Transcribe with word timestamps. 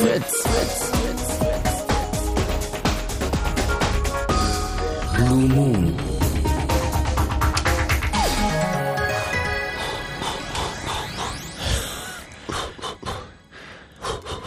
Fritz. 0.00 0.32
Blue 5.14 5.46
Moon. 5.48 5.94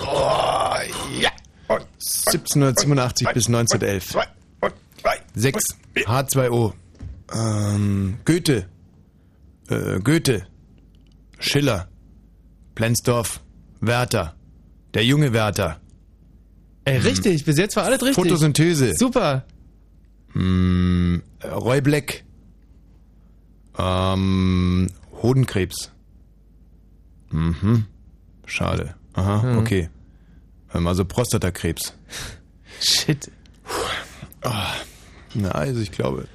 Oh, 0.02 0.76
ja. 1.20 1.30
1787 2.00 3.28
bis 3.34 3.48
1911. 3.48 4.18
6. 5.36 5.64
H2O. 5.96 6.74
Ähm, 7.32 8.18
Goethe. 8.26 8.66
Äh, 9.70 10.00
Goethe. 10.00 10.48
Schiller. 11.38 11.90
Plensdorf. 12.74 13.40
Werther. 13.82 14.36
Der 14.94 15.06
junge 15.06 15.34
Werther. 15.34 15.80
Ey, 16.86 16.98
richtig, 16.98 17.46
bis 17.46 17.58
jetzt 17.58 17.76
war 17.76 17.86
alles 17.86 18.02
richtig. 18.02 18.16
Photosynthese. 18.16 18.94
Super. 18.96 19.46
Hm, 20.34 21.24
Roy 21.44 21.82
Black. 21.82 22.24
Ähm, 23.78 24.88
Hodenkrebs. 25.22 25.92
Mhm. 27.32 27.86
Schade. 28.46 28.96
Aha, 29.14 29.42
Hm. 29.42 29.58
okay. 29.58 29.90
Ähm, 30.74 30.88
Also 30.88 31.06
Prostatakrebs. 31.06 31.94
Shit. 32.82 33.32
Ah, 34.42 34.74
na, 35.34 35.50
also 35.52 35.80
ich 35.80 35.92
glaube, 35.92 36.28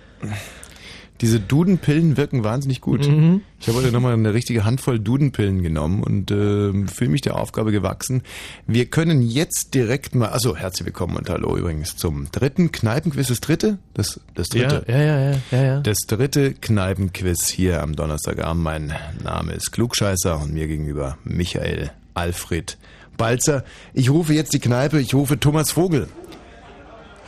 diese 1.20 1.40
Dudenpillen 1.40 2.16
wirken 2.16 2.44
wahnsinnig 2.44 2.80
gut. 2.80 3.08
Mhm. 3.08 3.42
Ich 3.60 3.68
habe 3.68 3.78
heute 3.78 3.92
nochmal 3.92 4.12
eine 4.12 4.34
richtige 4.34 4.64
Handvoll 4.64 5.00
Dudenpillen 5.00 5.62
genommen 5.62 6.02
und 6.02 6.30
äh, 6.30 6.86
fühle 6.86 7.10
mich 7.10 7.22
der 7.22 7.36
Aufgabe 7.36 7.72
gewachsen. 7.72 8.22
Wir 8.66 8.86
können 8.86 9.22
jetzt 9.22 9.74
direkt 9.74 10.14
mal, 10.14 10.28
also 10.28 10.56
herzlich 10.56 10.86
willkommen 10.86 11.16
und 11.16 11.28
hallo 11.28 11.56
übrigens 11.56 11.96
zum 11.96 12.30
dritten 12.30 12.70
Kneipenquiz, 12.70 13.28
das 13.28 13.40
dritte? 13.40 13.78
Das, 13.94 14.20
das 14.34 14.48
dritte. 14.48 14.84
Ja, 14.86 14.96
ja, 14.96 15.04
ja, 15.04 15.30
ja, 15.30 15.38
ja, 15.50 15.62
ja. 15.64 15.80
Das 15.80 15.98
dritte 16.06 16.54
Kneipenquiz 16.54 17.48
hier 17.48 17.82
am 17.82 17.96
Donnerstagabend. 17.96 18.62
Mein 18.62 18.94
Name 19.22 19.52
ist 19.52 19.72
Klugscheißer 19.72 20.40
und 20.40 20.52
mir 20.52 20.68
gegenüber 20.68 21.18
Michael 21.24 21.90
Alfred 22.14 22.78
Balzer. 23.16 23.64
Ich 23.92 24.08
rufe 24.08 24.32
jetzt 24.32 24.54
die 24.54 24.60
Kneipe, 24.60 25.00
ich 25.00 25.14
rufe 25.14 25.38
Thomas 25.38 25.72
Vogel. 25.72 26.08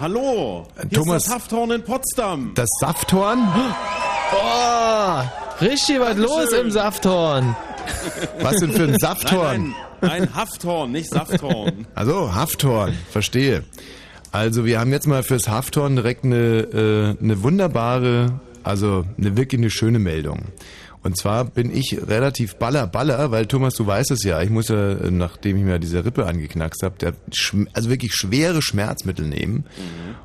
Hallo, 0.00 0.66
hier 0.80 0.90
Thomas- 0.98 1.24
ist 1.24 1.26
das 1.28 1.34
Hafthorn 1.34 1.70
in 1.72 1.82
Potsdam. 1.82 2.52
Das 2.54 2.68
Safthorn? 2.80 3.46
Oh, 4.32 5.20
richtig 5.64 6.00
was 6.00 6.16
los 6.16 6.50
im 6.52 6.70
Safthorn. 6.70 7.54
Was 8.40 8.56
denn 8.60 8.72
für 8.72 8.84
ein 8.84 8.98
Safthorn? 8.98 9.62
Nein, 9.62 9.74
nein, 10.00 10.10
ein 10.22 10.34
Hafthorn, 10.34 10.92
nicht 10.92 11.10
Safthorn. 11.10 11.86
Also 11.94 12.34
Hafthorn, 12.34 12.96
verstehe. 13.10 13.64
Also 14.32 14.64
wir 14.64 14.80
haben 14.80 14.90
jetzt 14.92 15.06
mal 15.06 15.22
fürs 15.22 15.48
Hafthorn 15.48 15.96
direkt 15.96 16.24
eine, 16.24 16.36
äh, 17.18 17.22
eine 17.22 17.42
wunderbare, 17.42 18.40
also 18.62 19.04
eine 19.18 19.36
wirklich 19.36 19.60
eine 19.60 19.70
schöne 19.70 19.98
Meldung. 19.98 20.46
Und 21.02 21.16
zwar 21.16 21.46
bin 21.46 21.74
ich 21.74 21.98
relativ 22.06 22.56
baller 22.56 22.86
baller, 22.86 23.30
weil 23.30 23.46
Thomas, 23.46 23.74
du 23.74 23.86
weißt 23.86 24.10
es 24.10 24.22
ja, 24.22 24.42
ich 24.42 24.50
muss 24.50 24.68
ja, 24.68 24.92
äh, 24.92 25.10
nachdem 25.10 25.56
ich 25.56 25.64
mir 25.64 25.78
diese 25.78 26.04
Rippe 26.04 26.26
angeknackst 26.26 26.82
habe, 26.82 27.14
also 27.72 27.88
wirklich 27.88 28.14
schwere 28.14 28.60
Schmerzmittel 28.60 29.26
nehmen. 29.26 29.64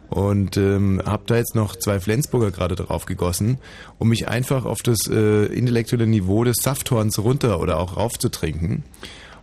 Und 0.10 0.58
ähm, 0.58 1.02
habe 1.06 1.24
da 1.26 1.36
jetzt 1.38 1.56
noch 1.56 1.76
zwei 1.76 2.00
Flensburger 2.00 2.52
gerade 2.52 2.76
drauf 2.76 3.06
gegossen, 3.06 3.58
um 3.98 4.10
mich 4.10 4.28
einfach 4.28 4.66
auf 4.66 4.80
das 4.84 5.00
äh, 5.10 5.46
intellektuelle 5.46 6.08
Niveau 6.08 6.44
des 6.44 6.58
Safthorns 6.62 7.20
runter 7.20 7.60
oder 7.60 7.80
auch 7.80 7.98
rauf 7.98 8.20
zu 8.20 8.30
trinken. 8.30 8.84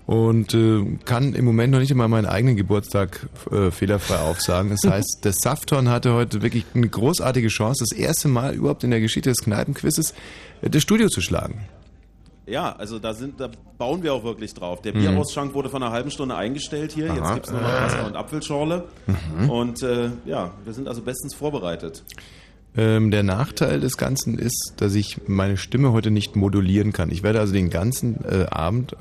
Und 0.06 0.52
äh, 0.52 0.84
kann 1.04 1.34
im 1.34 1.44
Moment 1.44 1.72
noch 1.72 1.78
nicht 1.78 1.90
einmal 1.90 2.08
meinen 2.08 2.26
eigenen 2.26 2.56
Geburtstag 2.56 3.28
äh, 3.50 3.70
fehlerfrei 3.70 4.18
aufsagen. 4.18 4.70
Das 4.70 4.90
heißt, 4.90 5.20
der 5.24 5.32
Safthorn 5.32 5.88
hatte 5.88 6.12
heute 6.12 6.42
wirklich 6.42 6.66
eine 6.74 6.88
großartige 6.88 7.48
Chance, 7.48 7.84
das 7.88 7.96
erste 7.96 8.28
Mal 8.28 8.54
überhaupt 8.54 8.84
in 8.84 8.90
der 8.90 9.00
Geschichte 9.00 9.30
des 9.30 9.38
Kneipenquizzes 9.38 10.14
das 10.62 10.82
Studio 10.82 11.08
zu 11.08 11.20
schlagen. 11.20 11.66
Ja, 12.46 12.74
also 12.76 12.98
da 12.98 13.14
sind, 13.14 13.38
da 13.38 13.50
bauen 13.78 14.02
wir 14.02 14.12
auch 14.12 14.24
wirklich 14.24 14.52
drauf. 14.52 14.82
Der 14.82 14.94
Mhm. 14.94 15.00
Bierausschank 15.00 15.54
wurde 15.54 15.68
von 15.68 15.82
einer 15.82 15.92
halben 15.92 16.10
Stunde 16.10 16.34
eingestellt 16.34 16.92
hier. 16.92 17.06
Jetzt 17.06 17.20
Aha. 17.20 17.34
gibt's 17.34 17.50
nur 17.52 17.60
noch 17.60 17.68
Wasser 17.72 18.06
und 18.06 18.16
Apfelschorle. 18.16 18.84
Mhm. 19.38 19.50
Und 19.50 19.82
äh, 19.82 20.10
ja, 20.26 20.50
wir 20.64 20.72
sind 20.72 20.88
also 20.88 21.02
bestens 21.02 21.34
vorbereitet. 21.34 22.02
Ähm, 22.76 23.10
der 23.10 23.22
Nachteil 23.22 23.80
des 23.80 23.96
Ganzen 23.96 24.38
ist, 24.38 24.74
dass 24.78 24.94
ich 24.94 25.28
meine 25.28 25.56
Stimme 25.56 25.92
heute 25.92 26.10
nicht 26.10 26.34
modulieren 26.36 26.92
kann. 26.92 27.10
Ich 27.10 27.22
werde 27.22 27.38
also 27.38 27.52
den 27.52 27.70
ganzen 27.70 28.24
äh, 28.24 28.46
Abend, 28.50 28.96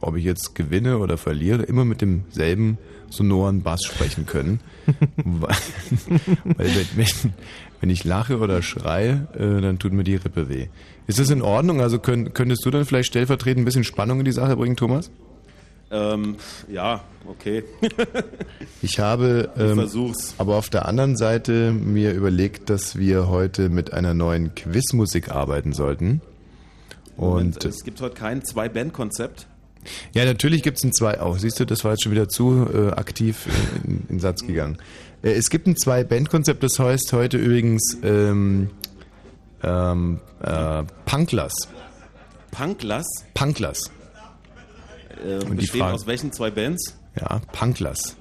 ob 0.00 0.16
ich 0.16 0.24
jetzt 0.24 0.54
gewinne 0.54 0.98
oder 0.98 1.18
verliere, 1.18 1.62
immer 1.62 1.84
mit 1.84 2.00
demselben 2.00 2.78
sonoren 3.10 3.62
Bass 3.62 3.84
sprechen 3.84 4.26
können. 4.26 4.60
weil 5.16 5.54
weil 6.56 6.70
wenn, 6.96 7.06
wenn 7.80 7.90
ich 7.90 8.02
lache 8.04 8.38
oder 8.38 8.60
schreie, 8.62 9.28
äh, 9.34 9.60
dann 9.60 9.78
tut 9.78 9.92
mir 9.92 10.04
die 10.04 10.16
Rippe 10.16 10.48
weh. 10.48 10.66
Ist 11.06 11.18
das 11.18 11.30
in 11.30 11.42
Ordnung? 11.42 11.80
Also 11.80 11.98
könnt, 11.98 12.34
könntest 12.34 12.64
du 12.64 12.70
dann 12.70 12.84
vielleicht 12.84 13.08
stellvertretend 13.08 13.62
ein 13.62 13.64
bisschen 13.64 13.84
Spannung 13.84 14.20
in 14.20 14.24
die 14.24 14.32
Sache 14.32 14.56
bringen, 14.56 14.76
Thomas? 14.76 15.10
Ähm, 15.90 16.36
ja, 16.70 17.02
okay. 17.28 17.64
Ich 18.80 18.98
habe 18.98 19.50
ähm, 19.56 19.74
versuch's. 19.76 20.34
aber 20.38 20.56
auf 20.56 20.68
der 20.70 20.86
anderen 20.86 21.16
Seite 21.16 21.70
mir 21.70 22.12
überlegt, 22.12 22.68
dass 22.70 22.96
wir 22.98 23.28
heute 23.28 23.68
mit 23.68 23.92
einer 23.92 24.12
neuen 24.14 24.54
Quizmusik 24.54 25.30
arbeiten 25.30 25.72
sollten. 25.72 26.20
Moment, 27.16 27.56
Und 27.56 27.64
es 27.64 27.84
gibt 27.84 28.00
heute 28.00 28.14
kein 28.14 28.42
Zwei-Band-Konzept. 28.42 29.46
ja, 30.14 30.24
natürlich 30.24 30.62
gibt 30.62 30.78
es 30.78 30.84
ein 30.84 30.92
zwei 30.92 31.20
auch. 31.20 31.38
Siehst 31.38 31.60
du, 31.60 31.64
das 31.66 31.84
war 31.84 31.92
jetzt 31.92 32.02
schon 32.02 32.12
wieder 32.12 32.28
zu 32.28 32.66
äh, 32.72 32.88
aktiv 32.92 33.46
in, 33.84 34.00
in 34.00 34.06
den 34.08 34.20
Satz 34.20 34.44
gegangen. 34.46 34.78
Äh, 35.22 35.32
es 35.32 35.50
gibt 35.50 35.66
ein 35.66 35.76
zwei 35.76 36.02
Band-Konzept, 36.04 36.62
das 36.62 36.78
heißt 36.78 37.12
heute 37.12 37.36
übrigens 37.36 37.98
ähm, 38.02 38.70
ähm, 39.62 40.20
äh, 40.40 40.82
Punklers. 41.06 41.52
Punklers, 42.50 43.06
Punklers. 43.34 43.90
äh, 45.24 45.38
die 45.40 45.54
bestehen 45.54 45.80
Frage- 45.80 45.94
aus 45.94 46.06
welchen 46.06 46.32
zwei 46.32 46.50
Bands? 46.50 46.94
Ja, 47.18 47.40
Punklers. 47.52 48.16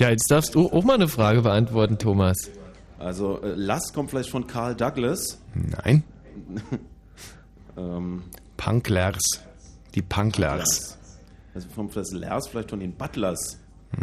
Ja, 0.00 0.10
jetzt 0.10 0.30
darfst 0.30 0.54
du 0.54 0.68
auch 0.70 0.84
mal 0.84 0.94
eine 0.94 1.08
Frage 1.08 1.42
beantworten, 1.42 1.98
Thomas. 1.98 2.36
Also 2.98 3.40
äh, 3.42 3.52
Lass 3.56 3.92
kommt 3.92 4.10
vielleicht 4.10 4.30
von 4.30 4.46
Carl 4.46 4.74
Douglas. 4.74 5.38
Nein, 5.54 6.02
Ähm, 7.76 8.24
Punklers. 8.56 9.20
Die 9.94 10.02
Punklers. 10.02 10.98
Also 11.54 11.68
vom 11.74 11.90
das 11.90 12.10
Lars 12.12 12.48
vielleicht 12.48 12.70
von 12.70 12.80
den 12.80 12.92
Butlers. 12.94 13.58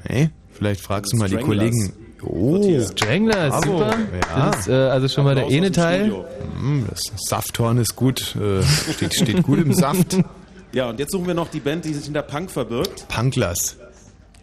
Nee, 0.07 0.29
vielleicht 0.51 0.81
fragst 0.81 1.13
du 1.13 1.17
mal 1.17 1.29
die. 1.29 1.37
Kollegen. 1.37 1.93
Oh. 2.23 2.81
Stranglers, 2.81 3.49
Bravo. 3.61 3.77
super. 3.79 3.97
Ja. 4.29 4.49
Das 4.51 4.59
ist, 4.61 4.67
äh, 4.67 4.73
also 4.73 5.07
schon 5.07 5.23
mal 5.23 5.35
der 5.35 5.45
eine 5.47 5.71
Teil. 5.71 6.11
Hm, 6.59 6.85
das 6.89 7.01
Safthorn 7.17 7.77
ist 7.77 7.95
gut, 7.95 8.35
äh, 8.35 8.61
steht, 8.93 9.13
steht 9.13 9.43
gut 9.43 9.59
im 9.59 9.73
Saft. 9.73 10.17
Ja, 10.71 10.87
und 10.87 10.99
jetzt 10.99 11.13
suchen 11.13 11.25
wir 11.25 11.33
noch 11.33 11.47
die 11.49 11.61
Band, 11.61 11.83
die 11.83 11.95
sich 11.95 12.05
hinter 12.05 12.21
Punk 12.21 12.51
verbirgt. 12.51 13.07
Punklers. 13.07 13.75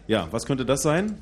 Ja, 0.07 0.27
was 0.31 0.45
könnte 0.45 0.65
das 0.65 0.81
sein? 0.81 1.15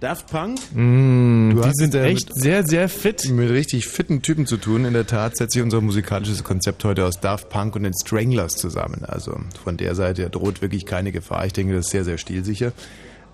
Daft 0.00 0.26
Punk? 0.30 0.58
Mm, 0.74 1.50
Du 1.54 1.62
die 1.62 1.66
hast 1.66 1.78
sind 1.78 1.94
echt 1.94 2.28
mit- 2.28 2.36
sehr, 2.42 2.64
sehr 2.66 2.90
fit. 2.90 3.28
Mit 3.30 3.48
richtig 3.48 3.88
fitten 3.88 4.20
Typen 4.20 4.46
zu 4.46 4.58
tun. 4.58 4.84
In 4.84 4.92
der 4.92 5.06
Tat 5.06 5.36
setzt 5.38 5.54
sich 5.54 5.62
unser 5.62 5.80
musikalisches 5.80 6.44
Konzept 6.44 6.84
heute 6.84 7.06
aus 7.06 7.20
Daft 7.20 7.48
Punk 7.48 7.74
und 7.74 7.84
den 7.84 7.94
Stranglers 7.98 8.54
zusammen. 8.54 9.04
Also 9.06 9.40
von 9.64 9.78
der 9.78 9.94
Seite 9.94 10.28
droht 10.28 10.60
wirklich 10.60 10.84
keine 10.84 11.10
Gefahr. 11.10 11.46
Ich 11.46 11.54
denke, 11.54 11.74
das 11.74 11.86
ist 11.86 11.90
sehr, 11.92 12.04
sehr 12.04 12.18
stilsicher. 12.18 12.72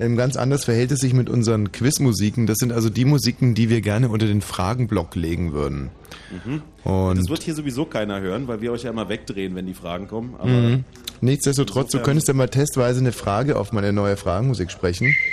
Ähm, 0.01 0.17
Ganz 0.17 0.37
anders 0.37 0.65
verhält 0.65 0.93
es 0.93 1.01
sich 1.01 1.15
mit 1.15 1.29
unseren 1.31 1.73
Quizmusiken. 1.73 2.47
Das 2.47 2.59
sind 2.59 2.73
also 2.73 2.91
die 2.91 3.05
Musiken, 3.05 3.55
die 3.55 3.69
wir 3.71 3.81
gerne 3.81 4.09
unter 4.09 4.27
den 4.27 4.41
Fragenblock 4.41 5.15
legen 5.15 5.53
würden. 5.53 5.91
Das 6.31 6.93
Und 6.93 7.29
wird 7.29 7.43
hier 7.43 7.55
sowieso 7.55 7.85
keiner 7.85 8.21
hören, 8.21 8.49
weil 8.49 8.61
wir 8.61 8.73
euch 8.73 8.83
ja 8.83 8.91
immer 8.91 9.09
wegdrehen, 9.09 9.55
wenn 9.55 9.67
die 9.67 9.75
Fragen 9.75 10.09
kommen. 10.09 10.35
Mhm. 10.43 10.85
nichtsdestotrotz, 11.21 11.93
du 11.93 12.01
könntest 12.01 12.29
ja 12.29 12.35
mal 12.35 12.49
testweise 12.49 13.01
eine 13.01 13.13
Frage 13.13 13.57
auf 13.57 13.73
meine 13.73 13.93
neue 13.93 14.17
Fragenmusik 14.17 14.71
sprechen. 14.71 15.15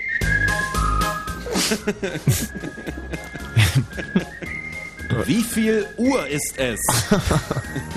wie 5.28 5.44
viel 5.44 5.86
Uhr 5.98 6.28
ist 6.28 6.54
es? 6.58 6.80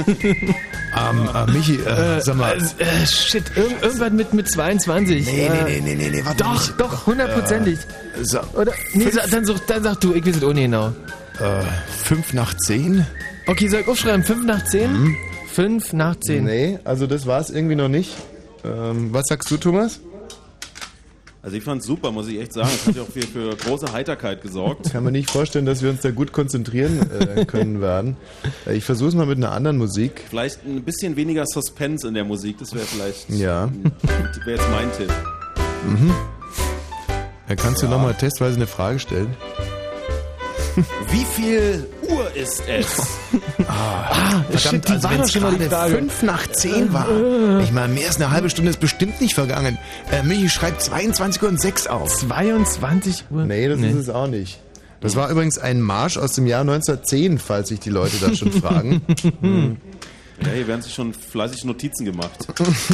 Ähm, 0.96 1.28
äh, 1.34 1.50
Michi, 1.50 1.74
äh, 1.74 2.20
sag 2.20 2.36
mal. 2.36 2.56
Äh, 2.56 3.06
shit, 3.06 3.42
irgend, 3.56 3.82
irgendwas 3.82 4.12
mit, 4.12 4.32
mit 4.32 4.48
22. 4.48 5.26
Nee, 5.26 5.46
äh, 5.46 5.64
nee, 5.64 5.80
nee, 5.80 5.94
nee, 5.96 6.10
nee, 6.10 6.24
warte 6.24 6.44
Doch, 6.44 6.52
nicht. 6.52 6.80
doch, 6.80 7.06
hundertprozentig. 7.06 7.80
So, 8.22 8.38
Oder? 8.52 8.72
Nee, 8.92 9.10
sag, 9.10 9.28
dann, 9.28 9.44
such, 9.44 9.58
dann 9.66 9.82
sag 9.82 10.00
du, 10.00 10.14
ich 10.14 10.24
weiß 10.24 10.36
es 10.36 10.44
ohne 10.44 10.62
genau. 10.62 10.92
äh, 11.40 11.64
fünf 12.04 12.32
nach 12.32 12.54
zehn? 12.58 13.04
Okay, 13.46 13.68
soll 13.68 13.80
ich 13.80 13.88
aufschreiben? 13.88 14.22
5 14.22 14.46
nach 14.46 14.64
10? 14.64 15.16
5 15.52 15.92
nach 15.92 16.16
10. 16.18 16.44
Nee, 16.44 16.78
also 16.84 17.06
das 17.06 17.26
war 17.26 17.40
es 17.40 17.50
irgendwie 17.50 17.74
noch 17.74 17.88
nicht. 17.88 18.14
Ähm, 18.64 19.12
was 19.12 19.24
sagst 19.28 19.50
du, 19.50 19.56
Thomas? 19.58 20.00
Also 21.44 21.56
ich 21.58 21.62
fand's 21.62 21.84
super, 21.84 22.10
muss 22.10 22.26
ich 22.28 22.40
echt 22.40 22.54
sagen. 22.54 22.70
Es 22.74 22.86
hat 22.86 22.96
ja 22.96 23.02
auch 23.02 23.06
für, 23.08 23.20
für 23.20 23.54
große 23.54 23.92
Heiterkeit 23.92 24.40
gesorgt. 24.40 24.90
Kann 24.90 25.04
man 25.04 25.12
nicht 25.12 25.28
vorstellen, 25.30 25.66
dass 25.66 25.82
wir 25.82 25.90
uns 25.90 26.00
da 26.00 26.10
gut 26.10 26.32
konzentrieren 26.32 26.98
äh, 27.12 27.44
können 27.44 27.82
werden. 27.82 28.16
Äh, 28.66 28.76
Ich 28.76 28.84
versuche 28.84 29.10
es 29.10 29.14
mal 29.14 29.26
mit 29.26 29.36
einer 29.36 29.52
anderen 29.52 29.76
Musik. 29.76 30.22
Vielleicht 30.30 30.64
ein 30.64 30.82
bisschen 30.82 31.16
weniger 31.16 31.44
Suspense 31.46 32.08
in 32.08 32.14
der 32.14 32.24
Musik, 32.24 32.56
das 32.58 32.74
wäre 32.74 32.86
vielleicht 32.86 33.28
Ja. 33.28 33.70
wäre 34.46 34.56
jetzt 34.58 34.70
mein 34.70 34.90
Tipp. 34.96 35.12
Da 37.46 37.54
kannst 37.56 37.82
du 37.82 37.88
nochmal 37.88 38.14
testweise 38.14 38.56
eine 38.56 38.66
Frage 38.66 38.98
stellen. 38.98 39.36
Wie 41.10 41.24
viel 41.24 41.86
Uhr 42.08 42.34
ist 42.34 42.62
es? 42.68 42.86
Verdammt, 44.50 44.90
also 44.90 45.10
wenn 45.10 45.20
es 45.20 45.32
gerade 45.32 45.94
fünf 45.94 46.22
nach 46.22 46.46
zehn 46.48 46.92
war. 46.92 47.08
Ich 47.60 47.72
meine, 47.72 47.94
mehr 47.94 48.06
als 48.06 48.16
eine 48.16 48.30
halbe 48.30 48.50
Stunde 48.50 48.70
ist 48.70 48.80
bestimmt 48.80 49.20
nicht 49.20 49.34
vergangen. 49.34 49.78
Äh, 50.10 50.22
Michi 50.22 50.48
schreibt 50.48 50.82
22 50.82 51.42
Uhr 51.42 51.48
und 51.48 51.60
6 51.60 51.86
auf. 51.86 52.14
22 52.16 53.24
Uhr. 53.30 53.44
Nee, 53.44 53.68
das 53.68 53.80
ist 53.80 53.94
es 53.94 54.08
auch 54.08 54.26
nicht. 54.26 54.60
Das 55.00 55.16
war 55.16 55.28
übrigens 55.30 55.58
ein 55.58 55.82
Marsch 55.82 56.16
aus 56.16 56.34
dem 56.34 56.46
Jahr 56.46 56.62
1910, 56.62 57.38
falls 57.38 57.68
sich 57.68 57.78
die 57.78 57.90
Leute 57.90 58.16
das 58.20 58.38
schon 58.38 58.52
fragen. 58.52 59.02
Ja, 60.44 60.50
hier 60.50 60.66
werden 60.66 60.82
sich 60.82 60.92
schon 60.92 61.14
fleißig 61.14 61.64
Notizen 61.64 62.04
gemacht. 62.04 62.46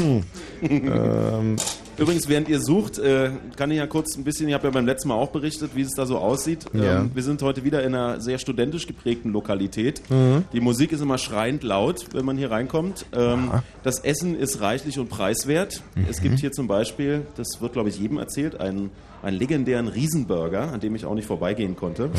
ähm, 0.63 1.57
Übrigens, 2.01 2.29
während 2.29 2.49
ihr 2.49 2.61
sucht, 2.61 2.99
äh, 2.99 3.31
kann 3.57 3.71
ich 3.71 3.77
ja 3.77 3.87
kurz 3.87 4.17
ein 4.17 4.25
bisschen, 4.25 4.49
ich 4.49 4.55
habe 4.55 4.67
ja 4.67 4.71
beim 4.71 4.87
letzten 4.87 5.09
Mal 5.09 5.17
auch 5.17 5.29
berichtet, 5.29 5.73
wie 5.75 5.83
es 5.83 5.93
da 5.93 6.07
so 6.07 6.17
aussieht. 6.17 6.65
Ja. 6.73 7.01
Ähm, 7.01 7.11
wir 7.13 7.23
sind 7.23 7.43
heute 7.43 7.63
wieder 7.63 7.83
in 7.83 7.95
einer 7.95 8.23
sehr 8.23 8.39
studentisch 8.39 8.87
geprägten 8.87 9.33
Lokalität. 9.33 10.01
Mhm. 10.09 10.45
Die 10.55 10.61
Musik 10.61 10.93
ist 10.93 11.03
immer 11.03 11.19
schreiend 11.19 11.63
laut, 11.63 12.07
wenn 12.15 12.25
man 12.25 12.39
hier 12.39 12.51
reinkommt. 12.51 13.05
Ähm, 13.13 13.51
das 13.83 13.99
Essen 13.99 14.35
ist 14.35 14.63
reichlich 14.63 14.99
und 14.99 15.11
preiswert. 15.11 15.83
Mhm. 15.95 16.07
Es 16.09 16.23
gibt 16.23 16.41
hier 16.41 16.53
zum 16.53 16.69
Beispiel, 16.69 17.27
das 17.37 17.61
wird 17.61 17.75
glaube 17.75 17.91
ich 17.91 17.99
jedem 17.99 18.17
erzählt, 18.17 18.59
einen, 18.59 18.91
einen 19.23 19.37
legendären 19.37 19.89
Riesenburger, 19.89 20.73
an 20.73 20.81
dem 20.81 20.95
ich 20.95 21.05
auch 21.05 21.15
nicht 21.15 21.27
vorbeigehen 21.27 21.77
konnte. 21.77 22.11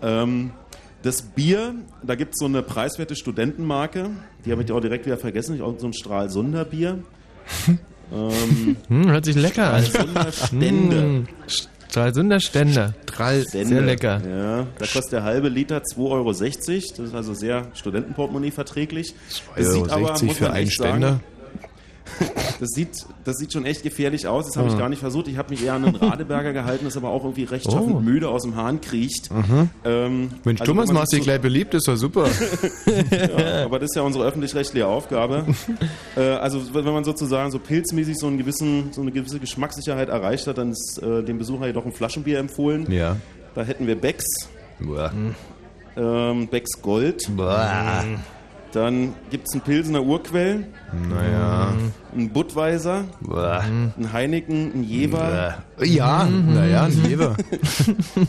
Ähm, 0.00 0.52
das 1.02 1.22
Bier, 1.22 1.74
da 2.02 2.14
gibt 2.14 2.34
es 2.34 2.38
so 2.38 2.46
eine 2.46 2.62
preiswerte 2.62 3.14
Studentenmarke, 3.14 4.10
die 4.44 4.52
habe 4.52 4.62
ich 4.62 4.72
auch 4.72 4.80
direkt 4.80 5.04
wieder 5.04 5.18
vergessen, 5.18 5.54
ich 5.54 5.62
auch 5.62 5.78
so 5.78 5.86
ein 5.86 5.92
Stralsunder 5.92 6.64
Bier. 6.64 7.00
ähm, 8.12 8.76
Hm, 8.88 9.10
hört 9.10 9.24
sich 9.24 9.36
lecker 9.36 9.72
an. 9.72 9.84
Stralsunder 9.84 10.32
Stände. 10.32 10.96
Hm, 11.02 11.28
Stralsunder 11.88 12.40
Ständer. 12.40 12.94
Drall. 13.06 13.44
Stände. 13.46 13.68
Sehr 13.68 13.82
lecker. 13.82 14.22
Ja, 14.26 14.66
da 14.78 14.86
kostet 14.86 15.12
der 15.12 15.22
halbe 15.24 15.48
Liter 15.48 15.78
2,60 15.82 15.98
Euro. 16.10 16.32
Das 16.32 17.06
ist 17.08 17.14
also 17.14 17.34
sehr 17.34 17.66
Studentenportemonnaie 17.74 18.50
verträglich. 18.50 19.14
Das 19.56 19.66
2,60 19.66 19.72
sieht 19.72 19.90
aber, 19.90 20.14
Euro 20.14 20.22
muss 20.22 20.36
für 20.36 20.50
einen 20.50 20.66
echt 20.66 20.78
sagen, 20.78 20.90
Ständer. 20.90 21.20
Das 22.60 22.68
sieht, 22.76 23.06
das 23.24 23.38
sieht 23.38 23.52
schon 23.52 23.66
echt 23.66 23.82
gefährlich 23.82 24.28
aus. 24.28 24.46
Das 24.46 24.56
habe 24.56 24.68
ich 24.68 24.78
gar 24.78 24.88
nicht 24.88 25.00
versucht. 25.00 25.26
Ich 25.26 25.36
habe 25.36 25.50
mich 25.50 25.64
eher 25.64 25.74
an 25.74 25.84
einen 25.84 25.96
Radeberger 25.96 26.52
gehalten, 26.52 26.84
das 26.84 26.96
aber 26.96 27.08
auch 27.08 27.24
irgendwie 27.24 27.42
rechtschaffend 27.42 27.96
Oh. 27.96 28.00
müde 28.00 28.28
aus 28.28 28.42
dem 28.42 28.54
Hahn 28.54 28.80
kriecht. 28.80 29.30
Ähm, 29.84 30.30
Mensch, 30.44 30.60
also 30.60 30.72
Thomas, 30.72 30.92
machst 30.92 31.12
dich 31.12 31.22
gleich 31.22 31.40
beliebt, 31.40 31.74
ist 31.74 31.88
doch 31.88 31.96
super. 31.96 32.26
Ja, 32.86 33.64
aber 33.64 33.80
das 33.80 33.90
ist 33.90 33.96
ja 33.96 34.02
unsere 34.02 34.24
öffentlich-rechtliche 34.26 34.86
Aufgabe. 34.86 35.44
äh, 36.16 36.20
also 36.20 36.62
wenn 36.72 36.84
man 36.84 37.02
sozusagen 37.02 37.50
so 37.50 37.58
pilzmäßig 37.58 38.16
so, 38.18 38.28
einen 38.28 38.38
gewissen, 38.38 38.92
so 38.92 39.00
eine 39.00 39.10
gewisse 39.10 39.40
Geschmackssicherheit 39.40 40.08
erreicht 40.08 40.46
hat, 40.46 40.58
dann 40.58 40.70
ist 40.70 41.00
äh, 41.02 41.24
dem 41.24 41.38
Besucher 41.38 41.66
jedoch 41.66 41.84
ein 41.84 41.92
Flaschenbier 41.92 42.38
empfohlen. 42.38 42.86
ja. 42.92 43.16
Da 43.56 43.62
hätten 43.64 43.86
wir 43.88 43.96
Becks, 44.00 44.24
Boah. 44.80 45.10
ähm, 45.96 46.46
Becks 46.48 46.80
Gold. 46.80 47.24
Boah. 47.36 48.04
Dann 48.72 49.14
gibt 49.30 49.48
es 49.48 49.52
einen 49.54 49.60
Pilsener 49.62 50.02
Urquell, 50.02 50.66
Naja. 51.08 51.74
einen 52.16 52.30
Budweiser, 52.30 53.04
Boah. 53.20 53.60
einen 53.60 54.12
Heineken, 54.12 54.72
einen 54.72 54.84
Jever. 54.84 55.58
Ja, 55.82 56.24
naja, 56.26 56.84
ein 56.84 57.04
Jever. 57.06 57.36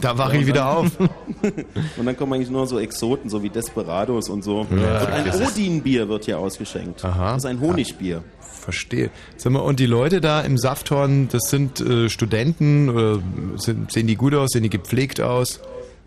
Da 0.01 0.17
wache 0.17 0.37
ich 0.37 0.45
wieder 0.45 0.69
auf. 0.69 0.91
Und 0.99 2.05
dann 2.05 2.17
kommen 2.17 2.33
eigentlich 2.33 2.49
nur 2.49 2.67
so 2.67 2.77
Exoten, 2.77 3.29
so 3.29 3.41
wie 3.41 3.49
Desperados 3.49 4.29
und 4.29 4.43
so. 4.43 4.67
Ja, 4.71 5.01
und 5.01 5.13
ein 5.13 5.41
Odin-Bier 5.41 6.09
wird 6.09 6.25
hier 6.25 6.39
ausgeschenkt. 6.39 7.05
Aha. 7.05 7.33
Das 7.35 7.43
ist 7.43 7.49
ein 7.49 7.61
Honigbier. 7.61 8.21
Verstehe. 8.41 9.11
Sag 9.37 9.51
mal, 9.53 9.59
und 9.59 9.79
die 9.79 9.85
Leute 9.85 10.19
da 10.21 10.41
im 10.41 10.57
Safthorn, 10.57 11.27
das 11.29 11.43
sind 11.49 11.79
äh, 11.81 12.09
Studenten 12.09 12.89
oder 12.89 13.19
sind, 13.57 13.91
sehen 13.91 14.07
die 14.07 14.15
gut 14.15 14.33
aus, 14.33 14.49
sehen 14.51 14.63
die 14.63 14.69
gepflegt 14.69 15.19
aus? 15.21 15.59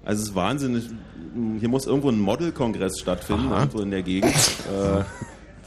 Also 0.04 0.22
es 0.22 0.28
ist 0.30 0.34
wahnsinnig. 0.34 0.84
Hier 1.60 1.68
muss 1.68 1.86
irgendwo 1.86 2.08
ein 2.10 2.20
Model-Kongress 2.20 3.00
stattfinden, 3.00 3.48
Aha. 3.48 3.60
irgendwo 3.60 3.80
in 3.80 3.90
der 3.90 4.02
Gegend. 4.02 4.32
Äh, 4.34 5.02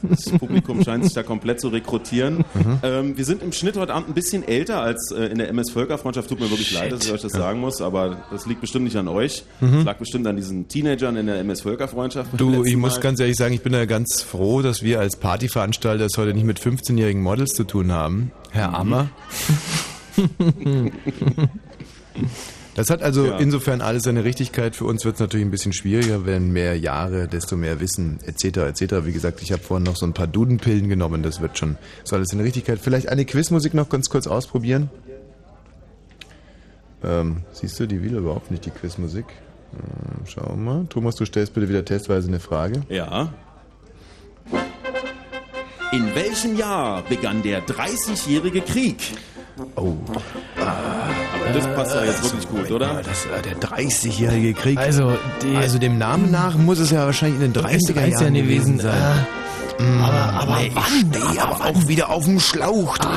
Das 0.02 0.30
Publikum 0.38 0.80
scheint 0.84 1.04
sich 1.04 1.12
da 1.12 1.22
komplett 1.22 1.60
zu 1.60 1.68
rekrutieren. 1.68 2.38
Mhm. 2.54 2.78
Ähm, 2.82 3.18
wir 3.18 3.24
sind 3.26 3.42
im 3.42 3.52
Schnitt 3.52 3.76
heute 3.76 3.92
Abend 3.92 4.08
ein 4.08 4.14
bisschen 4.14 4.48
älter 4.48 4.80
als 4.80 5.12
äh, 5.12 5.26
in 5.26 5.36
der 5.36 5.50
MS 5.50 5.72
Völkerfreundschaft. 5.72 6.26
Tut 6.26 6.40
mir 6.40 6.48
wirklich 6.48 6.72
leid, 6.72 6.90
dass 6.90 7.04
ich 7.04 7.12
euch 7.12 7.20
das 7.20 7.32
sagen 7.32 7.60
muss, 7.60 7.82
aber 7.82 8.16
das 8.30 8.46
liegt 8.46 8.62
bestimmt 8.62 8.86
nicht 8.86 8.96
an 8.96 9.08
euch. 9.08 9.44
Das 9.60 9.84
lag 9.84 9.98
bestimmt 9.98 10.26
an 10.26 10.36
diesen 10.36 10.68
Teenagern 10.68 11.16
in 11.16 11.26
der 11.26 11.38
MS 11.40 11.60
Völkerfreundschaft. 11.60 12.34
beim 12.34 12.48
Mhm. 12.48 12.52
Du, 12.54 12.64
ich 12.64 12.78
muss 12.78 12.94
Mal. 12.94 13.00
ganz 13.02 13.20
ehrlich 13.20 13.36
sagen, 13.36 13.52
ich 13.52 13.60
bin 13.60 13.74
da 13.74 13.84
ganz 13.84 14.22
froh, 14.22 14.62
dass 14.62 14.82
wir 14.82 15.00
als 15.00 15.16
Partyveranstalter 15.16 16.06
es 16.06 16.16
heute 16.16 16.32
nicht 16.32 16.46
mit 16.46 16.58
15-jährigen 16.58 17.20
Models 17.22 17.50
zu 17.50 17.64
tun 17.64 17.92
haben. 17.92 18.32
Herr 18.52 18.72
Ammer. 18.72 19.10
Das 22.76 22.88
hat 22.88 23.02
also 23.02 23.26
Ja. 23.26 23.38
insofern 23.38 23.80
alles 23.80 24.04
seine 24.04 24.24
Richtigkeit. 24.24 24.76
Für 24.76 24.84
uns 24.84 25.04
wird 25.04 25.14
es 25.14 25.20
natürlich 25.20 25.44
ein 25.44 25.50
bisschen 25.50 25.72
schwieriger, 25.72 26.24
wenn 26.24 26.50
mehr 26.52 26.78
Jahre, 26.78 27.26
desto 27.28 27.56
mehr 27.56 27.80
Wissen, 27.80 28.18
etc., 28.24 28.58
etc. 28.58 29.04
Wie 29.04 29.12
gesagt, 29.12 29.42
ich 29.42 29.52
habe 29.52 29.62
vorhin 29.62 29.84
noch 29.84 29.96
so 29.96 30.06
ein 30.06 30.12
paar 30.12 30.26
Dudenpillen 30.28 30.88
genommen. 30.88 31.22
Das 31.22 31.40
wird 31.40 31.58
schon, 31.58 31.76
so 32.04 32.16
alles 32.16 32.28
seine 32.28 32.44
Richtigkeit. 32.44 32.78
Vielleicht 32.80 33.08
eine 33.08 33.24
Quizmusik 33.24 33.74
noch 33.74 33.88
ganz 33.88 34.08
kurz 34.08 34.26
ausprobieren. 34.26 34.88
Ähm, 37.02 37.38
siehst 37.52 37.80
du, 37.80 37.86
die 37.86 38.02
will 38.02 38.14
überhaupt 38.16 38.50
nicht, 38.50 38.64
die 38.66 38.70
Quizmusik. 38.70 39.24
Ähm, 39.72 40.24
schau 40.26 40.54
mal. 40.56 40.86
Thomas, 40.88 41.16
du 41.16 41.24
stellst 41.24 41.54
bitte 41.54 41.68
wieder 41.68 41.84
testweise 41.84 42.28
eine 42.28 42.40
Frage. 42.40 42.82
Ja. 42.88 43.32
In 45.92 46.14
welchem 46.14 46.56
Jahr 46.56 47.02
begann 47.02 47.42
der 47.42 47.66
30-jährige 47.66 48.60
Krieg? 48.60 48.98
Oh. 49.76 49.96
Aber 50.56 51.14
das 51.54 51.66
passt 51.74 51.94
ja 51.94 52.04
jetzt 52.04 52.22
wirklich 52.24 52.48
gut, 52.48 52.68
Ja, 52.68 52.76
oder? 52.76 53.02
das 53.02 53.26
war 53.30 53.40
der 53.42 53.56
30-jährige 53.58 54.54
Krieg. 54.54 54.78
Also, 54.78 55.16
die, 55.42 55.56
Also 55.56 55.78
dem 55.78 55.98
Namen 55.98 56.30
nach 56.30 56.56
muss 56.56 56.78
es 56.78 56.90
ja 56.90 57.04
wahrscheinlich 57.06 57.40
in 57.42 57.52
den 57.52 57.62
30er 57.62 57.76
ist 57.76 57.88
ja 57.88 57.94
Jahren 58.06 58.34
gewesen 58.34 58.78
gewesen 58.78 58.80
sein. 58.80 58.94
Äh, 59.78 60.02
aber 60.02 60.40
aber 60.42 60.56
Nee, 60.60 60.70
wann? 60.74 61.10
Ich 61.12 61.18
stehe 61.24 61.42
aber 61.42 61.64
auch 61.64 61.88
wieder 61.88 62.10
auf 62.10 62.24
dem 62.24 62.38
Schlauch. 62.40 62.98
du. 62.98 63.08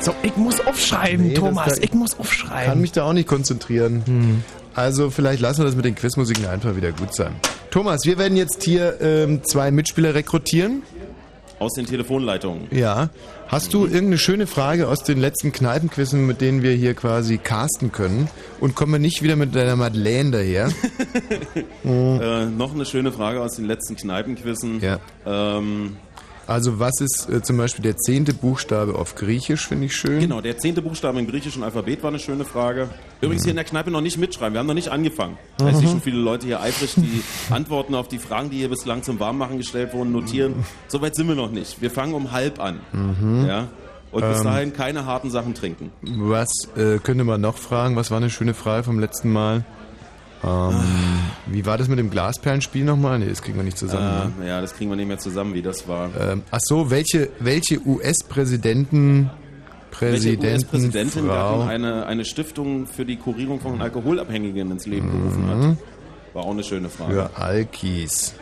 So, 0.00 0.14
ich 0.22 0.36
muss 0.36 0.60
aufschreiben, 0.66 1.28
Nee, 1.28 1.34
Thomas. 1.34 1.76
da- 1.76 1.82
ich 1.82 1.92
muss 1.94 2.10
kann 2.12 2.20
aufschreiben. 2.20 2.80
mich 2.80 2.92
da 2.92 3.04
auch 3.04 3.12
nicht 3.14 3.26
konzentrieren. 3.28 4.42
Also 4.74 5.10
vielleicht 5.10 5.40
lassen 5.40 5.60
wir 5.60 5.64
das 5.64 5.74
mit 5.76 5.84
den 5.84 5.94
Quizmusiken 5.94 6.46
einfach 6.46 6.76
wieder 6.76 6.92
gut 6.92 7.14
sein. 7.14 7.32
Thomas, 7.70 8.04
wir 8.04 8.18
werden 8.18 8.36
jetzt 8.36 8.62
hier 8.62 9.00
ähm, 9.00 9.40
zwei 9.44 9.70
Mitspieler 9.70 10.14
rekrutieren. 10.14 10.82
Aus 11.60 11.74
den 11.74 11.84
Telefonleitungen. 11.84 12.68
Ja. 12.70 13.10
Hast 13.46 13.74
du 13.74 13.84
irgendeine 13.84 14.16
schöne 14.16 14.46
Frage 14.46 14.88
aus 14.88 15.04
den 15.04 15.18
letzten 15.18 15.52
Kneipenquizzen, 15.52 16.26
mit 16.26 16.40
denen 16.40 16.62
wir 16.62 16.72
hier 16.72 16.94
quasi 16.94 17.36
casten 17.36 17.92
können? 17.92 18.30
Und 18.60 18.74
kommen 18.74 18.92
wir 18.92 18.98
nicht 18.98 19.22
wieder 19.22 19.36
mit 19.36 19.54
deiner 19.54 19.76
Madeleine 19.76 20.30
daher? 20.30 20.70
Äh, 21.84 22.46
noch 22.46 22.74
eine 22.74 22.84
schöne 22.84 23.10
Frage 23.10 23.40
aus 23.40 23.56
den 23.56 23.64
letzten 23.64 23.96
Kneipenquissen. 23.96 24.80
Ja. 24.80 24.98
Ähm, 25.26 25.96
Also 26.50 26.80
was 26.80 27.00
ist 27.00 27.28
äh, 27.30 27.42
zum 27.42 27.56
Beispiel 27.58 27.82
der 27.82 27.96
zehnte 27.96 28.34
Buchstabe 28.34 28.96
auf 28.96 29.14
Griechisch, 29.14 29.68
finde 29.68 29.86
ich 29.86 29.94
schön. 29.94 30.18
genau, 30.18 30.40
der 30.40 30.58
zehnte 30.58 30.82
Buchstabe 30.82 31.18
im 31.20 31.28
griechischen 31.28 31.62
Alphabet 31.62 32.02
war 32.02 32.08
eine 32.10 32.18
schöne 32.18 32.44
Frage. 32.44 32.88
Übrigens 33.20 33.44
hier 33.44 33.50
in 33.50 33.56
der 33.56 33.64
Kneipe 33.64 33.90
noch 33.92 34.00
nicht 34.00 34.18
mitschreiben, 34.18 34.54
wir 34.54 34.58
haben 34.58 34.66
noch 34.66 34.74
nicht 34.74 34.88
angefangen. 34.88 35.38
Da 35.58 35.64
Mhm. 35.66 35.70
ich 35.70 35.76
sehe 35.76 35.88
schon 35.88 36.00
viele 36.00 36.18
Leute 36.18 36.46
hier 36.46 36.60
eifrig 36.60 36.94
die 36.96 37.22
Antworten 37.54 37.94
auf 37.94 38.08
die 38.08 38.18
Fragen, 38.18 38.50
die 38.50 38.56
hier 38.56 38.68
bislang 38.68 39.04
zum 39.04 39.20
Warmmachen 39.20 39.58
gestellt 39.58 39.92
wurden, 39.94 40.10
notieren. 40.10 40.54
Soweit 40.88 41.14
sind 41.14 41.28
wir 41.28 41.36
noch 41.36 41.52
nicht. 41.52 41.80
Wir 41.80 41.90
fangen 41.90 42.14
um 42.14 42.32
halb 42.32 42.58
an. 42.58 42.80
Mhm. 42.92 43.46
Ja? 43.46 43.68
Und 44.10 44.24
Ähm. 44.24 44.30
bis 44.32 44.42
dahin 44.42 44.72
keine 44.72 45.06
harten 45.06 45.30
Sachen 45.30 45.54
trinken. 45.54 45.92
Was 46.02 46.50
äh, 46.76 46.98
könnte 46.98 47.22
man 47.22 47.40
noch 47.40 47.58
fragen? 47.58 47.94
Was 47.94 48.10
war 48.10 48.16
eine 48.16 48.28
schöne 48.28 48.54
Frage 48.54 48.82
vom 48.82 48.98
letzten 48.98 49.30
Mal? 49.32 49.64
Ähm, 50.42 50.74
wie 51.46 51.66
war 51.66 51.76
das 51.76 51.88
mit 51.88 51.98
dem 51.98 52.10
Glasperlenspiel 52.10 52.84
nochmal? 52.84 53.18
Nee, 53.18 53.28
das 53.28 53.42
kriegen 53.42 53.56
wir 53.58 53.62
nicht 53.64 53.76
zusammen. 53.78 54.32
ne? 54.38 54.44
Äh, 54.46 54.48
ja, 54.48 54.60
das 54.60 54.74
kriegen 54.74 54.90
wir 54.90 54.96
nicht 54.96 55.08
mehr 55.08 55.18
zusammen, 55.18 55.52
wie 55.54 55.62
das 55.62 55.86
war. 55.86 56.08
Ähm, 56.18 56.42
ach 56.50 56.60
so, 56.62 56.90
welche, 56.90 57.28
welche 57.40 57.78
US-Präsidenten, 57.86 59.28
Welche 59.98 60.36
Präsidenten, 60.36 60.46
US-Präsidentin 60.54 61.26
Frau, 61.26 61.62
eine, 61.62 62.06
eine 62.06 62.24
Stiftung 62.24 62.86
für 62.86 63.04
die 63.04 63.16
Kurierung 63.16 63.60
von 63.60 63.82
Alkoholabhängigen 63.82 64.70
ins 64.70 64.86
Leben 64.86 65.10
gerufen 65.10 65.46
Mhm. 65.46 65.70
hat? 65.72 65.76
War 66.32 66.44
auch 66.44 66.50
eine 66.52 66.64
schöne 66.64 66.88
Frage. 66.88 67.12
für 67.12 67.36
Alkis? 67.42 68.34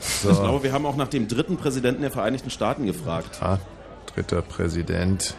Ich 0.00 0.06
So, 0.06 0.30
glaube, 0.30 0.64
wir 0.64 0.72
haben 0.72 0.86
auch 0.86 0.96
nach 0.96 1.08
dem 1.08 1.28
dritten 1.28 1.56
Präsidenten 1.56 2.02
der 2.02 2.10
Vereinigten 2.10 2.50
Staaten 2.50 2.86
gefragt. 2.86 3.38
ah, 3.40 3.58
dritter 4.14 4.42
Präsident 4.42 5.36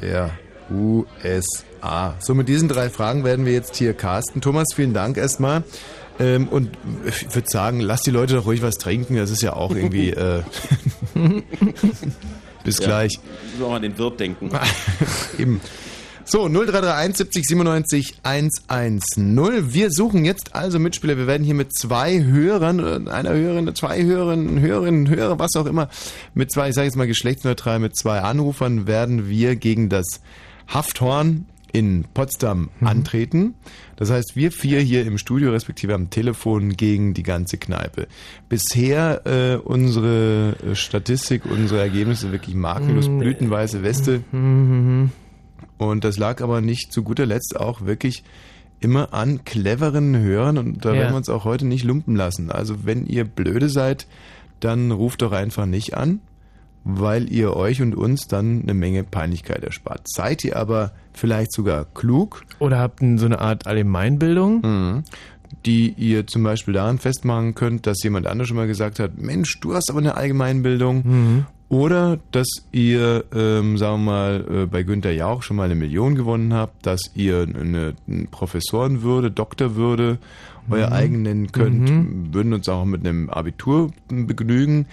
der 0.00 0.30
USA. 0.70 2.14
So, 2.20 2.34
mit 2.34 2.48
diesen 2.48 2.68
drei 2.68 2.90
Fragen 2.90 3.24
werden 3.24 3.46
wir 3.46 3.52
jetzt 3.52 3.76
hier 3.76 3.94
casten. 3.94 4.40
Thomas, 4.40 4.68
vielen 4.74 4.94
Dank 4.94 5.16
erstmal. 5.16 5.62
Ähm, 6.18 6.48
und 6.48 6.70
ich 7.06 7.34
würde 7.34 7.48
sagen, 7.50 7.80
lass 7.80 8.02
die 8.02 8.10
Leute 8.10 8.34
doch 8.34 8.46
ruhig 8.46 8.62
was 8.62 8.76
trinken. 8.76 9.16
Das 9.16 9.30
ist 9.30 9.42
ja 9.42 9.54
auch 9.54 9.74
irgendwie. 9.74 10.10
Äh, 10.10 10.42
bis 12.64 12.78
Ja. 12.78 12.86
gleich. 12.86 13.18
Müssen 13.46 13.58
wir 13.60 13.66
auch 13.66 13.74
an 13.74 13.82
den 13.82 13.98
Wirt 13.98 14.20
denken. 14.20 14.50
Eben. 15.38 15.60
So, 16.26 16.48
0331 16.48 17.16
70 17.18 17.44
97 17.48 18.14
110. 18.22 19.74
Wir 19.74 19.90
suchen 19.90 20.24
jetzt 20.24 20.54
also 20.54 20.78
Mitspieler. 20.78 21.18
Wir 21.18 21.26
werden 21.26 21.44
hier 21.44 21.54
mit 21.54 21.76
zwei 21.76 22.22
Hörern, 22.24 22.78
äh, 23.06 23.10
einer 23.10 23.34
Hörerin, 23.34 23.74
zwei 23.74 24.02
Hörerinnen, 24.02 24.58
Hörerinnen, 24.60 25.08
Hörer, 25.10 25.38
was 25.38 25.50
auch 25.56 25.66
immer, 25.66 25.90
mit 26.32 26.50
zwei, 26.50 26.70
ich 26.70 26.74
sage 26.74 26.86
jetzt 26.86 26.96
mal 26.96 27.06
geschlechtsneutral, 27.06 27.78
mit 27.78 27.94
zwei 27.96 28.20
Anrufern 28.20 28.86
werden 28.86 29.28
wir 29.28 29.56
gegen 29.56 29.90
das 29.90 30.20
Hafthorn 30.68 31.46
in 31.72 32.04
Potsdam 32.14 32.70
Mhm. 32.80 32.86
antreten. 32.86 33.54
Das 33.96 34.08
heißt, 34.10 34.36
wir 34.36 34.52
vier 34.52 34.80
hier 34.80 35.04
im 35.04 35.18
Studio 35.18 35.50
respektive 35.50 35.94
am 35.94 36.08
Telefon 36.08 36.70
gegen 36.76 37.14
die 37.14 37.24
ganze 37.24 37.58
Kneipe. 37.58 38.06
Bisher 38.48 39.22
äh, 39.26 39.56
unsere 39.56 40.54
äh, 40.64 40.74
Statistik, 40.76 41.42
unsere 41.46 41.80
Ergebnisse 41.80 42.30
wirklich 42.30 42.54
makellos, 42.54 43.08
Mhm. 43.08 43.18
blütenweiße 43.18 43.82
Weste. 43.82 44.22
Mhm. 44.30 45.10
Und 45.76 46.04
das 46.04 46.16
lag 46.16 46.40
aber 46.42 46.60
nicht 46.60 46.92
zu 46.92 47.02
guter 47.02 47.26
Letzt 47.26 47.58
auch 47.58 47.80
wirklich 47.82 48.22
immer 48.78 49.12
an 49.12 49.44
cleveren 49.44 50.16
Hörern 50.16 50.58
und 50.58 50.84
da 50.84 50.90
Ja. 50.92 51.00
werden 51.00 51.12
wir 51.14 51.16
uns 51.16 51.28
auch 51.28 51.44
heute 51.44 51.66
nicht 51.66 51.84
lumpen 51.84 52.14
lassen. 52.14 52.52
Also 52.52 52.84
wenn 52.84 53.06
ihr 53.06 53.24
blöde 53.24 53.68
seid, 53.68 54.06
dann 54.60 54.92
ruft 54.92 55.22
doch 55.22 55.32
einfach 55.32 55.66
nicht 55.66 55.94
an, 55.96 56.20
weil 56.84 57.32
ihr 57.32 57.56
euch 57.56 57.80
und 57.82 57.94
uns 57.94 58.28
dann 58.28 58.62
eine 58.62 58.74
Menge 58.74 59.04
Peinlichkeit 59.04 59.64
erspart. 59.64 60.02
Seid 60.04 60.44
ihr 60.44 60.56
aber 60.56 60.92
vielleicht 61.12 61.52
sogar 61.52 61.86
klug, 61.94 62.44
Oder 62.58 62.78
habt 62.78 63.02
ihr 63.02 63.18
so 63.18 63.26
eine 63.26 63.40
Art 63.40 63.66
Allgemeinbildung? 63.66 64.60
Mhm. 64.60 65.04
die 65.66 65.94
ihr 65.96 66.26
zum 66.26 66.42
Beispiel 66.42 66.74
daran 66.74 66.98
festmachen 66.98 67.54
könnt, 67.54 67.86
dass 67.86 68.02
jemand 68.02 68.26
anderes 68.26 68.48
schon 68.48 68.56
mal 68.56 68.66
gesagt 68.66 68.98
hat, 68.98 69.16
Mensch, 69.18 69.60
du 69.60 69.74
hast 69.74 69.88
aber 69.88 70.00
eine 70.00 70.16
Allgemeinbildung. 70.16 71.02
Mhm. 71.04 71.46
Oder 71.70 72.18
dass 72.32 72.48
ihr, 72.72 73.24
ähm, 73.34 73.78
sagen 73.78 74.04
wir 74.04 74.12
mal, 74.12 74.44
äh, 74.50 74.66
bei 74.66 74.82
Günter 74.82 75.10
Jauch 75.10 75.42
schon 75.42 75.56
mal 75.56 75.64
eine 75.64 75.74
Million 75.74 76.14
gewonnen 76.14 76.52
habt, 76.52 76.84
dass 76.84 77.10
ihr 77.14 77.42
eine, 77.42 77.94
eine 78.06 78.24
Professorenwürde, 78.30 79.30
Doktorwürde 79.30 80.18
euer 80.70 80.92
eigen 80.92 81.22
nennen 81.22 81.52
könnt, 81.52 82.34
würden 82.34 82.52
uns 82.52 82.68
auch 82.68 82.84
mit 82.84 83.06
einem 83.06 83.28
Abitur 83.28 83.90
begnügen. 84.08 84.86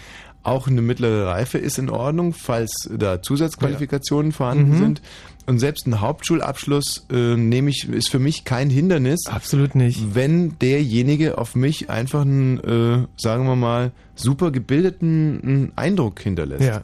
Auch 0.43 0.67
eine 0.67 0.81
mittlere 0.81 1.27
Reife 1.27 1.57
ist 1.57 1.77
in 1.77 1.89
Ordnung, 1.89 2.33
falls 2.33 2.89
da 2.91 3.21
Zusatzqualifikationen 3.21 4.31
vorhanden 4.31 4.75
sind. 4.77 5.01
Und 5.45 5.60
selbst 5.60 5.88
ein 5.88 6.01
Hauptschulabschluss 6.01 7.07
äh, 7.12 7.36
nehme 7.36 7.69
ich, 7.69 7.89
ist 7.89 8.10
für 8.10 8.19
mich 8.19 8.45
kein 8.45 8.69
Hindernis, 8.69 9.25
Absolut 9.27 9.75
nicht. 9.75 10.15
wenn 10.15 10.57
derjenige 10.60 11.38
auf 11.38 11.55
mich 11.55 11.89
einfach 11.89 12.21
einen, 12.21 12.60
äh, 12.60 13.07
sagen 13.17 13.45
wir 13.45 13.55
mal, 13.55 13.91
super 14.15 14.51
gebildeten 14.51 15.71
äh, 15.75 15.79
Eindruck 15.79 16.19
hinterlässt. 16.21 16.63
Ja. 16.63 16.83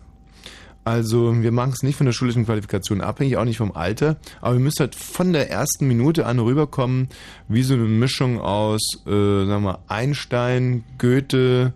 Also 0.83 1.41
wir 1.41 1.51
machen 1.51 1.73
es 1.73 1.83
nicht 1.83 1.97
von 1.97 2.05
der 2.05 2.13
schulischen 2.13 2.45
Qualifikation 2.45 3.01
abhängig, 3.01 3.35
auch 3.37 3.43
nicht 3.43 3.57
vom 3.57 3.73
Alter, 3.73 4.15
aber 4.39 4.53
wir 4.53 4.61
müssen 4.61 4.79
halt 4.79 4.95
von 4.95 5.33
der 5.33 5.51
ersten 5.51 5.85
Minute 5.85 6.25
an 6.25 6.39
rüberkommen, 6.39 7.09
wie 7.49 7.63
so 7.63 7.73
eine 7.73 7.83
Mischung 7.83 8.39
aus, 8.39 8.81
äh, 9.05 9.09
sagen 9.09 9.47
wir 9.49 9.59
mal, 9.59 9.79
Einstein, 9.87 10.85
Goethe 10.97 11.73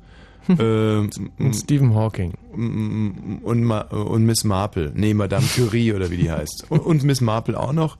äh, 0.59 0.97
Und 0.97 1.55
Stephen 1.55 1.93
Hawking. 1.93 2.33
und, 2.53 3.63
Ma 3.63 3.81
und 3.81 4.25
Miss 4.25 4.43
Marple. 4.43 4.91
Nee, 4.95 5.13
Madame 5.13 5.45
Curie 5.55 5.93
oder 5.93 6.09
wie 6.11 6.17
die 6.17 6.31
heißt. 6.31 6.65
Und, 6.69 6.79
und 6.81 7.03
Miss 7.03 7.21
Marple 7.21 7.57
auch 7.59 7.73
noch. 7.73 7.97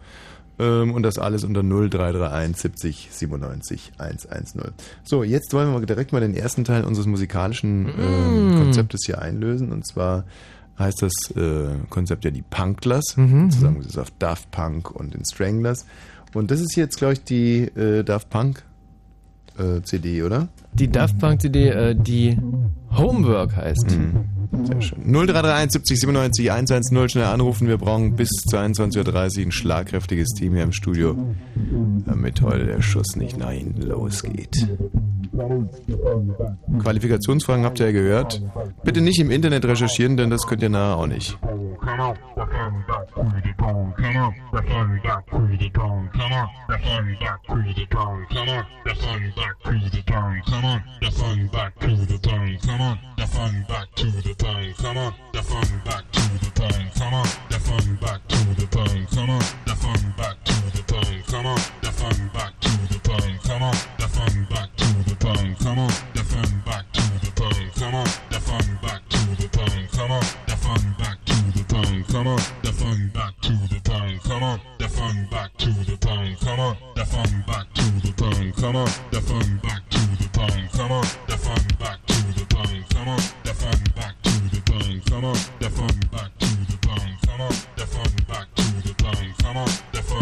Ähm, 0.60 0.94
und 0.94 1.04
das 1.04 1.18
alles 1.18 1.44
unter 1.44 1.64
0331 1.64 2.58
70 2.58 3.10
97 3.12 3.92
110. 3.98 4.62
So, 5.04 5.24
jetzt 5.24 5.54
wollen 5.54 5.72
wir 5.74 5.86
direkt 5.86 6.12
mal 6.14 6.20
den 6.20 6.36
ersten 6.36 6.64
Teil 6.64 6.84
unseres 6.84 7.08
musikalischen 7.08 7.88
ähm, 7.98 8.56
Konzeptes 8.58 9.02
hier 9.06 9.22
einlösen. 9.22 9.72
Und 9.72 9.88
zwar 9.88 10.26
heißt 10.78 11.02
das 11.02 11.14
äh, 11.36 11.70
Konzept 11.90 12.26
ja 12.26 12.32
die 12.32 12.42
Punklers. 12.44 13.16
Zusammengesetzt 13.50 13.98
auf 14.00 14.12
Daft 14.20 14.52
Punk 14.52 14.92
und 14.92 15.14
den 15.14 15.24
Stranglers. 15.26 15.86
Und 16.34 16.52
das 16.52 16.60
ist 16.60 16.76
jetzt, 16.76 16.98
glaube 16.98 17.14
ich, 17.14 17.24
die 17.24 17.62
äh, 17.64 18.04
Daft 18.04 18.30
Punk 18.30 18.64
äh, 19.58 19.82
CD, 19.84 20.24
oder? 20.24 20.48
Die 20.74 20.90
Daft 20.90 21.20
Punk 21.20 21.42
CD, 21.42 21.70
äh, 21.70 21.96
die 21.96 22.38
Homework 22.92 23.56
heißt. 23.56 23.98
Sehr 24.64 24.82
schön. 24.82 25.00
0331 25.12 25.72
70 25.72 26.00
97 26.02 26.52
110 26.52 27.10
schnell 27.10 27.26
anrufen. 27.26 27.68
Wir 27.68 27.78
brauchen 27.78 28.16
bis 28.16 28.30
22.30 28.52 29.40
Uhr 29.40 29.46
ein 29.46 29.52
schlagkräftiges 29.52 30.30
Team 30.30 30.54
hier 30.54 30.64
im 30.64 30.74
Studio, 30.74 31.16
damit 32.06 32.42
heute 32.42 32.66
der 32.66 32.82
Schuss 32.82 33.16
nicht 33.16 33.38
nach 33.38 33.52
hinten 33.52 33.84
losgeht. 33.84 34.68
Qualifikationsfragen 36.80 37.64
habt 37.64 37.80
ihr 37.80 37.88
ja 37.88 37.92
gehört. 37.94 38.42
Bitte 38.84 39.02
nicht 39.02 39.20
im 39.20 39.32
Internet 39.32 39.66
recherchieren, 39.66 40.18
denn 40.18 40.30
das 40.30 40.46
könnt 40.46 40.62
ihr 40.62 40.70
nachher 40.70 40.98
auch 40.98 41.08
nicht. 41.08 41.38
come 50.62 50.70
on, 50.70 50.84
the 51.02 51.10
fun 51.12 51.48
back 51.48 51.80
to 51.80 51.88
the 51.88 52.18
town, 52.20 52.58
come 52.64 52.82
on, 52.82 53.00
the 53.18 53.26
fun 53.26 53.66
back 53.68 53.92
to 53.96 54.06
the 54.06 54.34
town, 54.36 54.74
come 54.78 54.98
on, 54.98 55.14
the 55.34 55.42
fun 55.42 55.82
back 55.84 56.12
to 56.12 56.22
the 56.38 56.52
town, 56.54 56.92
come 56.96 57.14
on, 57.16 57.26
the 57.50 57.60
fun 57.60 57.96
back 58.00 58.28
to 58.28 58.38
the 58.54 58.68
town, 58.68 59.08
come 59.08 59.30
on, 59.32 59.42
the 59.66 59.76
fun 59.76 60.14
back 60.18 60.44
to 60.44 60.54
the 60.72 60.84
town, 60.84 61.24
come 61.26 61.46
on, 61.48 61.58
the 61.82 61.92
fun 61.92 62.30
back 62.34 62.60
to 62.60 62.72
the 62.94 63.00
town, 63.00 63.40
come 63.44 63.64
on, 63.64 63.74
the 63.98 64.08
fun 64.08 64.48
back 64.54 64.76
to 64.78 64.88
the 65.10 65.16
town, 65.16 65.56
come 65.56 65.80
on, 65.80 65.90
the 66.14 66.24
fun 66.24 66.62
back 66.66 66.92
to 66.94 67.02
the 67.26 67.32
town, 67.32 67.72
come 67.74 67.96
on, 67.96 68.06
the 68.30 68.40
fun 68.40 68.80
back 68.84 69.10
to 69.10 69.18
the 69.42 69.48
town, 69.48 69.88
come 69.92 70.12
on, 70.12 70.22
the 70.46 70.56
fun 70.58 70.96
back 71.00 71.21
pound, 71.84 72.08
come 72.08 72.28
on, 72.28 72.40
the 72.64 72.72
fun 72.72 73.12
back 73.14 73.34
to 73.42 73.54
the 73.70 73.82
pound, 73.84 74.22
come 74.24 74.44
on, 74.44 74.60
the 74.78 74.88
fun 74.88 75.28
back 75.32 75.56
to 75.58 75.70
the 75.70 75.98
pound, 75.98 76.40
come 76.40 76.60
on, 76.60 76.78
the 76.96 77.06
fun 77.06 77.44
back 77.48 77.74
to 77.74 77.84
the 78.02 78.14
pound, 78.14 78.56
come 78.56 78.76
on, 78.76 78.88
the 79.12 79.22
fun 79.22 79.60
back 79.64 79.90
to 79.90 80.00
the 80.18 80.30
pound, 80.34 80.72
come 80.72 80.92
on, 80.92 81.04
the 81.28 81.38
fun 81.38 81.68
back 81.80 82.06
to 82.08 82.16
the 82.34 82.46
pound, 82.50 82.90
come 82.90 83.08
on, 83.08 83.18
the 83.44 83.54
fun 83.54 83.84
back 83.96 84.22
to 84.24 84.32
the 84.50 84.62
pound, 84.66 85.06
come 85.06 85.26
on, 85.26 85.38
the 85.60 85.70
fun 85.70 86.00
back 86.12 86.38
to 86.40 86.48
the 86.48 86.78
pound, 86.82 87.18
come 87.26 87.42
on, 87.42 87.54
the 87.76 87.86
fun 87.86 88.14
back 88.28 88.56
to 88.56 88.64
the 88.88 88.94
pound, 89.04 89.38
come 89.40 89.58
on, 89.58 89.70
the 89.92 90.02
fun 90.02 90.21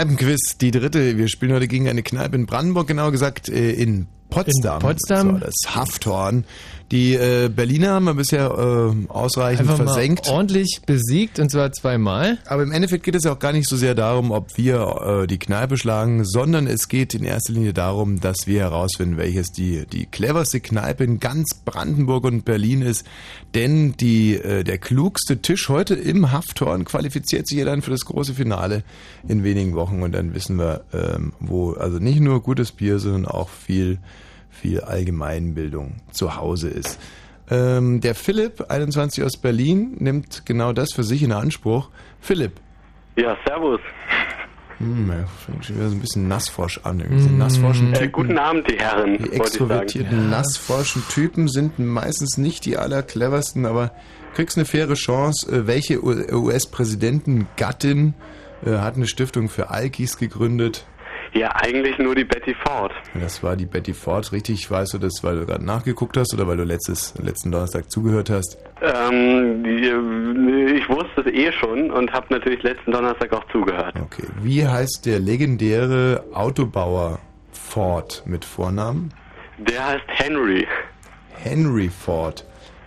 Kneipenquiz, 0.00 0.56
die 0.58 0.70
dritte. 0.70 1.18
Wir 1.18 1.28
spielen 1.28 1.52
heute 1.52 1.68
gegen 1.68 1.86
eine 1.86 2.02
Kneipe 2.02 2.34
in 2.34 2.46
Brandenburg, 2.46 2.88
genauer 2.88 3.12
gesagt 3.12 3.50
äh, 3.50 3.72
in 3.72 4.06
Potsdam. 4.30 4.76
In 4.76 4.80
Potsdam? 4.80 5.32
So, 5.32 5.38
das 5.44 5.54
Hafthorn. 5.74 6.44
Die 6.92 7.14
äh, 7.14 7.48
Berliner 7.48 7.90
haben 7.90 8.06
wir 8.06 8.14
bisher 8.14 8.46
äh, 8.46 9.08
ausreichend 9.08 9.70
Einfach 9.70 9.84
versenkt. 9.84 10.26
mal 10.26 10.32
ordentlich 10.32 10.80
besiegt 10.86 11.38
und 11.38 11.48
zwar 11.48 11.70
zweimal. 11.70 12.38
Aber 12.46 12.64
im 12.64 12.72
Endeffekt 12.72 13.04
geht 13.04 13.14
es 13.14 13.22
ja 13.22 13.32
auch 13.32 13.38
gar 13.38 13.52
nicht 13.52 13.68
so 13.68 13.76
sehr 13.76 13.94
darum, 13.94 14.32
ob 14.32 14.56
wir 14.56 15.22
äh, 15.22 15.26
die 15.28 15.38
Kneipe 15.38 15.78
schlagen, 15.78 16.24
sondern 16.24 16.66
es 16.66 16.88
geht 16.88 17.14
in 17.14 17.22
erster 17.22 17.52
Linie 17.52 17.74
darum, 17.74 18.18
dass 18.18 18.46
wir 18.46 18.62
herausfinden, 18.62 19.18
welches 19.18 19.52
die, 19.52 19.86
die 19.86 20.06
cleverste 20.06 20.58
Kneipe 20.58 21.04
in 21.04 21.20
ganz 21.20 21.54
Brandenburg 21.64 22.24
und 22.24 22.44
Berlin 22.44 22.82
ist. 22.82 23.06
Denn 23.54 23.94
die, 23.96 24.34
äh, 24.34 24.64
der 24.64 24.78
klugste 24.78 25.40
Tisch 25.40 25.68
heute 25.68 25.94
im 25.94 26.32
Hafthorn 26.32 26.84
qualifiziert 26.84 27.46
sich 27.46 27.58
ja 27.58 27.64
dann 27.64 27.82
für 27.82 27.92
das 27.92 28.04
große 28.04 28.34
Finale 28.34 28.82
in 29.28 29.44
wenigen 29.44 29.76
Wochen 29.76 30.02
und 30.02 30.12
dann 30.12 30.34
wissen 30.34 30.58
wir, 30.58 30.82
ähm, 30.92 31.34
wo 31.38 31.72
also 31.72 32.00
nicht 32.00 32.18
nur 32.18 32.42
gutes 32.42 32.72
Bier, 32.72 32.98
sondern 32.98 33.26
auch 33.26 33.48
viel, 33.48 33.98
viel 34.50 34.80
Allgemeinbildung 34.80 35.96
zu 36.10 36.36
Hause 36.36 36.68
ist. 36.68 36.98
Ähm, 37.50 38.00
der 38.00 38.14
Philipp, 38.14 38.64
21 38.68 39.24
aus 39.24 39.36
Berlin, 39.36 39.96
nimmt 39.98 40.46
genau 40.46 40.72
das 40.72 40.92
für 40.92 41.02
sich 41.02 41.22
in 41.22 41.32
Anspruch. 41.32 41.88
Philipp. 42.20 42.52
Ja, 43.16 43.36
servus. 43.46 43.80
Hm, 44.78 45.10
ja, 45.10 45.26
fängt 45.26 45.64
schon 45.64 45.76
wieder 45.76 45.88
so 45.88 45.96
ein 45.96 46.00
bisschen 46.00 46.28
nassforsch 46.28 46.80
an. 46.84 47.00
Irgendwie. 47.00 47.24
Diese 47.24 47.34
nassforschen 47.34 47.92
Äh, 47.92 47.98
Typen, 47.98 48.12
guten 48.12 48.38
Abend, 48.38 48.70
die 48.70 48.78
Herren, 48.78 49.18
die 49.18 49.32
extrovertierten, 49.32 50.30
nassforschen 50.30 51.02
Typen 51.10 51.48
sind 51.48 51.78
meistens 51.78 52.38
nicht 52.38 52.64
die 52.64 52.78
allercleversten, 52.78 53.66
aber 53.66 53.92
kriegst 54.34 54.56
eine 54.56 54.64
faire 54.64 54.94
Chance. 54.94 55.50
Äh, 55.52 55.66
Welche 55.66 56.02
US-Präsidentengattin 56.02 58.14
äh, 58.64 58.78
hat 58.78 58.96
eine 58.96 59.06
Stiftung 59.06 59.48
für 59.48 59.70
Alkis 59.70 60.16
gegründet? 60.16 60.86
Ja, 61.32 61.54
eigentlich 61.54 61.96
nur 61.98 62.14
die 62.14 62.24
Betty 62.24 62.54
Ford. 62.54 62.92
Das 63.14 63.42
war 63.42 63.54
die 63.54 63.66
Betty 63.66 63.94
Ford, 63.94 64.32
richtig? 64.32 64.68
Weißt 64.68 64.94
du 64.94 64.98
das, 64.98 65.22
weil 65.22 65.36
du 65.36 65.46
gerade 65.46 65.64
nachgeguckt 65.64 66.16
hast 66.16 66.34
oder 66.34 66.48
weil 66.48 66.56
du 66.56 66.64
letztes, 66.64 67.14
letzten 67.18 67.52
Donnerstag 67.52 67.90
zugehört 67.90 68.30
hast? 68.30 68.58
Ähm, 68.82 69.62
die, 69.62 69.88
äh, 69.88 70.76
ich 70.76 70.88
wusste 70.88 71.20
es 71.20 71.26
eh 71.32 71.52
schon 71.52 71.90
und 71.92 72.12
habe 72.12 72.26
natürlich 72.30 72.62
letzten 72.64 72.90
Donnerstag 72.90 73.32
auch 73.32 73.44
zugehört. 73.52 73.94
Okay. 74.02 74.26
Wie 74.42 74.66
heißt 74.66 75.06
der 75.06 75.20
legendäre 75.20 76.24
Autobauer 76.32 77.20
Ford 77.52 78.24
mit 78.26 78.44
Vornamen? 78.44 79.14
Der 79.58 79.86
heißt 79.86 80.04
Henry. 80.08 80.66
Henry 81.34 81.88
Ford. 81.88 82.44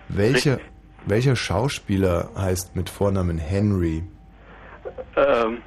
Welcher, 0.10 0.60
welcher 1.06 1.38
Schauspieler 1.38 2.30
heißt 2.38 2.76
mit 2.76 2.90
Vornamen 2.90 3.38
Henry? 3.38 4.04
Ähm, 5.16 5.60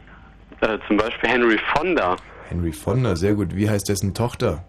äh, 0.61 0.79
zum 0.87 0.99
Beispiel 0.99 1.31
Henry 1.31 1.59
Fonda. 1.75 2.17
Henry 2.49 2.73
Fonda, 2.73 3.17
sehr 3.17 3.35
gut. 3.35 3.55
Wie 3.55 3.69
heißt 3.69 3.89
dessen 3.89 4.15
Tochter? 4.15 4.65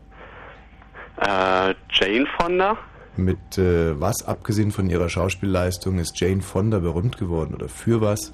Äh, 1.18 1.74
Jane 1.92 2.26
Fonda? 2.40 2.78
Mit 3.16 3.58
äh, 3.58 4.00
was, 4.00 4.28
abgesehen 4.28 4.72
von 4.72 4.90
ihrer 4.90 5.10
Schauspielleistung, 5.10 5.98
ist 6.00 6.20
Jane 6.20 6.42
Fonda 6.42 6.80
berühmt 6.80 7.18
geworden 7.18 7.56
oder 7.56 7.68
für 7.70 8.02
was? 8.02 8.34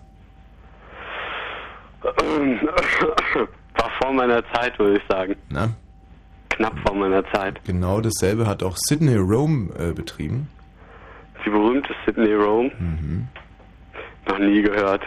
Ähm, 2.22 2.60
War 3.76 3.90
vor 4.02 4.14
meiner 4.14 4.44
Zeit, 4.54 4.78
würde 4.78 4.98
ich 4.98 5.04
sagen. 5.10 5.36
Na, 5.50 5.70
Knapp 6.50 6.74
vor 6.86 6.96
meiner 6.96 7.24
Zeit. 7.34 7.60
genau 7.66 8.00
dasselbe 8.00 8.46
hat 8.46 8.62
auch 8.62 8.76
Sidney 8.78 9.16
Rome 9.16 9.74
äh, 9.80 9.92
betrieben. 9.94 10.48
Die 11.46 11.50
berühmte 11.50 11.94
Sydney 12.06 12.34
Rome. 12.34 12.72
Mhm. 12.80 13.28
Noch 14.28 14.38
nie 14.40 14.62
gehört. 14.62 15.02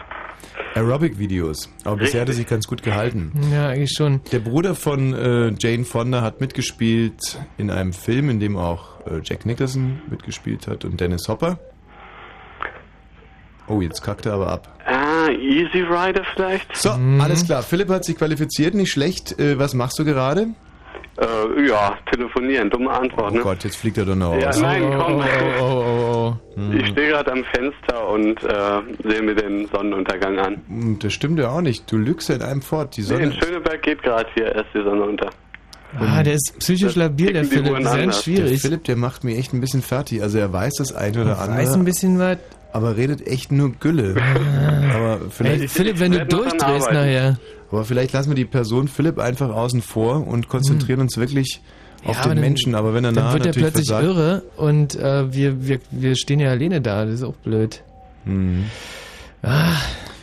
Aerobic-Videos. 0.74 1.70
Aber 1.84 1.96
bisher 1.96 2.20
hat 2.20 2.28
er 2.28 2.34
sich 2.34 2.46
ganz 2.46 2.66
gut 2.66 2.82
gehalten. 2.82 3.32
Ja, 3.50 3.68
eigentlich 3.68 3.94
schon. 3.96 4.20
Der 4.32 4.40
Bruder 4.40 4.74
von 4.74 5.14
äh, 5.14 5.52
Jane 5.58 5.84
Fonda 5.84 6.20
hat 6.22 6.40
mitgespielt 6.40 7.38
in 7.56 7.70
einem 7.70 7.92
Film, 7.92 8.28
in 8.28 8.40
dem 8.40 8.56
auch 8.56 9.00
äh, 9.06 9.20
Jack 9.22 9.46
Nicholson 9.46 10.00
mitgespielt 10.10 10.66
hat 10.66 10.84
und 10.84 11.00
Dennis 11.00 11.28
Hopper. 11.28 11.58
Oh, 13.68 13.80
jetzt 13.80 14.02
kackt 14.02 14.26
er 14.26 14.34
aber 14.34 14.48
ab. 14.48 14.78
Ah, 14.86 15.28
Easy 15.30 15.80
Rider 15.80 16.22
vielleicht? 16.34 16.76
So, 16.76 16.90
alles 16.90 17.44
klar. 17.44 17.62
Philipp 17.62 17.88
hat 17.88 18.04
sich 18.04 18.16
qualifiziert, 18.16 18.74
nicht 18.74 18.92
schlecht. 18.92 19.38
Äh, 19.40 19.58
was 19.58 19.74
machst 19.74 19.98
du 19.98 20.04
gerade? 20.04 20.48
Äh, 21.18 21.66
ja, 21.68 21.96
telefonieren, 22.12 22.68
dumme 22.68 22.90
Antwort, 22.90 23.32
Oh 23.32 23.36
ne? 23.36 23.40
Gott, 23.42 23.64
jetzt 23.64 23.76
fliegt 23.76 23.96
er 23.96 24.04
doch 24.04 24.14
noch 24.14 24.36
Ja, 24.38 24.50
aus. 24.50 24.60
nein, 24.60 24.82
komm. 24.98 25.22
Oh, 25.60 25.62
oh, 25.62 25.64
oh, 25.64 26.34
oh. 26.58 26.72
Ich 26.76 26.88
stehe 26.88 27.08
gerade 27.08 27.32
am 27.32 27.42
Fenster 27.54 28.08
und 28.08 28.42
äh, 28.44 29.08
sehe 29.08 29.22
mir 29.22 29.34
den 29.34 29.66
Sonnenuntergang 29.68 30.38
an. 30.38 30.62
Hm, 30.68 30.98
Das 30.98 31.12
stimmt 31.14 31.38
ja 31.38 31.48
auch 31.50 31.62
nicht. 31.62 31.90
Du 31.90 31.96
lügst 31.96 32.28
ja 32.28 32.34
in 32.34 32.42
einem 32.42 32.60
fort. 32.62 32.96
Die 32.96 33.00
Nee, 33.00 33.06
Sonne. 33.06 33.22
in 33.24 33.32
Schöneberg 33.32 33.82
geht 33.82 34.02
gerade 34.02 34.28
hier 34.34 34.54
erst 34.54 34.68
die 34.74 34.82
Sonne 34.82 35.02
unter. 35.04 35.30
Ah, 35.98 36.22
der 36.22 36.34
ist 36.34 36.54
psychisch 36.58 36.82
Das 36.82 36.96
labil, 36.96 37.32
der 37.32 37.44
Philipp. 37.44 37.70
Uhren 37.72 37.84
ganz 37.84 37.94
anders. 37.94 38.16
der 38.16 38.22
schwierig. 38.22 38.60
Philipp, 38.60 38.84
der 38.84 38.96
macht 38.96 39.24
mich 39.24 39.38
echt 39.38 39.54
ein 39.54 39.60
bisschen 39.60 39.80
fertig. 39.80 40.20
Also 40.20 40.38
er 40.38 40.52
weiß 40.52 40.74
das 40.78 40.94
eine 40.94 41.22
oder 41.22 41.38
andere, 41.38 41.58
Weiß 41.62 41.72
ein 41.72 41.84
bisschen 41.86 42.18
was. 42.18 42.36
aber 42.74 42.96
redet 42.98 43.26
echt 43.26 43.52
nur 43.52 43.72
Gülle. 43.80 44.16
aber 44.94 45.20
vielleicht, 45.30 45.62
Ey, 45.62 45.68
Philipp, 45.68 45.98
wenn 46.00 46.12
du 46.12 46.26
durchdrehst 46.26 46.90
nachher. 46.92 47.38
Aber 47.70 47.84
vielleicht 47.84 48.12
lassen 48.12 48.30
wir 48.30 48.34
die 48.36 48.44
Person 48.44 48.88
Philipp 48.88 49.18
einfach 49.18 49.50
außen 49.50 49.82
vor 49.82 50.26
und 50.26 50.48
konzentrieren 50.48 51.00
uns 51.00 51.16
wirklich 51.16 51.60
auf 52.04 52.08
Hm. 52.08 52.12
Ja, 52.12 52.20
aber 52.20 52.28
den 52.30 52.36
dann- 52.36 52.40
Menschen. 52.44 52.74
Aber 52.74 52.94
wenn 52.94 53.04
er 53.04 53.12
Dann 53.12 53.32
wird 53.32 53.46
er 53.46 53.52
plötzlich 53.52 53.88
versagt, 53.88 54.04
irre 54.06 54.42
und 54.56 54.94
äh, 54.96 55.32
wir, 55.32 55.66
wir, 55.66 55.80
wir 55.90 56.14
stehen 56.16 56.38
ja 56.40 56.50
alleine 56.50 56.80
da. 56.80 57.04
Das 57.04 57.14
ist 57.14 57.22
auch 57.24 57.34
blöd. 57.36 57.82
Hm. 58.24 58.64
Ah, 59.42 59.72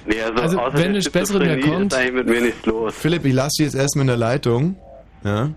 Nee, 0.06 0.20
also, 0.22 0.42
Also, 0.42 0.60
außer 0.60 0.78
wenn 0.78 0.90
eine 0.90 1.02
Späßere 1.02 1.40
mehr 1.40 1.60
kommt- 1.62 1.94
ist 1.94 1.98
eigentlich 1.98 2.14
mit 2.14 2.28
mir 2.28 2.42
nichts 2.42 2.66
los. 2.66 2.94
Philipp, 2.94 3.24
ich 3.26 3.34
lasse 3.34 3.52
dich 3.60 3.68
jetzt 3.68 3.76
erstmal 3.76 4.04
in 4.04 4.08
der 4.08 4.18
Leitung. 4.18 4.76
Ja. 5.24 5.50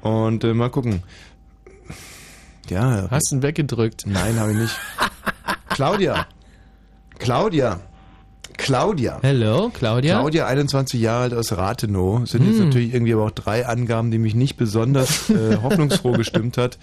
Und 0.00 0.42
äh, 0.44 0.54
mal 0.54 0.70
gucken. 0.70 1.02
Ja. 2.70 3.08
hast 3.10 3.30
ihn 3.32 3.42
weggedrückt. 3.42 4.04
Nein, 4.06 4.38
habe 4.40 4.52
ich 4.52 4.56
nicht. 4.58 4.76
Claudia. 5.68 6.26
Claudia. 7.18 7.80
Claudia. 8.62 9.18
Hello, 9.22 9.70
Claudia? 9.74 10.18
Claudia, 10.20 10.46
21 10.46 11.00
Jahre 11.00 11.22
alt 11.24 11.34
aus 11.34 11.52
Rathenow. 11.56 12.26
Sind 12.28 12.42
Hm. 12.44 12.48
jetzt 12.50 12.60
natürlich 12.60 12.94
irgendwie 12.94 13.12
aber 13.12 13.24
auch 13.24 13.30
drei 13.32 13.66
Angaben, 13.66 14.10
die 14.12 14.18
mich 14.18 14.34
nicht 14.34 14.56
besonders 14.56 15.28
äh, 15.30 15.56
hoffnungsfroh 15.62 16.12
gestimmt 16.12 16.56
hat. 16.58 16.78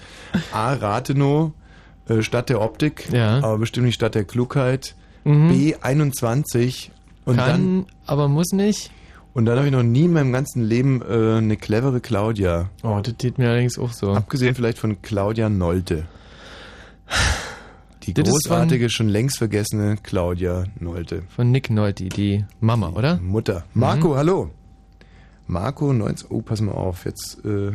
A, 0.52 0.74
Rathenow, 0.74 1.52
äh, 2.10 2.22
Stadt 2.22 2.50
der 2.50 2.62
Optik, 2.62 3.08
Ja. 3.14 3.38
aber 3.38 3.58
bestimmt 3.58 3.86
nicht 3.86 3.96
Stadt 3.96 4.14
der 4.16 4.26
Klugheit. 4.26 4.96
Mhm. 5.24 5.50
B, 5.50 5.76
21. 5.82 6.92
Und 7.26 7.38
dann, 7.38 7.48
Kann, 7.48 7.86
aber 8.06 8.28
muss 8.28 8.52
nicht. 8.52 8.92
und 9.34 9.46
dann 9.46 9.58
habe 9.58 9.68
ich 9.68 9.74
noch 9.74 9.84
nie 9.84 10.06
in 10.06 10.14
meinem 10.14 10.34
ganzen 10.34 10.64
Leben 10.64 11.02
äh, 11.02 11.38
eine 11.38 11.56
clevere 11.58 12.02
Claudia. 12.02 12.70
Oh, 12.84 13.00
das 13.02 13.16
tut 13.18 13.38
mir 13.38 13.50
allerdings 13.50 13.78
auch 13.80 13.92
so. 13.94 14.14
Abgesehen 14.14 14.54
vielleicht 14.56 14.80
von 14.80 15.02
Claudia 15.02 15.48
Nolte. 15.50 16.06
Die 18.14 18.24
Das 18.24 18.34
ist 18.34 18.44
großartige, 18.48 18.90
schon 18.90 19.10
längst 19.10 19.38
vergessene 19.38 19.98
Claudia 20.02 20.66
Nolte. 20.80 21.24
Von 21.36 21.52
Nick 21.52 21.70
Nolte, 21.70 22.06
die 22.10 22.46
Mama, 22.60 22.90
oder? 22.90 23.18
Mutter. 23.18 23.66
Mhm. 23.74 23.80
Marco, 23.82 24.16
hallo. 24.16 24.50
Marco, 25.48 25.92
19. 25.94 26.28
Oh, 26.30 26.42
pass 26.42 26.62
mal 26.62 26.72
auf. 26.74 27.06
Jetzt 27.06 27.44
äh, 27.46 27.72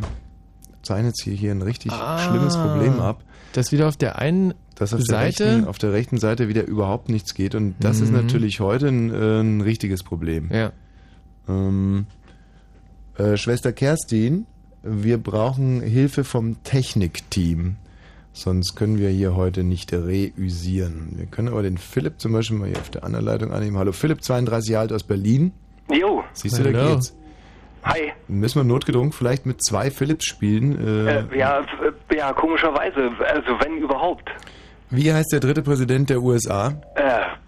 zeichnet 0.82 1.16
hier, 1.22 1.34
hier 1.34 1.50
ein 1.52 1.62
richtig 1.62 1.92
Ah. 1.92 2.18
schlimmes 2.18 2.56
Problem 2.56 3.00
ab. 3.00 3.22
Das 3.52 3.72
wieder 3.72 3.88
auf 3.88 3.96
der 3.96 4.18
einen 4.18 4.54
Dass 4.76 4.92
auf 4.92 5.00
der, 5.00 5.06
Seite. 5.06 5.44
rechten, 5.46 5.64
auf 5.68 5.78
der 5.78 5.92
rechten 5.92 6.18
Seite 6.18 6.48
wieder 6.48 6.64
überhaupt 6.66 7.08
nichts 7.08 7.34
geht. 7.34 7.54
Und 7.54 7.74
das 7.80 8.00
ist 8.00 8.10
Mhm. 8.10 8.16
natürlich 8.16 8.60
heute 8.60 8.88
ein, 8.88 9.10
äh, 9.12 9.40
ein 9.40 9.60
richtiges 9.60 10.02
Problem. 10.02 10.50
Ja. 10.52 10.72
Ähm, 11.48 12.06
äh, 13.18 13.36
Schwester 13.36 13.72
Kerstin, 13.72 14.46
wir 14.82 15.18
brauchen 15.18 15.80
Hilfe 15.80 16.24
vom 16.24 16.62
Technikteam. 16.64 17.76
Sonst 18.36 18.74
können 18.74 18.98
wir 18.98 19.10
hier 19.10 19.36
heute 19.36 19.62
nicht 19.62 19.92
reüsieren. 19.92 21.12
Wir 21.16 21.26
können 21.26 21.48
aber 21.48 21.62
den 21.62 21.78
Philipp 21.78 22.20
zum 22.20 22.32
Beispiel 22.32 22.58
mal 22.58 22.68
hier 22.68 22.78
auf 22.78 22.90
der 22.90 23.04
anderen 23.04 23.24
Leitung 23.24 23.52
annehmen. 23.52 23.78
Hallo 23.78 23.92
Philipp, 23.92 24.22
32 24.24 24.70
Jahre 24.72 24.82
alt 24.82 24.92
aus 24.92 25.04
Berlin. 25.04 25.52
Jo, 25.88 26.24
Siehst 26.32 26.58
du, 26.58 26.64
da 26.64 26.76
Hallo. 26.78 26.94
geht's. 26.94 27.16
hi. 27.84 28.12
Müssen 28.26 28.58
wir 28.58 28.64
notgedrungen 28.64 29.12
vielleicht 29.12 29.46
mit 29.46 29.62
zwei 29.62 29.88
Philips 29.90 30.24
spielen. 30.26 31.06
Äh, 31.06 31.18
Äh, 31.20 31.38
ja, 31.38 31.60
f- 31.60 31.94
ja, 32.12 32.32
komischerweise, 32.32 33.10
also 33.32 33.52
wenn 33.62 33.76
überhaupt. 33.78 34.28
Wie 34.90 35.12
heißt 35.12 35.32
der 35.32 35.40
dritte 35.40 35.62
Präsident 35.62 36.10
der 36.10 36.20
USA? 36.20 36.72
Äh, 36.96 37.02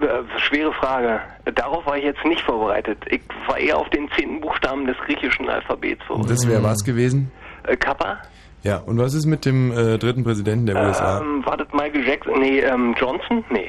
äh, 0.04 0.22
schwere 0.38 0.72
Frage. 0.74 1.18
Darauf 1.52 1.84
war 1.86 1.96
ich 1.98 2.04
jetzt 2.04 2.24
nicht 2.24 2.42
vorbereitet. 2.42 2.98
Ich 3.10 3.22
war 3.48 3.58
eher 3.58 3.76
auf 3.78 3.88
den 3.90 4.08
zehnten 4.16 4.40
Buchstaben 4.40 4.86
des 4.86 4.96
griechischen 5.04 5.48
Alphabets 5.48 6.04
vor. 6.06 6.24
Das 6.26 6.46
wäre 6.48 6.62
was 6.62 6.84
gewesen? 6.84 7.30
Äh, 7.64 7.76
Kappa? 7.76 8.18
Ja, 8.66 8.78
und 8.78 8.98
was 8.98 9.14
ist 9.14 9.26
mit 9.26 9.44
dem 9.44 9.70
äh, 9.70 9.96
dritten 9.96 10.24
Präsidenten 10.24 10.66
der 10.66 10.88
USA? 10.88 11.20
Ähm, 11.20 11.46
wartet 11.46 11.72
Michael 11.72 12.04
Jackson? 12.04 12.40
Nee, 12.40 12.58
ähm, 12.58 12.96
Johnson? 12.98 13.44
Nee. 13.48 13.68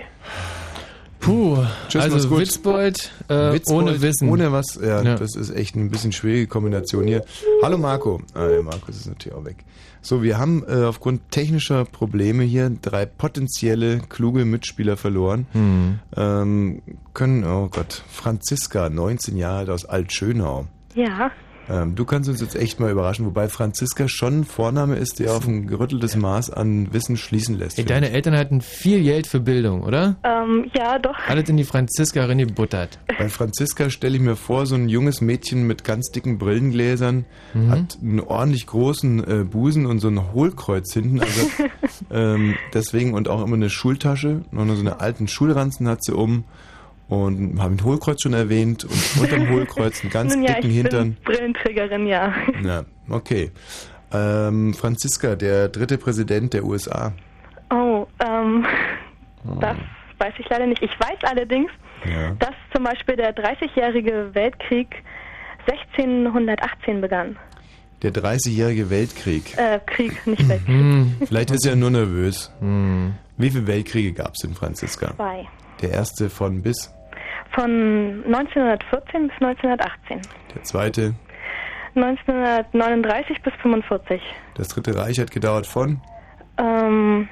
Puh, 1.20 1.58
Tschüss, 1.88 2.02
also 2.02 2.30
gut. 2.30 2.40
Witzbold, 2.40 3.12
äh, 3.28 3.54
Witzbold 3.54 3.90
ohne 3.90 4.02
Wissen. 4.02 4.28
Ohne 4.28 4.52
was, 4.52 4.80
ja, 4.82 5.04
Ja. 5.04 5.16
das 5.16 5.36
ist 5.36 5.56
echt 5.56 5.76
ein 5.76 5.92
bisschen 5.92 6.14
schwierige 6.14 6.48
Kombination 6.48 7.06
hier. 7.06 7.24
Hallo 7.62 7.78
Marco. 7.78 8.22
Ah, 8.34 8.48
der 8.48 8.64
Markus 8.64 8.96
ist 8.96 9.06
natürlich 9.06 9.38
auch 9.38 9.46
weg. 9.46 9.58
So, 10.02 10.24
wir 10.24 10.40
haben 10.40 10.64
äh, 10.68 10.86
aufgrund 10.86 11.30
technischer 11.30 11.86
Probleme 11.86 12.44
hier 12.44 12.72
drei 12.82 13.06
potenzielle 13.06 14.00
kluge 14.10 14.46
Mitspieler 14.46 14.98
verloren. 14.98 15.46
Hm. 15.52 16.00
Ähm, 16.16 16.82
können, 17.14 17.44
oh 17.44 17.68
Gott, 17.70 18.04
Franziska, 18.10 18.90
19 18.90 19.38
Jahre 19.38 19.58
alt 19.60 19.70
aus 19.70 19.86
Altschönau. 19.86 20.66
Ja, 20.96 21.30
Ähm, 21.70 21.96
du 21.96 22.06
kannst 22.06 22.30
uns 22.30 22.42
jetzt 22.42 22.56
echt 22.56 22.80
mal 22.80 22.92
überraschen, 22.92 23.26
wobei 23.26 23.50
Franziska 23.50 24.08
schon 24.08 24.40
ein 24.40 24.44
Vorname 24.44 24.96
ist, 24.96 25.20
der 25.20 25.34
auf 25.34 25.48
ein 25.48 25.68
gerütteltes 25.68 26.16
Maß 26.16 26.50
an 26.50 26.94
Wissen 26.94 27.18
schließen 27.18 27.58
lässt. 27.58 27.78
Ey, 27.78 27.86
deine. 27.86 28.12
Eltern 28.12 28.38
hatten 28.38 28.62
viel 28.62 29.04
Geld 29.04 29.28
für 29.28 29.40
Bildung, 29.40 29.84
oder? 29.84 30.16
Ähm, 30.24 30.72
ja, 30.74 30.98
doch. 30.98 31.16
Alles 31.28 31.50
in 31.50 31.58
die 31.58 31.66
Franziska 31.66 32.26
reingebuttert. 32.26 33.00
Bei 33.20 33.30
Franziska 33.30 33.90
stelle 33.90 34.16
ich 34.16 34.22
mir 34.22 34.36
vor, 34.36 34.66
so 34.66 34.76
ein 34.76 34.88
junges 34.88 35.22
Mädchen 35.22 35.68
mit 35.68 35.84
ganz 35.84 36.10
dicken 36.10 36.38
Brillengläsern, 36.38 37.26
hat 37.70 37.98
einen 38.02 38.22
ordentlich 38.22 38.66
großen 38.66 39.42
äh, 39.42 39.44
Busen 39.44 39.86
und 39.86 40.00
so 40.00 40.08
ein 40.08 40.34
Hohlkreuz 40.34 40.94
hinten. 40.94 41.20
Also, 41.20 41.48
ähm, 42.12 42.56
deswegen 42.74 43.14
und 43.14 43.28
auch 43.28 43.44
immer 43.44 43.56
eine 43.56 43.70
Schultasche, 43.70 44.42
noch 44.52 44.66
so 44.68 44.80
einen 44.80 44.88
alten 44.88 45.28
Schulranzen 45.28 45.88
hat 45.88 46.04
sie 46.04 46.14
um 46.14 46.46
und 47.10 47.62
habe 47.62 47.74
ein 47.76 47.84
Hohlkreuz 47.84 48.22
schon 48.22 48.34
erwähnt 48.34 48.84
und 48.84 49.22
unterm 49.22 49.50
Hohlkreuz 49.54 50.02
einen 50.02 50.12
ganz 50.12 50.34
Nun 50.34 50.44
ja, 50.44 50.56
dicken 50.56 50.70
ich 50.70 50.76
Hintern. 50.78 51.14
bin 51.14 51.24
Brillenträgerin, 51.24 52.08
ja. 52.08 52.34
Ja, 52.64 52.84
okay. 53.10 53.52
Ähm, 54.14 54.74
Franziska, 54.74 55.36
der 55.36 55.70
dritte 55.70 55.98
Präsident 55.98 56.54
der 56.54 56.64
USA. 56.64 57.14
Oh, 57.70 58.08
ähm, 58.26 58.66
das 59.60 59.76
weiß 60.20 60.34
ich 60.38 60.50
leider 60.50 60.66
nicht. 60.66 60.82
Ich 60.82 60.92
weiß 61.00 61.18
allerdings, 61.30 61.70
Ja. 62.06 62.32
dass 62.40 62.54
zum 62.74 62.84
Beispiel 62.86 63.16
der 63.18 63.36
30-jährige 63.36 64.30
Weltkrieg 64.34 64.88
1618 65.68 67.02
begann. 67.02 67.38
Der 68.04 68.12
30-jährige 68.14 68.90
Weltkrieg. 68.90 69.58
Äh, 69.58 69.80
Krieg, 69.86 70.26
nicht 70.28 70.48
Weltkrieg. 70.48 70.68
Hm. 70.68 71.16
Vielleicht 71.26 71.52
ist 71.52 71.66
er 71.66 71.76
nur 71.76 71.90
nervös. 71.90 72.52
Wie 73.38 73.50
viele 73.50 73.68
Weltkriege 73.68 74.14
gab 74.14 74.34
es 74.36 74.44
in 74.44 74.54
Franziska? 74.54 75.16
Zwei. 75.16 75.48
Der 75.82 75.92
erste 75.92 76.30
von 76.30 76.62
bis, 76.62 76.94
Von 77.54 78.24
1914 78.26 79.28
bis 79.30 79.36
1918. 79.42 80.22
der 80.56 80.64
zweite. 80.64 81.14
1939 81.96 83.42
bis 83.42 83.54
45. 83.62 84.22
Das 84.56 84.68
dritte 84.68 84.96
Reich 84.96 85.20
hat 85.20 85.32
gedauert 85.32 85.66
von. 85.66 86.00
Ähm, 86.60 87.28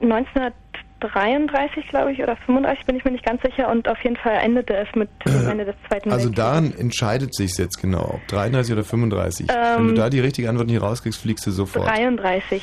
1933, 0.00 1.88
glaube 1.88 2.12
ich, 2.12 2.22
oder 2.22 2.36
35, 2.46 2.86
bin 2.86 2.96
ich 2.96 3.04
mir 3.04 3.10
nicht 3.10 3.24
ganz 3.24 3.42
sicher. 3.42 3.70
Und 3.70 3.88
auf 3.88 4.02
jeden 4.02 4.16
Fall 4.16 4.36
endete 4.42 4.74
es 4.76 4.88
mit 4.94 5.10
dem 5.26 5.48
Ende 5.48 5.64
des 5.66 5.74
Zweiten 5.88 6.10
Also 6.10 6.28
Weltkriegs. 6.28 6.36
daran 6.36 6.72
entscheidet 6.78 7.34
sich 7.34 7.56
jetzt 7.58 7.80
genau, 7.80 8.14
ob 8.14 8.26
33 8.28 8.72
oder 8.72 8.84
35. 8.84 9.46
Ähm, 9.50 9.56
Wenn 9.76 9.86
du 9.88 9.94
da 9.94 10.08
die 10.10 10.20
richtige 10.20 10.48
Antwort 10.48 10.68
nicht 10.68 10.80
rauskriegst, 10.80 11.20
fliegst 11.20 11.46
du 11.46 11.50
sofort. 11.50 11.86
33. 11.86 12.62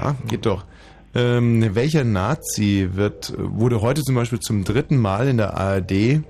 Aha, 0.00 0.14
geht 0.28 0.46
doch. 0.46 0.64
Ähm, 1.16 1.74
welcher 1.74 2.04
Nazi 2.04 2.90
wird, 2.92 3.32
wurde 3.38 3.80
heute 3.80 4.02
zum 4.02 4.14
Beispiel 4.16 4.38
zum 4.38 4.64
dritten 4.64 4.98
Mal 4.98 5.28
in 5.28 5.38
der 5.38 5.56
ARD 5.56 6.20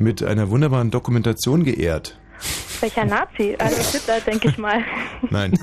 mit 0.00 0.24
einer 0.24 0.50
wunderbaren 0.50 0.90
Dokumentation 0.90 1.62
geehrt? 1.62 2.18
Welcher 2.80 3.04
Nazi? 3.04 3.54
Also 3.56 3.76
Hitler, 3.92 4.20
denke 4.20 4.48
ich 4.48 4.58
mal. 4.58 4.82
Nein. 5.30 5.56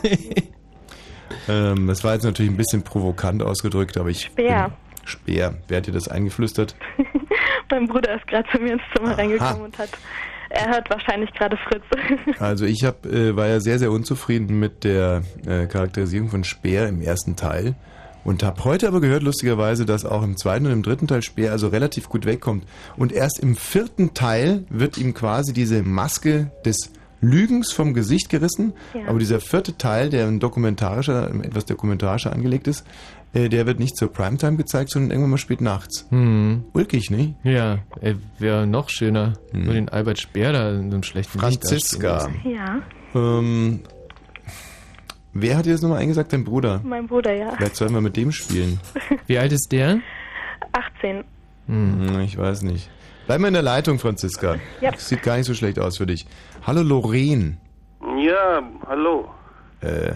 ähm, 1.49 1.87
das 1.87 2.05
war 2.05 2.13
jetzt 2.13 2.23
natürlich 2.23 2.49
ein 2.49 2.55
bisschen 2.55 2.83
provokant 2.83 3.43
ausgedrückt, 3.43 3.97
aber 3.97 4.09
ich. 4.09 4.21
Speer. 4.21 4.71
Speer. 5.03 5.55
Wer 5.67 5.77
hat 5.79 5.87
dir 5.87 5.91
das 5.91 6.07
eingeflüstert? 6.07 6.77
mein 7.69 7.87
Bruder 7.87 8.15
ist 8.15 8.27
gerade 8.27 8.47
zu 8.49 8.59
mir 8.59 8.73
ins 8.73 8.83
Zimmer 8.95 9.17
reingekommen 9.17 9.63
und 9.63 9.77
hat. 9.77 9.89
Er 10.49 10.69
hört 10.69 10.89
wahrscheinlich 10.89 11.33
gerade 11.33 11.57
Fritz. 11.57 11.83
Also 12.39 12.63
ich 12.63 12.85
hab, 12.85 13.05
äh, 13.05 13.35
war 13.35 13.47
ja 13.47 13.59
sehr, 13.59 13.77
sehr 13.77 13.91
unzufrieden 13.91 14.57
mit 14.57 14.85
der 14.85 15.23
äh, 15.45 15.65
Charakterisierung 15.65 16.29
von 16.29 16.45
Speer 16.45 16.87
im 16.87 17.01
ersten 17.01 17.35
Teil 17.35 17.75
und 18.27 18.43
habe 18.43 18.65
heute 18.65 18.89
aber 18.89 18.99
gehört, 18.99 19.23
lustigerweise, 19.23 19.85
dass 19.85 20.03
auch 20.03 20.21
im 20.21 20.35
zweiten 20.35 20.65
und 20.65 20.73
im 20.73 20.83
dritten 20.83 21.07
Teil 21.07 21.21
Speer 21.23 21.53
also 21.53 21.69
relativ 21.69 22.09
gut 22.09 22.25
wegkommt. 22.25 22.65
Und 22.97 23.13
erst 23.13 23.39
im 23.39 23.55
vierten 23.55 24.13
Teil 24.13 24.65
wird 24.69 24.97
ihm 24.97 25.13
quasi 25.13 25.53
diese 25.53 25.81
Maske 25.81 26.51
des 26.65 26.91
Lügens 27.21 27.71
vom 27.71 27.93
Gesicht 27.93 28.27
gerissen. 28.29 28.73
Ja. 28.93 29.07
Aber 29.07 29.17
dieser 29.17 29.39
vierte 29.39 29.77
Teil, 29.77 30.09
der 30.09 30.27
ein 30.27 30.41
dokumentarischer, 30.41 31.33
etwas 31.41 31.63
dokumentarischer 31.63 32.33
angelegt 32.33 32.67
ist, 32.67 32.85
äh, 33.31 33.47
der 33.47 33.65
wird 33.65 33.79
nicht 33.79 33.95
zur 33.95 34.11
Primetime 34.11 34.57
gezeigt, 34.57 34.89
sondern 34.91 35.11
irgendwann 35.11 35.31
mal 35.31 35.37
spät 35.37 35.61
nachts. 35.61 36.05
Hm. 36.09 36.65
Ulkig, 36.73 37.09
nicht? 37.09 37.33
Ja, 37.45 37.79
ey, 38.01 38.17
wäre 38.39 38.67
noch 38.67 38.89
schöner. 38.89 39.33
Nur 39.53 39.73
den 39.73 39.87
Albert 39.87 40.19
Speer 40.19 40.51
da 40.51 40.69
in 40.71 40.89
so 40.89 40.95
einem 40.95 41.03
schlechten 41.03 41.39
Licht 41.39 41.65
Franziska. 41.65 42.15
lassen. 42.15 42.35
ja, 42.43 42.81
Ähm, 43.15 43.79
wer 45.41 45.57
hat 45.57 45.65
dir 45.65 45.71
das 45.73 45.81
nochmal 45.81 45.99
eingesagt? 45.99 46.33
Dein 46.33 46.43
Bruder? 46.43 46.81
mein 46.83 47.07
Bruder, 47.07 47.33
ja. 47.33 47.51
Vielleicht 47.57 47.75
sollen 47.75 47.93
wir 47.93 48.01
mit 48.01 48.15
dem 48.17 48.31
spielen. 48.31 48.79
Wie 49.27 49.37
alt 49.37 49.51
ist 49.51 49.71
der? 49.71 49.99
18. 50.73 51.23
Hm, 51.67 52.19
ich 52.21 52.37
weiß 52.37 52.61
nicht. 52.63 52.89
Bleib 53.25 53.41
mal 53.41 53.47
in 53.49 53.53
der 53.53 53.63
Leitung, 53.63 53.99
Franziska. 53.99 54.55
Ja. 54.81 54.91
Sieht 54.97 55.21
gar 55.23 55.37
nicht 55.37 55.45
so 55.47 55.53
schlecht 55.53 55.79
aus 55.79 55.97
für 55.97 56.05
dich. 56.05 56.25
Hallo 56.65 56.81
Lorraine. 56.81 57.57
Ja, 58.19 58.61
hallo. 58.87 59.29
Äh, 59.81 60.13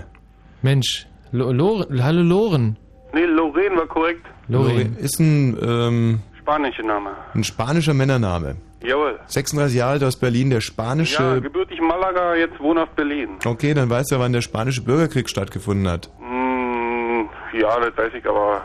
Mensch, 0.62 1.08
Lo 1.32 1.52
Lor 1.52 1.88
hallo 2.00 2.22
Loren. 2.22 2.78
Nee, 3.14 3.26
Lorraine 3.26 3.76
war 3.76 3.88
korrekt. 3.88 4.26
Lorraine. 4.48 4.96
ist 4.98 5.20
ein, 5.20 5.58
ähm, 5.62 6.20
Spanischer 6.40 6.84
Name. 6.84 7.12
ein 7.34 7.44
spanischer 7.44 7.94
Männername. 7.94 8.56
Jawohl. 8.84 9.20
36 9.28 9.78
Jahre 9.78 9.92
alt 9.94 10.04
aus 10.04 10.18
Berlin, 10.18 10.50
der 10.50 10.62
spanische... 10.62 11.22
Ja, 11.22 11.40
gebürtig 11.40 11.80
Malaga, 11.82 12.36
jetzt 12.36 12.60
wohnhaft 12.60 12.96
Berlin. 12.96 13.38
okay, 13.46 13.74
dann 13.74 13.90
weißt 13.90 14.12
du, 14.12 14.20
wann 14.20 14.34
der 14.34 14.42
spanische 14.42 14.82
Bürgerkrieg 14.84 15.30
stattgefunden 15.30 15.88
hat. 15.88 16.10
Hm, 16.20 17.30
ja, 17.54 17.80
das 17.80 17.96
weiß 17.98 18.14
ich, 18.16 18.28
aber 18.28 18.62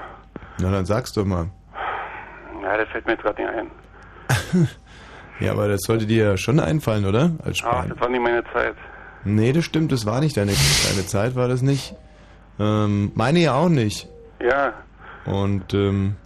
Na, 0.61 0.71
dann 0.71 0.87
sag's 0.87 1.13
doch 1.13 1.25
mal. 1.25 1.49
ja, 2.63 2.77
das 2.79 2.89
fällt 2.89 3.07
mir 3.07 3.13
jetzt 3.13 3.23
gerade 3.23 3.43
nicht 3.43 3.51
ein. 3.55 4.69
Ja, 5.39 5.53
aber 5.53 5.69
das 5.69 5.83
sollte 5.83 6.07
dir 6.07 6.25
ja 6.31 6.37
schon 6.39 6.59
einfallen, 6.59 7.05
oder? 7.05 7.33
Als 7.45 7.63
Ach, 7.63 7.85
das 7.87 8.01
war 8.01 8.09
nicht 8.09 8.23
meine 8.23 8.43
Zeit. 8.55 8.75
Nee, 9.25 9.53
das 9.53 9.67
stimmt, 9.67 9.93
das 9.93 10.07
war 10.07 10.21
nicht 10.21 10.35
deine, 10.39 10.53
deine 10.53 11.07
Zeit, 11.07 11.37
war 11.37 11.47
das 11.47 11.61
nicht. 11.61 11.95
Ähm, 12.59 13.13
meine 13.15 13.41
ja 13.41 13.53
auch 13.55 13.69
nicht. 13.69 14.09
Ja, 14.41 14.73
Und 15.27 15.75
ähm, 15.75 16.17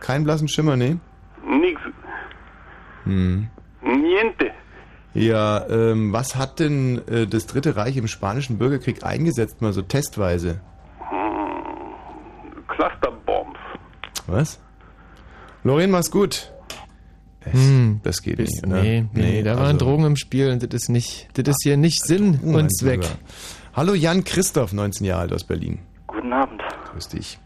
keinen 0.00 0.24
blassen 0.24 0.48
Schimmer, 0.48 0.76
nee? 0.78 0.96
nix. 1.46 1.73
Hm. 3.04 3.48
Niente. 3.82 4.50
Ja, 5.14 5.64
ähm, 5.68 6.12
was 6.12 6.34
hat 6.36 6.58
denn 6.58 7.00
äh, 7.08 7.26
das 7.26 7.46
Dritte 7.46 7.76
Reich 7.76 7.96
im 7.96 8.08
Spanischen 8.08 8.58
Bürgerkrieg 8.58 9.04
eingesetzt, 9.04 9.62
mal 9.62 9.72
so 9.72 9.82
testweise? 9.82 10.60
Clusterbombs. 12.68 13.58
Was? 14.26 14.58
Lorraine, 15.62 15.92
mach's 15.92 16.10
gut. 16.10 16.50
Es, 17.40 17.52
Hm. 17.52 18.00
Das 18.02 18.22
geht 18.22 18.38
Bis, 18.38 18.50
nicht, 18.50 18.66
oder? 18.66 18.82
nee, 18.82 19.06
nee, 19.12 19.42
da 19.42 19.56
waren 19.56 19.64
also- 19.74 19.78
Drogen 19.78 20.04
im 20.06 20.16
Spiel 20.16 20.50
und 20.50 20.62
das 20.62 20.82
ist 20.82 20.88
nicht, 20.88 21.28
das 21.34 21.46
ist 21.48 21.62
hier 21.62 21.76
nicht 21.76 22.02
Sinn 22.04 22.40
und 22.40 22.74
Zweck. 22.74 23.02
Hallo 23.74 23.92
Jan 23.94 24.24
Christoph, 24.24 24.72
19 24.72 25.06
Jahre 25.06 25.22
alt 25.22 25.32
aus 25.32 25.44
Berlin. 25.44 25.80
Guten 26.06 26.32
Abend. 26.32 26.62
Grüß 26.92 27.08
dich. 27.08 27.38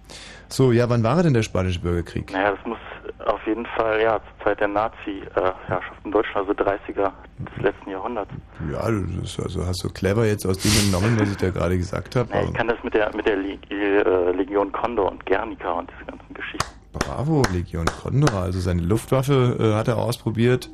So, 0.48 0.72
ja, 0.72 0.88
wann 0.88 1.02
war 1.02 1.22
denn 1.22 1.34
der 1.34 1.42
Spanische 1.42 1.80
Bürgerkrieg? 1.80 2.32
Naja, 2.32 2.52
das 2.52 2.66
muss 2.66 2.78
auf 3.26 3.40
jeden 3.46 3.66
Fall, 3.66 4.00
ja, 4.00 4.18
zur 4.20 4.44
Zeit 4.44 4.61
der 4.61 4.68
Nazi-Herrschaft 4.68 5.92
in 6.04 6.11
Deutschland, 6.12 6.48
also 6.48 6.52
30er 6.52 7.12
des 7.38 7.62
letzten 7.62 7.90
Jahrhunderts. 7.90 8.30
Ja, 8.72 8.90
du- 8.90 9.04
das 9.20 9.38
also 9.38 9.66
hast 9.66 9.84
du 9.84 9.90
clever 9.90 10.24
jetzt 10.26 10.46
aus 10.46 10.58
dem 10.58 10.70
entnommen, 10.84 11.18
was 11.20 11.30
ich 11.30 11.37
da 11.37 11.50
gerade 11.50 11.76
gesagt 11.76 12.16
habe. 12.16 12.30
Naja, 12.30 12.44
ich 12.48 12.54
kann 12.54 12.68
das 12.68 12.78
mit 12.82 12.94
der 12.94 13.14
mit 13.14 13.26
der 13.26 13.37
äh, 13.37 14.32
Legion 14.32 14.72
Condor 14.72 15.11
und 15.12 15.24
Guernica 15.26 15.70
und 15.72 15.90
diese 15.94 16.11
ganzen 16.11 16.34
Geschichten. 16.34 16.66
Bravo, 16.92 17.42
Legion 17.52 17.84
Condor. 18.02 18.32
Also 18.34 18.61
seine 18.61 18.82
Luftwaffe 18.82 19.56
äh, 19.61 19.74
hat 19.74 19.88
er 19.88 19.98
ausprobiert. 19.98 20.70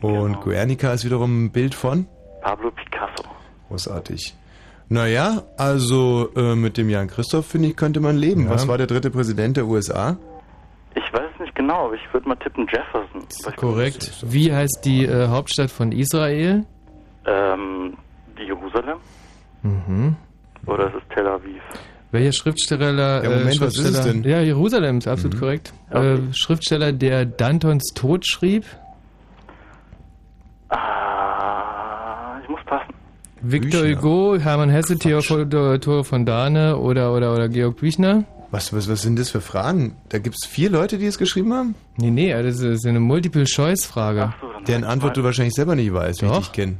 Und 0.00 0.12
Genau. 0.32 0.40
Guernica 0.40 0.92
ist 0.94 1.04
wiederum 1.04 1.44
ein 1.44 1.52
Bild 1.52 1.74
von? 1.74 2.06
Pablo 2.40 2.70
Picasso. 2.70 3.22
Großartig. 3.68 4.34
Naja, 4.92 5.44
also 5.56 6.30
äh, 6.36 6.56
mit 6.56 6.76
dem 6.76 6.90
Jan 6.90 7.06
Christoph, 7.06 7.46
finde 7.46 7.68
ich, 7.68 7.76
könnte 7.76 8.00
man 8.00 8.16
leben. 8.16 8.44
Ja. 8.44 8.50
Was 8.50 8.66
war 8.66 8.76
der 8.76 8.88
dritte 8.88 9.10
Präsident 9.10 9.56
der 9.56 9.66
USA? 9.66 10.16
Ich 10.96 11.12
weiß 11.12 11.30
es 11.34 11.40
nicht 11.40 11.54
genau, 11.54 11.86
aber 11.86 11.94
ich 11.94 12.12
würde 12.12 12.28
mal 12.28 12.34
tippen 12.34 12.66
Jefferson. 12.66 13.54
Korrekt. 13.56 14.12
Wie 14.26 14.52
heißt 14.52 14.80
die 14.84 15.04
äh, 15.06 15.28
Hauptstadt 15.28 15.70
von 15.70 15.92
Israel? 15.92 16.64
Ähm, 17.24 17.96
die 18.36 18.42
Jerusalem 18.44 18.98
Mhm. 19.62 20.16
oder 20.66 20.88
ist 20.88 20.94
es 20.96 21.14
Tel 21.14 21.26
Aviv? 21.28 21.62
Welcher 22.10 22.32
Schriftsteller? 22.32 23.22
Ja, 23.22 23.30
Moment, 23.30 23.56
äh, 23.56 23.60
was 23.60 23.74
ist 23.74 23.78
es 23.78 23.84
Schriftsteller- 23.94 24.12
denn? 24.22 24.24
Ja, 24.24 24.40
Jerusalem 24.40 24.98
ist 24.98 25.06
absolut 25.06 25.38
korrekt. 25.38 25.72
Okay. 25.90 26.14
Äh, 26.14 26.18
Schriftsteller, 26.32 26.92
der 26.92 27.26
Dantons 27.26 27.92
Tod 27.94 28.26
schrieb. 28.26 28.64
Ah. 30.70 31.09
Victor 33.42 33.82
Büchner. 33.82 34.02
Hugo, 34.02 34.38
Hermann 34.38 34.70
Hesse, 34.70 34.98
Theodor 34.98 36.04
von 36.04 36.26
Dahne 36.26 36.76
oder, 36.76 37.14
oder, 37.14 37.32
oder 37.34 37.48
Georg 37.48 37.76
Büchner. 37.78 38.24
Was, 38.50 38.72
was, 38.72 38.88
was 38.88 39.02
sind 39.02 39.18
das 39.18 39.30
für 39.30 39.40
Fragen? 39.40 39.96
Da 40.08 40.18
gibt 40.18 40.36
es 40.42 40.48
vier 40.48 40.70
Leute, 40.70 40.98
die 40.98 41.06
es 41.06 41.18
geschrieben 41.18 41.52
haben? 41.54 41.74
Nee, 41.96 42.10
nee, 42.10 42.32
das 42.42 42.60
ist 42.60 42.84
eine 42.84 42.98
Multiple-Choice-Frage. 43.00 44.34
So, 44.40 44.48
Deren 44.66 44.84
Antwort 44.84 45.16
du 45.16 45.22
wahrscheinlich 45.22 45.54
selber 45.54 45.76
nicht 45.76 45.92
weißt, 45.94 46.22
wie 46.22 46.26
ich 46.26 46.32
Doch. 46.32 46.38
dich 46.40 46.52
kenne. 46.52 46.76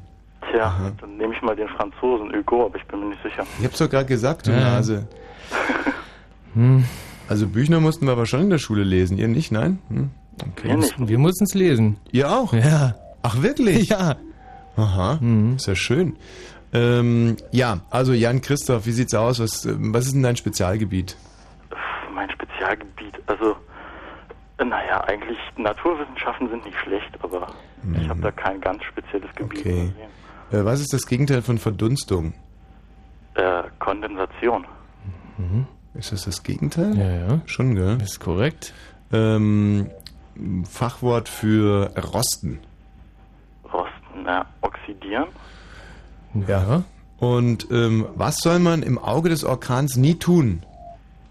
Tja, 0.51 0.93
dann 1.01 1.17
nehme 1.17 1.33
ich 1.35 1.41
mal 1.43 1.55
den 1.55 1.69
Franzosen 1.69 2.33
Hugo, 2.35 2.67
aber 2.67 2.77
ich 2.77 2.85
bin 2.87 2.99
mir 3.01 3.07
nicht 3.11 3.23
sicher. 3.23 3.45
Ich 3.61 3.65
hab's 3.65 3.79
doch 3.79 3.89
gerade 3.89 4.07
gesagt, 4.07 4.49
du 4.49 4.51
Ja. 4.51 4.61
Nase. 4.61 5.07
Hm. 6.55 6.85
Also 7.29 7.47
Büchner 7.47 7.79
mussten 7.79 8.07
wir 8.07 8.13
aber 8.13 8.27
schon 8.27 8.41
in 8.41 8.51
der 8.51 8.59
Schule 8.59 8.83
lesen. 8.83 9.17
Ihr 9.19 9.29
nicht, 9.29 9.53
nein? 9.53 9.79
Hm? 9.89 10.11
Okay. 10.41 10.69
Wir 10.69 10.77
nicht. 10.79 10.95
Wir 10.99 11.19
mussten 11.19 11.45
es 11.45 11.55
lesen. 11.55 11.97
Ihr 12.11 12.29
auch? 12.29 12.53
Ja. 12.53 12.97
Ach 13.23 13.41
wirklich? 13.43 13.89
Ja. 13.91 14.17
Aha, 14.77 15.19
ist 15.57 15.67
ja 15.67 15.75
schön. 15.75 16.17
Ähm, 16.73 17.37
ja, 17.51 17.81
also 17.91 18.13
Jan 18.13 18.41
Christoph, 18.41 18.87
wie 18.87 18.93
sieht's 18.93 19.15
aus? 19.15 19.41
Was, 19.41 19.67
was 19.69 20.07
ist 20.07 20.15
denn 20.15 20.23
dein 20.23 20.37
Spezialgebiet? 20.37 21.17
Mein 22.15 22.31
Spezialgebiet, 22.31 23.21
also, 23.27 23.57
naja, 24.59 25.03
eigentlich 25.05 25.39
Naturwissenschaften 25.57 26.49
sind 26.49 26.65
nicht 26.65 26.79
schlecht, 26.79 27.11
aber 27.23 27.49
ich 28.01 28.09
habe 28.09 28.21
da 28.21 28.31
kein 28.31 28.61
ganz 28.61 28.85
spezielles 28.85 29.35
Gebiet. 29.35 29.61
Okay. 29.61 29.93
Äh, 30.53 30.65
was 30.65 30.81
ist 30.81 30.93
das 30.93 31.07
Gegenteil 31.07 31.43
von 31.43 31.59
Verdunstung? 31.59 32.35
Äh, 33.35 33.63
Kondensation. 33.79 34.67
Ist 35.95 36.13
das 36.13 36.25
das 36.25 36.43
Gegenteil? 36.43 36.97
Ja, 36.97 37.11
ja. 37.11 37.41
Schon, 37.47 37.75
gell? 37.75 37.99
Ist 38.03 38.21
korrekt. 38.21 38.75
Ähm, 39.13 39.91
Fachwort 40.69 41.29
für 41.29 41.91
Rosten. 41.97 42.61
Rosten, 43.65 44.23
na, 44.25 44.47
oxidieren. 44.61 45.29
Ja. 46.47 46.85
Und 47.19 47.69
ähm, 47.71 48.07
was 48.15 48.39
soll 48.39 48.59
man 48.59 48.83
im 48.83 48.99
Auge 48.99 49.29
des 49.29 49.45
Orkans 49.45 49.97
nie 49.97 50.15
tun? 50.15 50.63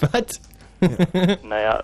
Was? 0.00 0.40
Naja, 1.42 1.82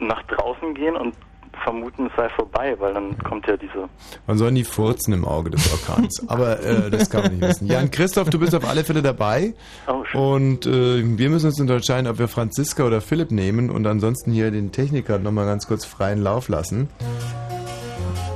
nach 0.00 0.22
draußen 0.24 0.74
gehen 0.74 0.96
und 0.96 1.14
vermuten, 1.62 2.06
es 2.06 2.12
sei 2.16 2.28
vorbei, 2.30 2.76
weil 2.78 2.94
dann 2.94 3.16
kommt 3.18 3.46
ja 3.46 3.56
diese. 3.56 3.88
Man 4.26 4.38
soll 4.38 4.52
nie 4.52 4.64
furzen 4.64 5.12
im 5.12 5.24
Auge 5.24 5.50
des 5.50 5.72
Orkans. 5.72 6.22
Aber 6.28 6.60
äh, 6.60 6.90
das 6.90 7.10
kann 7.10 7.22
man 7.22 7.32
nicht 7.32 7.42
wissen. 7.42 7.66
Jan 7.66 7.90
Christoph, 7.90 8.30
du 8.30 8.38
bist 8.38 8.54
auf 8.54 8.68
alle 8.68 8.84
Fälle 8.84 9.02
dabei. 9.02 9.54
Oh, 9.86 10.04
schön. 10.04 10.20
Und 10.20 10.66
äh, 10.66 11.18
wir 11.18 11.30
müssen 11.30 11.46
uns 11.46 11.60
unterscheiden, 11.60 12.06
ob 12.06 12.18
wir 12.18 12.28
Franziska 12.28 12.84
oder 12.84 13.00
Philipp 13.00 13.30
nehmen 13.30 13.70
und 13.70 13.86
ansonsten 13.86 14.32
hier 14.32 14.50
den 14.50 14.72
Techniker 14.72 15.18
nochmal 15.18 15.46
ganz 15.46 15.66
kurz 15.66 15.84
freien 15.84 16.22
Lauf 16.22 16.48
lassen. 16.48 16.88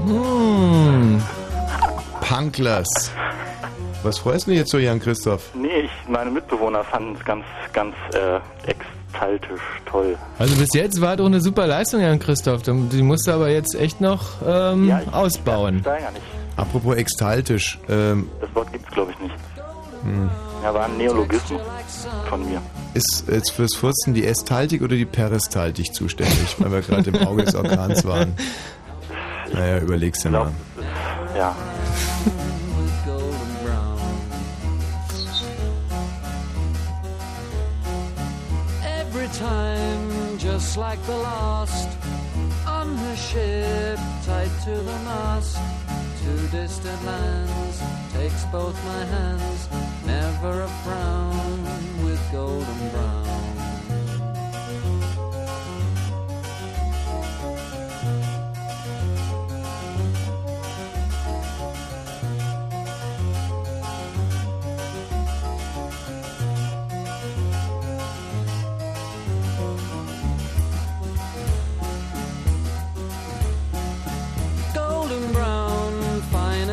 Hm. 0.07 1.21
Punklers. 2.35 3.11
Was 4.05 4.19
freust 4.19 4.47
du 4.47 4.51
dich 4.53 4.61
jetzt 4.61 4.71
so, 4.71 4.79
Jan 4.79 5.01
Christoph? 5.01 5.51
Nee, 5.55 5.69
ich, 5.85 5.91
meine 6.09 6.31
Mitbewohner 6.31 6.85
fanden 6.85 7.17
es 7.19 7.25
ganz, 7.25 7.45
ganz 7.73 7.95
äh, 8.15 8.39
exaltisch 8.71 9.61
toll. 9.85 10.17
Also 10.39 10.55
bis 10.57 10.69
jetzt 10.73 11.01
war 11.01 11.17
doch 11.17 11.27
eine 11.27 11.41
super 11.41 11.67
Leistung, 11.67 12.01
Jan 12.01 12.21
Christoph. 12.21 12.63
Du- 12.63 12.87
Die 12.91 13.03
musst 13.03 13.27
du 13.27 13.33
aber 13.33 13.51
jetzt 13.51 13.75
echt 13.75 14.01
noch 14.01 14.21
ähm, 14.47 14.89
Ja, 14.89 15.01
ich- 15.05 15.13
ausbauen. 15.13 15.81
Steigern 15.81 16.13
nicht. 16.15 16.25
Apropos 16.57 16.95
extaltisch. 16.97 17.79
Ähm, 17.89 18.31
Das 18.41 18.55
Wort 18.55 18.73
gibt's 18.73 18.91
glaube 18.93 19.11
ich 19.11 19.19
nicht. 19.19 19.35
hm, 20.05 20.31
Ja, 20.63 20.73
war 20.73 20.85
ein 20.85 20.97
Neologismus 20.97 21.61
von 22.29 22.49
mir. 22.49 22.63
ist 22.95 23.25
jetzt 23.31 23.51
fürs 23.51 23.75
Furzen 23.75 24.15
die 24.15 24.25
Estaltik 24.25 24.83
oder 24.83 24.95
die 24.95 25.05
Peristaltik 25.05 25.93
zuständig, 25.95 26.55
weil 26.59 26.71
wir 26.71 26.81
gerade 26.83 27.11
im 27.11 27.27
Auge 27.27 27.43
des 27.45 27.55
Orkans 27.57 28.05
waren? 28.07 28.35
Naja, 29.53 29.79
überleg's 29.79 30.21
dir 30.23 30.31
mal. 30.31 30.53
Ja. 31.37 31.57
With 32.77 33.07
golden 33.07 33.53
brown, 33.65 33.99
every 38.83 39.29
time, 39.29 40.39
just 40.39 40.77
like 40.77 41.03
the 41.07 41.17
last, 41.17 41.89
on 42.67 42.97
her 42.97 43.17
ship, 43.17 43.99
tied 44.25 44.51
to 44.65 44.71
the 44.71 44.99
mast, 45.09 45.59
to 46.23 46.31
distant 46.49 47.05
lands, 47.05 47.83
takes 48.13 48.45
both 48.47 48.77
my 48.85 49.05
hands, 49.05 49.69
never 50.07 50.63
a 50.63 50.69
frown 50.85 51.65
with 52.05 52.21
golden 52.33 52.91
brown. 52.91 53.30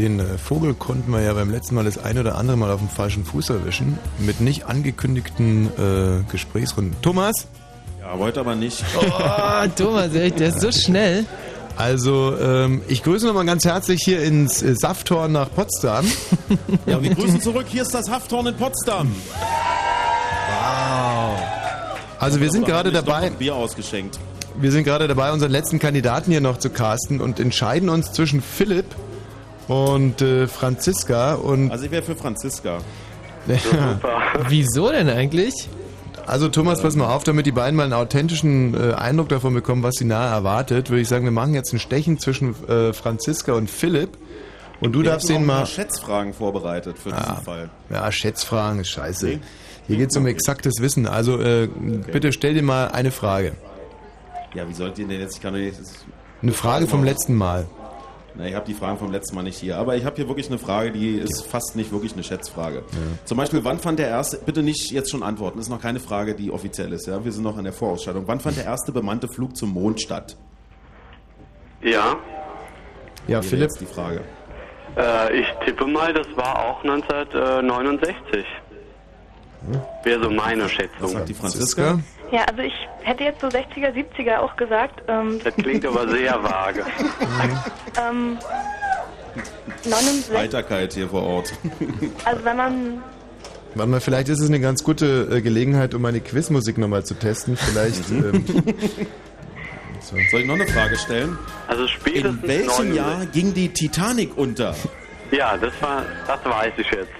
Den 0.00 0.20
äh, 0.20 0.38
Vogel 0.38 0.74
konnten 0.74 1.10
wir 1.10 1.20
ja 1.20 1.32
beim 1.32 1.50
letzten 1.50 1.74
Mal 1.74 1.84
das 1.84 1.98
ein 1.98 2.18
oder 2.18 2.36
andere 2.36 2.56
Mal 2.56 2.70
auf 2.70 2.78
dem 2.78 2.88
falschen 2.88 3.24
Fuß 3.24 3.50
erwischen. 3.50 3.98
Mit 4.18 4.40
nicht 4.40 4.66
angekündigten 4.66 5.66
äh, 5.66 6.30
Gesprächsrunden. 6.30 6.94
Thomas? 7.02 7.48
Ja, 8.00 8.16
heute 8.16 8.40
aber 8.40 8.54
nicht. 8.54 8.84
Oh, 8.96 9.66
Thomas, 9.76 10.14
echt, 10.14 10.38
der 10.38 10.50
ist 10.50 10.60
so 10.60 10.70
schnell. 10.70 11.26
Also, 11.76 12.36
ähm, 12.40 12.82
ich 12.88 13.02
grüße 13.02 13.26
nochmal 13.26 13.44
ganz 13.44 13.64
herzlich 13.64 14.00
hier 14.04 14.22
ins 14.22 14.62
äh, 14.62 14.74
Safthorn 14.76 15.32
nach 15.32 15.52
Potsdam. 15.52 16.06
Ja, 16.86 17.02
wir 17.02 17.14
grüßen 17.14 17.40
zurück. 17.40 17.66
Hier 17.68 17.82
ist 17.82 17.94
das 17.94 18.08
Hafthorn 18.08 18.46
in 18.46 18.56
Potsdam. 18.56 19.14
Wow. 20.48 21.38
Also 22.18 22.40
wir 22.40 22.50
sind 22.50 22.66
gerade 22.66 22.90
dabei, 22.90 23.16
ein 23.16 23.34
Bier 23.34 23.54
ausgeschenkt. 23.54 24.18
wir 24.56 24.72
sind 24.72 24.84
gerade 24.84 25.06
dabei, 25.08 25.32
unseren 25.32 25.50
letzten 25.50 25.78
Kandidaten 25.78 26.30
hier 26.30 26.40
noch 26.40 26.58
zu 26.58 26.70
casten 26.70 27.20
und 27.20 27.38
entscheiden 27.40 27.88
uns 27.88 28.12
zwischen 28.12 28.42
Philipp 28.42 28.86
und 29.68 30.20
äh, 30.22 30.48
Franziska 30.48 31.34
und 31.34 31.70
Also 31.70 31.84
ich 31.84 31.90
wäre 31.90 32.02
für 32.02 32.16
Franziska. 32.16 32.78
Wieso 34.48 34.90
denn 34.90 35.08
eigentlich? 35.08 35.68
Also 36.26 36.48
Thomas, 36.48 36.82
pass 36.82 36.94
mal 36.96 37.06
auf, 37.14 37.24
damit 37.24 37.46
die 37.46 37.52
beiden 37.52 37.74
mal 37.76 37.84
einen 37.84 37.94
authentischen 37.94 38.74
äh, 38.74 38.92
Eindruck 38.92 39.30
davon 39.30 39.54
bekommen, 39.54 39.82
was 39.82 39.94
sie 39.94 40.04
nahe 40.04 40.28
erwartet, 40.30 40.90
würde 40.90 41.00
ich 41.00 41.08
sagen, 41.08 41.24
wir 41.24 41.30
machen 41.32 41.54
jetzt 41.54 41.72
ein 41.72 41.78
Stechen 41.78 42.18
zwischen 42.18 42.54
äh, 42.68 42.92
Franziska 42.92 43.52
und 43.54 43.70
Philipp. 43.70 44.10
Und 44.80 44.92
du 44.92 45.02
Wir 45.02 45.10
darfst 45.10 45.28
den 45.28 45.46
mal... 45.46 45.58
paar 45.58 45.66
Schätzfragen 45.66 46.34
vorbereitet 46.34 46.98
für 46.98 47.12
Ah, 47.12 47.20
diesen 47.30 47.44
Fall. 47.44 47.70
Ja, 47.90 48.12
Schätzfragen 48.12 48.80
ist 48.80 48.88
scheiße. 48.90 49.26
Nee. 49.26 49.40
Hier 49.86 49.96
geht 49.96 50.10
es 50.10 50.16
um 50.18 50.26
exaktes 50.26 50.74
Wissen. 50.80 51.06
Also 51.06 51.40
äh, 51.40 51.68
bitte 52.12 52.32
stell 52.32 52.52
dir 52.54 52.62
mal 52.62 52.88
eine 52.88 53.10
Frage. 53.10 53.52
Ja, 54.54 54.68
wie 54.68 54.74
sollt 54.74 54.98
ihr 54.98 55.08
denn 55.08 55.20
jetzt? 55.20 55.36
Ich 55.36 55.40
kann 55.42 55.54
doch 55.54 55.60
nicht. 55.60 55.76
Eine 56.42 56.52
Frage 56.52 56.86
vom 56.86 57.02
letzten 57.04 57.34
Mal. 57.34 57.66
Na, 58.38 58.46
ich 58.46 58.54
habe 58.54 58.64
die 58.66 58.74
Fragen 58.74 58.98
vom 58.98 59.10
letzten 59.10 59.34
Mal 59.34 59.42
nicht 59.42 59.58
hier. 59.58 59.76
Aber 59.78 59.96
ich 59.96 60.04
habe 60.04 60.14
hier 60.16 60.28
wirklich 60.28 60.46
eine 60.48 60.58
Frage, 60.58 60.92
die 60.92 61.16
ist 61.16 61.44
fast 61.44 61.74
nicht 61.74 61.90
wirklich 61.90 62.12
eine 62.12 62.22
Schätzfrage. 62.22 62.84
Zum 63.24 63.36
Beispiel, 63.36 63.64
wann 63.64 63.78
fand 63.80 63.98
der 63.98 64.06
erste, 64.08 64.38
bitte 64.38 64.62
nicht 64.62 64.90
jetzt 64.92 65.10
schon 65.10 65.22
antworten, 65.24 65.58
ist 65.58 65.68
noch 65.68 65.80
keine 65.82 65.98
Frage, 65.98 66.34
die 66.36 66.50
offiziell 66.52 66.92
ist, 66.92 67.06
ja? 67.08 67.24
Wir 67.24 67.32
sind 67.32 67.42
noch 67.42 67.58
in 67.58 67.64
der 67.64 67.72
Vorausschaltung. 67.72 68.28
Wann 68.28 68.38
fand 68.38 68.56
der 68.56 68.64
erste 68.64 68.92
bemannte 68.92 69.26
Flug 69.28 69.56
zum 69.56 69.70
Mond 69.70 70.00
statt? 70.00 70.36
Ja, 71.82 72.16
Ja, 73.26 73.34
Wäre 73.34 73.42
Philipp. 73.42 73.62
Jetzt 73.70 73.80
die 73.80 73.86
Frage. 73.86 74.20
äh, 74.96 75.40
ich 75.40 75.46
tippe 75.64 75.86
mal, 75.86 76.14
das 76.14 76.26
war 76.36 76.64
auch 76.64 76.82
1969. 76.84 78.44
Wäre 80.04 80.22
so 80.22 80.30
meine 80.30 80.64
Was 80.64 80.70
Schätzung. 80.70 81.08
sagt 81.08 81.28
die 81.28 81.34
Franziska? 81.34 81.98
Ja, 82.30 82.44
also 82.44 82.62
ich 82.62 82.74
hätte 83.02 83.24
jetzt 83.24 83.40
so 83.40 83.46
60er, 83.48 83.92
70er 83.94 84.38
auch 84.38 84.54
gesagt. 84.56 85.02
Ähm, 85.08 85.40
Das 85.42 85.54
klingt 85.54 85.84
aber 85.86 86.08
sehr 86.08 86.42
vage. 86.42 86.84
ähm, 88.10 88.38
69, 89.84 90.36
Heiterkeit 90.36 90.92
hier 90.92 91.08
vor 91.08 91.22
Ort. 91.22 91.52
also 92.24 92.44
wenn 92.44 92.56
man, 92.56 93.02
Warte 93.74 93.90
mal, 93.90 94.00
vielleicht 94.00 94.28
ist 94.28 94.40
es 94.40 94.48
eine 94.48 94.60
ganz 94.60 94.82
gute 94.82 95.28
äh, 95.30 95.40
Gelegenheit, 95.40 95.94
um 95.94 96.02
meine 96.02 96.20
Quizmusik 96.20 96.78
nochmal 96.78 97.04
zu 97.04 97.14
testen. 97.14 97.56
Vielleicht. 97.56 98.10
ähm, 98.10 98.44
so. 100.00 100.16
Soll 100.30 100.40
ich 100.40 100.46
noch 100.46 100.54
eine 100.54 100.66
Frage 100.66 100.96
stellen? 100.96 101.38
Also 101.68 101.86
spätestens 101.86 102.42
In 102.42 102.48
welchem 102.48 102.66
69. 102.94 102.94
Jahr 102.96 103.26
ging 103.26 103.54
die 103.54 103.68
Titanic 103.72 104.36
unter? 104.36 104.74
Ja, 105.30 105.56
das 105.56 105.72
war, 105.80 106.04
das 106.26 106.44
weiß 106.44 106.72
ich 106.78 106.90
jetzt. 106.90 107.10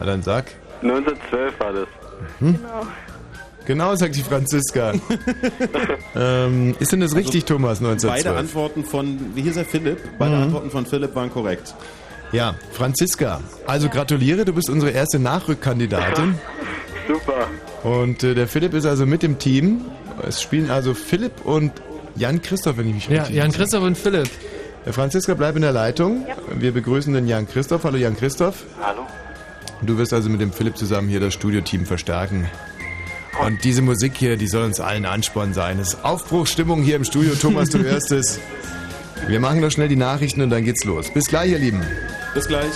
Na 0.00 0.06
dann 0.06 0.22
sag. 0.22 0.46
1912 0.82 1.60
war 1.60 1.72
das. 1.72 1.88
genau. 2.40 2.86
Genau, 3.70 3.94
sagt 3.94 4.16
die 4.16 4.22
Franziska. 4.24 4.94
ähm, 6.16 6.74
ist 6.80 6.90
denn 6.90 6.98
das 6.98 7.14
richtig, 7.14 7.44
Thomas, 7.44 7.78
Beide 7.78 7.92
1912? 7.92 8.36
Antworten 8.36 8.84
von, 8.84 9.18
wie 9.36 9.42
hieß 9.42 9.56
er, 9.58 9.64
Philipp? 9.64 9.98
Beide 10.18 10.34
Mhm. 10.34 10.42
Antworten 10.42 10.70
von 10.72 10.86
Philipp 10.86 11.14
waren 11.14 11.30
korrekt. 11.30 11.72
Ja, 12.32 12.56
Franziska. 12.72 13.40
Also 13.68 13.88
gratuliere, 13.88 14.44
du 14.44 14.52
bist 14.52 14.68
unsere 14.68 14.90
erste 14.90 15.20
Nachrückkandidatin. 15.20 16.34
Super. 17.06 17.46
Und 17.88 18.24
äh, 18.24 18.34
der 18.34 18.48
Philipp 18.48 18.74
ist 18.74 18.86
also 18.86 19.06
mit 19.06 19.22
dem 19.22 19.38
Team. 19.38 19.82
Es 20.26 20.42
spielen 20.42 20.68
also 20.68 20.92
Philipp 20.92 21.44
und 21.46 21.70
Jan 22.16 22.42
Christoph, 22.42 22.76
wenn 22.76 22.88
ich 22.88 22.94
mich 22.94 23.08
Ja, 23.08 23.20
richtig 23.22 23.36
Jan 23.36 23.46
entsinne. 23.46 23.64
Christoph 23.64 23.84
und 23.84 23.96
Philipp. 23.96 24.28
Äh, 24.84 24.90
Franziska, 24.92 25.34
bleib 25.34 25.54
in 25.54 25.62
der 25.62 25.70
Leitung. 25.72 26.26
Wir 26.56 26.72
begrüßen 26.72 27.14
den 27.14 27.28
Jan 27.28 27.46
Christoph. 27.48 27.84
Hallo 27.84 27.98
Jan 27.98 28.16
Christoph. 28.16 28.64
Hallo? 28.82 29.06
Du 29.82 29.96
wirst 29.96 30.12
also 30.12 30.28
mit 30.28 30.40
dem 30.40 30.52
Philipp 30.52 30.76
zusammen 30.76 31.08
hier 31.08 31.20
das 31.20 31.34
Studioteam 31.34 31.86
verstärken. 31.86 32.48
Und 33.38 33.64
diese 33.64 33.82
Musik 33.82 34.16
hier, 34.16 34.36
die 34.36 34.48
soll 34.48 34.64
uns 34.64 34.80
allen 34.80 35.06
Ansporn 35.06 35.54
sein. 35.54 35.78
Es 35.78 35.94
ist 35.94 36.04
Aufbruchsstimmung 36.04 36.82
hier 36.82 36.96
im 36.96 37.04
Studio. 37.04 37.34
Thomas, 37.34 37.70
du 37.70 37.78
hörst 37.78 38.10
es. 38.12 38.40
Wir 39.26 39.38
machen 39.40 39.60
noch 39.60 39.70
schnell 39.70 39.88
die 39.88 39.96
Nachrichten 39.96 40.42
und 40.42 40.50
dann 40.50 40.64
geht's 40.64 40.84
los. 40.84 41.10
Bis 41.12 41.26
gleich, 41.26 41.52
ihr 41.52 41.58
Lieben. 41.58 41.84
Bis 42.34 42.48
gleich. 42.48 42.72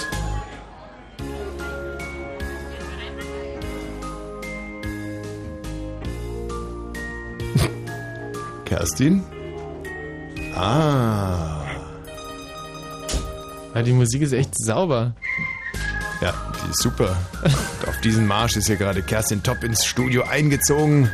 Kerstin? 8.65 9.23
Ah. 10.55 11.65
Ja, 13.75 13.83
die 13.83 13.93
Musik 13.93 14.23
ist 14.23 14.33
echt 14.33 14.57
sauber. 14.57 15.15
Super. 16.73 17.17
Und 17.43 17.89
auf 17.89 18.01
diesen 18.03 18.27
Marsch 18.27 18.57
ist 18.57 18.67
hier 18.67 18.77
gerade 18.77 19.03
Kerstin 19.03 19.43
Top 19.43 19.63
ins 19.65 19.85
Studio 19.85 20.25
eingezogen. 20.25 21.11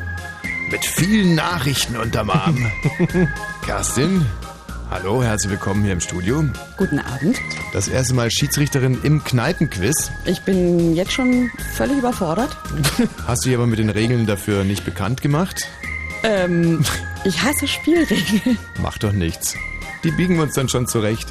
Mit 0.71 0.85
vielen 0.85 1.35
Nachrichten 1.35 1.97
unterm 1.97 2.31
Arm. 2.31 2.71
Kerstin, 3.65 4.25
hallo, 4.91 5.23
herzlich 5.23 5.51
willkommen 5.51 5.83
hier 5.83 5.93
im 5.93 6.01
Studio. 6.01 6.45
Guten 6.77 7.01
Abend. 7.01 7.39
Das 7.73 7.89
erste 7.89 8.15
Mal 8.15 8.31
Schiedsrichterin 8.31 9.01
im 9.03 9.23
Kneipenquiz. 9.25 10.11
Ich 10.25 10.41
bin 10.43 10.95
jetzt 10.95 11.13
schon 11.13 11.51
völlig 11.75 11.99
überfordert. 11.99 12.57
Hast 13.27 13.45
du 13.45 13.49
dich 13.49 13.57
aber 13.57 13.67
mit 13.67 13.79
den 13.81 13.91
Regeln 13.91 14.27
dafür 14.27 14.65
nicht 14.65 14.85
bekannt 14.85 15.23
gemacht? 15.23 15.67
Ähm, 16.23 16.85
ich 17.25 17.43
hasse 17.43 17.67
Spielregeln. 17.67 18.59
Macht 18.81 19.03
doch 19.03 19.13
nichts. 19.13 19.57
Die 20.03 20.11
biegen 20.11 20.37
wir 20.37 20.45
uns 20.45 20.55
dann 20.55 20.69
schon 20.69 20.87
zurecht. 20.87 21.29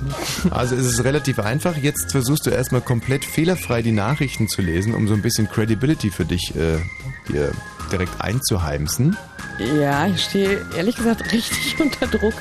Also 0.52 0.76
es 0.76 0.86
ist 0.86 1.04
relativ 1.04 1.40
einfach. 1.40 1.76
Jetzt 1.78 2.12
versuchst 2.12 2.46
du 2.46 2.52
erstmal 2.52 2.82
komplett 2.82 3.26
fehlerfrei 3.26 3.82
die 3.82 3.92
Nachrichten 3.92 4.48
zu 4.48 4.62
lesen, 4.62 4.94
um 4.94 5.08
so 5.08 5.16
ein 5.16 5.22
bisschen 5.22 5.50
Credibility 5.50 6.12
für 6.12 6.26
dich 6.26 6.56
äh, 6.56 6.78
dir 7.28 7.52
direkt 7.92 8.22
einzuheimsen. 8.22 9.18
Ja, 9.80 10.08
ich 10.08 10.24
stehe 10.24 10.66
ehrlich 10.78 10.96
gesagt 10.96 11.32
richtig 11.32 11.78
unter 11.80 12.08
Druck. 12.08 12.36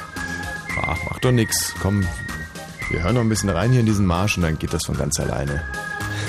Ach, 0.82 0.98
macht 1.10 1.24
doch 1.24 1.32
nichts. 1.32 1.74
Komm, 1.80 2.06
wir 2.90 3.02
hören 3.02 3.14
noch 3.14 3.22
ein 3.22 3.28
bisschen 3.28 3.48
rein 3.48 3.70
hier 3.70 3.80
in 3.80 3.86
diesen 3.86 4.06
Marsch 4.06 4.36
und 4.36 4.42
dann 4.42 4.58
geht 4.58 4.72
das 4.72 4.84
von 4.84 4.96
ganz 4.96 5.18
alleine. 5.18 5.62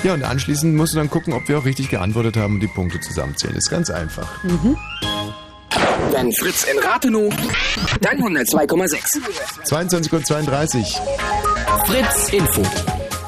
Ja, 0.03 0.13
und 0.13 0.23
anschließend 0.23 0.75
musst 0.75 0.93
du 0.93 0.97
dann 0.97 1.09
gucken, 1.09 1.33
ob 1.33 1.47
wir 1.49 1.59
auch 1.59 1.65
richtig 1.65 1.89
geantwortet 1.89 2.37
haben 2.37 2.55
und 2.55 2.59
die 2.61 2.67
Punkte 2.67 3.01
zusammenzählen. 3.01 3.55
Ist 3.55 3.69
ganz 3.69 3.89
einfach. 3.89 4.29
Wenn 6.19 6.33
Fritz 6.33 6.65
in 6.65 6.77
Rathenow, 6.79 7.33
dann 8.01 8.17
102,6. 8.17 9.21
22.32 9.63 10.79
Uhr. 10.79 11.85
Fritz 11.85 12.33
Info. 12.33 12.61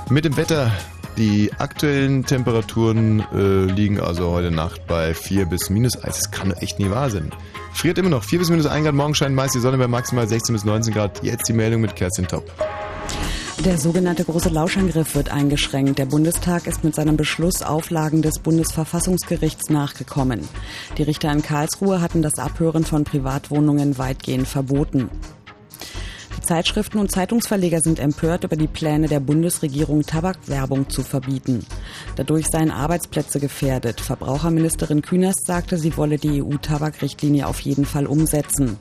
Mit 0.09 0.25
dem 0.25 0.35
Wetter. 0.35 0.73
Die 1.15 1.53
aktuellen 1.57 2.25
Temperaturen 2.25 3.23
äh, 3.33 3.71
liegen 3.71 4.01
also 4.01 4.31
heute 4.31 4.51
Nacht 4.51 4.87
bei 4.87 5.13
4 5.13 5.45
bis 5.45 5.69
minus 5.69 5.95
1. 5.95 6.17
Das 6.17 6.31
kann 6.31 6.49
doch 6.49 6.61
echt 6.61 6.79
nie 6.79 6.89
wahr 6.89 7.09
sein. 7.09 7.31
Friert 7.73 7.97
immer 7.97 8.09
noch. 8.09 8.25
4 8.25 8.39
bis 8.39 8.49
minus 8.49 8.65
1 8.65 8.83
Grad, 8.83 8.93
morgen 8.93 9.15
scheint 9.15 9.35
meist 9.35 9.55
die 9.55 9.59
Sonne 9.59 9.77
bei 9.77 9.87
maximal 9.87 10.27
16 10.27 10.51
bis 10.51 10.65
19 10.65 10.93
Grad. 10.93 11.23
Jetzt 11.23 11.47
die 11.47 11.53
Meldung 11.53 11.79
mit 11.79 11.95
Kerstin 11.95 12.27
Top. 12.27 12.51
Der 13.65 13.77
sogenannte 13.77 14.23
große 14.23 14.49
Lauschangriff 14.49 15.13
wird 15.13 15.29
eingeschränkt. 15.31 15.99
Der 15.99 16.07
Bundestag 16.07 16.65
ist 16.65 16.83
mit 16.83 16.95
seinem 16.95 17.15
Beschluss 17.15 17.61
Auflagen 17.61 18.23
des 18.23 18.39
Bundesverfassungsgerichts 18.39 19.69
nachgekommen. 19.69 20.49
Die 20.97 21.03
Richter 21.03 21.31
in 21.31 21.43
Karlsruhe 21.43 22.01
hatten 22.01 22.23
das 22.23 22.39
Abhören 22.39 22.83
von 22.83 23.03
Privatwohnungen 23.03 23.99
weitgehend 23.99 24.47
verboten. 24.47 25.11
Die 26.35 26.41
Zeitschriften 26.41 26.97
und 26.97 27.11
Zeitungsverleger 27.11 27.81
sind 27.81 27.99
empört 27.99 28.45
über 28.45 28.55
die 28.55 28.67
Pläne 28.67 29.07
der 29.07 29.19
Bundesregierung, 29.19 30.01
Tabakwerbung 30.01 30.89
zu 30.89 31.03
verbieten. 31.03 31.63
Dadurch 32.15 32.47
seien 32.47 32.71
Arbeitsplätze 32.71 33.39
gefährdet. 33.39 34.01
Verbraucherministerin 34.01 35.03
Künast 35.03 35.45
sagte, 35.45 35.77
sie 35.77 35.95
wolle 35.97 36.17
die 36.17 36.41
EU-Tabakrichtlinie 36.41 37.45
auf 37.45 37.59
jeden 37.59 37.85
Fall 37.85 38.07
umsetzen. 38.07 38.79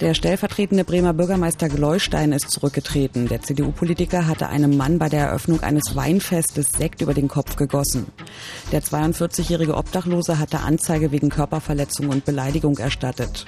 Der 0.00 0.14
stellvertretende 0.14 0.84
Bremer 0.84 1.12
Bürgermeister 1.12 1.68
Gleustein 1.68 2.30
ist 2.30 2.52
zurückgetreten. 2.52 3.26
Der 3.26 3.42
CDU-Politiker 3.42 4.28
hatte 4.28 4.48
einem 4.48 4.76
Mann 4.76 5.00
bei 5.00 5.08
der 5.08 5.26
Eröffnung 5.26 5.60
eines 5.60 5.96
Weinfestes 5.96 6.68
Sekt 6.70 7.02
über 7.02 7.14
den 7.14 7.26
Kopf 7.26 7.56
gegossen. 7.56 8.06
Der 8.70 8.80
42-jährige 8.80 9.76
Obdachlose 9.76 10.38
hatte 10.38 10.60
Anzeige 10.60 11.10
wegen 11.10 11.30
Körperverletzung 11.30 12.10
und 12.10 12.24
Beleidigung 12.24 12.78
erstattet. 12.78 13.44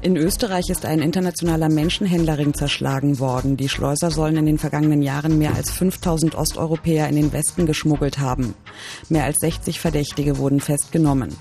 In 0.00 0.16
Österreich 0.16 0.70
ist 0.70 0.86
ein 0.86 1.00
internationaler 1.00 1.68
Menschenhändlerring 1.68 2.54
zerschlagen 2.54 3.18
worden. 3.18 3.56
Die 3.56 3.68
Schleuser 3.68 4.12
sollen 4.12 4.36
in 4.36 4.46
den 4.46 4.58
vergangenen 4.58 5.02
Jahren 5.02 5.38
mehr 5.38 5.56
als 5.56 5.72
5000 5.72 6.36
Osteuropäer 6.36 7.08
in 7.08 7.16
den 7.16 7.32
Westen 7.32 7.66
geschmuggelt 7.66 8.20
haben. 8.20 8.54
Mehr 9.08 9.24
als 9.24 9.38
60 9.40 9.80
Verdächtige 9.80 10.38
wurden 10.38 10.60
festgenommen. 10.60 11.36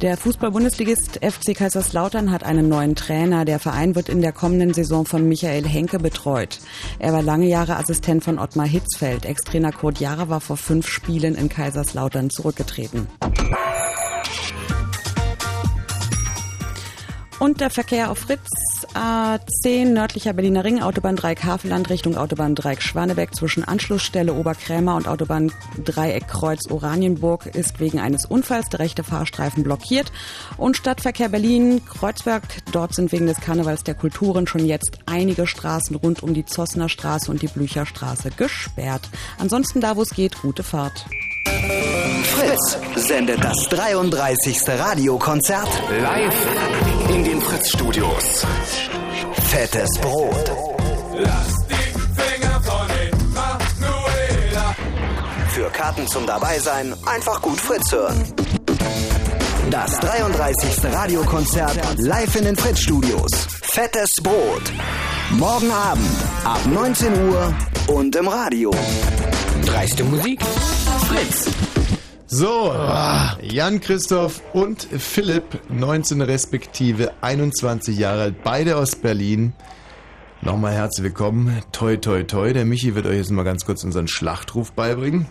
Der 0.00 0.16
Fußball-Bundesligist 0.16 1.20
FC 1.22 1.54
Kaiserslautern 1.54 2.32
hat 2.32 2.42
einen 2.42 2.70
neuen 2.70 2.94
Trainer. 2.94 3.44
Der 3.44 3.58
Verein 3.58 3.94
wird 3.94 4.08
in 4.08 4.22
der 4.22 4.32
kommenden 4.32 4.72
Saison 4.72 5.04
von 5.04 5.28
Michael 5.28 5.68
Henke 5.68 5.98
betreut. 5.98 6.58
Er 6.98 7.12
war 7.12 7.20
lange 7.20 7.46
Jahre 7.46 7.76
Assistent 7.76 8.24
von 8.24 8.38
Ottmar 8.38 8.66
Hitzfeld. 8.66 9.26
Ex-Trainer 9.26 9.72
Kurt 9.72 10.00
Jahre 10.00 10.30
war 10.30 10.40
vor 10.40 10.56
fünf 10.56 10.88
Spielen 10.88 11.34
in 11.34 11.50
Kaiserslautern 11.50 12.30
zurückgetreten. 12.30 13.08
Und 17.40 17.62
der 17.62 17.70
Verkehr 17.70 18.10
auf 18.10 18.18
Fritz 18.18 18.50
A10 18.92 19.86
nördlicher 19.86 20.34
Berliner 20.34 20.62
Ring, 20.62 20.82
Autobahn 20.82 21.16
Dreieck 21.16 21.42
Havelland 21.42 21.88
Richtung 21.88 22.18
Autobahn 22.18 22.54
Dreieck 22.54 22.82
Schwanebeck 22.82 23.34
zwischen 23.34 23.64
Anschlussstelle 23.64 24.34
Oberkrämer 24.34 24.94
und 24.94 25.08
Autobahn 25.08 25.50
Dreieck 25.82 26.28
Kreuz 26.28 26.70
Oranienburg 26.70 27.46
ist 27.46 27.80
wegen 27.80 27.98
eines 27.98 28.26
Unfalls 28.26 28.68
der 28.68 28.80
rechte 28.80 29.04
Fahrstreifen 29.04 29.62
blockiert. 29.62 30.12
Und 30.58 30.76
Stadtverkehr 30.76 31.30
Berlin 31.30 31.82
Kreuzberg, 31.86 32.42
dort 32.72 32.94
sind 32.94 33.10
wegen 33.10 33.26
des 33.26 33.40
Karnevals 33.40 33.84
der 33.84 33.94
Kulturen 33.94 34.46
schon 34.46 34.66
jetzt 34.66 34.98
einige 35.06 35.46
Straßen 35.46 35.96
rund 35.96 36.22
um 36.22 36.34
die 36.34 36.44
Zossner 36.44 36.90
Straße 36.90 37.30
und 37.30 37.40
die 37.40 37.48
Blücherstraße 37.48 38.32
gesperrt. 38.36 39.08
Ansonsten 39.38 39.80
da, 39.80 39.96
wo 39.96 40.02
es 40.02 40.10
geht, 40.10 40.42
gute 40.42 40.62
Fahrt. 40.62 41.06
Fritz 41.46 42.78
sendet 42.96 43.42
das 43.42 43.56
33. 43.70 44.58
Radiokonzert 44.68 45.68
Live 46.00 46.46
in 47.08 47.24
den 47.24 47.40
Fritz-Studios. 47.40 48.46
Fettes 49.48 49.90
Brot. 50.00 50.52
Für 55.48 55.70
Karten 55.70 56.06
zum 56.06 56.26
Dabeisein 56.26 56.94
einfach 57.06 57.40
gut 57.42 57.60
Fritz 57.60 57.92
hören. 57.92 58.24
Das 59.70 59.98
33. 60.00 60.92
Radiokonzert 60.92 61.98
live 61.98 62.36
in 62.36 62.44
den 62.44 62.56
Fritz-Studios. 62.56 63.30
Fettes 63.62 64.10
Brot. 64.22 64.62
Morgen 65.32 65.70
Abend 65.70 66.10
ab 66.44 66.60
19 66.66 67.28
Uhr 67.28 67.54
und 67.86 68.16
im 68.16 68.26
Radio. 68.26 68.72
Dreiste 69.64 70.04
Musik. 70.04 70.40
Fritz. 71.08 71.50
So, 72.26 72.72
Jan 73.42 73.80
Christoph 73.80 74.42
und 74.52 74.82
Philipp, 74.82 75.60
19 75.68 76.20
respektive 76.22 77.12
21 77.20 77.98
Jahre 77.98 78.22
alt, 78.22 78.42
beide 78.44 78.76
aus 78.76 78.96
Berlin. 78.96 79.52
Nochmal 80.42 80.72
herzlich 80.72 81.04
willkommen. 81.04 81.62
Toi, 81.72 81.96
toi, 81.96 82.22
toi. 82.22 82.52
Der 82.52 82.64
Michi 82.64 82.94
wird 82.94 83.06
euch 83.06 83.16
jetzt 83.16 83.30
mal 83.30 83.42
ganz 83.42 83.66
kurz 83.66 83.84
unseren 83.84 84.08
Schlachtruf 84.08 84.72
beibringen. 84.72 85.26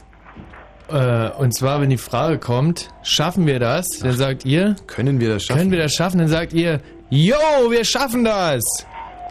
Äh, 0.89 1.29
und 1.31 1.53
zwar, 1.55 1.81
wenn 1.81 1.89
die 1.89 1.97
Frage 1.97 2.37
kommt, 2.37 2.89
schaffen 3.03 3.47
wir 3.47 3.59
das? 3.59 3.87
Dann 4.01 4.17
sagt 4.17 4.45
ihr, 4.45 4.75
können 4.87 5.19
wir 5.19 5.29
das 5.29 5.43
schaffen? 5.43 5.59
Können 5.59 5.71
wir 5.71 5.79
das 5.79 5.93
schaffen? 5.93 6.19
Dann 6.19 6.27
sagt 6.27 6.53
ihr, 6.53 6.81
yo, 7.09 7.35
wir 7.69 7.83
schaffen 7.85 8.23
das. 8.23 8.63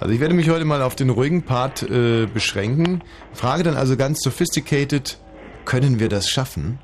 Also 0.01 0.15
ich 0.15 0.21
werde 0.21 0.35
mich 0.35 0.49
heute 0.49 0.65
mal 0.65 0.83
auf 0.83 0.95
den 0.95 1.11
ruhigen 1.11 1.43
Part 1.43 1.83
äh, 1.83 2.27
beschränken. 2.27 3.03
Frage 3.33 3.65
dann 3.65 3.77
also 3.77 3.97
ganz 3.97 4.21
sophisticated, 4.21 5.19
können 5.65 5.99
wir 5.99 6.09
das 6.09 6.29
schaffen? 6.31 6.79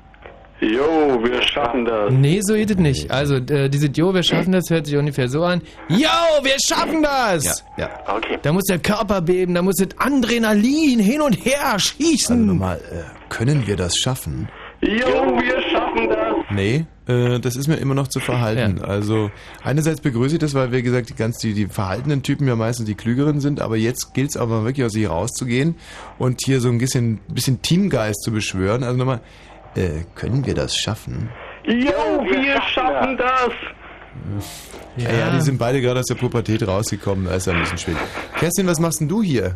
Jo, 0.61 1.21
wir 1.21 1.41
schaffen 1.41 1.83
das. 1.85 2.11
Nee, 2.11 2.39
so 2.41 2.53
geht 2.53 2.71
es 2.71 2.77
nicht. 2.77 3.11
Also, 3.11 3.35
äh, 3.35 3.69
diese 3.69 3.87
Jo, 3.87 4.13
wir 4.13 4.23
schaffen 4.23 4.53
das, 4.53 4.69
hört 4.69 4.85
sich 4.85 4.95
ungefähr 4.95 5.27
so 5.27 5.43
an. 5.43 5.61
Yo, 5.89 6.07
wir 6.43 6.55
schaffen 6.65 7.03
das! 7.03 7.63
Ja, 7.77 7.89
ja. 7.89 8.15
Okay. 8.15 8.39
Da 8.41 8.53
muss 8.53 8.63
der 8.63 8.79
Körper 8.79 9.21
beben, 9.21 9.53
da 9.53 9.61
muss 9.61 9.75
das 9.75 9.89
Adrenalin 9.97 10.99
hin 10.99 11.21
und 11.21 11.33
her 11.33 11.77
schießen. 11.77 12.35
Also 12.37 12.53
nochmal, 12.53 12.77
äh, 12.77 13.03
können 13.29 13.67
wir 13.67 13.75
das 13.75 13.97
schaffen? 13.97 14.47
Jo, 14.81 14.89
wir 15.39 15.61
schaffen 15.71 16.09
das. 16.09 16.24
Nee, 16.55 16.85
äh, 17.07 17.39
das 17.39 17.55
ist 17.55 17.67
mir 17.67 17.75
immer 17.75 17.93
noch 17.93 18.07
zu 18.07 18.19
verhalten. 18.19 18.83
Also 18.83 19.31
einerseits 19.63 20.01
begrüße 20.01 20.35
ich 20.35 20.39
das, 20.39 20.53
weil 20.53 20.71
wie 20.71 20.81
gesagt 20.81 21.09
die 21.09 21.15
ganz 21.15 21.37
die, 21.37 21.53
die 21.53 21.67
verhaltenen 21.67 22.23
Typen 22.23 22.47
ja 22.47 22.55
meistens 22.55 22.85
die 22.85 22.95
klügeren 22.95 23.39
sind, 23.39 23.61
aber 23.61 23.77
jetzt 23.77 24.13
gilt 24.13 24.29
es 24.29 24.37
aber 24.37 24.63
wirklich 24.63 24.85
aus 24.85 24.93
sich 24.93 25.09
rauszugehen 25.09 25.75
und 26.17 26.41
hier 26.43 26.61
so 26.61 26.69
ein 26.69 26.77
bisschen, 26.77 27.19
bisschen 27.27 27.61
Teamgeist 27.61 28.23
zu 28.23 28.31
beschwören. 28.31 28.83
Also 28.83 28.97
nochmal, 28.97 29.21
äh, 29.75 30.03
können 30.15 30.45
wir 30.45 30.55
das 30.55 30.77
schaffen? 30.77 31.29
Jo, 31.65 31.73
wir 32.23 32.61
schaffen 32.73 33.17
das. 33.17 33.51
Ja. 34.97 35.11
ja, 35.11 35.29
die 35.35 35.41
sind 35.41 35.57
beide 35.57 35.81
gerade 35.81 35.99
aus 35.99 36.05
der 36.05 36.15
Pubertät 36.15 36.65
rausgekommen, 36.65 37.25
da 37.25 37.35
ist 37.35 37.47
ja 37.47 37.53
ein 37.53 37.59
bisschen 37.59 37.77
schwierig. 37.77 38.01
Kerstin, 38.37 38.65
was 38.65 38.79
machst 38.79 39.01
denn 39.01 39.09
du 39.09 39.21
hier? 39.21 39.55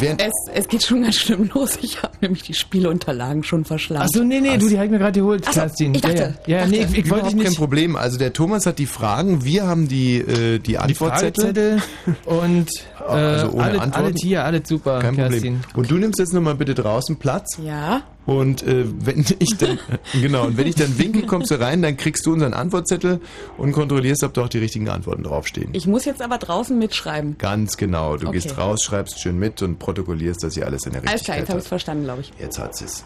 Es, 0.00 0.32
es 0.54 0.68
geht 0.68 0.82
schon 0.84 1.02
ganz 1.02 1.16
schlimm 1.16 1.50
los. 1.54 1.78
Ich 1.82 2.02
habe 2.02 2.14
nämlich 2.20 2.42
die 2.42 2.54
Spielunterlagen 2.54 3.42
schon 3.44 3.64
verschlagen. 3.64 4.04
Achso, 4.04 4.24
nee, 4.24 4.40
nee, 4.40 4.56
du, 4.56 4.68
die 4.68 4.76
habe 4.76 4.86
ich 4.86 4.90
mir 4.90 4.98
gerade 4.98 5.20
geholt, 5.20 5.44
Ach 5.46 5.52
so, 5.52 5.60
Kerstin. 5.60 5.94
ich 5.94 6.00
dachte, 6.00 6.34
ja, 6.46 6.56
ja. 6.56 6.56
ja 6.56 6.58
dachte, 6.64 6.70
nee, 6.70 6.86
ich, 6.90 6.98
ich 6.98 7.10
wollte 7.10 7.36
nicht... 7.36 7.44
kein 7.44 7.54
Problem. 7.54 7.96
Also 7.96 8.18
der 8.18 8.32
Thomas 8.32 8.64
hat 8.64 8.78
die 8.78 8.86
Fragen, 8.86 9.44
wir 9.44 9.66
haben 9.66 9.88
die, 9.88 10.16
äh, 10.18 10.58
die 10.58 10.78
Antwortzettel. 10.78 11.82
und 12.24 12.68
äh, 13.00 13.02
Also 13.04 13.50
ohne 13.52 13.64
alle, 13.64 13.80
Antworten? 13.80 14.06
alle 14.06 14.14
Tier, 14.14 14.44
alle 14.44 14.62
super, 14.64 15.00
Kein 15.00 15.14
Kerstin. 15.14 15.60
Problem. 15.60 15.60
Und 15.74 15.90
du 15.90 15.94
nimmst 15.96 16.18
jetzt 16.18 16.32
nochmal 16.32 16.54
bitte 16.54 16.74
draußen 16.74 17.16
Platz. 17.16 17.58
Ja. 17.62 18.02
Und 18.24 18.62
äh, 18.62 18.84
wenn 19.04 19.24
ich 19.40 19.56
dann 19.58 19.78
genau 20.12 20.44
und 20.44 20.56
wenn 20.56 20.66
ich 20.66 20.76
dann 20.76 20.96
winke, 20.98 21.22
kommst 21.22 21.50
du 21.50 21.60
rein, 21.60 21.82
dann 21.82 21.96
kriegst 21.96 22.24
du 22.26 22.32
unseren 22.32 22.54
Antwortzettel 22.54 23.20
und 23.58 23.72
kontrollierst, 23.72 24.22
ob 24.22 24.34
da 24.34 24.44
auch 24.44 24.48
die 24.48 24.58
richtigen 24.58 24.88
Antworten 24.88 25.24
draufstehen. 25.24 25.70
Ich 25.72 25.86
muss 25.86 26.04
jetzt 26.04 26.22
aber 26.22 26.38
draußen 26.38 26.78
mitschreiben. 26.78 27.36
Ganz 27.38 27.76
genau. 27.76 28.16
Du 28.16 28.28
Okay. 28.28 28.38
gehst 28.38 28.56
raus, 28.58 28.82
schreibst 28.84 29.20
schön 29.20 29.38
mit 29.38 29.60
und 29.62 29.78
protokollierst, 29.78 30.42
dass 30.44 30.54
hier 30.54 30.66
alles 30.66 30.86
in 30.86 30.92
der 30.92 31.00
Alles 31.02 31.24
klar, 31.24 31.36
Richtigkeit 31.36 31.38
jetzt 31.40 31.48
habe 31.50 31.60
ich 31.60 31.68
verstanden, 31.68 32.04
glaube 32.04 32.20
ich. 32.20 32.32
Jetzt 32.38 32.58
hat 32.58 32.80
es. 32.80 33.04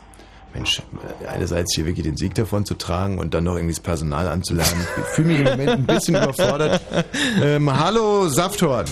Mensch, 0.54 0.80
äh, 1.22 1.26
einerseits 1.26 1.74
hier 1.74 1.84
wirklich 1.86 2.04
den 2.06 2.16
Sieg 2.16 2.34
davon 2.34 2.64
zu 2.64 2.74
tragen 2.74 3.18
und 3.18 3.34
dann 3.34 3.44
noch 3.44 3.56
irgendwie 3.56 3.74
das 3.74 3.80
Personal 3.80 4.28
anzulernen. 4.28 4.86
Ich 4.98 5.04
fühle 5.04 5.28
mich 5.28 5.38
im 5.38 5.44
Moment 5.44 5.70
ein 5.70 5.86
bisschen 5.86 6.14
überfordert. 6.22 6.80
Ähm, 7.42 7.70
hallo, 7.74 8.28
Safthorn. 8.28 8.86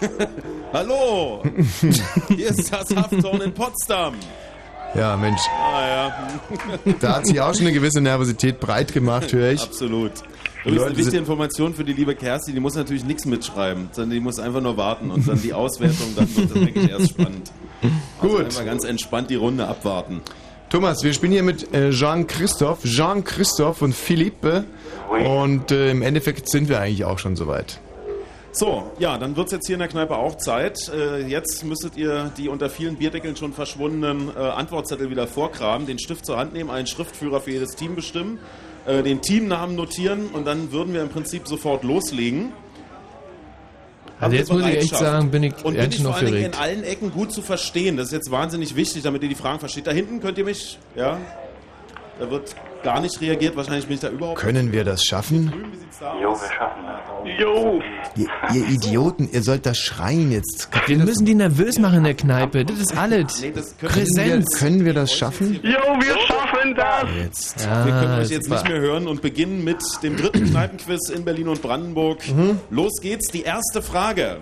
Hallo! 0.72 1.42
Hier 2.28 2.48
ist 2.48 2.72
das 2.72 2.94
Haftorn 2.94 3.40
in 3.42 3.52
Potsdam. 3.52 4.14
Ja, 4.94 5.16
Mensch, 5.16 5.40
Ah 5.48 5.86
ja. 5.86 6.30
da 7.00 7.16
hat 7.16 7.26
sich 7.26 7.40
auch 7.40 7.54
schon 7.54 7.66
eine 7.66 7.72
gewisse 7.72 8.00
Nervosität 8.00 8.58
breit 8.58 8.92
gemacht, 8.92 9.32
höre 9.32 9.52
ich. 9.52 9.62
Absolut. 9.62 10.12
Übrigens 10.64 10.78
Leute 10.78 10.86
eine 10.86 10.96
wichtige 10.98 11.18
Information 11.18 11.74
für 11.74 11.84
die 11.84 11.92
liebe 11.92 12.14
Kerstin, 12.14 12.54
die 12.54 12.60
muss 12.60 12.74
natürlich 12.74 13.04
nichts 13.04 13.24
mitschreiben, 13.24 13.88
sondern 13.92 14.10
die 14.10 14.20
muss 14.20 14.38
einfach 14.38 14.60
nur 14.60 14.76
warten 14.76 15.10
und 15.10 15.26
dann 15.28 15.40
die 15.40 15.52
Auswertung, 15.54 16.14
dann 16.16 16.36
wird 16.36 16.50
das 16.50 16.54
wirklich 16.60 16.90
erst 16.90 17.10
spannend. 17.10 17.50
Also 18.20 18.36
Gut. 18.36 18.44
Einfach 18.46 18.64
ganz 18.66 18.84
entspannt 18.84 19.30
die 19.30 19.36
Runde 19.36 19.66
abwarten. 19.66 20.20
Thomas, 20.68 21.02
wir 21.02 21.12
spielen 21.14 21.32
hier 21.32 21.42
mit 21.42 21.72
äh, 21.74 21.90
Jean-Christophe, 21.90 22.86
Jean-Christophe 22.86 23.84
und 23.84 23.94
Philippe. 23.94 24.64
Und 25.24 25.72
äh, 25.72 25.90
im 25.90 26.02
Endeffekt 26.02 26.48
sind 26.48 26.68
wir 26.68 26.78
eigentlich 26.80 27.04
auch 27.04 27.18
schon 27.18 27.34
soweit. 27.36 27.80
So, 28.52 28.90
ja, 28.98 29.16
dann 29.16 29.36
wird 29.36 29.46
es 29.46 29.52
jetzt 29.52 29.66
hier 29.66 29.74
in 29.74 29.80
der 29.80 29.88
Kneipe 29.88 30.16
auch 30.16 30.36
Zeit. 30.36 30.90
Äh, 30.92 31.26
jetzt 31.26 31.64
müsstet 31.64 31.96
ihr 31.96 32.32
die 32.36 32.48
unter 32.48 32.68
vielen 32.68 32.96
Bierdeckeln 32.96 33.36
schon 33.36 33.52
verschwundenen 33.52 34.28
äh, 34.34 34.40
Antwortzettel 34.40 35.08
wieder 35.08 35.28
vorkramen, 35.28 35.86
den 35.86 35.98
Stift 36.00 36.26
zur 36.26 36.36
Hand 36.36 36.52
nehmen, 36.52 36.68
einen 36.68 36.88
Schriftführer 36.88 37.40
für 37.40 37.52
jedes 37.52 37.76
Team 37.76 37.94
bestimmen, 37.94 38.40
äh, 38.86 39.02
den 39.04 39.22
Teamnamen 39.22 39.76
notieren 39.76 40.26
und 40.32 40.46
dann 40.46 40.72
würden 40.72 40.92
wir 40.94 41.02
im 41.02 41.10
Prinzip 41.10 41.46
sofort 41.46 41.84
loslegen. 41.84 42.52
Also 44.18 44.36
jetzt 44.36 44.52
muss 44.52 44.66
ich 44.66 44.76
echt 44.76 44.96
sagen, 44.96 45.30
bin 45.30 45.44
ich 45.44 45.64
Und 45.64 45.76
bin 45.76 45.90
ich 45.90 46.02
vor 46.02 46.14
allen 46.14 46.26
Dingen 46.26 46.44
in 46.44 46.54
allen 46.54 46.82
Ecken 46.82 47.10
gut 47.10 47.32
zu 47.32 47.42
verstehen. 47.42 47.96
Das 47.96 48.06
ist 48.06 48.12
jetzt 48.12 48.30
wahnsinnig 48.30 48.76
wichtig, 48.76 49.02
damit 49.02 49.22
ihr 49.22 49.28
die 49.30 49.34
Fragen 49.34 49.60
versteht. 49.60 49.86
Da 49.86 49.92
hinten 49.92 50.20
könnt 50.20 50.36
ihr 50.36 50.44
mich, 50.44 50.78
ja, 50.94 51.18
da 52.18 52.30
wird 52.30 52.54
gar 52.82 53.00
nicht 53.00 53.20
reagiert. 53.20 53.56
Wahrscheinlich 53.56 53.86
bin 53.86 53.94
ich 53.94 54.00
da 54.00 54.08
überhaupt 54.08 54.38
Können 54.40 54.72
wir 54.72 54.84
das 54.84 55.04
schaffen? 55.04 55.52
Jo, 56.22 56.30
wir 56.30 56.36
schaffen 56.56 56.82
das. 56.86 57.40
Jo! 57.40 57.80
Ihr, 58.16 58.28
ihr 58.54 58.68
Idioten, 58.68 59.28
ihr 59.30 59.42
sollt 59.42 59.66
das 59.66 59.78
schreien 59.78 60.32
jetzt. 60.32 60.68
Wir 60.86 60.96
müssen 60.98 61.24
die 61.26 61.34
nervös 61.34 61.78
machen 61.78 61.98
in 61.98 62.04
der 62.04 62.14
Kneipe. 62.14 62.64
Das 62.64 62.78
ist 62.78 62.96
alles. 62.96 63.40
Nee, 63.42 63.52
das 63.54 63.76
können 63.76 63.92
Präsenz. 63.92 64.58
Können 64.58 64.84
wir 64.84 64.94
das 64.94 65.12
schaffen? 65.12 65.60
Jo, 65.62 65.70
wir 66.00 66.16
schaffen 66.26 66.74
das! 66.74 67.04
Jetzt. 67.22 67.64
Ja, 67.64 67.84
Wir 67.84 67.92
können 67.92 68.18
euch 68.20 68.30
jetzt 68.30 68.44
super. 68.46 68.56
nicht 68.62 68.68
mehr 68.70 68.80
hören 68.80 69.06
und 69.08 69.20
beginnen 69.22 69.62
mit 69.64 69.82
dem 70.02 70.16
dritten 70.16 70.50
Kneipenquiz 70.50 71.10
in 71.10 71.24
Berlin 71.24 71.48
und 71.48 71.60
Brandenburg. 71.62 72.18
Los 72.70 72.92
geht's, 73.02 73.30
die 73.30 73.42
erste 73.42 73.82
Frage. 73.82 74.38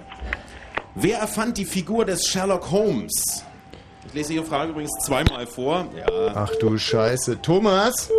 Wer 0.94 1.18
erfand 1.18 1.58
die 1.58 1.64
Figur 1.64 2.04
des 2.04 2.26
Sherlock 2.26 2.70
Holmes? 2.70 3.44
Ich 4.08 4.14
lese 4.14 4.32
Ihre 4.32 4.44
Frage 4.44 4.70
übrigens 4.70 4.92
zweimal 5.04 5.46
vor. 5.46 5.86
Ja. 5.94 6.32
Ach 6.34 6.50
du 6.60 6.78
Scheiße. 6.78 7.42
Thomas? 7.42 8.10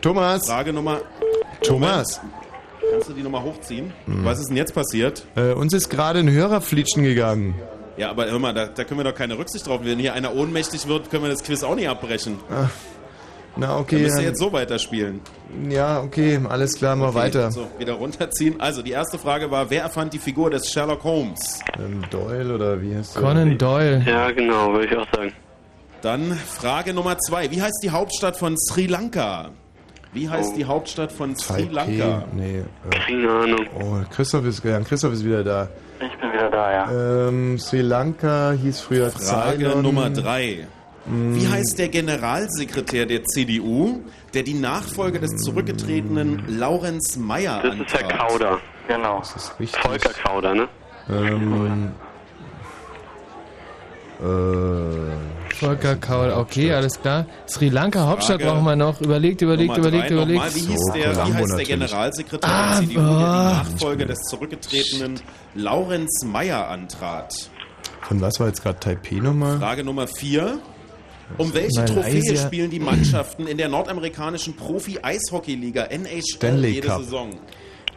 Thomas? 0.00 0.46
Frage 0.46 0.72
Nummer. 0.72 1.00
Thomas? 1.62 2.20
Kannst 2.90 3.08
du 3.08 3.12
die 3.12 3.22
nochmal 3.22 3.44
hochziehen? 3.44 3.92
Was 4.06 4.40
ist 4.40 4.48
denn 4.48 4.56
jetzt 4.56 4.74
passiert? 4.74 5.24
Äh, 5.36 5.52
uns 5.52 5.72
ist 5.72 5.88
gerade 5.88 6.18
ein 6.18 6.30
Hörer 6.30 6.60
flitschen 6.60 7.04
gegangen. 7.04 7.54
Ja, 7.96 8.10
aber 8.10 8.26
hör 8.28 8.38
mal, 8.40 8.52
da, 8.52 8.66
da 8.66 8.82
können 8.84 8.98
wir 8.98 9.04
doch 9.04 9.14
keine 9.14 9.38
Rücksicht 9.38 9.66
drauf. 9.66 9.82
Wenn 9.84 10.00
hier 10.00 10.14
einer 10.14 10.34
ohnmächtig 10.34 10.88
wird, 10.88 11.10
können 11.10 11.22
wir 11.22 11.30
das 11.30 11.44
Quiz 11.44 11.62
auch 11.62 11.76
nicht 11.76 11.88
abbrechen. 11.88 12.40
Na 13.56 13.66
Dann 13.68 13.80
okay. 13.80 13.96
müsst 13.98 14.12
ihr 14.12 14.16
dann- 14.16 14.24
jetzt 14.24 14.38
so 14.38 14.52
weiterspielen. 14.52 15.20
Ja, 15.68 16.00
okay, 16.00 16.40
alles 16.48 16.74
klar, 16.76 16.96
mal 16.96 17.08
Okay, 17.08 17.14
weiter. 17.16 17.50
So, 17.50 17.66
wieder 17.78 17.92
runterziehen. 17.94 18.58
Also, 18.60 18.80
die 18.82 18.92
erste 18.92 19.18
Frage 19.18 19.50
war, 19.50 19.68
wer 19.68 19.82
erfand 19.82 20.14
die 20.14 20.18
Figur 20.18 20.48
des 20.50 20.70
Sherlock 20.70 21.04
Holmes? 21.04 21.60
Ähm, 21.78 22.02
Doyle 22.10 22.54
oder 22.54 22.80
wie 22.80 22.96
heißt 22.96 23.14
der? 23.16 23.22
Conan 23.22 23.58
Doyle. 23.58 24.02
Ja, 24.06 24.30
genau, 24.30 24.72
würde 24.72 24.86
ich 24.86 24.96
auch 24.96 25.06
sagen. 25.14 25.32
Dann 26.00 26.32
Frage 26.32 26.94
Nummer 26.94 27.18
zwei. 27.18 27.50
Wie 27.50 27.60
heißt 27.60 27.80
die 27.84 27.90
Hauptstadt 27.90 28.36
von 28.36 28.56
Sri 28.58 28.86
Lanka? 28.86 29.50
Wie 30.14 30.28
heißt 30.28 30.52
Oh. 30.54 30.56
die 30.56 30.64
Hauptstadt 30.64 31.12
von 31.12 31.36
Sri 31.36 31.66
Taipei. 31.68 31.72
Lanka? 31.72 32.24
Nee. 32.34 32.58
Äh, 32.58 32.64
Keine 33.06 33.30
Ahnung. 33.30 33.66
oh, 33.78 33.96
Christoph 34.10 34.44
ist, 34.46 34.64
ja, 34.64 34.80
Christoph 34.80 35.12
ist 35.12 35.24
wieder 35.24 35.44
da. 35.44 35.68
Ich 36.00 36.18
bin 36.18 36.32
wieder 36.32 36.50
da, 36.50 36.72
ja. 36.72 37.28
Ähm, 37.28 37.58
Sri 37.58 37.80
Lanka 37.82 38.52
hieß 38.52 38.80
früher 38.80 39.10
Frage 39.10 39.58
Ceylon. 39.58 39.82
Nummer 39.82 40.10
drei. 40.10 40.66
Wie 41.04 41.48
heißt 41.48 41.78
der 41.78 41.88
Generalsekretär 41.88 43.06
der 43.06 43.24
CDU, 43.24 44.00
der 44.34 44.44
die 44.44 44.54
Nachfolge 44.54 45.18
des 45.18 45.32
zurückgetretenen 45.42 46.44
Laurenz 46.58 47.16
Mayer 47.16 47.60
Das 47.62 47.74
ist 47.74 47.92
Herr 47.92 48.00
antrat? 48.04 48.18
Kauder. 48.18 48.58
Genau. 48.88 49.18
Das 49.18 49.34
ist 49.36 49.60
richtig. 49.60 49.80
Volker 49.82 50.10
Kauder, 50.10 50.54
ne? 50.54 50.68
Ähm, 51.10 51.90
äh, 54.20 55.54
Volker 55.56 55.96
Kaul, 55.96 56.30
okay, 56.32 56.72
alles 56.72 57.00
klar. 57.00 57.26
Sri 57.48 57.68
Lanka, 57.68 58.06
Hauptstadt 58.06 58.40
Frage 58.40 58.52
brauchen 58.54 58.64
wir 58.64 58.76
noch. 58.76 59.00
Überlegt, 59.00 59.42
überlegt, 59.42 59.76
Nummer 59.76 59.78
überlegt, 59.88 60.10
nochmal. 60.10 60.30
überlegt. 60.30 60.54
Wie 60.56 60.60
hieß 60.60 60.80
So, 60.86 60.92
der, 60.92 61.10
wie 61.10 61.14
Columbo 61.14 61.22
heißt 61.34 61.38
der 61.40 61.46
natürlich. 61.48 61.68
Generalsekretär 61.68 62.50
Ah, 62.50 62.80
der 62.80 62.88
CDU, 62.88 63.00
der 63.00 63.08
die 63.08 63.22
Nachfolge 63.24 64.06
des 64.06 64.18
zurückgetretenen 64.22 65.20
Laurenz 65.54 66.24
Mayer 66.24 66.68
antrat? 66.68 67.50
von 68.02 68.20
was 68.20 68.38
war 68.40 68.48
jetzt 68.48 68.62
gerade 68.62 68.78
Taipei 68.80 69.16
nochmal? 69.16 69.58
Frage 69.58 69.84
Nummer 69.84 70.06
vier. 70.06 70.58
Um 71.38 71.52
welche 71.54 71.80
Malaysia. 71.80 72.02
Trophäe 72.02 72.36
spielen 72.36 72.70
die 72.70 72.80
Mannschaften 72.80 73.46
in 73.46 73.56
der 73.58 73.68
nordamerikanischen 73.68 74.54
Profi-Eishockey-Liga 74.56 75.84
NHL 75.84 76.22
Stanley 76.22 76.70
jede 76.72 76.88
Cup. 76.88 77.02
Saison? 77.02 77.30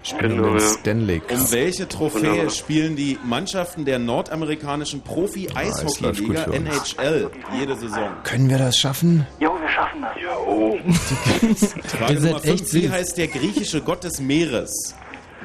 Spielen 0.03 0.35
Genau, 0.37 0.49
den 0.49 0.59
ja. 0.59 0.67
Stanley 0.67 1.19
Cup. 1.19 1.31
Um 1.31 1.51
welche 1.51 1.87
Trophäe 1.87 2.21
Wunderbar. 2.29 2.49
spielen 2.51 2.95
die 2.95 3.17
Mannschaften 3.25 3.85
der 3.85 3.97
nordamerikanischen 3.99 5.01
Ah, 5.03 5.07
Profi-Eishockey-Liga 5.13 6.43
uns. 6.45 6.55
NHL 6.95 7.31
jede 7.59 7.75
Saison? 7.75 8.09
Können 8.23 8.49
wir 8.49 8.57
das 8.59 8.77
schaffen? 8.77 9.25
Jo, 9.39 9.51
wir 9.59 9.69
schaffen 9.69 10.01
das. 10.01 10.15
Frage 11.91 12.13
Ihr 12.13 12.19
seid 12.19 12.31
Nummer 12.31 12.39
fünf. 12.43 12.61
echt 12.61 12.73
Wie 12.73 12.81
süß. 12.81 12.91
heißt 12.91 13.17
der 13.17 13.27
griechische 13.27 13.81
Gott 13.81 14.03
des 14.03 14.21
Meeres? 14.21 14.95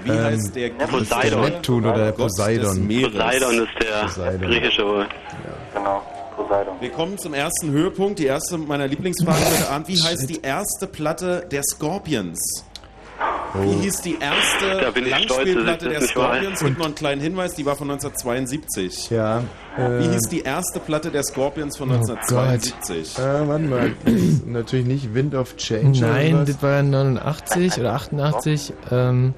Wie 0.04 0.10
Ähm, 0.10 0.24
heißt 0.24 0.54
der 0.54 0.68
Poseidon. 0.70 1.40
Neptun 1.42 1.86
oder 1.86 2.12
Poseidon? 2.12 2.86
Poseidon 2.88 3.54
ist 3.62 3.68
der 3.82 4.02
Poseidon. 4.02 4.50
griechische 4.50 4.84
wohl. 4.86 5.06
Genau. 5.74 6.02
Wir 6.80 6.90
kommen 6.90 7.18
zum 7.18 7.34
ersten 7.34 7.70
Höhepunkt. 7.70 8.18
Die 8.18 8.26
erste 8.26 8.56
meiner 8.58 8.86
Lieblingsfragen 8.86 9.44
heute 9.44 9.68
Abend. 9.70 9.88
Wie 9.88 10.00
heißt 10.00 10.28
die 10.28 10.40
erste 10.42 10.86
Platte 10.86 11.46
der 11.50 11.62
Scorpions? 11.62 12.64
Wie 13.54 13.82
hieß 13.82 14.00
die 14.02 14.16
erste 14.18 15.00
Langspielplatte 15.00 15.88
der. 15.88 16.00
Scorpions? 16.02 16.60
Es 16.60 16.66
gibt 16.66 16.78
noch 16.78 16.86
einen 16.86 16.94
kleinen 16.94 17.20
Hinweis, 17.20 17.54
die 17.54 17.66
war 17.66 17.76
von 17.76 17.90
1972. 17.90 19.10
Ja. 19.10 19.42
Wie 19.76 19.82
äh, 20.06 20.12
hieß 20.12 20.28
die 20.30 20.40
erste 20.40 20.78
Platte 20.80 21.10
der 21.10 21.22
Scorpions 21.24 21.76
von 21.76 21.90
Oh 21.90 21.94
1972? 21.94 23.18
Äh, 23.18 23.48
warte 23.48 23.64
mal. 23.64 23.92
Das 24.04 24.14
ist 24.14 24.46
natürlich 24.48 24.86
nicht 24.86 25.14
Wind 25.14 25.34
of 25.34 25.56
Change. 25.56 26.00
Nein, 26.00 26.44
das 26.46 26.62
war 26.62 26.76
ja 26.76 26.82
89 26.82 27.78
oder 27.80 27.92
88. 27.94 28.72
Ähm, 28.90 29.34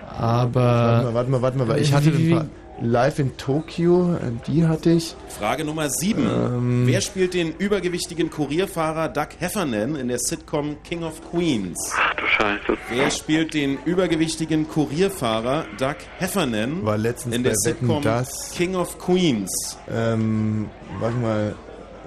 Warte 0.00 0.22
aber. 0.22 0.60
mal, 0.62 1.14
warte 1.14 1.30
mal, 1.30 1.42
warte 1.42 1.58
mal. 1.58 1.68
weil 1.68 1.80
Ich 1.80 1.92
hatte 1.94 2.16
Wie- 2.18 2.32
ein 2.32 2.38
paar 2.38 2.46
Live 2.80 3.18
in 3.18 3.36
Tokyo, 3.36 4.14
äh, 4.14 4.30
die 4.46 4.64
hatte 4.66 4.90
ich. 4.90 5.16
Frage 5.36 5.64
Nummer 5.64 5.90
7. 5.90 6.22
Ähm. 6.22 6.82
Wer 6.86 7.00
spielt 7.00 7.34
den 7.34 7.52
übergewichtigen 7.58 8.30
Kurierfahrer 8.30 9.08
Doug 9.08 9.28
Heffernan 9.40 9.96
in 9.96 10.06
der 10.06 10.18
Sitcom 10.20 10.76
King 10.84 11.02
of 11.02 11.20
Queens? 11.32 11.76
Ach 11.96 12.14
du 12.14 12.24
Scheiße. 12.26 12.78
Wer 12.90 13.10
spielt 13.10 13.54
den 13.54 13.78
übergewichtigen 13.84 14.68
Kurierfahrer 14.68 15.64
Doug 15.78 15.96
Heffernan 16.18 16.84
War 16.84 16.96
letztens 16.96 17.34
in 17.34 17.42
der 17.42 17.50
bei 17.50 17.56
Wetten, 17.70 17.80
Sitcom 17.86 18.02
dass- 18.02 18.52
King 18.52 18.76
of 18.76 18.96
Queens? 18.98 19.76
Ähm, 19.92 20.66
warte 21.00 21.16
mal. 21.16 21.54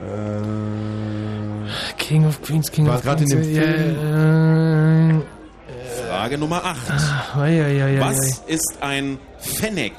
Äh, 0.01 1.97
King 1.97 2.25
of 2.25 2.41
Queens, 2.41 2.71
King 2.71 2.87
War 2.87 2.95
of 2.95 3.01
gerade 3.01 3.23
in 3.23 3.29
Queens. 3.29 3.47
dem 3.47 3.61
Film. 3.61 5.21
äh, 5.21 6.07
Frage 6.07 6.37
Nummer 6.37 6.63
8. 6.63 6.77
ah, 6.91 7.35
Was 7.99 8.39
ist 8.47 8.77
ein 8.79 9.17
Fennec? 9.37 9.91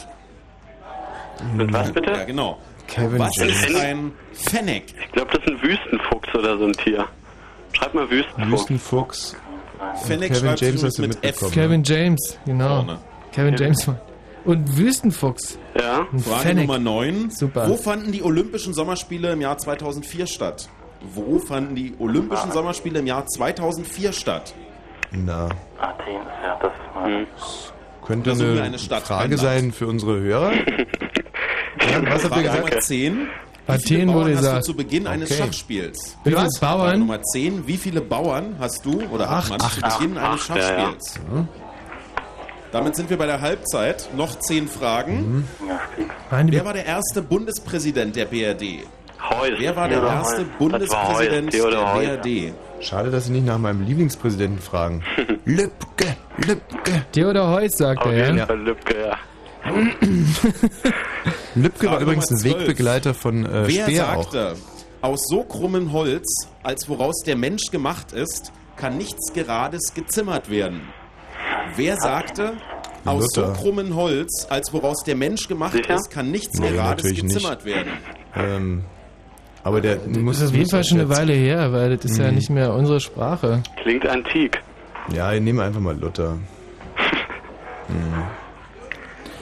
Mit 1.54 1.72
was 1.72 1.88
Ja, 1.88 1.92
bitte? 1.92 2.26
genau. 2.26 2.58
Kevin 2.86 3.18
Was 3.18 3.36
James. 3.36 3.64
ist 3.66 3.76
ein 3.76 4.12
Fennec? 4.32 4.84
Ich 5.06 5.12
glaube, 5.12 5.30
das 5.32 5.40
ist 5.44 5.48
ein 5.50 5.62
Wüstenfuchs 5.62 6.34
oder 6.34 6.58
so 6.58 6.64
ein 6.66 6.72
Tier. 6.74 7.06
Schreib 7.72 7.94
mal 7.94 8.10
Wüstenfuchs. 8.10 8.50
Wüstenfuchs. 8.52 9.36
Fennec 10.04 10.28
Kevin 10.32 10.46
schreibt 10.48 10.60
James 10.60 10.84
hast 10.84 10.98
du 10.98 11.02
mit 11.02 11.10
F. 11.16 11.22
mitbekommen. 11.22 11.52
Kevin 11.52 11.82
James, 11.84 12.38
genau. 12.44 12.76
Vorne. 12.76 12.98
Kevin 13.32 13.56
James. 13.56 13.90
Und 14.44 14.76
Wüstenfuchs. 14.76 15.58
Ja. 15.78 16.06
Ein 16.12 16.18
Frage 16.18 16.40
Fennec. 16.42 16.66
Nummer 16.66 16.78
9. 16.78 17.30
Super. 17.30 17.68
Wo 17.68 17.76
fanden 17.76 18.12
die 18.12 18.22
Olympischen 18.22 18.74
Sommerspiele 18.74 19.32
im 19.32 19.40
Jahr 19.40 19.56
2004 19.58 20.26
statt? 20.26 20.68
Wo 21.14 21.38
fanden 21.38 21.74
die 21.74 21.94
Olympischen 21.98 22.52
Sommerspiele 22.52 22.98
im 23.00 23.06
Jahr 23.06 23.26
2004 23.26 24.12
statt? 24.12 24.54
Na, 25.12 25.48
Athen, 25.78 26.14
ja, 26.42 26.58
das 26.60 26.72
ist 26.72 26.94
mal. 26.94 27.06
Hm. 27.18 27.26
könnte 28.06 28.32
eine, 28.32 28.62
eine 28.62 28.78
Stadt, 28.78 29.02
Frage 29.02 29.36
sein 29.36 29.72
für 29.72 29.86
unsere 29.86 30.20
Hörer. 30.20 30.52
ja, 31.90 32.02
was 32.14 32.24
habt 32.24 32.36
ihr 32.36 32.42
Frage 32.42 32.42
gesagt? 32.42 32.64
Nummer 32.64 32.80
10. 32.80 33.28
Wie 33.66 33.78
viele 33.78 34.06
wurde 34.08 34.14
Bauern 34.14 34.30
hast 34.32 34.38
gesagt. 34.40 34.58
du 34.58 34.62
zu 34.66 34.74
Beginn 34.76 35.06
eines 35.06 35.30
Okay. 35.30 35.42
Schachspiels? 35.42 36.16
Wie 36.24 36.30
viele 36.30 36.48
Bauern? 36.60 36.98
Nummer 36.98 37.22
10. 37.22 37.66
Wie 37.66 37.76
viele 37.76 38.00
Bauern 38.00 38.56
hast 38.58 38.84
du 38.84 39.02
oder 39.10 39.30
hat 39.30 39.38
Acht. 39.44 39.50
man 39.50 39.60
zu 39.60 39.80
Beginn 39.98 40.18
eines 40.18 40.50
Acht, 40.50 40.56
ja, 40.56 40.56
ja. 40.56 40.78
Schachspiels? 40.92 41.20
Damit 42.72 42.96
sind 42.96 43.10
wir 43.10 43.18
bei 43.18 43.26
der 43.26 43.40
Halbzeit. 43.40 44.08
Noch 44.16 44.38
10 44.38 44.66
Fragen. 44.68 45.46
Fix. 45.96 46.08
Nein, 46.30 46.50
Wer 46.50 46.64
war 46.64 46.72
der 46.72 46.86
erste 46.86 47.20
Bundespräsident 47.22 48.16
der 48.16 48.24
BRD? 48.24 48.86
Heuss. 49.30 49.52
Wer 49.58 49.76
war 49.76 49.88
der 49.88 50.02
erste 50.02 50.38
Heuss. 50.38 50.46
Bundespräsident 50.58 51.52
der. 51.52 51.62
BRD? 51.62 52.52
Schade, 52.80 53.10
dass 53.10 53.26
Sie 53.26 53.32
nicht 53.32 53.46
nach 53.46 53.58
meinem 53.58 53.82
Lieblingspräsidenten 53.82 54.58
fragen. 54.58 55.04
Lübke, 55.44 56.16
Lübke. 56.38 57.04
Theodor 57.12 57.48
Heuss, 57.50 57.72
sagt 57.76 58.00
Auf 58.00 58.10
er, 58.10 58.26
jeden 58.26 58.38
ja. 58.38 58.52
Lübcke, 58.52 58.94
ja. 59.08 59.16
Lübke 61.54 61.86
war 61.86 62.00
übrigens 62.00 62.30
ein 62.30 62.36
Nummer 62.36 62.42
12. 62.42 62.58
Wegbegleiter 62.60 63.14
von 63.14 63.44
äh, 63.46 63.66
Wer 63.68 63.84
Speer 63.86 64.16
auch. 64.16 64.22
sagte, 64.32 64.56
aus 65.00 65.20
so 65.28 65.44
krummem 65.44 65.92
Holz, 65.92 66.48
als 66.62 66.88
woraus 66.88 67.22
der 67.24 67.36
Mensch 67.36 67.70
gemacht 67.70 68.12
ist, 68.12 68.52
kann 68.76 68.96
nichts 68.98 69.32
Gerades 69.32 69.92
gezimmert 69.94 70.50
werden? 70.50 70.80
Wer 71.76 71.96
sagte, 71.96 72.54
aus 73.04 73.26
so 73.34 73.42
Luther. 73.42 73.52
krummen 73.54 73.94
Holz, 73.94 74.46
als 74.50 74.72
woraus 74.72 75.02
der 75.04 75.16
Mensch 75.16 75.46
gemacht 75.48 75.74
Sicher? 75.74 75.94
ist, 75.94 76.10
kann 76.10 76.30
nichts 76.30 76.58
Nee, 76.58 76.70
Gerades 76.70 77.04
natürlich 77.04 77.22
nicht. 77.24 77.34
gezimmert 77.34 77.64
werden? 77.64 77.92
Ähm, 78.34 78.84
aber 79.64 79.80
der 79.80 79.96
muss 80.08 80.38
Das 80.38 80.42
ist 80.44 80.48
auf 80.48 80.52
jeden 80.54 80.62
muss 80.62 80.70
Fall 80.70 80.84
schon 80.84 81.00
eine 81.00 81.08
Weile 81.08 81.32
her, 81.34 81.72
weil 81.72 81.96
das 81.96 82.04
ist 82.10 82.18
Mhm. 82.18 82.24
ja 82.24 82.32
nicht 82.32 82.50
mehr 82.50 82.74
unsere 82.74 83.00
Sprache. 83.00 83.62
Klingt 83.82 84.06
antik. 84.06 84.60
Ja, 85.14 85.32
ich 85.32 85.40
nehme 85.40 85.62
einfach 85.62 85.80
mal 85.80 85.96
Luther. 85.98 86.38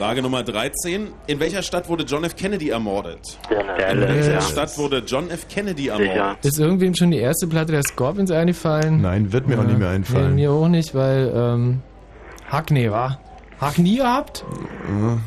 Frage 0.01 0.23
Nummer 0.23 0.41
13. 0.41 1.09
In 1.27 1.39
welcher 1.39 1.61
Stadt 1.61 1.87
wurde 1.87 2.05
John 2.05 2.23
F. 2.23 2.35
Kennedy 2.35 2.69
ermordet? 2.69 3.37
Dallas. 3.77 3.93
In 3.93 4.01
welcher. 4.01 4.41
Stadt 4.41 4.75
wurde 4.79 5.03
John 5.05 5.29
F. 5.29 5.47
Kennedy 5.47 5.83
Sicher. 5.83 6.01
ermordet? 6.01 6.43
Ist 6.43 6.57
irgendwem 6.57 6.95
schon 6.95 7.11
die 7.11 7.19
erste 7.19 7.45
Platte 7.45 7.73
der 7.73 7.83
Scorpions 7.83 8.31
eingefallen? 8.31 8.99
Nein, 8.99 9.31
wird 9.31 9.47
mir 9.47 9.59
auch 9.59 9.63
nicht 9.63 9.77
mehr 9.77 9.89
einfallen. 9.89 10.33
Nee, 10.33 10.41
mir 10.41 10.51
auch 10.53 10.67
nicht, 10.69 10.95
weil, 10.95 11.31
ähm, 11.35 11.81
Hackney 12.49 12.89
war. 12.89 13.19
Hack 13.59 13.77
nie 13.77 13.97
gehabt? 13.97 14.43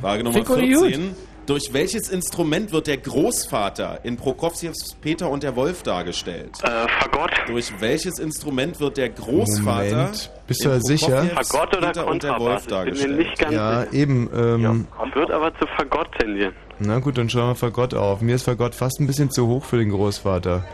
Frage 0.00 0.24
Nummer 0.24 0.38
Fick 0.38 0.50
oder 0.50 0.62
14. 0.62 1.14
Durch 1.46 1.72
welches 1.72 2.08
Instrument 2.08 2.72
wird 2.72 2.86
der 2.86 2.96
Großvater 2.96 4.00
in 4.02 4.16
Prokofjews 4.16 4.96
Peter 5.02 5.28
und 5.28 5.42
der 5.42 5.54
Wolf 5.56 5.82
dargestellt? 5.82 6.52
Äh, 6.62 6.88
Fagott. 7.00 7.32
Durch 7.48 7.70
welches 7.80 8.18
Instrument 8.18 8.80
wird 8.80 8.96
der 8.96 9.10
Großvater 9.10 9.96
Moment. 9.96 10.30
Bist 10.46 10.64
du 10.64 10.70
in 10.70 10.80
sicher? 10.82 11.08
Prokofjews 11.26 11.48
Fagott 11.50 11.76
oder 11.76 11.86
Peter 11.88 12.06
und 12.06 12.22
der 12.22 12.38
Wolf 12.38 12.66
Kontrabass? 12.66 12.86
Ich 12.86 13.02
bin 13.02 13.10
mir 13.10 13.16
dargestellt? 13.16 13.18
nicht 13.18 13.38
ganz 13.38 13.52
Ja, 13.54 13.80
sicher. 13.82 13.92
eben. 13.92 14.30
Ähm, 14.34 14.86
Ich 15.06 15.14
würde 15.14 15.34
aber 15.34 15.52
zu 15.58 15.66
Fagott 15.76 16.08
tendieren. 16.18 16.54
Na 16.78 16.98
gut, 16.98 17.18
dann 17.18 17.28
schauen 17.28 17.48
wir 17.50 17.54
Fagott 17.56 17.92
auf. 17.94 18.20
Mir 18.22 18.36
ist 18.36 18.44
Fagott 18.44 18.74
fast 18.74 18.98
ein 19.00 19.06
bisschen 19.06 19.30
zu 19.30 19.46
hoch 19.46 19.64
für 19.64 19.76
den 19.76 19.90
Großvater. 19.90 20.64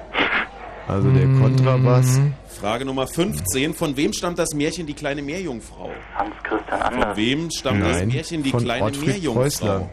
Also 0.87 1.11
der 1.11 1.27
Mhm. 1.27 1.43
Kontrabass. 1.43 2.21
Frage 2.61 2.85
Nummer 2.85 3.07
15. 3.09 3.75
Von 3.75 3.97
wem 3.97 4.13
stammt 4.13 4.39
das 4.39 4.55
Märchen 4.55 4.87
Die 4.87 4.95
kleine 4.95 5.23
Meerjungfrau? 5.23 5.91
Hans 6.17 6.35
Christian 6.43 6.81
Von 6.81 6.93
Anders. 6.93 7.17
wem 7.17 7.51
stammt 7.51 7.83
das 7.83 7.99
Nein, 7.99 8.09
Märchen 8.09 8.43
Die 8.43 8.51
von 8.51 8.63
kleine 8.63 8.85
Ottfried 8.87 9.07
Meerjungfrau? 9.09 9.41
Preußler. 9.43 9.89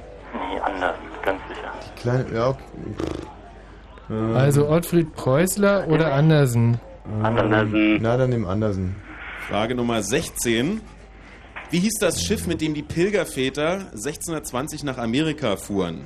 Nee, 0.67 0.73
Anders, 0.75 0.95
ganz 1.23 1.39
sicher. 1.47 1.71
Kleine, 2.01 2.25
ja, 2.33 2.47
okay. 2.49 2.63
Ähm, 4.09 4.35
Also 4.35 4.67
Ottfried 4.69 5.13
Preußler 5.15 5.87
oder 5.87 6.13
Andersen? 6.13 6.79
Andersen. 7.23 7.99
Na, 8.01 8.17
dann 8.17 8.31
dem 8.31 8.45
Andersen. 8.47 8.95
Frage 9.49 9.75
Nummer 9.75 10.01
16. 10.03 10.81
Wie 11.69 11.79
hieß 11.79 11.95
das 11.99 12.21
Schiff, 12.21 12.47
mit 12.47 12.61
dem 12.61 12.73
die 12.73 12.81
Pilgerväter 12.83 13.87
1620 13.93 14.83
nach 14.83 14.97
Amerika 14.97 15.55
fuhren? 15.57 16.01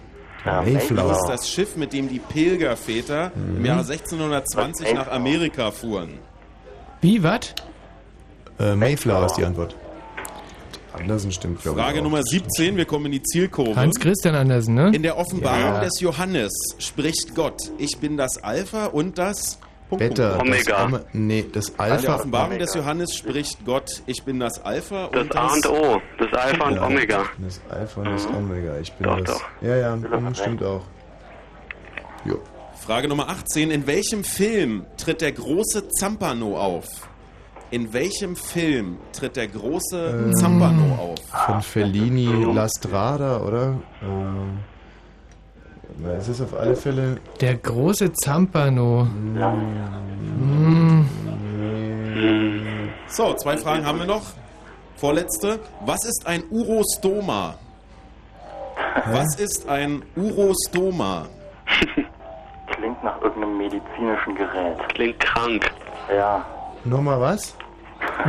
Ja, 0.46 0.66
Wie 0.66 0.72
Mayflower. 0.72 1.10
hieß 1.14 1.24
das 1.28 1.50
Schiff, 1.50 1.76
mit 1.76 1.94
dem 1.94 2.10
die 2.10 2.18
Pilgerväter 2.20 3.32
im 3.36 3.64
Jahr 3.66 3.80
1620 3.80 4.94
nach 4.96 5.08
Amerika 5.12 5.70
fuhren? 5.72 6.14
Wie, 7.02 7.22
was? 7.24 7.54
Äh, 8.60 8.76
Mayflower 8.76 9.26
ist 9.28 9.36
die 9.38 9.46
Antwort. 9.46 9.76
Andersen 10.94 11.32
stimmt, 11.32 11.62
glaube 11.62 11.80
ich. 11.80 11.86
Frage. 11.86 12.02
Nummer 12.02 12.22
17, 12.24 12.76
wir 12.78 12.86
kommen 12.86 13.06
in 13.08 13.12
die 13.14 13.24
Zielkurve. 13.24 13.76
Hans 13.76 14.00
Christian 14.00 14.36
Andersen, 14.36 14.76
ne? 14.76 14.92
In 14.94 15.04
der 15.04 15.18
Offenbarung 15.18 15.60
Ja. 15.76 15.82
des 15.84 16.00
Johannes 16.00 16.52
spricht 16.80 17.34
Gott, 17.36 17.62
ich 17.78 17.98
bin 18.00 18.18
das 18.18 18.38
Alpha 18.44 18.86
und 18.88 19.18
das 19.18 19.58
Beta. 19.90 20.34
Das, 20.34 20.42
Omega. 20.42 20.86
Oma- 20.86 21.02
nee, 21.14 21.46
das 21.52 21.70
In 21.70 21.76
der 21.78 21.86
Alpha. 21.86 22.16
Offenbarung 22.16 22.60
des 22.60 22.74
Johannes 22.76 23.14
spricht 23.16 23.66
Gott, 23.66 24.02
ich 24.06 24.24
bin 24.24 24.40
das 24.40 24.64
Alpha 24.64 25.10
Das 25.12 25.22
und 25.22 25.36
A 25.36 25.48
das... 25.48 25.54
und 25.56 25.68
O. 25.68 26.02
Das 26.18 26.34
Alpha 26.42 26.68
und 26.70 26.80
Omega. 26.80 27.26
Das 27.40 27.62
Alpha 27.70 28.02
und 28.02 28.12
das 28.14 28.26
Omega. 28.28 28.78
Ich 28.80 28.92
bin 28.94 29.08
Doch, 29.08 29.20
das. 29.22 29.38
doch. 29.38 29.44
Ja, 29.62 29.76
ja, 29.76 29.96
mm, 29.96 30.34
stimmt 30.36 30.64
auch. 30.64 30.84
Jo. 32.26 32.40
Frage 32.86 33.08
Nummer 33.08 33.30
18, 33.30 33.70
in 33.70 33.86
welchem 33.86 34.24
Film 34.24 34.86
tritt 34.98 35.22
der 35.22 35.34
große 35.34 35.90
Zampano 35.90 36.58
auf? 36.58 36.86
In 37.72 37.94
welchem 37.94 38.36
Film 38.36 38.98
tritt 39.14 39.38
der 39.38 39.48
große 39.48 40.26
Ähm. 40.28 40.36
Zampano 40.36 40.96
auf? 40.96 41.20
Von 41.46 41.62
Fellini 41.62 42.54
La 42.54 42.68
Strada, 42.68 43.40
oder? 43.40 43.76
Ähm, 44.04 44.60
na, 45.98 46.12
es 46.14 46.28
ist 46.28 46.42
auf 46.42 46.54
alle 46.54 46.76
Fälle. 46.76 47.18
Der 47.40 47.56
große 47.56 48.12
Zampano. 48.12 49.08
Hm. 49.08 51.06
So, 53.08 53.34
zwei 53.36 53.56
Fragen 53.58 53.86
haben 53.86 54.00
wir 54.00 54.06
noch. 54.06 54.24
Vorletzte. 54.98 55.60
Was 55.86 56.04
ist 56.06 56.28
ein 56.28 56.44
Urostoma? 56.50 57.56
Was 59.06 59.40
ist 59.40 59.70
ein 59.70 60.04
Urostoma? 60.18 61.28
Klingt 62.76 63.02
nach 63.04 63.22
irgendeinem 63.22 63.58
medizinischen 63.58 64.36
Gerät. 64.36 64.78
Klingt 64.90 65.20
krank. 65.20 65.72
Ja, 66.14 66.46
Nochmal 66.86 67.20
was? 67.20 67.56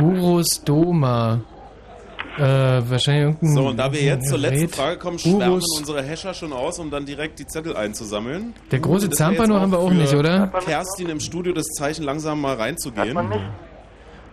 Urostoma. 0.01 1.41
Äh, 2.37 2.41
wahrscheinlich 2.41 3.23
irgendein. 3.25 3.53
So, 3.53 3.67
und 3.67 3.77
da 3.77 3.93
wir 3.93 4.01
jetzt 4.01 4.27
zur 4.27 4.39
letzten. 4.39 4.69
Frage 4.69 4.97
kommen, 4.97 5.19
schwärmen 5.19 5.49
Urus. 5.51 5.77
unsere 5.77 6.07
Hasher 6.07 6.33
schon 6.33 6.51
aus, 6.51 6.79
um 6.79 6.89
dann 6.89 7.05
direkt 7.05 7.37
die 7.37 7.45
Zettel 7.45 7.75
einzusammeln. 7.77 8.55
Der 8.71 8.79
große 8.79 9.11
Zampano 9.11 9.59
haben 9.59 9.71
wir 9.71 9.77
auch 9.77 9.91
nicht, 9.91 10.13
oder? 10.15 10.47
Kerstin 10.65 11.09
im 11.09 11.19
Studio 11.19 11.53
das 11.53 11.67
Zeichen 11.67 12.03
langsam 12.03 12.41
mal 12.41 12.55
reinzugehen. 12.55 13.17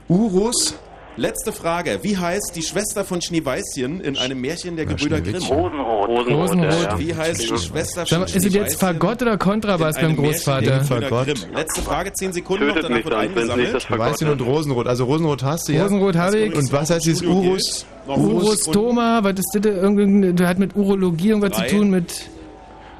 Urus? 0.08 0.74
Letzte 1.16 1.52
Frage. 1.52 1.98
Wie 2.02 2.16
heißt 2.16 2.52
die 2.54 2.62
Schwester 2.62 3.04
von 3.04 3.20
Schneeweißchen 3.20 4.00
in 4.00 4.16
einem 4.16 4.40
Märchen 4.40 4.76
der 4.76 4.86
Gebrüder 4.86 5.20
Grimm? 5.20 5.42
Rosenrot. 5.42 6.28
Rosenrot. 6.28 6.98
Wie 6.98 7.14
heißt 7.14 7.42
die 7.42 7.58
Schwester 7.58 8.06
von 8.06 8.20
mal, 8.20 8.24
ist 8.26 8.46
es 8.46 8.54
jetzt 8.54 8.80
Fagott 8.80 9.20
oder 9.22 9.36
Kontrabass 9.36 9.96
beim 9.96 10.16
der 10.16 10.24
Großvater? 10.24 10.78
Grimm? 11.24 11.36
Letzte 11.54 11.82
Frage, 11.82 12.12
10 12.12 12.32
Sekunden 12.32 12.68
noch, 12.68 12.76
danach 12.76 12.90
mich 12.90 13.04
wird 13.04 13.14
dann, 13.14 13.34
wenn 13.34 13.48
Sie 13.48 13.56
nicht 13.56 13.58
eingesammelt. 13.58 13.74
das 13.74 13.84
Fagott 13.84 14.06
Weißchen 14.06 14.28
und 14.30 14.40
Rosenrot. 14.40 14.86
Also 14.86 15.04
Rosenrot 15.04 15.42
hast 15.42 15.68
du 15.68 15.72
ja. 15.72 15.82
Rosenrot 15.82 16.16
habe 16.16 16.38
ich. 16.38 16.54
Und 16.54 16.72
was 16.72 16.90
heißt 16.90 17.04
dieses 17.04 17.22
Urus? 17.22 17.86
Urostoma, 18.06 19.22
was 19.22 19.34
ist 19.34 19.50
das? 19.54 19.66
Irgendwie, 19.66 20.32
das 20.32 20.46
hat 20.48 20.58
mit 20.58 20.74
Urologie 20.76 21.28
irgendwas 21.30 21.58
zu 21.58 21.66
tun 21.66 21.90
mit... 21.90 22.30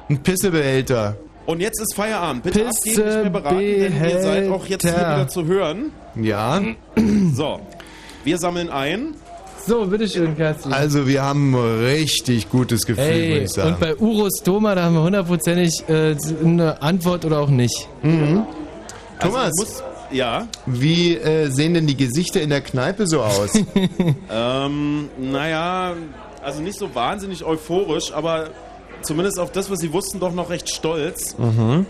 Ein 0.09 0.21
Pissebehälter. 0.21 1.15
Und 1.45 1.61
jetzt 1.61 1.81
ist 1.81 1.95
Feierabend. 1.95 2.43
Bitte 2.43 2.69
Pisse 2.83 3.03
abgeben, 3.03 3.07
nicht 3.07 3.21
mehr 3.21 3.29
beraten, 3.31 3.57
denn 3.57 4.03
ihr 4.09 4.21
seid 4.21 4.49
auch 4.49 4.65
jetzt 4.67 4.83
hier 4.83 4.93
wieder 4.93 5.27
zu 5.27 5.45
hören. 5.45 5.91
Ja. 6.15 6.61
So, 7.33 7.61
wir 8.23 8.37
sammeln 8.37 8.69
ein. 8.69 9.15
So, 9.67 9.85
bitteschön, 9.85 10.35
Kerstin. 10.35 10.73
Also 10.73 11.07
wir 11.07 11.21
haben 11.21 11.53
ein 11.53 11.83
richtig 11.85 12.49
gutes 12.49 12.85
Gefühl, 12.85 13.03
würde 13.05 13.13
Ey, 13.15 13.43
ich 13.43 13.51
sagen. 13.51 13.73
und 13.73 13.79
bei 13.79 13.95
Urostoma, 13.95 14.73
da 14.73 14.83
haben 14.85 14.95
wir 14.95 15.03
hundertprozentig 15.03 15.83
äh, 15.87 16.15
eine 16.43 16.81
Antwort 16.81 17.25
oder 17.25 17.39
auch 17.39 17.49
nicht. 17.49 17.87
Mhm. 18.01 18.43
Thomas, 19.19 19.45
Also, 19.45 19.61
muss, 19.63 19.83
ja, 20.11 20.47
wie 20.65 21.15
äh, 21.15 21.49
sehen 21.51 21.75
denn 21.75 21.85
die 21.85 21.95
Gesichter 21.95 22.41
in 22.41 22.49
der 22.49 22.61
Kneipe 22.61 23.05
so 23.05 23.21
aus? 23.21 23.51
ähm, 24.31 25.09
naja, 25.19 25.93
also 26.43 26.61
nicht 26.61 26.79
so 26.79 26.93
wahnsinnig 26.95 27.43
euphorisch, 27.45 28.11
aber 28.13 28.49
zumindest 29.03 29.39
auf 29.39 29.51
das, 29.51 29.69
was 29.69 29.77
sie 29.79 29.93
wussten, 29.93 30.19
doch 30.19 30.33
noch 30.33 30.49
recht 30.49 30.69
stolz. 30.73 31.35
mhm. 31.37 31.85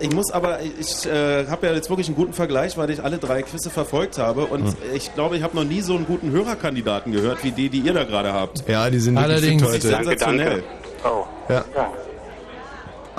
Ich 0.00 0.12
muss 0.14 0.30
aber, 0.30 0.60
ich 0.62 1.06
äh, 1.06 1.46
habe 1.46 1.66
ja 1.66 1.74
jetzt 1.74 1.90
wirklich 1.90 2.06
einen 2.08 2.16
guten 2.16 2.32
Vergleich, 2.32 2.76
weil 2.78 2.88
ich 2.90 3.04
alle 3.04 3.18
drei 3.18 3.42
Quizze 3.42 3.68
verfolgt 3.70 4.16
habe 4.18 4.46
und 4.46 4.64
Mhm. 4.64 4.74
ich 4.94 5.14
glaube, 5.14 5.36
ich 5.36 5.42
habe 5.42 5.54
noch 5.54 5.64
nie 5.64 5.82
so 5.82 5.94
einen 5.94 6.06
guten 6.06 6.30
Hörerkandidaten 6.30 7.12
gehört 7.12 7.44
wie 7.44 7.50
die, 7.52 7.68
die 7.68 7.80
ihr 7.80 7.92
da 7.92 8.04
gerade 8.04 8.32
habt. 8.32 8.66
Ja, 8.66 8.88
die 8.88 8.98
sind 8.98 9.14
wirklich 9.16 9.32
Allerdings. 9.32 9.62
fit 9.62 9.70
heute. 9.72 9.88
Sensationell. 9.88 10.62
Oh. 11.04 11.24
Ja. 11.50 11.64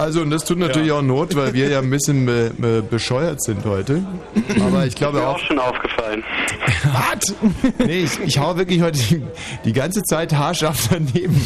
Also, 0.02 0.22
und 0.22 0.32
das 0.32 0.44
tut 0.46 0.58
natürlich 0.58 0.92
auch 0.92 1.02
Not, 1.04 1.36
weil 1.36 1.54
wir 1.54 1.70
ja 1.70 1.80
ein 1.80 1.90
bisschen 1.90 2.26
be 2.26 2.52
be 2.58 2.82
bescheuert 2.82 3.44
sind 3.44 3.64
heute. 3.66 4.02
Aber 4.60 4.86
ich 4.86 4.96
glaube 4.96 5.20
Mir 5.20 5.28
auch. 5.28 5.36
auch 5.36 5.40
schon 5.40 5.60
aufgefallen. 5.60 6.24
Was? 6.86 7.36
Nee, 7.86 8.04
ich, 8.06 8.20
ich 8.26 8.40
hau 8.40 8.58
wirklich 8.58 8.82
heute 8.82 8.98
die, 9.00 9.22
die 9.64 9.74
ganze 9.74 10.02
Zeit 10.04 10.34
haarscharf 10.34 10.90
daneben. 10.90 11.40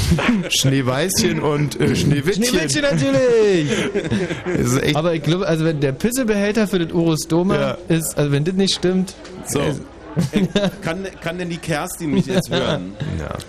Schneeweißchen 0.49 1.41
und 1.41 1.79
äh, 1.79 1.95
Schneewittchen. 1.95 2.45
Schneewittchen 2.45 2.81
natürlich! 2.83 3.69
Ist 4.57 4.95
Aber 4.95 5.13
ich 5.13 5.23
glaube, 5.23 5.47
also 5.47 5.65
wenn 5.65 5.79
der 5.81 5.91
Pissebehälter 5.91 6.67
für 6.67 6.79
das 6.79 6.93
Urostoma 6.93 7.55
Ja. 7.59 7.77
ist, 7.89 8.17
also 8.17 8.31
wenn 8.31 8.43
das 8.45 8.55
nicht 8.55 8.75
stimmt, 8.75 9.15
So. 9.47 9.59
Äh, 9.59 9.73
kann, 10.81 11.05
kann 11.21 11.37
denn 11.37 11.49
die 11.49 11.57
Kerstin 11.57 12.11
mich 12.11 12.25
jetzt 12.27 12.49
hören? 12.49 12.93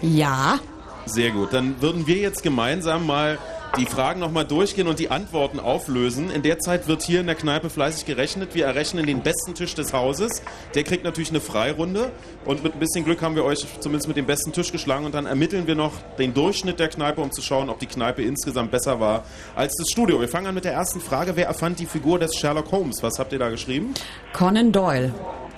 Ja. 0.02 0.58
Sehr 1.06 1.30
gut. 1.30 1.52
Dann 1.52 1.80
würden 1.80 2.08
wir 2.08 2.16
jetzt 2.16 2.42
gemeinsam 2.42 3.06
mal 3.06 3.38
die 3.78 3.86
Fragen 3.86 4.20
nochmal 4.20 4.44
durchgehen 4.44 4.88
und 4.88 4.98
die 4.98 5.10
Antworten 5.10 5.60
auflösen. 5.60 6.30
In 6.30 6.42
der 6.42 6.58
Zeit 6.58 6.88
wird 6.88 7.02
hier 7.02 7.20
in 7.20 7.26
der 7.26 7.34
Kneipe 7.34 7.68
fleißig 7.70 8.06
gerechnet. 8.06 8.54
Wir 8.54 8.66
errechnen 8.66 9.06
den 9.06 9.20
besten 9.22 9.54
Tisch 9.54 9.74
des 9.74 9.92
Hauses. 9.92 10.42
Der 10.74 10.82
kriegt 10.84 11.04
natürlich 11.04 11.30
eine 11.30 11.40
Freirunde. 11.40 12.10
Und 12.44 12.62
mit 12.64 12.74
ein 12.74 12.78
bisschen 12.78 13.04
Glück 13.04 13.22
haben 13.22 13.34
wir 13.36 13.44
euch 13.44 13.66
zumindest 13.80 14.08
mit 14.08 14.16
dem 14.16 14.26
besten 14.26 14.52
Tisch 14.52 14.72
geschlagen. 14.72 15.04
Und 15.04 15.14
dann 15.14 15.26
ermitteln 15.26 15.66
wir 15.66 15.74
noch 15.74 15.92
den 16.18 16.32
Durchschnitt 16.34 16.80
der 16.80 16.88
Kneipe, 16.88 17.20
um 17.20 17.30
zu 17.32 17.42
schauen, 17.42 17.68
ob 17.68 17.78
die 17.78 17.86
Kneipe 17.86 18.22
insgesamt 18.22 18.70
besser 18.70 18.98
war 19.00 19.24
als 19.54 19.74
das 19.78 19.88
Studio. 19.90 20.20
Wir 20.20 20.28
fangen 20.28 20.46
an 20.46 20.54
mit 20.54 20.64
der 20.64 20.72
ersten 20.72 21.00
Frage. 21.00 21.32
Wer 21.36 21.46
erfand 21.46 21.78
die 21.78 21.86
Figur 21.86 22.18
des 22.18 22.34
Sherlock 22.34 22.70
Holmes? 22.72 23.02
Was 23.02 23.18
habt 23.18 23.32
ihr 23.32 23.38
da 23.38 23.50
geschrieben? 23.50 23.92
Conan 24.32 24.72
Doyle. 24.72 25.12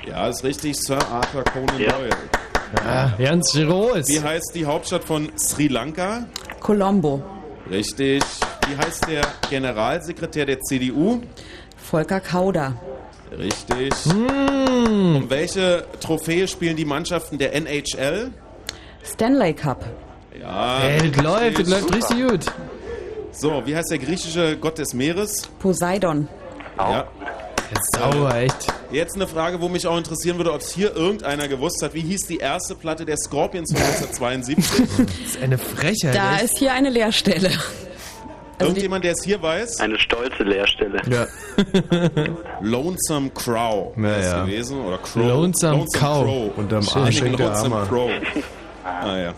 Ja, 0.06 0.28
ist 0.28 0.42
richtig. 0.44 0.76
Sir 0.76 0.98
Arthur 1.10 1.44
Conan 1.44 1.80
Ja. 1.80 1.92
Doyle. 1.92 2.10
ah, 2.86 3.10
ganz 3.18 3.52
groß. 3.52 4.08
Wie 4.08 4.20
heißt 4.20 4.52
die 4.54 4.66
Hauptstadt 4.66 5.04
von 5.04 5.30
Sri 5.38 5.68
Lanka? 5.68 6.26
Colombo. 6.60 7.22
Richtig. 7.70 8.22
Wie 8.66 8.76
heißt 8.76 9.08
der 9.08 9.22
Generalsekretär 9.50 10.46
der 10.46 10.60
CDU? 10.60 11.20
Volker 11.76 12.20
Kauder. 12.20 12.74
Richtig. 13.36 13.92
Um 14.06 15.28
welche 15.28 15.84
Trophäe 16.00 16.48
spielen 16.48 16.76
die 16.76 16.84
Mannschaften 16.84 17.38
der 17.38 17.54
NHL? 17.54 18.30
Stanley 19.04 19.54
Cup. 19.54 19.84
Ja. 20.38 20.80
Ey, 20.80 21.10
das 21.10 21.22
läuft, 21.22 21.58
das 21.60 21.68
läuft 21.68 21.94
richtig 21.94 22.28
gut. 22.28 22.46
So, 23.32 23.62
wie 23.66 23.76
heißt 23.76 23.90
der 23.90 23.98
griechische 23.98 24.56
Gott 24.56 24.78
des 24.78 24.94
Meeres? 24.94 25.48
Poseidon. 25.58 26.28
Ja. 26.78 27.06
Sauber, 27.94 28.34
echt. 28.36 28.66
Jetzt 28.90 29.16
eine 29.16 29.26
Frage, 29.28 29.60
wo 29.60 29.68
mich 29.68 29.86
auch 29.86 29.96
interessieren 29.98 30.36
würde, 30.38 30.52
ob 30.52 30.60
es 30.60 30.70
hier 30.72 30.94
irgendeiner 30.96 31.48
gewusst 31.48 31.82
hat. 31.82 31.94
Wie 31.94 32.00
hieß 32.00 32.22
die 32.26 32.38
erste 32.38 32.74
Platte 32.74 33.04
der 33.04 33.16
Scorpions 33.16 33.72
von 33.72 33.80
1972? 33.82 34.56
Das 34.98 35.34
ist 35.34 35.42
eine 35.42 35.58
Frechheit. 35.58 36.14
Da 36.14 36.36
echt. 36.36 36.44
ist 36.44 36.58
hier 36.58 36.72
eine 36.72 36.90
Leerstelle. 36.90 37.50
Irgendjemand, 38.60 39.04
der 39.04 39.12
es 39.12 39.22
hier 39.22 39.40
weiß? 39.40 39.78
Eine 39.80 39.98
stolze 40.00 40.42
Leerstelle. 40.42 41.00
ja. 41.08 41.26
Lonesome 42.60 43.30
Crow 43.30 43.96
Ja, 43.96 44.18
ja. 44.20 44.44
gewesen. 44.44 44.80
Oder 44.80 44.98
Crow. 44.98 45.26
Lonesome 45.28 45.86
Cow. 45.94 46.50
Unterm 46.56 46.82
Schön. 46.82 47.02
Arsch 47.02 47.20
hängt 47.22 47.38
der 47.38 47.46
Lonesome. 47.48 47.86
Crow. 47.88 48.10
ah, 48.84 49.16
ja. 49.16 49.30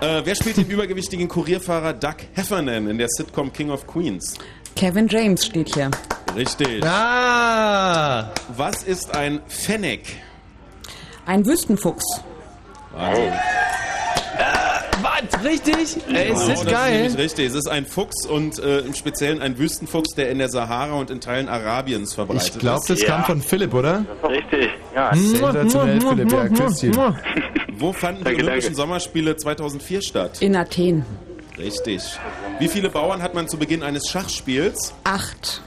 Äh, 0.00 0.22
wer 0.24 0.34
spielt 0.36 0.56
den 0.56 0.66
übergewichtigen 0.66 1.26
Kurierfahrer 1.28 1.94
Doug 1.94 2.14
Heffernan 2.34 2.88
in 2.88 2.98
der 2.98 3.08
Sitcom 3.08 3.52
King 3.52 3.70
of 3.70 3.86
Queens? 3.86 4.34
Kevin 4.76 5.08
James 5.08 5.46
steht 5.46 5.74
hier. 5.74 5.90
Richtig. 6.36 6.84
Ah! 6.84 8.30
Was 8.56 8.82
ist 8.82 9.14
ein 9.14 9.40
Fennec? 9.46 10.02
Ein 11.26 11.46
Wüstenfuchs. 11.46 12.04
Wahnsinn. 12.92 13.32
Was? 15.02 15.44
Richtig? 15.44 15.74
Ey, 16.12 16.32
ist 16.32 16.48
das 16.48 16.60
ist 16.62 16.70
geil? 16.70 17.02
nämlich 17.02 17.18
richtig. 17.18 17.46
Es 17.48 17.54
ist 17.54 17.68
ein 17.68 17.86
Fuchs 17.86 18.26
und 18.26 18.58
äh, 18.58 18.78
im 18.80 18.94
Speziellen 18.94 19.42
ein 19.42 19.58
Wüstenfuchs, 19.58 20.14
der 20.14 20.30
in 20.30 20.38
der 20.38 20.48
Sahara 20.48 20.94
und 20.94 21.10
in 21.10 21.20
Teilen 21.20 21.48
Arabiens 21.48 22.14
verbreitet 22.14 22.54
Ich 22.54 22.58
glaube, 22.58 22.80
ist. 22.80 22.90
das 22.90 23.00
Ja. 23.02 23.08
kam 23.08 23.24
von 23.24 23.42
Philipp, 23.42 23.74
oder? 23.74 24.04
Richtig. 24.28 24.70
Ja, 24.94 25.14
Sensationell, 25.14 26.00
Philipp. 26.00 26.32
Ja, 26.32 26.48
Küsschen. 26.48 26.96
Wo 27.78 27.92
fanden 27.92 28.24
die 28.24 28.30
Olympischen 28.30 28.60
danke. 28.62 28.74
Sommerspiele 28.74 29.36
2004 29.36 30.02
statt? 30.02 30.40
In 30.42 30.56
Athen. 30.56 31.04
Richtig. 31.58 32.02
Wie 32.58 32.68
viele 32.68 32.88
Bauern 32.90 33.22
hat 33.22 33.34
man 33.34 33.48
zu 33.48 33.56
Beginn 33.58 33.82
eines 33.82 34.08
Schachspiels? 34.08 34.94
Acht. 35.04 35.60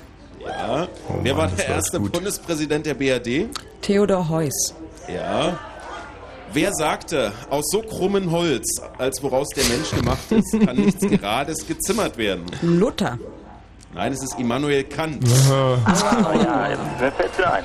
Ja. 0.47 0.87
Wer 1.23 1.37
war 1.37 1.45
Oh 1.45 1.47
Mann, 1.47 1.51
das 1.55 1.65
der 1.65 1.69
war 1.69 1.75
erste 1.75 1.99
gut. 1.99 2.11
Bundespräsident 2.13 2.85
der 2.85 2.93
BRD? 2.93 3.49
Theodor 3.81 4.27
Heuss. 4.29 4.73
Ja. 5.13 5.57
Wer 6.53 6.71
sagte, 6.73 7.31
aus 7.49 7.65
so 7.69 7.81
krummen 7.81 8.31
Holz, 8.31 8.81
als 8.97 9.21
woraus 9.21 9.47
der 9.49 9.65
Mensch 9.65 9.91
gemacht 9.91 10.31
ist, 10.31 10.51
kann 10.65 10.75
nichts 10.77 11.01
Gerades 11.07 11.67
gezimmert 11.67 12.17
werden? 12.17 12.45
Luther. 12.61 13.19
Nein, 13.93 14.13
es 14.13 14.21
ist 14.23 14.37
Immanuel 14.39 14.83
Kant. 14.85 15.23
ja, 15.27 16.69
jetzt 16.69 16.79
wer 16.99 17.11
fällt 17.11 17.45
ein? 17.45 17.63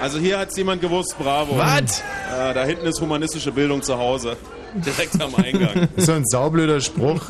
Also 0.00 0.18
hier 0.18 0.38
hat 0.38 0.50
es 0.50 0.56
jemand 0.56 0.80
gewusst, 0.80 1.16
bravo. 1.18 1.56
Was? 1.56 2.00
Äh, 2.00 2.54
da 2.54 2.64
hinten 2.64 2.86
ist 2.86 3.00
humanistische 3.00 3.52
Bildung 3.52 3.82
zu 3.82 3.96
Hause. 3.96 4.36
Direkt 4.86 5.20
am 5.20 5.34
Eingang. 5.34 5.88
So 5.96 6.12
ein 6.12 6.24
saublöder 6.26 6.80
Spruch. 6.80 7.22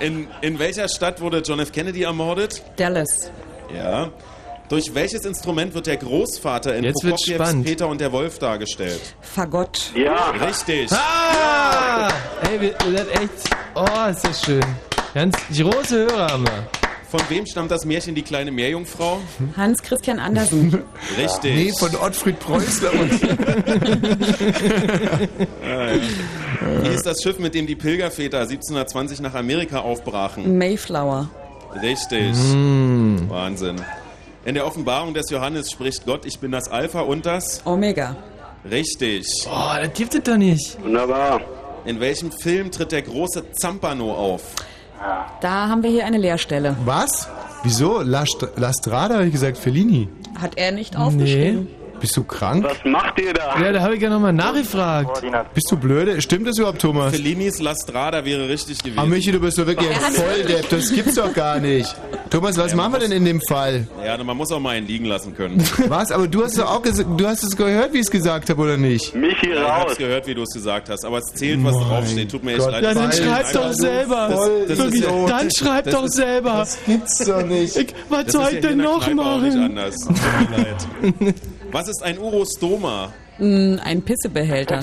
In, 0.00 0.28
in 0.42 0.58
welcher 0.58 0.88
Stadt 0.88 1.20
wurde 1.20 1.38
John 1.38 1.60
F. 1.60 1.72
Kennedy 1.72 2.02
ermordet? 2.02 2.62
Dallas. 2.76 3.30
Ja. 3.74 4.10
Durch 4.68 4.94
welches 4.94 5.24
Instrument 5.24 5.74
wird 5.74 5.86
der 5.86 5.96
Großvater 5.96 6.74
in 6.76 6.84
Jetzt 6.84 7.00
Prokofjews 7.00 7.34
spannend. 7.36 7.64
Peter 7.66 7.86
und 7.88 8.00
der 8.00 8.10
Wolf 8.12 8.38
dargestellt? 8.38 9.00
Fagott. 9.20 9.92
Ja. 9.94 10.30
Richtig. 10.30 10.90
Ah! 10.92 12.08
Ey, 12.50 12.60
wir, 12.60 12.74
wir 12.88 12.98
sind 12.98 13.10
echt. 13.12 13.30
Oh, 13.74 14.10
ist 14.10 14.24
das 14.24 14.44
schön. 14.44 14.64
Ganz 15.14 15.36
große 15.56 16.06
Hörer 16.06 16.28
haben 16.32 16.44
wir. 16.46 16.85
Von 17.16 17.30
wem 17.30 17.46
stammt 17.46 17.70
das 17.70 17.86
Märchen 17.86 18.14
Die 18.14 18.20
kleine 18.20 18.50
Meerjungfrau? 18.50 19.20
Hans 19.56 19.82
Christian 19.82 20.18
Andersen. 20.18 20.82
Richtig. 21.18 21.54
Nee, 21.54 21.72
von 21.78 21.96
Ottfried 21.96 22.38
Preußler 22.38 22.92
und. 22.92 23.10
Ah, 25.64 25.92
ja. 25.94 26.82
Wie 26.82 26.88
ist 26.88 27.06
das 27.06 27.22
Schiff, 27.22 27.38
mit 27.38 27.54
dem 27.54 27.66
die 27.66 27.74
Pilgerväter 27.74 28.40
1720 28.40 29.20
nach 29.20 29.34
Amerika 29.34 29.80
aufbrachen? 29.80 30.58
Mayflower. 30.58 31.28
Richtig. 31.82 32.34
Wahnsinn. 33.28 33.76
In 34.44 34.54
der 34.54 34.66
Offenbarung 34.66 35.14
des 35.14 35.30
Johannes 35.30 35.70
spricht 35.70 36.04
Gott, 36.04 36.26
ich 36.26 36.38
bin 36.38 36.52
das 36.52 36.68
Alpha 36.68 37.00
und 37.00 37.24
das? 37.24 37.62
Omega. 37.64 38.16
Richtig. 38.70 39.26
Oh, 39.46 39.74
das 39.80 39.92
gibt 39.94 40.14
es 40.14 40.22
doch 40.22 40.36
nicht. 40.36 40.82
Wunderbar. 40.82 41.40
In 41.86 41.98
welchem 41.98 42.30
Film 42.30 42.70
tritt 42.70 42.92
der 42.92 43.02
große 43.02 43.52
Zampano 43.52 44.12
auf? 44.14 44.42
Da 45.40 45.68
haben 45.68 45.82
wir 45.82 45.90
hier 45.90 46.06
eine 46.06 46.18
Leerstelle. 46.18 46.76
Was? 46.84 47.28
Wieso? 47.62 48.02
La, 48.02 48.24
St 48.26 48.48
La 48.56 48.72
Strada, 48.72 49.14
habe 49.16 49.26
ich 49.26 49.32
gesagt, 49.32 49.58
Fellini. 49.58 50.08
Hat 50.40 50.56
er 50.56 50.72
nicht 50.72 50.96
aufgeschrieben. 50.96 51.68
Bist 52.00 52.16
du 52.16 52.24
krank? 52.24 52.64
Was 52.64 52.84
macht 52.84 53.18
ihr 53.20 53.32
da? 53.32 53.58
Ja, 53.60 53.72
da 53.72 53.80
habe 53.80 53.96
ich 53.96 54.02
ja 54.02 54.10
nochmal 54.10 54.32
nachgefragt. 54.32 55.22
Bist 55.54 55.70
du 55.70 55.76
blöde? 55.76 56.20
Stimmt 56.20 56.46
das 56.46 56.58
überhaupt, 56.58 56.80
Thomas? 56.80 57.14
Fellinis 57.14 57.60
La 57.60 57.74
Strada 57.74 58.24
wäre 58.24 58.48
richtig 58.48 58.78
gewesen. 58.78 58.98
Ah, 58.98 59.06
Michi, 59.06 59.32
du 59.32 59.40
bist 59.40 59.58
doch 59.58 59.66
wirklich 59.66 59.88
ein 59.88 60.12
Volldepp. 60.12 60.68
Das 60.68 60.92
gibt's 60.92 61.14
doch 61.14 61.32
gar 61.32 61.58
nicht. 61.58 61.94
Thomas, 62.30 62.56
was 62.58 62.74
machen 62.74 62.92
wir 62.94 62.98
denn 63.00 63.12
in 63.12 63.24
dem 63.24 63.40
Fall? 63.48 63.86
Ja, 64.04 64.22
man 64.22 64.36
muss 64.36 64.50
auch 64.52 64.60
mal 64.60 64.76
einen 64.76 64.86
liegen 64.86 65.06
lassen 65.06 65.34
können. 65.34 65.58
Was? 65.88 66.10
Aber 66.10 66.26
du 66.28 66.42
hast 66.44 66.52
es 66.52 66.58
doch 66.58 66.70
auch 66.70 66.82
gesagt, 66.82 67.08
du 67.16 67.26
hast 67.26 67.42
es 67.44 67.56
gehört, 67.56 67.92
wie 67.92 67.98
ich 67.98 68.02
es 68.06 68.10
gesagt 68.10 68.50
habe, 68.50 68.60
oder 68.60 68.76
nicht? 68.76 69.14
Michi 69.14 69.50
Ja, 69.50 69.62
ich 69.62 69.68
hab's 69.68 69.96
gehört, 69.96 70.26
wie 70.26 70.34
du 70.34 70.42
es 70.42 70.52
gesagt 70.52 70.88
hast, 70.90 71.04
aber 71.04 71.18
es 71.18 71.26
zählt, 71.34 71.62
was 71.64 71.76
draufsteht. 71.76 72.30
Tut 72.30 72.42
mir 72.44 72.52
echt 72.52 72.60
Gott. 72.60 72.72
leid. 72.72 72.82
Ja, 72.82 72.94
dann 72.94 73.12
schreib 73.12 73.52
doch 73.52 73.72
selber. 73.72 74.28
Das, 74.66 74.78
das 74.78 74.98
ja, 74.98 75.26
dann 75.26 75.50
schreib 75.50 75.84
das 75.84 75.94
doch 75.94 76.04
ist- 76.04 76.14
selber. 76.16 76.50
Das 76.58 76.78
gibt's 76.84 77.24
doch 77.24 77.42
nicht. 77.46 77.76
Ich, 77.76 77.94
was 78.08 78.32
soll 78.32 78.46
ich 78.48 78.54
ja 78.54 78.60
denn 78.60 78.78
noch 78.78 79.00
auch 79.02 79.06
nicht 79.06 79.16
machen? 79.16 79.62
anders. 79.62 79.94
Tut 79.96 80.50
mir 80.50 80.56
leid. 80.56 81.34
Was 81.76 81.88
ist 81.88 82.02
ein 82.02 82.18
Urostoma? 82.18 83.12
Mm, 83.36 83.76
Ein 83.84 84.00
Pissebehälter. 84.00 84.82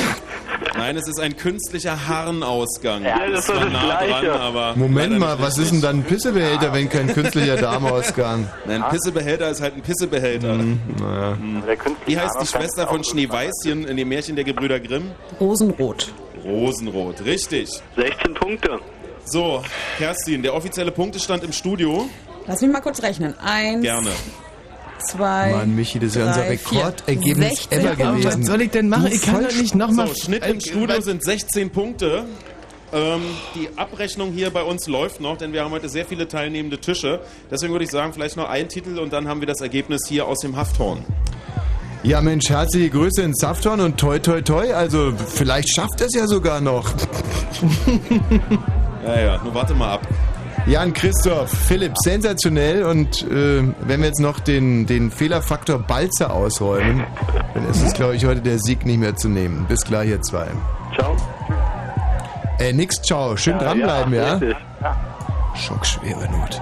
Nein, 0.78 0.96
es 0.96 1.06
ist 1.06 1.20
ein 1.20 1.36
künstlicher 1.36 2.08
Harnausgang. 2.08 3.04
Ja, 3.04 3.28
das 3.28 3.40
ist 3.40 3.50
das 3.50 3.70
nah 3.70 4.02
Gleiche. 4.02 4.26
dran, 4.28 4.40
aber 4.40 4.76
Moment 4.76 5.18
mal, 5.18 5.38
was 5.38 5.58
ist 5.58 5.72
denn 5.72 5.82
dann 5.82 5.98
ein 5.98 6.04
Pissebehälter, 6.04 6.72
wenn 6.72 6.88
kein 6.88 7.08
künstlicher 7.12 7.56
Darmausgang? 7.56 8.48
Nein, 8.64 8.82
ein 8.82 8.90
Pissebehälter 8.90 9.50
ist 9.50 9.60
halt 9.60 9.74
ein 9.76 9.82
Pissebehälter. 9.82 10.54
Hm, 10.54 10.80
naja. 10.98 11.36
Künstliche 11.76 11.96
Wie 12.06 12.18
heißt 12.18 12.36
die 12.40 12.46
Schwester 12.46 12.86
von 12.86 13.04
Schneeweißchen 13.04 13.86
in 13.86 13.96
dem 13.98 14.08
Märchen 14.08 14.36
der 14.36 14.44
Gebrüder 14.46 14.80
Grimm? 14.80 15.10
Rosenrot. 15.38 16.14
Rosenrot, 16.46 17.22
richtig. 17.26 17.68
16 17.94 18.32
Punkte. 18.32 18.78
So, 19.26 19.62
Kerstin, 19.98 20.42
der 20.42 20.54
offizielle 20.54 20.92
Punktestand 20.92 21.44
im 21.44 21.52
Studio. 21.52 22.08
Lass 22.46 22.62
mich 22.62 22.70
mal 22.72 22.80
kurz 22.80 23.02
rechnen. 23.02 23.34
Eins, 23.38 23.82
Gerne. 23.82 24.12
Zwei, 24.98 25.52
Mann, 25.52 25.74
Michi, 25.74 25.98
das 25.98 26.10
ist 26.10 26.16
ja 26.16 26.26
unser. 26.26 26.48
Rekordergebnis 26.48 27.48
16 27.68 27.80
ever 27.80 27.96
gewesen. 27.96 28.40
Was 28.40 28.46
soll 28.46 28.60
ich 28.62 28.70
denn 28.70 28.88
machen? 28.88 29.08
Ich 29.12 29.22
kann 29.22 29.44
doch 29.44 29.54
nicht 29.54 29.74
nochmal... 29.74 30.08
So, 30.08 30.14
Schnitt 30.14 30.46
im 30.46 30.60
Studio 30.60 31.00
sind 31.00 31.24
16 31.24 31.70
Punkte. 31.70 32.24
Ähm, 32.92 33.22
die 33.54 33.68
Abrechnung 33.76 34.32
hier 34.32 34.50
bei 34.50 34.62
uns 34.62 34.86
läuft 34.86 35.20
noch, 35.20 35.36
denn 35.36 35.52
wir 35.52 35.64
haben 35.64 35.72
heute 35.72 35.88
sehr 35.88 36.06
viele 36.06 36.28
teilnehmende 36.28 36.78
Tische. 36.78 37.20
Deswegen 37.50 37.72
würde 37.72 37.84
ich 37.84 37.90
sagen, 37.90 38.12
vielleicht 38.12 38.36
noch 38.36 38.48
ein 38.48 38.68
Titel 38.68 38.98
und 38.98 39.12
dann 39.12 39.26
haben 39.28 39.40
wir 39.40 39.46
das 39.46 39.60
Ergebnis 39.60 40.02
hier 40.08 40.26
aus 40.26 40.38
dem 40.38 40.56
Hafthorn. 40.56 41.04
Ja, 42.02 42.20
Mensch, 42.20 42.48
herzliche 42.48 42.90
Grüße 42.90 43.22
in 43.22 43.34
Safton 43.34 43.80
und 43.80 43.98
toi 43.98 44.20
toi 44.20 44.40
toi. 44.40 44.72
Also, 44.72 45.12
vielleicht 45.34 45.74
schafft 45.74 46.00
es 46.00 46.14
ja 46.14 46.26
sogar 46.26 46.60
noch. 46.60 46.88
Ja, 49.06 49.20
ja, 49.20 49.40
nur 49.44 49.54
warte 49.54 49.72
mal 49.72 49.92
ab. 49.94 50.08
Jan 50.66 50.92
Christoph, 50.92 51.50
Philipp, 51.50 51.92
sensationell. 51.98 52.82
Und 52.82 53.22
äh, 53.22 53.62
wenn 53.80 54.00
wir 54.00 54.08
jetzt 54.08 54.18
noch 54.18 54.40
den, 54.40 54.84
den 54.86 55.12
Fehlerfaktor 55.12 55.78
Balzer 55.78 56.32
ausräumen, 56.32 57.04
dann 57.54 57.68
ist 57.70 57.82
es, 57.82 57.92
glaube 57.92 58.16
ich, 58.16 58.26
heute 58.26 58.40
der 58.40 58.58
Sieg 58.58 58.84
nicht 58.84 58.98
mehr 58.98 59.14
zu 59.14 59.28
nehmen. 59.28 59.66
Bis 59.68 59.82
gleich, 59.82 60.08
ihr 60.08 60.20
zwei. 60.22 60.48
Ciao. 60.98 61.16
Äh, 62.58 62.72
nix, 62.72 63.00
ciao. 63.00 63.36
Schön 63.36 63.58
dranbleiben, 63.58 64.12
ja? 64.12 64.34
richtig. 64.34 64.56
Schockschwere 65.54 66.28
Not. 66.30 66.60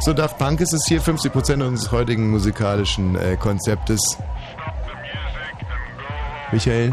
So, 0.00 0.12
Daft 0.12 0.38
Punk 0.38 0.60
ist 0.60 0.72
es 0.72 0.84
hier, 0.86 1.00
50% 1.00 1.66
unseres 1.66 1.90
heutigen 1.90 2.30
musikalischen 2.30 3.16
äh, 3.16 3.36
Konzeptes. 3.36 4.18
Michael? 6.52 6.92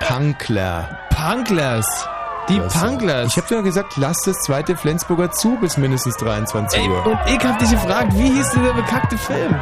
Punkler. 0.00 0.98
Punklers. 1.10 2.08
Die 2.48 2.58
Das, 2.58 2.74
äh, 2.74 2.78
Punklers. 2.86 3.26
Ich 3.32 3.36
habe 3.42 3.54
ja 3.54 3.60
gesagt, 3.60 3.96
lasst 3.96 4.26
das 4.26 4.36
zweite 4.40 4.76
Flensburger 4.76 5.30
zu 5.30 5.56
bis 5.60 5.76
mindestens 5.76 6.16
23 6.16 6.80
Ey, 6.80 6.88
Uhr. 6.88 7.06
und 7.06 7.18
ich 7.26 7.44
hab 7.44 7.58
dich 7.58 7.70
gefragt, 7.70 8.12
wie 8.14 8.30
hieß 8.30 8.50
dieser 8.50 8.72
bekackte 8.74 9.18
Film? 9.18 9.54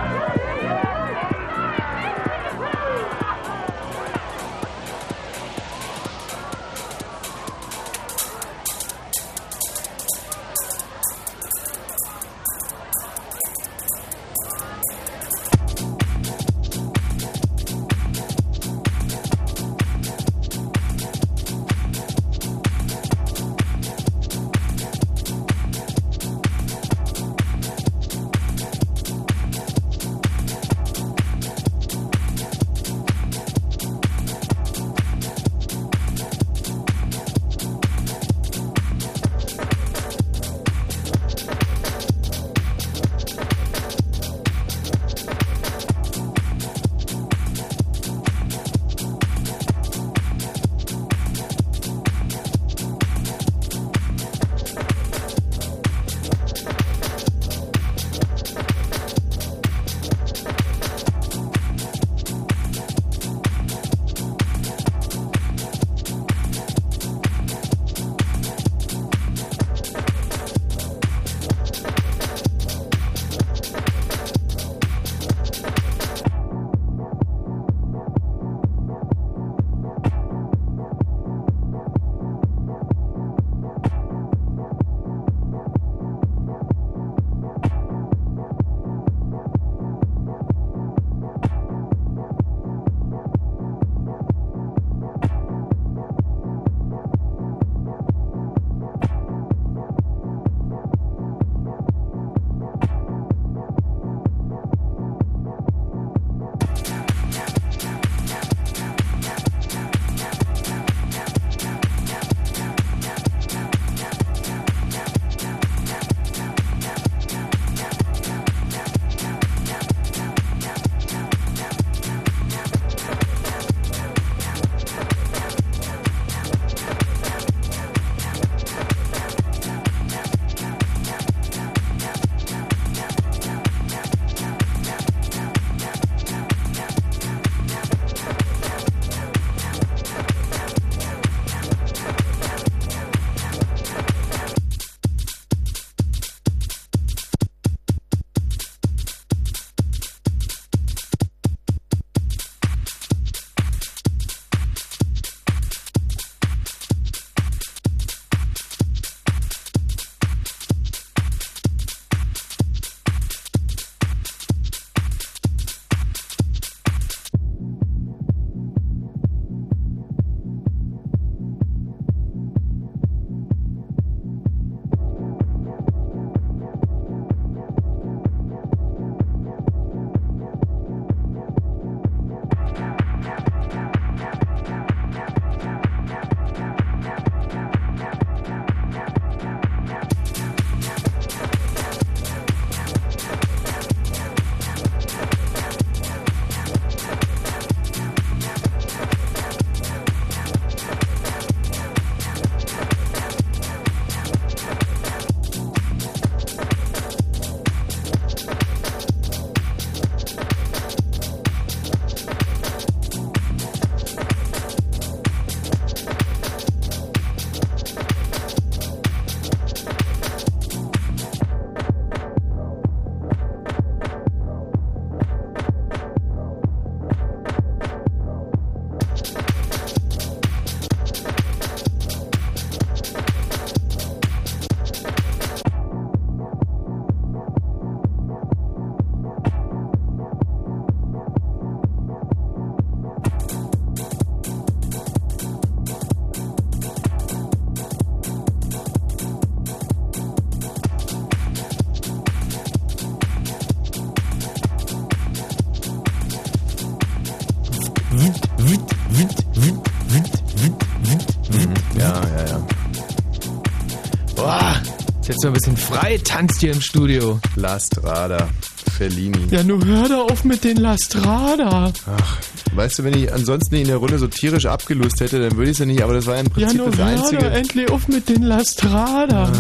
Ein 265.49 265.53
bisschen 265.55 265.77
frei, 265.77 266.19
tanzt 266.23 266.61
hier 266.61 266.73
im 266.73 266.81
Studio. 266.81 267.39
La 267.57 267.79
Strada, 267.81 268.49
Fellini. 268.97 269.47
Ja, 269.51 269.63
nur 269.63 269.85
hör 269.85 270.09
da 270.09 270.21
auf 270.23 270.45
mit 270.45 270.65
den 270.65 270.77
Lastrada. 270.79 271.93
Ach, 272.07 272.39
weißt 272.75 272.99
du, 272.99 273.05
wenn 273.05 273.15
ich 273.17 273.33
ansonsten 273.33 273.75
nicht 273.75 273.83
in 273.83 273.89
der 273.89 273.97
Runde 273.99 274.19
so 274.19 274.27
tierisch 274.27 274.67
abgelöst 274.67 275.21
hätte, 275.21 275.41
dann 275.41 275.57
würde 275.57 275.71
ich 275.71 275.77
es 275.77 275.79
ja 275.79 275.87
nicht, 275.87 276.03
aber 276.03 276.15
das 276.15 276.27
war 276.27 276.35
ja 276.35 276.41
im 276.41 276.47
Ja, 276.47 276.53
Prinzip 276.55 276.79
nur 276.79 276.91
das 276.91 276.99
hör 276.99 277.07
Einzige. 277.07 277.39
da 277.43 277.49
endlich 277.51 277.91
auf 277.91 278.09
mit 278.09 278.29
den 278.29 278.43
Lastrada. 278.43 279.51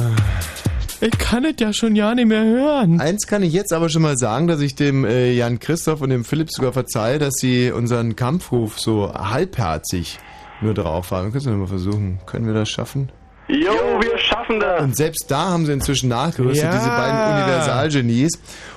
Ich 1.01 1.11
kann 1.18 1.45
es 1.45 1.55
ja 1.61 1.72
schon 1.74 1.95
ja 1.95 2.14
nicht 2.14 2.26
mehr 2.26 2.43
hören. 2.43 3.01
Eins 3.01 3.26
kann 3.26 3.43
ich 3.43 3.53
jetzt 3.53 3.72
aber 3.74 3.91
schon 3.91 4.01
mal 4.03 4.16
sagen, 4.16 4.47
dass 4.47 4.61
ich 4.61 4.74
dem 4.76 5.05
äh, 5.05 5.30
Jan 5.32 5.59
Christoph 5.59 6.01
und 6.01 6.09
dem 6.11 6.24
Philipp 6.24 6.51
sogar 6.51 6.72
verzeihe, 6.72 7.18
dass 7.18 7.34
sie 7.39 7.70
unseren 7.70 8.16
Kampfruf 8.16 8.80
so 8.80 9.12
halbherzig 9.12 10.18
nur 10.62 10.72
drauf 10.72 11.11
haben. 11.11 11.32
Können 11.32 11.45
wir 11.45 11.53
mal 11.53 11.66
versuchen. 11.66 12.18
Können 12.24 12.47
wir 12.47 12.55
das 12.55 12.70
schaffen? 12.70 13.11
Jo, 13.49 13.72
wir 14.01 14.18
schaffen 14.47 14.61
das. 14.61 14.82
Und 14.82 14.97
selbst 14.97 15.26
da 15.28 15.49
haben 15.51 15.66
sie 15.66 15.72
inzwischen 15.72 16.09
nachgerüstet, 16.09 16.64
Ja. 16.72 16.78
diese 16.78 16.88
beiden 16.88 17.34
Universalgenies. 17.42 18.32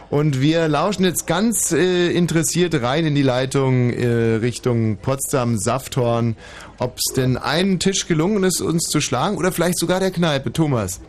Und 0.09 0.41
wir 0.41 0.67
lauschen 0.67 1.03
jetzt 1.05 1.28
ganz 1.28 1.72
äh, 1.72 2.09
interessiert 2.11 2.82
rein 2.82 3.05
in 3.05 3.13
die 3.13 3.22
Leitung 3.22 3.91
äh, 3.93 4.36
Richtung 4.41 4.97
Potsdam, 4.97 5.57
Safthorn, 5.59 6.36
ob 6.80 6.95
es 6.97 7.13
denn 7.15 7.38
einen 7.38 7.78
Tisch 7.80 8.07
gelungen 8.07 8.43
ist, 8.43 8.59
uns 8.59 8.86
zu 8.86 9.01
schlagen 9.01 9.38
oder 9.38 9.51
vielleicht 9.51 9.78
sogar 9.78 9.99
der 9.99 10.09
Kneipe. 10.11 10.51
Thomas. 10.51 10.99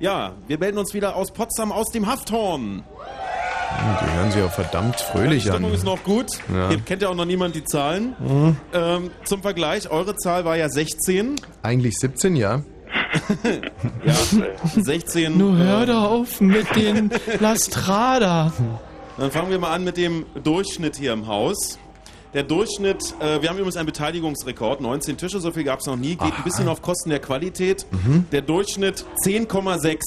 Ja, 0.00 0.32
wir 0.46 0.58
melden 0.58 0.76
uns 0.76 0.92
wieder 0.92 1.16
aus 1.16 1.32
Potsdam 1.32 1.72
aus 1.72 1.90
dem 1.92 2.06
Hafthorn. 2.06 2.82
Die 4.02 4.16
hören 4.16 4.30
sich 4.30 4.42
auch 4.42 4.52
verdammt 4.52 5.00
fröhlich 5.00 5.42
die 5.44 5.48
Stimmung 5.48 5.70
an. 5.70 5.76
ist 5.76 5.84
noch 5.84 6.02
gut. 6.04 6.26
Ja. 6.54 6.68
Hier 6.68 6.78
kennt 6.80 7.00
ja 7.02 7.08
auch 7.08 7.14
noch 7.14 7.24
niemand 7.24 7.54
die 7.54 7.64
Zahlen. 7.64 8.14
Mhm. 8.20 8.56
Ähm, 8.74 9.10
zum 9.24 9.40
Vergleich, 9.42 9.90
eure 9.90 10.14
Zahl 10.16 10.44
war 10.44 10.56
ja 10.56 10.68
16. 10.68 11.36
Eigentlich 11.62 11.98
17, 11.98 12.36
ja. 12.36 12.62
Ja, 14.04 14.14
16. 14.82 15.36
Nur 15.36 15.56
hör 15.56 15.82
äh, 15.82 15.86
da 15.86 16.04
auf 16.04 16.40
mit 16.40 16.74
den 16.76 17.10
Lastrada. 17.40 18.52
Dann 19.18 19.30
fangen 19.30 19.50
wir 19.50 19.58
mal 19.58 19.72
an 19.72 19.84
mit 19.84 19.96
dem 19.96 20.26
Durchschnitt 20.42 20.96
hier 20.96 21.12
im 21.12 21.26
Haus. 21.26 21.78
Der 22.34 22.42
Durchschnitt, 22.42 23.14
äh, 23.18 23.40
wir 23.40 23.48
haben 23.48 23.56
übrigens 23.56 23.76
einen 23.76 23.86
Beteiligungsrekord, 23.86 24.82
19 24.82 25.16
Tische, 25.16 25.40
so 25.40 25.52
viel 25.52 25.64
gab 25.64 25.80
es 25.80 25.86
noch 25.86 25.96
nie, 25.96 26.16
geht 26.16 26.36
ein 26.36 26.44
bisschen 26.44 26.68
auf 26.68 26.82
Kosten 26.82 27.08
der 27.08 27.20
Qualität. 27.20 27.86
Mhm. 27.90 28.26
Der 28.30 28.42
Durchschnitt 28.42 29.06
10,6. 29.24 29.98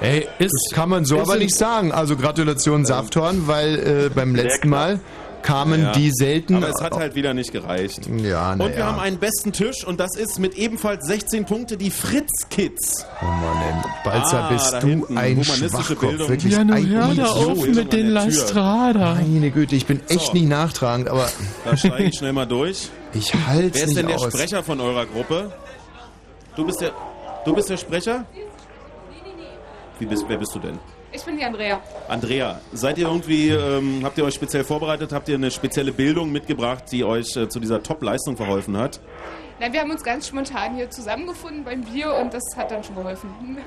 Ey, 0.00 0.28
das 0.38 0.50
kann 0.72 0.88
man 0.88 1.04
so 1.04 1.16
ist 1.16 1.22
aber 1.22 1.36
nicht 1.38 1.56
sagen. 1.56 1.90
Also 1.90 2.16
Gratulation 2.16 2.84
Safthorn, 2.84 3.48
weil 3.48 3.78
äh, 3.78 4.10
beim 4.14 4.36
letzten 4.36 4.68
Mal 4.68 5.00
kamen 5.42 5.82
Ja. 5.82 5.92
die 5.92 6.10
selten. 6.12 6.56
Aber 6.56 6.68
es 6.68 6.80
hat 6.82 6.94
halt 6.94 7.14
wieder 7.14 7.32
nicht 7.34 7.52
gereicht. 7.52 8.06
Ja, 8.22 8.54
na 8.56 8.64
Und 8.64 8.72
wir 8.72 8.78
ja. 8.80 8.86
haben 8.86 8.98
einen 8.98 9.18
besten 9.18 9.52
Tisch 9.52 9.84
und 9.86 9.98
das 10.00 10.16
ist 10.16 10.38
mit 10.38 10.54
ebenfalls 10.54 11.06
16 11.06 11.44
Punkte 11.46 11.76
die 11.76 11.90
Fritz 11.90 12.48
Kids. 12.50 13.06
Oh 13.22 13.24
Mann, 13.24 13.56
ey, 13.62 13.74
Balzer, 14.04 14.44
Ah, 14.44 14.48
bist 14.50 14.72
du 14.74 14.86
hinten, 14.86 15.16
ein 15.18 15.44
Schwachkopf. 15.44 16.00
Bildung. 16.00 16.28
Wirklich 16.28 16.52
Ja, 16.52 16.60
ein 16.60 16.88
hör 16.88 17.14
da 17.14 17.26
auf 17.26 17.66
mit 17.66 17.92
den 17.92 18.08
Lastrada. 18.10 19.14
Meine 19.14 19.50
Güte, 19.50 19.76
ich 19.76 19.86
bin 19.86 20.00
echt 20.08 20.26
So. 20.26 20.32
nicht 20.32 20.48
nachtragend, 20.48 21.08
aber 21.08 21.28
Da 21.64 21.76
steige 21.76 22.04
ich 22.04 22.16
schnell 22.18 22.32
mal 22.32 22.46
durch. 22.46 22.88
ich 23.14 23.32
halte 23.34 23.62
Wer 23.62 23.66
es 23.74 23.76
ist 23.80 23.86
nicht 23.88 23.98
denn 23.98 24.06
der 24.08 24.16
aus. 24.16 24.32
Sprecher 24.32 24.62
von 24.62 24.80
eurer 24.80 25.06
Gruppe? 25.06 25.52
Du 26.56 26.66
bist 26.66 26.80
der, 26.80 26.90
du 27.44 27.54
bist 27.54 27.70
der 27.70 27.76
Sprecher? 27.76 28.24
Wie 30.00 30.06
bist, 30.06 30.24
wer 30.28 30.36
bist 30.36 30.54
du 30.54 30.58
denn? 30.58 30.78
Ich 31.10 31.24
bin 31.24 31.38
die 31.38 31.44
Andrea. 31.44 31.80
Andrea, 32.06 32.60
seid 32.72 32.98
ihr 32.98 33.06
irgendwie, 33.06 33.48
ähm, 33.48 34.00
habt 34.04 34.18
ihr 34.18 34.24
euch 34.24 34.34
speziell 34.34 34.64
vorbereitet? 34.64 35.12
Habt 35.12 35.28
ihr 35.28 35.36
eine 35.36 35.50
spezielle 35.50 35.92
Bildung 35.92 36.30
mitgebracht, 36.30 36.84
die 36.92 37.02
euch 37.04 37.34
äh, 37.36 37.48
zu 37.48 37.60
dieser 37.60 37.82
Top-Leistung 37.82 38.36
verholfen 38.36 38.76
hat? 38.76 39.00
Nein, 39.58 39.72
wir 39.72 39.80
haben 39.80 39.90
uns 39.90 40.04
ganz 40.04 40.28
spontan 40.28 40.76
hier 40.76 40.90
zusammengefunden 40.90 41.64
beim 41.64 41.80
Bier 41.82 42.14
und 42.14 42.32
das 42.34 42.42
hat 42.56 42.70
dann 42.70 42.84
schon 42.84 42.94
geholfen. 42.94 43.58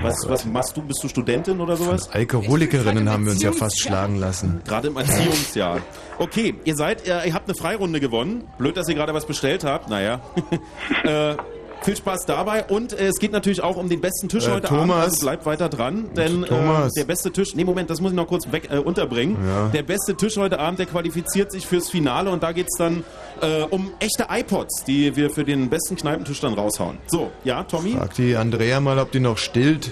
Was, 0.00 0.14
was 0.28 0.44
machst 0.44 0.76
du? 0.76 0.82
Bist 0.82 1.02
du 1.02 1.08
Studentin 1.08 1.60
oder 1.60 1.76
sowas? 1.76 2.10
Alkoholikerinnen 2.10 3.08
haben 3.08 3.24
wir 3.24 3.32
uns 3.32 3.42
ja 3.42 3.52
fast 3.52 3.80
schlagen 3.80 4.16
lassen. 4.16 4.62
Gerade 4.66 4.88
im 4.88 4.96
Erziehungsjahr. 4.96 5.80
Okay, 6.18 6.54
ihr 6.64 6.76
seid, 6.76 7.06
äh, 7.06 7.26
ihr 7.26 7.34
habt 7.34 7.48
eine 7.48 7.56
Freirunde 7.56 8.00
gewonnen. 8.00 8.44
Blöd, 8.58 8.76
dass 8.76 8.88
ihr 8.88 8.94
gerade 8.94 9.14
was 9.14 9.26
bestellt 9.26 9.64
habt. 9.64 9.88
Naja. 9.88 10.20
äh, 11.04 11.36
viel 11.84 11.96
Spaß 11.96 12.26
dabei 12.26 12.64
und 12.64 12.92
äh, 12.92 13.06
es 13.08 13.16
geht 13.18 13.32
natürlich 13.32 13.62
auch 13.62 13.76
um 13.76 13.88
den 13.88 14.00
besten 14.00 14.28
Tisch 14.28 14.46
Äh, 14.46 14.52
heute 14.52 14.68
Abend. 14.70 14.80
Thomas. 14.90 15.04
Also 15.04 15.20
bleibt 15.20 15.46
weiter 15.46 15.68
dran, 15.68 16.10
denn 16.16 16.44
äh, 16.44 16.48
der 16.96 17.04
beste 17.04 17.30
Tisch. 17.32 17.54
Nee, 17.54 17.64
Moment, 17.64 17.90
das 17.90 18.00
muss 18.00 18.12
ich 18.12 18.16
noch 18.16 18.26
kurz 18.28 18.50
weg 18.52 18.68
äh, 18.70 18.78
unterbringen. 18.78 19.36
Ja. 19.46 19.68
Der 19.68 19.82
beste 19.82 20.14
Tisch 20.16 20.36
heute 20.36 20.58
Abend, 20.58 20.78
der 20.78 20.86
qualifiziert 20.86 21.50
sich 21.52 21.66
fürs 21.66 21.90
Finale 21.90 22.30
und 22.30 22.42
da 22.42 22.52
geht's 22.52 22.76
dann 22.78 23.04
äh, 23.40 23.62
um 23.62 23.90
echte 24.00 24.26
iPods, 24.30 24.84
die 24.84 25.16
wir 25.16 25.30
für 25.30 25.44
den 25.44 25.68
besten 25.70 25.96
Kneipentisch 25.96 26.40
dann 26.40 26.54
raushauen. 26.54 26.98
So, 27.06 27.30
ja, 27.44 27.62
Tommy. 27.64 27.92
Frag 27.98 28.14
die 28.14 28.36
Andrea 28.36 28.80
mal, 28.80 28.98
ob 28.98 29.10
die 29.12 29.20
noch 29.20 29.38
stillt. 29.38 29.90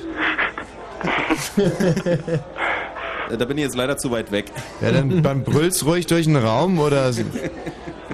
Äh, 1.56 3.36
Da 3.38 3.44
bin 3.44 3.58
ich 3.58 3.64
jetzt 3.64 3.76
leider 3.76 3.96
zu 3.96 4.10
weit 4.10 4.32
weg. 4.32 4.46
Ja, 4.80 4.90
dann, 4.92 5.22
dann 5.22 5.44
brüllst 5.44 5.84
ruhig 5.86 6.06
durch 6.06 6.26
den 6.26 6.36
Raum 6.36 6.78
oder 6.80 7.12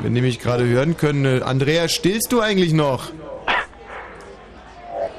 wenn 0.02 0.14
die 0.14 0.20
mich 0.20 0.40
gerade 0.40 0.66
hören 0.66 0.96
können. 0.96 1.42
Andrea, 1.42 1.88
stillst 1.88 2.32
du 2.32 2.40
eigentlich 2.40 2.72
noch? 2.74 3.04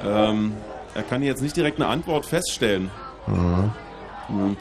Ähm, 0.04 0.52
er 0.94 1.02
kann 1.02 1.22
jetzt 1.22 1.42
nicht 1.42 1.56
direkt 1.56 1.80
eine 1.80 1.88
Antwort 1.88 2.26
feststellen. 2.26 2.90
Mhm. 3.26 3.70
Hm. 4.28 4.56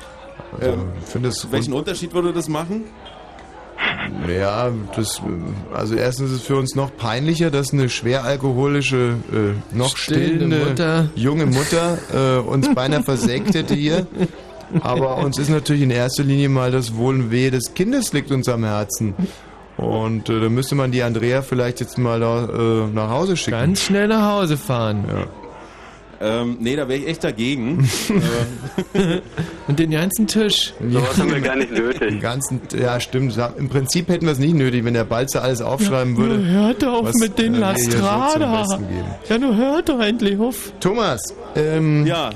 Also, 0.60 0.72
Ähm, 0.72 1.32
welchen 1.52 1.74
Unterschied 1.74 2.14
würde 2.14 2.34
das 2.34 2.48
machen? 2.48 2.86
Ja, 4.28 4.72
das, 4.96 5.22
also 5.74 5.96
erstens 5.96 6.32
ist 6.32 6.38
es 6.38 6.42
für 6.44 6.56
uns 6.56 6.76
noch 6.76 6.96
peinlicher, 6.96 7.52
dass 7.52 7.74
eine 7.74 7.90
schwer 7.90 8.24
alkoholische, 8.24 9.16
äh, 9.32 9.76
noch 9.76 9.96
Stillende 9.96 10.36
stillende 10.46 10.66
Mutter. 10.66 11.10
junge 11.16 11.46
Mutter 11.46 11.98
äh, 12.14 12.40
uns 12.40 12.74
beinahe 12.74 13.04
versägt 13.04 13.54
hätte 13.54 13.76
hier. 13.76 14.08
Aber 14.82 15.18
uns 15.18 15.38
ist 15.38 15.50
natürlich 15.50 15.84
in 15.84 15.92
erster 15.92 16.24
Linie 16.24 16.50
mal 16.50 16.72
das 16.72 16.96
Wohl 16.96 17.16
und 17.16 17.32
Wehe 17.32 17.52
des 17.52 17.74
Kindes 17.74 18.12
liegt 18.14 18.32
uns 18.32 18.50
am 18.50 18.64
Herzen. 18.64 19.14
Und 19.78 20.30
äh, 20.30 20.40
da 20.40 20.50
müsste 20.50 20.76
man 20.76 20.92
die 20.92 21.04
Andrea 21.04 21.42
vielleicht 21.42 21.80
jetzt 21.80 21.98
mal 21.98 22.20
da, 22.20 22.46
äh, 22.46 22.88
nach 22.94 23.10
Hause 23.10 23.38
schicken. 23.38 23.52
Ganz 23.60 23.82
schnell 23.84 24.08
nach 24.08 24.32
Hause 24.34 24.58
fahren. 24.58 25.06
Ja. 25.08 25.26
Ähm, 26.20 26.58
nee, 26.60 26.76
da 26.76 26.88
wäre 26.88 27.00
ich 27.00 27.08
echt 27.08 27.24
dagegen. 27.24 27.88
Äh, 28.94 29.20
Und 29.68 29.78
den 29.78 29.92
ganzen 29.92 30.26
Tisch. 30.26 30.74
Sowas 30.90 31.18
haben 31.20 31.32
wir 31.32 31.42
gar 31.42 31.56
nicht 31.56 31.72
nötig. 31.72 32.00
Den 32.00 32.20
ganzen, 32.20 32.62
ja, 32.76 33.00
stimmt. 33.00 33.38
Im 33.58 33.70
Prinzip 33.70 34.08
hätten 34.10 34.26
wir 34.26 34.32
es 34.32 34.40
nicht 34.40 34.56
nötig, 34.56 34.84
wenn 34.86 34.94
der 34.96 35.04
Balzer 35.04 35.44
alles 35.44 35.62
aufschreiben 35.62 36.18
würde. 36.18 36.38
Nur 36.40 36.46
hört 36.46 36.82
doch 36.82 36.94
auf 36.94 37.06
was, 37.06 37.16
mit 37.16 37.38
den 37.38 37.54
äh, 37.54 37.58
so 37.58 37.62
Lastrada. 37.62 38.66
Ja, 39.30 39.38
nur 39.38 39.56
hört 39.56 39.90
doch 39.90 40.00
endlich 40.00 40.40
auf. 40.40 40.72
Thomas, 40.80 41.22
ähm, 41.56 42.06
ja, 42.08 42.32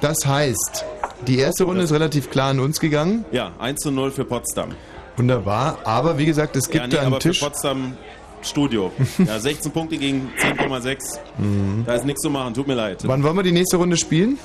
das 0.00 0.18
heißt, 0.24 0.84
die 1.26 1.38
erste 1.38 1.64
Runde 1.64 1.82
ist 1.82 1.92
relativ 1.92 2.30
klar 2.30 2.50
an 2.50 2.60
uns 2.60 2.80
gegangen. 2.80 3.24
ja, 3.32 3.52
1 3.58 3.80
zu 3.80 3.90
0 3.90 4.10
für 4.12 4.24
Potsdam. 4.24 4.70
Wunderbar. 5.18 5.78
Aber 5.84 6.16
wie 6.18 6.24
gesagt, 6.26 6.56
es 6.56 6.66
gibt 6.70 6.76
ja, 6.76 6.86
nee, 6.86 6.94
da 6.94 6.98
einen 7.02 7.06
aber 7.08 7.18
Tisch. 7.18 7.38
für 7.40 7.46
Potsdam 7.46 7.96
Studio. 8.42 8.92
Ja, 9.26 9.38
16 9.40 9.72
Punkte 9.72 9.98
gegen 9.98 10.30
10,6. 10.40 11.18
Mhm. 11.38 11.82
Da 11.86 11.94
ist 11.94 12.04
nichts 12.04 12.22
zu 12.22 12.30
machen, 12.30 12.54
tut 12.54 12.66
mir 12.68 12.74
leid. 12.74 13.02
Wann 13.06 13.22
wollen 13.22 13.36
wir 13.36 13.42
die 13.42 13.52
nächste 13.52 13.76
Runde 13.76 13.96
spielen? 13.96 14.38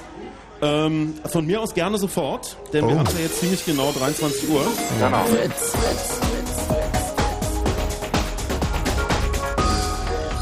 Ähm, 0.62 1.14
von 1.26 1.46
mir 1.46 1.62
aus 1.62 1.74
gerne 1.74 1.98
sofort, 1.98 2.58
denn 2.72 2.86
Oh. 2.86 2.90
wir 2.90 2.98
haben 3.00 3.08
ja 3.18 3.24
jetzt 3.24 3.40
ziemlich 3.40 3.66
genau 3.66 3.92
23 3.98 4.50
Uhr. 4.50 4.66
Genau. 5.00 5.24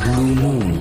Blue 0.04 0.36
Moon. 0.36 0.80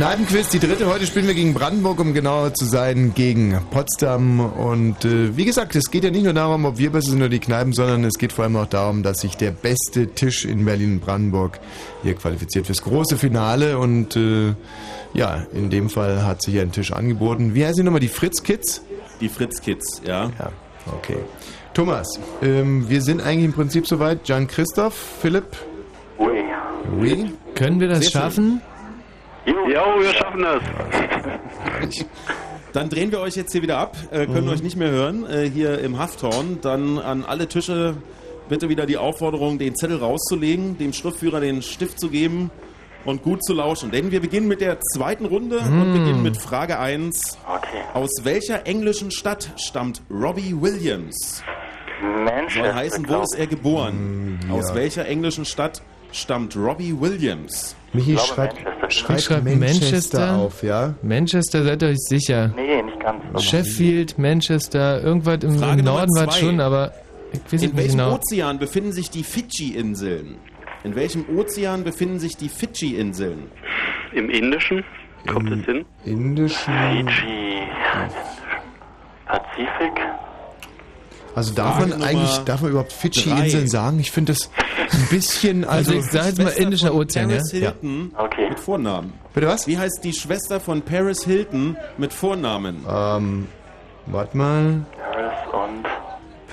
Kneipenquiz, 0.00 0.48
die 0.48 0.58
dritte. 0.58 0.86
Heute 0.86 1.04
spielen 1.04 1.26
wir 1.26 1.34
gegen 1.34 1.52
Brandenburg, 1.52 2.00
um 2.00 2.14
genauer 2.14 2.54
zu 2.54 2.64
sein, 2.64 3.12
gegen 3.14 3.60
Potsdam. 3.70 4.40
Und 4.40 5.04
äh, 5.04 5.36
wie 5.36 5.44
gesagt, 5.44 5.76
es 5.76 5.90
geht 5.90 6.04
ja 6.04 6.10
nicht 6.10 6.24
nur 6.24 6.32
darum, 6.32 6.64
ob 6.64 6.78
wir 6.78 6.90
besser 6.90 7.10
sind 7.10 7.18
oder 7.18 7.28
die 7.28 7.38
Kneipen, 7.38 7.74
sondern 7.74 8.04
es 8.04 8.16
geht 8.16 8.32
vor 8.32 8.44
allem 8.44 8.56
auch 8.56 8.66
darum, 8.66 9.02
dass 9.02 9.18
sich 9.18 9.36
der 9.36 9.50
beste 9.50 10.06
Tisch 10.06 10.46
in 10.46 10.64
Berlin 10.64 10.94
und 10.94 11.00
Brandenburg 11.00 11.60
hier 12.02 12.14
qualifiziert 12.14 12.64
fürs 12.64 12.80
große 12.80 13.18
Finale. 13.18 13.76
Und 13.76 14.16
äh, 14.16 14.54
ja, 15.12 15.44
in 15.52 15.68
dem 15.68 15.90
Fall 15.90 16.24
hat 16.24 16.40
sich 16.40 16.58
ein 16.58 16.72
Tisch 16.72 16.94
angeboten. 16.94 17.54
Wie 17.54 17.66
heißen 17.66 17.76
die 17.76 17.82
nochmal? 17.82 18.00
Die 18.00 18.08
Fritz 18.08 18.42
Kids? 18.42 18.82
Die 19.20 19.28
Fritz 19.28 19.60
Kids, 19.60 20.00
ja. 20.06 20.30
Ja, 20.38 20.50
okay. 20.96 21.18
Thomas, 21.74 22.08
ähm, 22.40 22.88
wir 22.88 23.02
sind 23.02 23.20
eigentlich 23.20 23.44
im 23.44 23.52
Prinzip 23.52 23.86
soweit. 23.86 24.26
Jan 24.26 24.46
Christoph, 24.46 24.94
Philipp? 25.20 25.58
Ui. 26.18 26.42
Oui? 26.98 27.34
Können 27.54 27.80
wir 27.80 27.88
das 27.88 28.06
Sehr 28.06 28.30
schön. 28.30 28.62
Jo, 29.46 29.54
wir 30.00 30.12
schaffen 30.14 30.42
das. 30.42 30.62
Dann 32.72 32.88
drehen 32.88 33.10
wir 33.10 33.20
euch 33.20 33.34
jetzt 33.36 33.52
hier 33.52 33.62
wieder 33.62 33.78
ab, 33.78 33.96
äh, 34.10 34.26
können 34.26 34.46
Mhm. 34.46 34.52
euch 34.52 34.62
nicht 34.62 34.76
mehr 34.76 34.90
hören, 34.90 35.26
äh, 35.28 35.48
hier 35.50 35.78
im 35.80 35.98
Hafthorn. 35.98 36.58
Dann 36.62 36.98
an 36.98 37.24
alle 37.24 37.48
Tische 37.48 37.96
bitte 38.48 38.68
wieder 38.68 38.86
die 38.86 38.96
Aufforderung, 38.96 39.58
den 39.58 39.74
Zettel 39.74 39.96
rauszulegen, 39.98 40.78
dem 40.78 40.92
Schriftführer 40.92 41.40
den 41.40 41.62
Stift 41.62 41.98
zu 41.98 42.10
geben 42.10 42.50
und 43.04 43.22
gut 43.22 43.42
zu 43.44 43.54
lauschen. 43.54 43.90
Denn 43.90 44.10
wir 44.12 44.20
beginnen 44.20 44.46
mit 44.46 44.60
der 44.60 44.78
zweiten 44.80 45.24
Runde 45.24 45.58
und 45.58 45.88
Mhm. 45.88 45.92
beginnen 45.92 46.22
mit 46.22 46.36
Frage 46.36 46.78
1. 46.78 47.38
Okay. 47.48 47.82
Aus 47.94 48.10
welcher 48.22 48.66
englischen 48.66 49.10
Stadt 49.10 49.50
stammt 49.56 50.02
Robbie 50.10 50.54
Williams? 50.60 51.42
Manchester. 52.02 52.64
Soll 52.64 52.72
heißen, 52.74 53.08
wo 53.08 53.20
ist 53.22 53.36
er 53.38 53.46
geboren? 53.46 54.38
Aus 54.50 54.68
ja. 54.70 54.74
welcher 54.76 55.06
englischen 55.06 55.44
Stadt 55.44 55.82
stammt 56.12 56.56
Robbie 56.56 56.94
Williams? 56.98 57.74
Michi 57.92 58.12
glaube, 58.14 58.28
schreibt, 58.28 58.54
Manchester. 58.64 58.90
schreibt 58.90 59.18
Ich 59.20 59.24
schreib 59.26 59.44
Manchester, 59.44 60.18
Manchester. 60.18 60.36
auf, 60.36 60.62
ja? 60.62 60.94
Manchester, 61.02 61.64
seid 61.64 61.82
ihr 61.82 61.88
euch 61.88 61.98
sicher? 61.98 62.52
Nee, 62.56 62.82
nicht 62.82 63.00
ganz. 63.00 63.42
Sheffield, 63.44 64.18
Manchester, 64.18 65.02
irgendwas 65.02 65.42
im, 65.42 65.58
Frage 65.58 65.78
im 65.80 65.84
Norden 65.84 66.10
war 66.16 66.28
es 66.28 66.38
schon, 66.38 66.60
aber 66.60 66.92
ich 67.32 67.40
weiß 67.40 67.52
es 67.52 67.52
In 67.52 67.60
nicht 67.70 67.76
welchem 67.76 67.98
genau. 67.98 68.14
Ozean 68.14 68.58
befinden 68.58 68.92
sich 68.92 69.10
die 69.10 69.24
Fidschi-Inseln? 69.24 70.36
In 70.84 70.94
welchem 70.94 71.24
Ozean 71.36 71.84
befinden 71.84 72.18
sich 72.18 72.36
die 72.36 72.48
Fidschi-Inseln? 72.48 73.50
Im 74.12 74.30
Indischen? 74.30 74.84
Kommt 75.26 75.52
es 75.52 75.64
hin? 75.66 75.84
Indischen. 76.04 76.72
Fiji. 76.72 77.62
Pazifik. 79.26 80.00
Also 81.34 81.54
darf 81.54 81.76
Frage 81.76 81.90
man 81.90 82.02
eigentlich, 82.02 82.38
darf 82.38 82.60
man 82.62 82.70
überhaupt 82.70 82.92
Fidschi-Inseln 82.92 83.68
sagen? 83.68 84.00
Ich 84.00 84.10
finde 84.10 84.32
das 84.32 84.50
ein 84.92 85.06
bisschen, 85.10 85.64
also... 85.64 85.92
Also 85.92 86.04
ich 86.04 86.10
sag 86.10 86.26
jetzt 86.26 86.42
mal 86.42 86.50
Indischer 86.50 86.94
Ozean, 86.94 87.30
ja? 87.30 87.36
Paris 87.36 87.50
Hilton 87.52 88.12
Okay. 88.16 88.48
mit 88.48 88.58
Vornamen. 88.58 89.12
Bitte 89.32 89.46
was? 89.46 89.66
Wie 89.66 89.78
heißt 89.78 90.00
die 90.02 90.12
Schwester 90.12 90.58
von 90.60 90.82
Paris 90.82 91.24
Hilton 91.24 91.76
mit 91.98 92.12
Vornamen? 92.12 92.84
Ähm, 92.88 93.46
warte 94.06 94.36
mal. 94.36 94.84
Paris 94.98 95.38
und. 95.52 95.86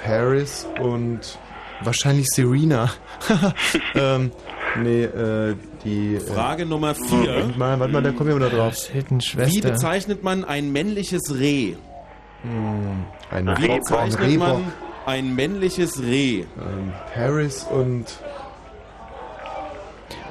Paris 0.04 0.68
und 0.80 1.40
wahrscheinlich 1.82 2.28
Serena. 2.28 2.92
ähm, 3.96 4.32
nee, 4.80 5.04
äh, 5.04 5.56
die... 5.84 6.16
Äh, 6.16 6.20
Frage 6.20 6.66
Nummer 6.66 6.94
4. 6.94 7.10
warte 7.10 7.58
mal, 7.58 7.80
warte 7.80 7.94
mal, 7.94 8.04
da 8.04 8.12
kommen 8.12 8.30
wir 8.30 8.36
wieder 8.36 8.50
drauf. 8.50 8.76
Hilton 8.88 9.22
Wie 9.22 9.62
bezeichnet 9.62 10.24
man 10.24 10.46
ein 10.46 10.72
männliches 10.72 11.34
Reh? 11.34 11.74
Ein 12.44 13.46
Wie 13.46 13.50
Rehbock, 13.50 13.70
ein 13.72 13.80
bezeichnet 13.80 14.22
Rehbock. 14.22 14.48
man 14.48 14.74
ein 15.06 15.36
männliches 15.36 16.02
Reh? 16.02 16.40
Ähm, 16.42 16.94
Paris 17.14 17.64
und... 17.64 18.06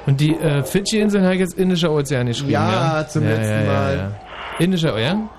Und 0.05 0.21
die 0.21 0.35
äh, 0.37 0.63
Fidschi-Inseln 0.63 1.23
habe 1.25 1.33
ich 1.33 1.41
jetzt 1.41 1.57
Indischer 1.57 1.91
Ozean 1.91 2.27
geschrieben, 2.27 2.51
ja? 2.51 2.99
Ja, 3.01 3.07
zum 3.07 3.25
letzten 3.25 3.67
Mal. 3.67 4.15
Indischer, 4.59 4.97
ja? 4.97 5.29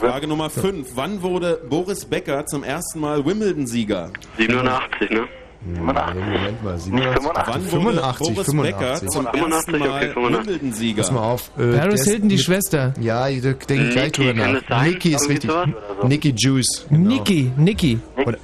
Frage 0.00 0.26
Nummer 0.26 0.50
5. 0.50 0.96
Wann 0.96 1.22
wurde 1.22 1.60
Boris 1.68 2.04
Becker 2.04 2.44
zum 2.46 2.64
ersten 2.64 3.00
Mal 3.00 3.24
Wimbledon-Sieger? 3.24 4.10
87, 4.36 5.10
ne? 5.10 5.28
Nee, 5.64 5.80
Moment 5.80 6.64
mal, 6.64 6.74
Nicht 6.74 6.84
87. 6.84 7.22
85. 7.22 7.54
Wann 7.54 7.72
wurde 7.72 8.00
85, 8.00 8.34
Boris 8.34 8.46
85. 8.46 8.62
Becker 8.62 9.06
zum 9.06 9.26
85, 9.26 9.52
ersten 9.52 9.74
okay, 9.74 9.88
Mal 9.88 10.00
85. 10.12 10.46
Wimbledon-Sieger? 10.46 11.02
Pass 11.02 11.10
mal 11.12 11.20
auf. 11.20 11.50
Äh, 11.58 11.72
Paris 11.76 12.04
Hilton, 12.04 12.28
die 12.28 12.38
Schwester. 12.38 12.94
Ja, 13.00 13.28
da 13.28 13.52
denke 13.52 13.74
ich 13.88 13.90
gleich 13.90 14.12
drüber 14.12 14.34
nach. 14.34 14.84
Niki 14.84 15.14
ist 15.14 15.28
richtig. 15.28 15.50
so? 15.50 16.06
Niki 16.06 16.34
Juice. 16.36 16.86
Genau. 16.88 17.08
Niki, 17.08 17.52
Niki. 17.56 17.98
Oder, 18.24 18.38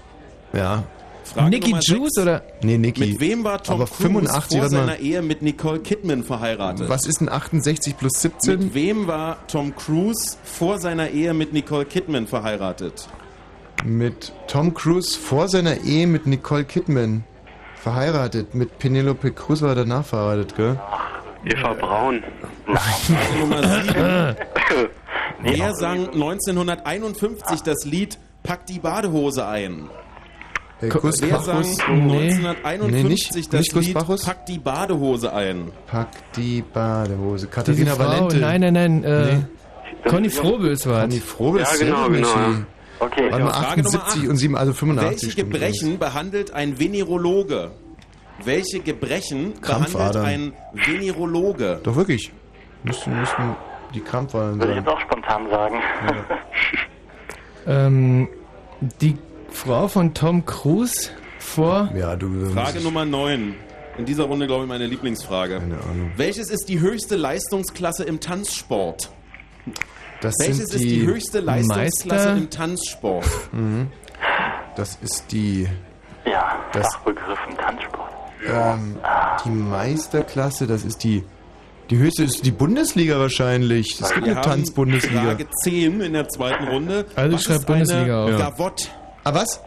ja. 0.52 0.84
Frage 1.24 1.50
Niki 1.50 1.70
Nummer 1.70 1.82
Juice 1.82 2.18
oder? 2.20 2.42
Nee, 2.62 2.78
Niki. 2.78 3.00
Mit 3.00 3.20
wem 3.20 3.44
war 3.44 3.62
Tom 3.62 3.76
Aber 3.76 3.86
Cruise 3.86 4.02
85, 4.02 4.58
vor 4.58 4.68
seiner 4.68 4.98
Ehe 4.98 5.22
mit 5.22 5.42
Nicole 5.42 5.80
Kidman 5.80 6.24
verheiratet? 6.24 6.88
Was 6.88 7.06
ist 7.06 7.20
denn 7.20 7.28
68 7.28 7.96
plus 7.96 8.12
17? 8.20 8.58
Mit 8.58 8.74
wem 8.74 9.06
war 9.06 9.46
Tom 9.46 9.74
Cruise 9.74 10.36
vor 10.44 10.78
seiner 10.78 11.10
Ehe 11.10 11.32
mit 11.32 11.52
Nicole 11.52 11.84
Kidman 11.84 12.26
verheiratet? 12.26 13.08
Mit 13.84 14.32
Tom 14.46 14.74
Cruise 14.74 15.18
vor 15.18 15.48
seiner 15.48 15.80
Ehe 15.80 16.06
mit 16.06 16.26
Nicole 16.26 16.64
Kidman 16.64 17.24
verheiratet. 17.74 18.54
Mit 18.54 18.78
Penelope 18.78 19.32
Cruz 19.32 19.60
war 19.62 19.70
er 19.70 19.74
danach 19.76 20.04
verheiratet, 20.04 20.54
gell? 20.56 20.78
Eva 21.44 21.72
Braun. 21.74 22.22
Frage 22.66 23.38
Nummer 23.40 23.82
7. 23.82 24.36
Wer 25.42 25.74
sang 25.74 26.08
1951 26.12 27.62
das 27.62 27.84
Lied 27.84 28.18
Pack 28.44 28.66
die 28.66 28.78
Badehose 28.78 29.46
ein? 29.46 29.88
Äh, 30.80 30.88
Gus 30.88 31.20
Wer 31.20 31.40
sang 31.40 31.56
Bacchus? 31.62 31.78
Nee. 31.88 32.32
1951 32.34 32.92
Nee, 32.92 33.02
nicht- 33.08 33.52
das 33.52 33.60
nicht 33.60 33.72
Gus 33.74 33.84
Lied 33.86 33.94
Bacchus? 33.94 34.24
Pack 34.24 34.46
die 34.46 34.58
Badehose 34.58 35.32
ein? 35.32 35.72
Pack 35.88 36.08
die 36.36 36.62
Badehose. 36.62 37.48
Katharina 37.48 37.98
Valente. 37.98 38.36
nein, 38.36 38.60
nein, 38.60 38.72
nein. 38.74 39.04
Äh, 39.04 39.34
Nee. 39.34 39.42
Conny 40.08 40.30
Frohbös 40.30 40.86
war 40.86 41.02
Conny 41.02 41.16
es. 41.18 41.24
Frobel 41.24 41.62
Ja, 41.62 41.68
ist 41.70 41.80
genau, 41.80 42.08
genau, 42.08 42.28
ja. 42.28 42.54
Okay. 43.02 43.30
Warte 43.30 43.44
mal, 43.44 43.50
Frage 43.52 43.82
Nummer 43.82 43.98
78 44.04 44.22
acht. 44.22 44.28
und 44.28 44.36
7, 44.36 44.56
also 44.56 44.72
85. 44.72 45.22
Welche 45.36 45.44
Gebrechen 45.44 45.98
behandelt 45.98 46.52
ein 46.52 46.78
Venerologe? 46.78 47.72
Welche 48.44 48.80
Gebrechen 48.80 49.54
behandelt 49.60 49.62
Krampfadern. 49.62 50.24
ein 50.24 50.52
Venerologe? 50.72 51.80
Doch 51.82 51.96
wirklich. 51.96 52.32
Müssten, 52.84 53.18
müssten 53.18 53.56
die 53.94 54.00
Krampfadern 54.00 54.60
Würde 54.60 54.72
ich 54.72 54.76
sein. 54.76 54.84
jetzt 54.84 54.88
auch 54.88 55.00
spontan 55.00 55.50
sagen. 55.50 55.80
Ähm, 57.64 58.28
die 59.00 59.16
Frau 59.50 59.86
von 59.86 60.14
Tom 60.14 60.44
Cruise 60.44 61.10
vor. 61.38 61.90
Ja, 61.96 62.16
du. 62.16 62.50
Frage 62.50 62.80
Nummer 62.80 63.04
9. 63.04 63.54
In 63.98 64.04
dieser 64.04 64.24
Runde, 64.24 64.48
glaube 64.48 64.64
ich, 64.64 64.68
meine 64.68 64.86
Lieblingsfrage. 64.86 65.60
Keine 65.60 65.74
Ahnung. 65.74 66.10
Welches 66.16 66.50
ist 66.50 66.68
die 66.68 66.80
höchste 66.80 67.14
Leistungsklasse 67.14 68.02
im 68.02 68.18
Tanzsport? 68.18 69.10
Das 70.22 70.34
Welches 70.38 70.56
sind 70.56 70.64
ist 70.76 70.78
die 70.84 71.00
die. 71.00 71.06
höchste 71.06 71.40
Leistungsklasse 71.40 72.08
Meister? 72.28 72.36
im 72.36 72.48
Tanzsport? 72.50 73.26
Das 74.76 74.98
ist 75.02 75.30
die. 75.32 75.68
Ja, 76.24 76.60
Das- 76.72 76.94
Fachbegriff 76.94 77.38
im 77.50 77.56
Tanzsport. 77.58 78.10
Ähm, 78.46 78.96
die 79.44 79.50
Meisterklasse, 79.50 80.66
das 80.66 80.84
ist 80.84 81.04
die. 81.04 81.22
Die 81.90 81.98
höchste 81.98 82.24
ist 82.24 82.46
die 82.46 82.50
Bundesliga 82.52 83.18
wahrscheinlich. 83.18 84.00
Es 84.00 84.12
gibt 84.14 84.26
Wir 84.26 84.32
eine 84.32 84.40
Tanzbundesliga. 84.40 85.22
Frage 85.22 85.46
10 85.64 86.00
in 86.00 86.12
der 86.14 86.28
zweiten 86.28 86.68
Runde. 86.68 87.04
Also 87.14 87.28
ich 87.28 87.34
Was 87.34 87.42
schreib 87.44 87.56
ist 87.58 87.66
Bundesliga 87.66 88.24
eine 88.24 88.34
auf. 88.36 88.40
Gavotte. 88.40 88.88
Ah, 89.24 89.34
was? 89.34 89.60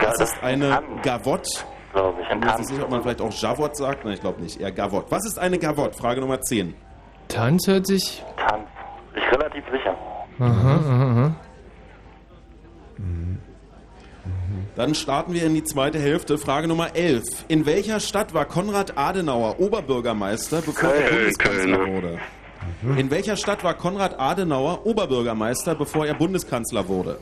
Was 0.00 0.20
ist 0.20 0.42
eine 0.42 0.82
Gavotte? 1.02 1.50
glaube 1.92 2.22
ich, 2.22 2.28
Ich 2.36 2.46
weiß 2.48 2.70
nicht, 2.70 2.82
ob 2.82 2.90
man 2.90 3.02
vielleicht 3.02 3.20
auch 3.20 3.32
Javot 3.32 3.76
sagt. 3.76 4.04
Nein, 4.04 4.14
ich 4.14 4.20
glaube 4.20 4.40
nicht. 4.42 4.60
Eher 4.60 4.72
Gavotte. 4.72 5.10
Was 5.10 5.24
ist 5.26 5.38
eine 5.38 5.58
Gavotte? 5.58 5.96
Frage 5.98 6.20
Nummer 6.20 6.40
10. 6.40 6.74
Tanz 7.28 7.66
hört 7.66 7.86
sich. 7.86 8.22
Tanz. 8.36 8.64
Ich 9.14 9.32
relativ 9.32 9.64
sicher. 9.70 9.96
Aha, 10.38 10.74
aha, 10.74 11.10
aha. 11.10 11.32
Dann 14.76 14.94
starten 14.94 15.34
wir 15.34 15.44
in 15.44 15.54
die 15.54 15.62
zweite 15.62 15.98
Hälfte. 16.00 16.36
Frage 16.36 16.66
Nummer 16.66 16.96
11. 16.96 17.22
In 17.48 17.64
welcher 17.64 18.00
Stadt 18.00 18.34
war 18.34 18.44
Konrad 18.44 18.98
Adenauer 18.98 19.60
Oberbürgermeister, 19.60 20.62
bevor 20.62 20.90
er 20.90 21.08
Köln, 21.08 21.18
Bundeskanzler 21.20 21.76
Köln, 21.76 21.86
ne? 21.86 21.92
wurde? 21.92 22.18
In 22.98 23.10
welcher 23.10 23.36
Stadt 23.36 23.62
war 23.62 23.74
Konrad 23.74 24.18
Adenauer 24.18 24.84
Oberbürgermeister, 24.84 25.74
bevor 25.74 26.06
er 26.06 26.14
Bundeskanzler 26.14 26.88
wurde? 26.88 27.18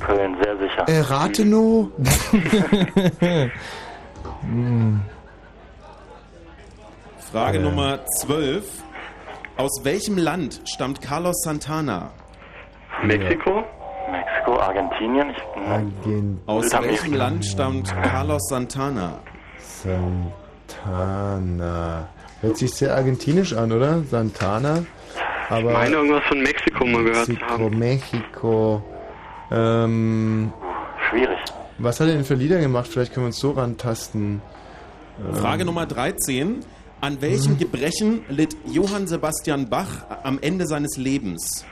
Köln, 0.00 0.36
sehr 0.42 0.56
sicher. 0.58 0.88
Äh, 0.88 1.00
Rathenow? 1.00 1.88
Frage 7.30 7.58
Äh. 7.58 7.62
Nummer 7.62 8.00
12. 8.22 8.64
Aus 9.56 9.80
welchem 9.84 10.16
Land 10.18 10.60
stammt 10.64 11.00
Carlos 11.02 11.42
Santana? 11.42 12.10
Mexiko? 13.04 13.62
Mexiko, 14.10 14.58
Argentinien. 14.58 15.30
Ich, 15.30 15.42
Argentin. 15.68 16.40
Aus 16.46 16.72
welchem 16.72 17.14
Land 17.14 17.44
stammt 17.44 17.92
Carlos 18.02 18.42
Santana? 18.48 19.18
Santana. 20.78 22.08
Hört 22.40 22.56
sich 22.56 22.72
sehr 22.72 22.94
argentinisch 22.94 23.52
an, 23.52 23.70
oder? 23.72 24.02
Santana. 24.04 24.84
Aber 25.50 25.68
Ich 25.70 25.76
meine 25.76 25.96
irgendwas 25.96 26.22
von 26.28 26.40
Mexiko 26.42 26.86
mal 26.86 27.04
gehört 27.04 27.26
zu 27.26 27.32
Mexiko, 27.32 27.50
haben. 27.58 27.78
Mexiko. 27.78 28.82
Ähm, 29.52 30.52
schwierig. 31.10 31.38
was 31.78 31.98
hat 32.00 32.06
er 32.06 32.14
denn 32.14 32.24
für 32.24 32.34
Lieder 32.34 32.60
gemacht? 32.60 32.86
Vielleicht 32.88 33.12
können 33.12 33.24
wir 33.24 33.28
uns 33.28 33.40
so 33.40 33.50
rantasten. 33.50 34.40
Ähm, 35.28 35.34
Frage 35.34 35.64
Nummer 35.64 35.86
13. 35.86 36.60
An 37.02 37.22
welchen 37.22 37.56
Gebrechen 37.56 38.20
litt 38.28 38.54
Johann 38.66 39.06
Sebastian 39.06 39.70
Bach 39.70 40.04
am 40.22 40.38
Ende 40.42 40.66
seines 40.66 40.98
Lebens? 40.98 41.64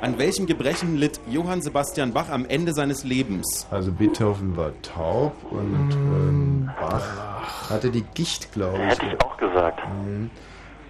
An 0.00 0.18
welchem 0.18 0.46
Gebrechen 0.46 0.96
litt 0.96 1.18
Johann 1.28 1.60
Sebastian 1.62 2.12
Bach 2.12 2.28
am 2.28 2.46
Ende 2.46 2.72
seines 2.72 3.02
Lebens? 3.02 3.66
Also 3.72 3.90
Beethoven 3.90 4.56
war 4.56 4.70
taub 4.82 5.34
und 5.50 5.90
ähm, 5.92 6.70
Bach 6.80 7.68
hatte 7.70 7.90
die 7.90 8.04
Gicht, 8.14 8.52
glaube 8.52 8.78
ich. 8.78 8.90
Hätte 8.90 9.06
ich 9.06 9.20
auch 9.20 9.36
gesagt. 9.36 9.80
Mhm. 10.04 10.30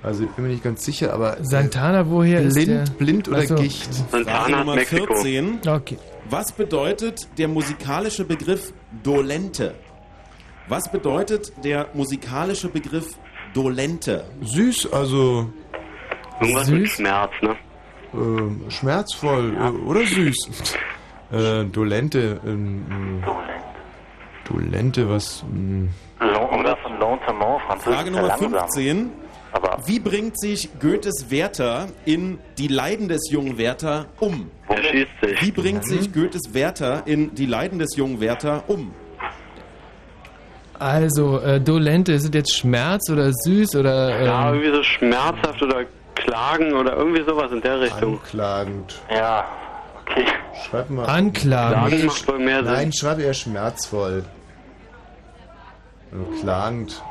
Also 0.03 0.25
ich 0.25 0.31
bin 0.33 0.45
mir 0.45 0.51
nicht 0.51 0.63
ganz 0.63 0.85
sicher, 0.85 1.15
aber 1.15 1.39
Santana, 1.41 2.11
woher 2.11 2.43
ist 2.43 2.55
blind, 2.55 2.69
der? 2.69 2.95
blind 2.99 3.29
oder 3.29 3.39
Ach 3.39 3.47
so. 3.47 3.55
Gicht? 3.55 3.89
Frage 4.11 4.53
Nummer 4.53 4.77
14. 4.77 5.61
Okay. 5.67 5.97
Was 6.29 6.53
bedeutet 6.53 7.27
der 7.39 7.49
musikalische 7.49 8.27
Begriff 8.27 8.75
Dolente? 9.03 9.75
Was 10.69 10.93
bedeutet 10.93 11.53
der 11.65 11.89
musikalische 11.95 12.69
Begriff 12.69 13.17
Dolente? 13.55 14.25
Süß, 14.43 14.93
also 14.93 15.51
Irgendwas 16.41 16.69
mit 16.71 16.89
Schmerz, 16.89 17.31
ne? 17.43 17.57
ähm, 18.15 18.65
schmerzvoll 18.69 19.57
äh, 19.57 19.89
oder 19.89 20.05
süß. 20.05 20.37
äh, 21.33 21.65
Dolente. 21.65 22.41
Ähm, 22.45 23.23
Dolente, 24.45 25.09
was? 25.09 25.45
Oder 26.21 26.77
von 26.79 26.93
Lentement, 26.99 27.61
Französisch. 27.67 27.95
Frage 27.95 28.11
Nummer 28.11 28.29
langsam. 28.29 28.53
15. 28.53 29.11
Wie 29.87 29.99
bringt 29.99 30.39
sich 30.39 30.69
Goethes 30.81 31.31
Werther 31.31 31.89
in 32.05 32.39
Die 32.59 32.69
Leiden 32.69 33.09
des 33.09 33.31
jungen 33.31 33.59
Werther 33.59 34.07
um? 34.21 34.51
Er 34.69 34.83
schießt 34.83 35.09
sich. 35.23 35.43
Wie 35.43 35.51
bringt 35.51 35.87
sich 35.87 36.13
Goethes 36.13 36.53
Werther 36.55 37.03
in 37.07 37.35
Die 37.35 37.47
Leiden 37.47 37.79
des 37.79 37.97
jungen 37.97 38.21
Werther 38.21 38.65
um? 38.69 38.93
Also, 40.79 41.41
äh, 41.41 41.61
Dolente, 41.61 42.13
ist 42.13 42.25
es 42.25 42.31
jetzt 42.33 42.55
Schmerz 42.57 43.11
oder 43.11 43.33
süß 43.33 43.77
oder. 43.77 44.23
Ja, 44.25 44.49
Ähm, 44.49 44.55
irgendwie 44.55 44.77
so 44.77 44.83
schmerzhaft 44.83 45.63
oder 45.63 45.85
klagen 46.15 46.73
oder 46.75 46.97
irgendwie 46.97 47.23
sowas 47.25 47.51
in 47.53 47.61
der 47.61 47.81
Richtung. 47.81 48.15
Anklagend. 48.21 49.01
Ja, 49.11 49.45
okay. 50.03 50.25
Schreib 50.69 50.91
mal. 50.91 51.07
Anklagend. 51.07 51.89
Klagen 51.89 52.07
macht 52.07 52.29
wohl 52.29 52.39
mehr 52.39 52.63
Sinn. 52.65 52.73
Nein, 52.73 52.93
schreib 52.93 53.19
eher 53.21 53.35
schmerzvoll. 53.35 54.25
Und 56.13 56.41
klagend. 56.41 57.03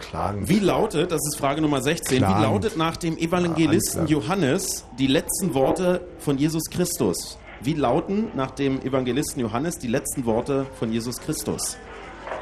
Klagend. 0.00 0.48
Wie 0.48 0.58
lautet, 0.58 1.12
das 1.12 1.20
ist 1.30 1.38
Frage 1.38 1.60
Nummer 1.62 1.80
16, 1.80 2.18
Klagend. 2.18 2.38
wie 2.38 2.42
lautet 2.42 2.76
nach 2.76 2.96
dem 2.96 3.16
Evangelisten. 3.16 4.06
Johannes 4.06 4.84
die 4.98 5.06
letzten 5.06 5.54
Worte 5.54 6.00
von 6.18 6.36
Jesus 6.36 6.64
Christus? 6.70 7.38
Wie 7.60 7.74
lauten 7.74 8.28
nach 8.34 8.50
dem 8.50 8.82
Evangelisten 8.82 9.40
Johannes 9.40 9.78
die 9.78 9.86
letzten 9.88 10.26
Worte 10.26 10.66
von 10.78 10.92
Jesus 10.92 11.18
Christus? 11.20 11.78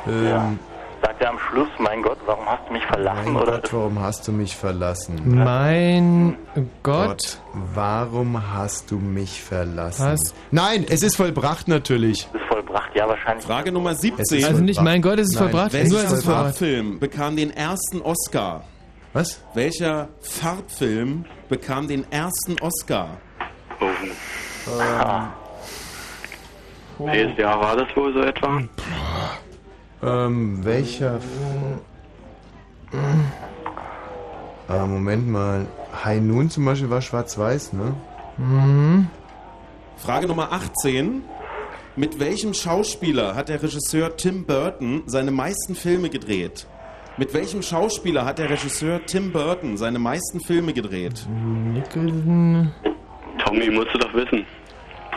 Ähm, 0.08 0.58
Sagt 1.04 1.20
er 1.20 1.30
am 1.30 1.38
Schluss, 1.50 1.68
mein 1.78 2.00
Gott, 2.02 2.18
warum 2.26 2.46
hast 2.46 2.68
du 2.68 2.72
mich 2.74 2.84
verlassen? 2.86 3.32
mein 3.32 3.42
Oder 3.42 3.52
Gott, 3.60 3.72
warum 3.72 3.98
hast 4.00 4.28
du 4.28 4.32
mich 4.32 4.56
verlassen? 4.56 5.20
mein 5.24 6.36
Gott. 6.84 7.08
Gott, 7.08 7.38
warum 7.74 8.52
hast 8.52 8.88
du 8.90 8.98
mich 8.98 9.42
verlassen? 9.42 10.06
Was? 10.06 10.32
Nein, 10.52 10.86
es 10.88 11.02
ist 11.02 11.16
vollbracht 11.16 11.66
natürlich. 11.66 12.28
ist 12.32 12.44
vollbracht? 12.48 12.94
Ja, 12.94 13.08
wahrscheinlich. 13.08 13.44
Frage 13.44 13.72
Nummer 13.72 13.90
Es 13.90 13.96
ist 14.04 14.16
17. 14.28 14.44
Also 14.44 14.62
nicht 14.62 14.80
mein 14.80 15.02
Gott, 15.02 15.18
es 15.18 15.28
ist 15.30 15.34
Nein, 15.34 15.50
vollbracht. 15.50 15.72
welches 15.72 15.90
Nur 15.90 15.98
es 15.98 16.04
ist 16.04 16.12
Welcher 16.12 16.22
vollbracht. 16.24 16.44
Farbfilm 16.46 16.98
bekam 17.00 17.36
den 17.36 17.50
ersten 17.50 18.00
Oscar? 18.02 18.64
Was? 19.12 19.42
Welcher 19.54 20.08
Farbfilm 20.20 21.24
bekam 21.48 21.88
den 21.88 22.10
ersten 22.12 22.56
Oscar? 22.60 23.08
Welches 26.98 27.36
Jahr 27.38 27.60
war 27.60 27.76
das 27.76 27.88
wohl 27.96 28.12
so 28.14 28.20
etwa? 28.20 28.62
Ähm, 30.02 30.64
welcher... 30.64 31.20
Äh, 34.68 34.86
Moment 34.86 35.28
mal. 35.28 35.66
High 36.04 36.20
Noon 36.22 36.50
zum 36.50 36.64
Beispiel 36.64 36.90
war 36.90 37.00
schwarz-weiß, 37.02 37.72
ne? 37.74 37.94
Mhm. 38.38 39.06
Frage 39.96 40.26
Nummer 40.26 40.52
18. 40.52 41.22
Mit 41.94 42.18
welchem 42.18 42.54
Schauspieler 42.54 43.34
hat 43.34 43.48
der 43.50 43.62
Regisseur 43.62 44.16
Tim 44.16 44.44
Burton 44.46 45.02
seine 45.06 45.30
meisten 45.30 45.74
Filme 45.74 46.08
gedreht? 46.08 46.66
Mit 47.18 47.34
welchem 47.34 47.60
Schauspieler 47.60 48.24
hat 48.24 48.38
der 48.38 48.48
Regisseur 48.48 49.04
Tim 49.04 49.30
Burton 49.32 49.76
seine 49.76 49.98
meisten 49.98 50.40
Filme 50.40 50.72
gedreht? 50.72 51.26
Nicholson. 51.28 52.72
Tommy, 53.44 53.68
musst 53.70 53.92
du 53.94 53.98
doch 53.98 54.14
wissen. 54.14 54.46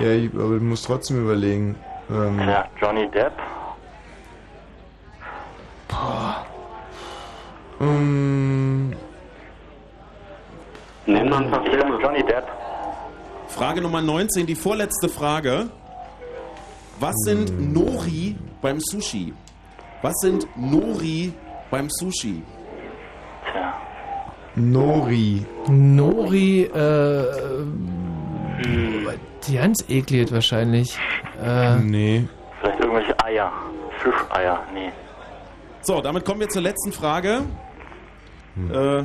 Ja, 0.01 0.11
ich, 0.11 0.29
aber 0.33 0.59
du 0.59 0.65
musst 0.65 0.85
trotzdem 0.85 1.23
überlegen. 1.23 1.75
Ähm, 2.09 2.37
Ja, 2.39 2.65
Johnny 2.81 3.09
Depp. 3.11 3.31
Frage 13.55 13.81
Nummer 13.81 14.01
19, 14.01 14.45
die 14.45 14.55
vorletzte 14.55 15.07
Frage. 15.07 15.69
Was 16.99 17.15
sind 17.23 17.73
Nori 17.73 18.35
beim 18.61 18.81
Sushi? 18.81 19.33
Was 20.01 20.13
sind 20.19 20.45
Nori 20.57 21.31
beim 21.71 21.89
Sushi? 21.89 22.43
Tja. 23.49 23.73
Nori. 24.55 25.45
Nori, 25.69 26.63
äh. 26.63 27.25
Ganz 29.53 29.85
eklig 29.87 30.31
wahrscheinlich. 30.33 30.97
Äh, 31.41 31.75
Nee. 31.77 32.27
Vielleicht 32.59 32.79
irgendwelche 32.81 33.15
Eier. 33.23 33.51
Fischeier. 33.99 34.59
Nee. 34.73 34.91
So, 35.81 36.01
damit 36.01 36.25
kommen 36.25 36.41
wir 36.41 36.49
zur 36.49 36.61
letzten 36.63 36.91
Frage. 36.91 37.43
Äh, 38.73 39.03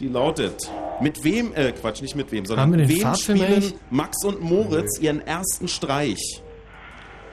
die 0.00 0.08
lautet: 0.08 0.70
Mit 1.02 1.24
wem, 1.24 1.52
äh, 1.54 1.72
Quatsch, 1.72 2.00
nicht 2.02 2.16
mit 2.16 2.30
wem, 2.32 2.44
sondern 2.46 2.72
den 2.72 2.88
wem 2.88 3.00
Farbfilm 3.00 3.38
spielen 3.38 3.52
eigentlich? 3.54 3.74
Max 3.90 4.24
und 4.24 4.40
Moritz 4.40 4.98
ihren 5.00 5.20
ersten 5.26 5.68
Streich? 5.68 6.42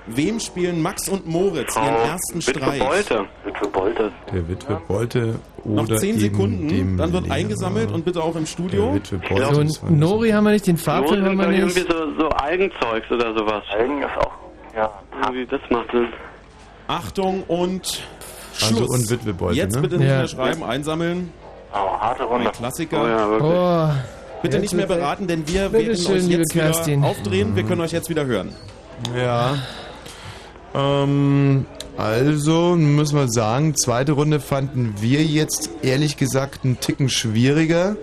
Wem 0.08 0.40
spielen 0.40 0.82
Max 0.82 1.08
und 1.08 1.28
Moritz 1.28 1.76
ihren 1.76 1.86
Oh, 1.96 2.08
ersten 2.08 2.40
Witwe 2.40 2.52
Streich? 2.60 2.80
Bolte. 2.80 3.26
Witwe 3.46 3.68
Bolte. 3.68 4.12
Der 4.34 4.48
Witwe 4.50 4.82
Bolte 4.88 5.36
oder 5.64 5.84
Noch 5.84 5.88
10 5.98 6.10
eben 6.10 6.20
Sekunden, 6.20 6.68
dem 6.68 6.98
dann 6.98 7.14
wird 7.14 7.24
Lehrer. 7.26 7.36
eingesammelt 7.36 7.92
und 7.92 8.06
bitte 8.06 8.24
auch 8.24 8.34
im 8.36 8.42
Der 8.42 8.48
Studio. 8.48 8.86
War 9.30 9.58
und 9.58 9.92
Nori 10.00 10.30
haben 10.32 10.46
wir 10.46 10.52
nicht, 10.52 10.66
den 10.66 10.78
Farbfilm 10.78 11.26
haben 11.26 11.38
wir 11.38 11.48
nicht. 11.50 11.60
irgendwie 11.60 11.82
so, 11.82 12.20
so 12.20 12.30
Algenzeugs 12.30 13.12
oder 13.12 13.38
sowas. 13.38 13.64
Algen 13.72 14.02
ist 14.02 14.18
auch. 14.18 14.32
Ja. 14.76 14.92
Irgendwie, 15.22 15.46
das 15.46 15.62
macht 15.70 15.92
Sinn. 15.92 16.08
Achtung 16.88 17.44
und 17.48 18.02
Also 18.62 18.78
Schluss. 18.78 18.90
und 18.90 19.10
Witwe 19.12 19.34
Bolte, 19.34 19.58
Jetzt 19.58 19.76
ne? 19.76 19.82
bitte 19.82 19.98
nicht 19.98 20.08
Ja. 20.10 20.18
mehr 20.20 20.28
schreiben, 20.28 20.64
einsammeln. 20.64 21.32
Oh, 21.74 22.00
harte 22.00 22.24
Runde. 22.24 22.48
Ein 22.48 22.54
Klassiker. 22.54 23.04
Oh 23.04 23.08
ja. 23.08 23.28
Oh, 23.94 24.42
Bitte 24.42 24.60
nicht 24.60 24.74
mehr 24.74 24.88
beraten, 24.88 25.28
denn 25.28 25.48
wir 25.48 25.72
werden 25.72 25.98
schön, 25.98 26.16
euch 26.16 26.28
jetzt 26.28 26.56
wieder 26.56 26.66
Kerstin. 26.66 27.04
aufdrehen. 27.04 27.56
Wir 27.56 27.64
können 27.64 27.82
euch 27.82 27.92
jetzt 27.92 28.10
wieder 28.10 28.26
hören. 28.26 28.54
Ja. 29.16 29.56
Ähm, 30.74 31.66
also, 31.98 32.76
müssen 32.78 33.18
wir 33.18 33.28
sagen, 33.28 33.76
zweite 33.76 34.14
Runde 34.14 34.40
fanden 34.40 34.96
wir 35.02 35.24
jetzt 35.24 35.70
ehrlich 35.82 36.16
gesagt 36.16 36.64
einen 36.64 36.80
Ticken 36.80 37.10
schwieriger. 37.10 37.98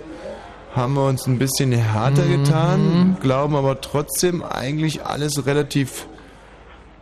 Haben 0.74 0.94
wir 0.94 1.06
uns 1.06 1.26
ein 1.26 1.38
bisschen 1.38 1.72
härter 1.72 2.26
getan, 2.26 3.16
glauben 3.22 3.56
aber 3.56 3.80
trotzdem 3.80 4.42
eigentlich 4.42 5.06
alles 5.06 5.46
relativ 5.46 6.06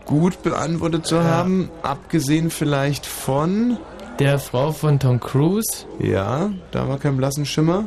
gut 0.05 0.45
beantwortet 0.45 1.07
zu 1.07 1.25
haben, 1.25 1.71
abgesehen 1.83 2.51
vielleicht 2.51 3.05
von, 3.05 3.79
der 4.19 4.39
Frau 4.39 4.73
von 4.73 4.99
Tom 4.99 5.21
Cruise. 5.21 5.87
ja, 5.99 6.51
da 6.71 6.89
war 6.89 6.99
kein 6.99 7.17
blassen 7.17 7.47
Schimmer. 7.47 7.85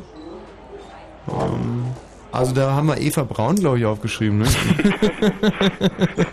Ähm, 1.30 1.86
also 2.32 2.53
da 2.53 2.71
haben 2.73 2.88
wir 2.88 2.97
Eva 2.99 3.23
Braun, 3.23 3.55
glaube 3.55 3.79
ich, 3.79 3.86
aufgeschrieben, 3.86 4.39
ne? 4.39 4.47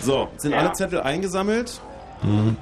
So, 0.00 0.28
sind 0.36 0.54
alle 0.54 0.72
Zettel 0.72 1.00
eingesammelt? 1.00 1.80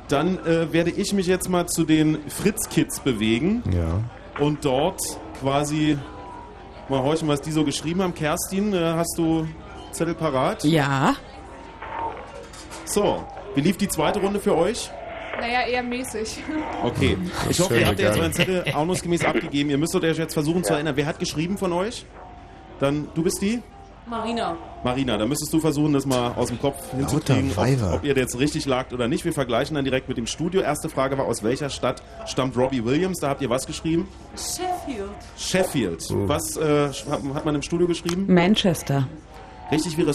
Dann 0.09 0.39
äh, 0.45 0.71
werde 0.73 0.91
ich 0.91 1.15
mich 1.15 1.27
jetzt 1.27 1.49
mal 1.49 1.67
zu 1.67 1.85
den 1.85 2.19
Fritz-Kids 2.29 3.01
bewegen 3.01 3.63
Ja. 3.73 4.01
und 4.45 4.65
dort 4.67 5.01
quasi 5.41 5.97
mal 6.91 7.03
horchen, 7.03 7.27
was 7.29 7.41
die 7.41 7.53
so 7.53 7.65
geschrieben 7.65 8.03
haben. 8.03 8.15
Kerstin, 8.15 8.75
äh, 8.75 8.93
hast 8.95 9.15
du 9.17 9.47
Zettel 9.93 10.15
parat? 10.15 10.63
Ja. 10.65 11.15
So, 12.85 13.25
wie 13.55 13.63
lief 13.63 13.79
die 13.79 13.89
zweite 13.89 14.21
Runde 14.21 14.41
für 14.41 14.55
euch? 14.55 14.91
Naja, 15.41 15.67
eher 15.67 15.83
mäßig. 15.83 16.39
Okay. 16.83 17.17
Ich 17.51 17.61
hoffe, 17.61 17.79
ihr 17.79 17.87
habt 17.87 17.99
jetzt 17.99 18.19
euren 18.19 18.33
Zettel 18.33 18.65
ordnungsgemäß 18.75 19.25
abgegeben. 19.25 19.71
Ihr 19.71 19.79
müsstet 19.79 20.05
euch 20.05 20.19
jetzt 20.19 20.35
versuchen 20.35 20.65
zu 20.65 20.73
erinnern. 20.73 20.97
Wer 20.97 21.07
hat 21.07 21.19
geschrieben 21.19 21.59
von 21.59 21.73
euch? 21.73 22.05
Dann, 22.81 23.09
du 23.15 23.23
bist 23.23 23.41
die? 23.41 23.63
Marina. 24.09 24.57
Marina, 24.85 25.19
da 25.19 25.27
müsstest 25.27 25.53
du 25.53 25.59
versuchen, 25.59 25.93
das 25.93 26.07
mal 26.07 26.33
aus 26.37 26.49
dem 26.49 26.61
Kopf 26.61 26.93
hinzukriegen, 26.93 27.57
Weiber. 27.57 27.89
ob, 27.89 27.95
ob 27.97 28.05
ihr 28.05 28.15
jetzt 28.15 28.39
richtig 28.39 28.65
lagt 28.65 28.93
oder 28.93 29.09
nicht. 29.09 29.25
Wir 29.25 29.33
vergleichen 29.33 29.75
dann 29.75 29.85
direkt 29.85 30.09
mit 30.09 30.17
dem 30.17 30.29
Studio. 30.29 30.61
Erste 30.61 30.89
Frage 30.89 31.19
war, 31.19 31.25
aus 31.25 31.43
welcher 31.43 31.71
Stadt 31.71 32.03
stammt 32.27 32.57
Robbie 32.57 32.85
Williams? 32.85 33.19
Da 33.19 33.29
habt 33.31 33.43
ihr 33.43 33.51
was 33.51 33.67
geschrieben? 33.67 34.07
Sheffield. 34.37 35.11
Sheffield. 35.37 36.07
Was 36.29 36.57
äh, 36.57 36.89
hat, 37.35 37.45
man 37.45 37.57
im 37.57 37.63
Studio 37.63 37.89
geschrieben? 37.89 38.33
Manchester. 38.33 39.09
Richtig 39.73 39.99
wäre 39.99 40.13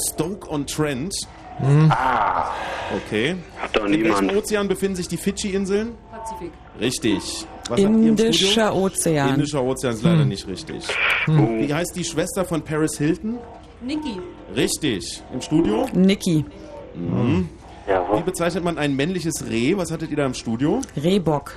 Stoke-on-Trent. 1.57 1.91
Ah. 1.91 2.52
Okay. 2.95 3.36
Hat 3.60 3.76
doch 3.76 3.86
In 3.86 3.91
welchem 4.03 4.26
niemand. 4.26 4.36
Ozean 4.38 4.68
befinden 4.68 4.95
sich 4.95 5.07
die 5.07 5.18
Fidschi-Inseln? 5.18 5.94
Pazifik. 6.11 6.52
Richtig. 6.80 7.45
Was 7.69 7.80
im 7.80 8.07
Indischer? 8.07 8.76
Ozean. 8.76 9.36
Indischer 9.36 9.64
Ozean 9.64 9.94
ist 9.94 10.03
leider 10.03 10.26
nicht 10.26 10.48
richtig. 10.48 10.86
Wie 11.28 11.73
heißt 11.73 11.95
die 11.95 12.03
Schwester 12.03 12.44
von 12.44 12.61
Paris 12.64 12.98
Hilton? 12.98 13.38
Niki. 13.82 14.19
Richtig. 14.56 15.23
Im 15.34 15.41
Studio? 15.41 15.88
Niki. 15.94 16.44
Mhm. 16.95 17.49
Wie 17.86 17.91
Jawohl. 17.91 18.22
bezeichnet 18.22 18.64
man 18.64 18.78
ein 18.78 18.95
männliches 18.95 19.45
Reh? 19.49 19.76
Was 19.78 19.91
hattet 19.91 20.11
ihr 20.11 20.18
da 20.18 20.26
im 20.26 20.34
Studio? 20.34 20.82
Rehbock. 21.02 21.53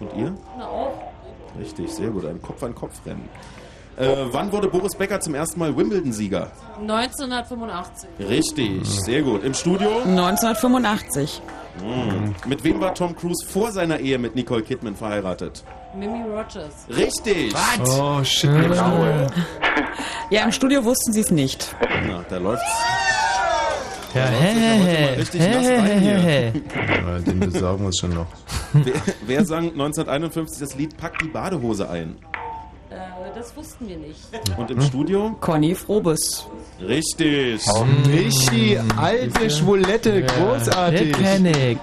Und 0.00 0.10
ihr? 0.16 0.34
Na 0.56 0.66
auch. 0.66 0.92
Richtig, 1.58 1.90
sehr 1.90 2.08
gut. 2.10 2.24
Ein 2.24 2.40
Kopf-an-Kopf-Rennen. 2.40 3.28
Äh, 3.98 4.26
wann 4.30 4.52
wurde 4.52 4.68
Boris 4.68 4.94
Becker 4.94 5.18
zum 5.20 5.34
ersten 5.34 5.58
Mal 5.58 5.76
Wimbledon-Sieger? 5.76 6.50
1985. 6.80 8.08
Richtig, 8.20 8.86
sehr 8.86 9.22
gut. 9.22 9.42
Im 9.42 9.54
Studio? 9.54 9.88
1985. 10.04 11.42
Mhm. 11.82 12.34
Mit 12.46 12.62
wem 12.62 12.80
war 12.80 12.94
Tom 12.94 13.16
Cruise 13.16 13.44
vor 13.46 13.72
seiner 13.72 13.98
Ehe 13.98 14.18
mit 14.18 14.34
Nicole 14.36 14.62
Kidman 14.62 14.94
verheiratet? 14.94 15.64
Mimi 15.96 16.22
Rogers. 16.22 16.86
Richtig. 16.88 17.54
Oh, 18.00 18.22
shit. 18.22 18.50
Ja, 20.30 20.44
im 20.44 20.52
Studio 20.52 20.84
wussten 20.84 21.12
sie 21.12 21.22
es 21.22 21.30
nicht. 21.30 21.74
Na, 22.06 22.22
da 22.28 22.36
läuft's. 22.36 22.64
Ja, 24.14 24.24
rein 24.24 26.00
hier. 26.00 26.52
Ja, 26.52 27.18
den 27.18 27.40
besorgen 27.40 27.80
wir 27.80 27.86
uns 27.86 27.98
schon 27.98 28.14
noch. 28.14 28.26
Wer, 28.74 28.94
wer 29.26 29.44
sang 29.46 29.70
1951 29.70 30.60
das 30.60 30.74
Lied 30.76 30.96
Pack 30.98 31.18
die 31.20 31.28
Badehose 31.28 31.88
ein? 31.88 32.16
Äh, 32.98 33.34
das 33.34 33.56
wussten 33.56 33.88
wir 33.88 33.96
nicht. 33.96 34.18
Und 34.56 34.70
im 34.70 34.80
Studio? 34.80 35.36
Conny 35.40 35.74
Frobes. 35.74 36.46
Richtig. 36.80 37.60
Michi, 38.06 38.78
alte 38.96 39.50
Schwulette, 39.50 40.22
großartig. 40.22 41.16
Ich. 41.18 41.78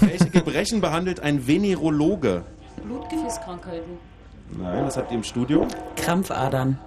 Welche 0.00 0.30
Gebrechen 0.30 0.80
behandelt 0.80 1.20
ein 1.20 1.46
Venerologe? 1.46 2.42
Blutgefäßkrankheiten. 2.84 3.98
Nein, 4.58 4.84
was 4.84 4.96
habt 4.96 5.10
ihr 5.10 5.16
im 5.16 5.24
Studio? 5.24 5.66
Krampfadern. 5.96 6.78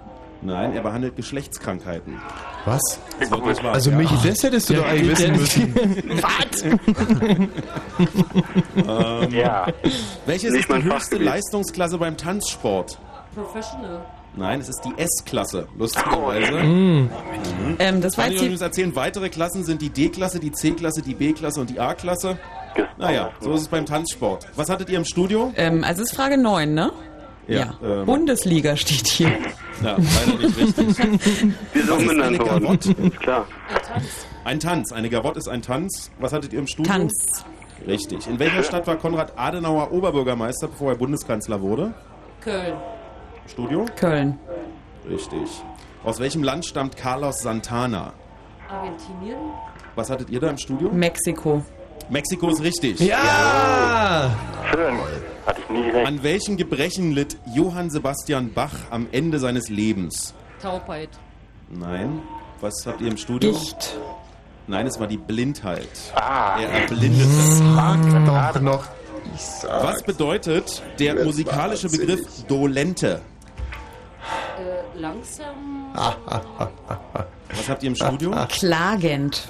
Nein, 0.42 0.74
er 0.74 0.82
behandelt 0.82 1.16
Geschlechtskrankheiten. 1.16 2.20
Was? 2.66 2.80
Das 3.18 3.30
wird 3.30 3.46
nicht 3.46 3.64
wahr. 3.64 3.72
Also 3.72 3.90
Ja. 3.90 3.96
Michi, 3.96 4.14
das 4.22 4.42
hättest 4.42 4.68
du 4.68 4.74
Ja, 4.74 4.80
doch 4.80 4.88
eigentlich 4.88 5.18
wissen 5.18 5.32
müssen. 5.32 5.74
Ähm, 8.88 9.30
Ja. 9.34 9.66
Welches 10.26 10.52
Nicht 10.52 10.68
ist 10.68 10.76
die 10.78 10.84
höchste. 10.84 11.16
Leistungsklasse 11.16 11.98
beim 11.98 12.16
Tanzsport? 12.16 12.98
Professional. 13.36 14.00
Nein, 14.34 14.60
es 14.60 14.68
ist 14.70 14.80
die 14.82 14.92
S-Klasse, 14.96 15.68
lustigerweise. 15.78 16.62
Mm. 16.62 17.10
Ähm, 17.78 18.00
das 18.00 18.16
war 18.16 18.24
Kann 18.24 18.34
ich 18.34 18.40
übrigens 18.40 18.62
erzählen, 18.62 18.96
weitere 18.96 19.28
Klassen 19.28 19.62
sind 19.62 19.82
die 19.82 19.90
D-Klasse, 19.90 20.40
die 20.40 20.52
C-Klasse, 20.52 21.02
die 21.02 21.14
B-Klasse 21.14 21.60
und 21.60 21.68
die 21.68 21.78
A-Klasse. 21.78 22.38
Naja, 22.96 23.30
so 23.40 23.52
ist 23.52 23.62
es 23.62 23.68
beim 23.68 23.84
Tanzsport. 23.84 24.46
Was 24.56 24.70
hattet 24.70 24.88
ihr 24.88 24.98
im 24.98 25.04
Studio? 25.04 25.52
ähm, 25.56 25.84
also 25.84 26.02
ist 26.02 26.14
Frage 26.14 26.38
9, 26.38 26.72
ne? 26.72 26.92
Ja. 27.46 27.74
Ähm, 27.82 28.06
Bundesliga 28.06 28.74
steht 28.76 29.06
hier. 29.06 29.28
ja, 29.82 29.96
leider 29.96 30.38
nicht 30.38 30.56
richtig. 30.56 30.98
Wir 31.72 31.82
sind 31.82 31.90
umbenannt 31.90 32.38
worden. 32.38 33.12
Klar. 33.20 33.46
Ein 34.44 34.60
Tanz. 34.60 34.92
Eine 34.92 35.10
Gavotte 35.10 35.38
ist 35.38 35.48
ein 35.48 35.60
Tanz. 35.60 36.10
Was 36.18 36.32
hattet 36.32 36.52
ihr 36.54 36.58
im 36.58 36.66
Studio? 36.66 36.90
Tanz. 36.90 37.44
Richtig. 37.86 38.26
In 38.26 38.38
welcher 38.38 38.62
Stadt 38.62 38.86
war 38.86 38.96
Konrad 38.96 39.34
Adenauer 39.36 39.92
Oberbürgermeister, 39.92 40.68
bevor 40.68 40.92
er 40.92 40.96
Bundeskanzler 40.96 41.60
wurde? 41.60 41.92
Köln. 42.40 42.74
Studio? 43.48 43.86
Köln. 43.96 44.38
Richtig. 45.08 45.62
Aus 46.04 46.18
welchem 46.20 46.42
Land 46.42 46.66
stammt 46.66 46.96
Carlos 46.96 47.40
Santana? 47.40 48.12
Argentinien. 48.68 49.38
Was 49.94 50.10
hattet 50.10 50.30
ihr 50.30 50.40
da 50.40 50.50
im 50.50 50.58
Studio? 50.58 50.90
Mexiko. 50.92 51.64
Mexiko 52.08 52.48
ist 52.50 52.62
richtig. 52.62 53.00
Ja! 53.00 54.30
Schön. 54.70 54.96
Hatte 55.46 55.60
ich 55.60 55.68
nie 55.70 55.90
recht. 55.90 56.06
An 56.06 56.22
welchem 56.22 56.56
Gebrechen 56.56 57.12
litt 57.12 57.36
Johann 57.54 57.90
Sebastian 57.90 58.52
Bach 58.52 58.74
am 58.90 59.06
Ende 59.12 59.38
seines 59.38 59.68
Lebens? 59.68 60.34
Taubheit. 60.60 61.10
Nein. 61.70 62.20
Was 62.60 62.86
habt 62.86 63.00
ihr 63.00 63.08
im 63.08 63.16
Studio? 63.16 63.52
Gicht. 63.52 63.96
Nein, 64.66 64.86
es 64.86 64.98
war 64.98 65.06
die 65.06 65.16
Blindheit. 65.16 65.88
Ah. 66.14 66.60
Er 66.60 66.68
erblindete. 66.82 67.28
Doch 68.26 68.60
noch. 68.60 68.84
Was 69.68 70.02
bedeutet 70.02 70.82
der 70.98 71.24
musikalische 71.24 71.88
Begriff 71.88 72.44
Dolente? 72.46 73.20
Langsam. 74.98 75.92
Was 75.94 77.68
habt 77.68 77.82
ihr 77.82 77.90
im 77.90 77.96
Studio? 77.96 78.32
Klagend. 78.48 79.48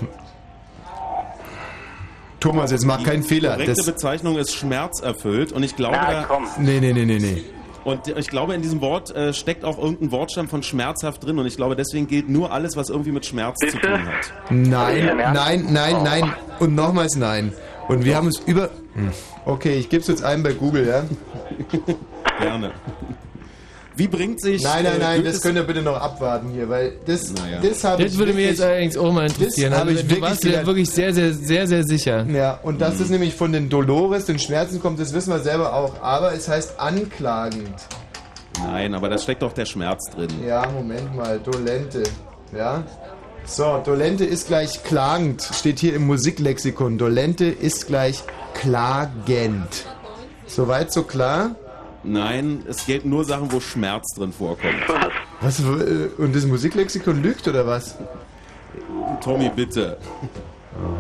Thomas, 2.41 2.71
jetzt 2.71 2.85
mach 2.85 3.03
keinen 3.03 3.23
Fehler. 3.23 3.51
Die 3.57 3.63
korrekte 3.65 3.75
Das, 3.77 3.87
Bezeichnung 3.87 4.37
ist 4.39 4.55
schmerzerfüllt 4.55 5.53
und 5.53 5.63
ich 5.63 5.75
glaube, 5.77 5.97
Na 6.01 6.25
komm. 6.25 6.47
nee, 6.59 6.81
nee, 6.81 6.93
nee, 6.93 7.05
nee, 7.05 7.19
nee. 7.19 7.43
und 7.85 8.07
ich 8.09 8.29
glaube, 8.29 8.55
in 8.55 8.63
diesem 8.63 8.81
Wort 8.81 9.11
äh, 9.17 9.33
steckt 9.33 9.65
auch 9.65 9.79
irgendein 9.79 10.13
Wortstamm 10.13 10.49
von 10.49 10.63
schmerzhaft 10.63 11.25
drin 11.25 11.39
und 11.39 11.47
ich 11.47 11.57
glaube, 11.57 11.77
deswegen 11.77 12.07
gilt 12.07 12.29
nur 12.29 12.53
alles, 12.53 12.77
was 12.77 12.91
irgendwie 12.91 13.11
mit 13.13 13.25
Schmerz 13.27 13.59
zu 13.59 13.67
Bitte? 13.67 13.81
tun 13.89 14.07
hat. 14.07 14.33
Nein, 14.51 15.17
nein, 15.33 15.67
nein, 15.73 16.03
nein. 16.03 16.33
Und 16.61 16.75
nochmals 16.75 17.17
nein. 17.17 17.53
Und 17.89 18.05
wir 18.05 18.17
haben 18.17 18.29
es 18.29 18.39
über. 18.41 18.71
Hm. 18.95 19.11
Okay, 19.45 19.75
ich 19.79 19.89
gebe 19.89 20.03
es 20.03 20.09
jetzt 20.09 20.23
ein 20.25 20.43
bei 20.43 20.53
Google, 20.53 20.87
ja? 20.87 21.05
Gerne. 22.41 22.73
Wie 23.97 24.09
bringt 24.09 24.41
sich. 24.43 24.63
Nein, 24.63 24.85
nein, 24.85 24.97
äh, 24.97 25.05
nein, 25.05 25.25
das 25.25 25.41
könnt 25.41 25.57
ihr 25.57 25.63
bitte 25.65 25.81
noch 25.83 25.97
abwarten 26.01 26.51
hier, 26.51 26.69
weil 26.69 26.93
das, 27.07 27.33
Naja. 27.33 27.61
das 27.63 27.83
habe 27.83 28.03
ich 28.03 28.09
Das 28.13 28.19
würde 28.19 28.33
mir 28.33 28.39
wirklich- 28.41 28.59
jetzt 28.59 28.61
allerdings 28.63 28.97
auch 28.99 29.13
mal 29.13 29.27
interessieren. 29.27 29.71
Das 29.71 29.81
Also, 29.81 29.93
ich 29.93 30.01
du 30.03 30.09
wirklich 30.11 30.23
warst 30.23 30.43
gelernt. 30.43 30.67
wirklich 30.67 30.91
sehr, 30.91 31.15
sehr, 31.15 31.33
sehr, 31.33 31.67
sehr 31.67 31.85
sicher. 31.85 32.27
Ja, 32.27 32.61
und 32.63 32.81
dass 32.81 32.99
das 32.99 33.09
nämlich 33.09 33.35
von 33.35 33.53
den 33.53 33.69
Dolores, 33.71 34.27
den 34.27 34.39
Schmerzen 34.39 34.81
kommt, 34.81 35.01
das 35.01 35.15
wissen 35.15 35.31
wir 35.33 35.39
selber 35.41 35.73
auch. 35.75 36.03
Aber 36.03 36.35
es 36.35 36.47
heißt 36.49 36.79
anklagend. 36.79 37.73
Nein, 38.63 38.95
aber 38.95 39.09
da 39.09 39.19
steckt 39.19 39.43
doch 39.43 39.53
der 39.53 39.67
Schmerz 39.67 40.11
drin. 40.15 40.29
Ja, 40.47 40.67
Moment 40.71 41.15
mal, 41.17 41.39
Dolente. 41.39 42.03
Ja. 42.57 42.85
So, 43.45 43.81
Dolente 43.85 44.25
ist 44.25 44.49
gleich 44.49 44.83
klagend, 44.83 45.43
steht 45.55 45.79
hier 45.79 45.95
im 45.95 46.07
Musiklexikon. 46.07 46.99
Dolente 46.99 47.45
ist 47.47 47.87
gleich 47.87 48.23
klagend. 48.55 49.69
Soweit 50.47 50.93
so 50.93 51.03
klar? 51.03 51.55
Nein, 52.07 52.63
es 52.69 52.87
gelten 52.87 53.11
nur 53.11 53.25
Sachen, 53.25 53.51
wo 53.53 53.61
Schmerz 53.61 54.15
drin 54.17 54.33
vorkommt. 54.33 54.75
Was, 55.41 55.59
äh, 55.61 55.65
und 56.19 56.35
das 56.35 56.47
Musiklexikon 56.47 57.23
lügt 57.23 57.47
oder 57.49 57.67
was? 57.67 57.97
Tommy, 59.23 59.51
bitte. 59.55 59.97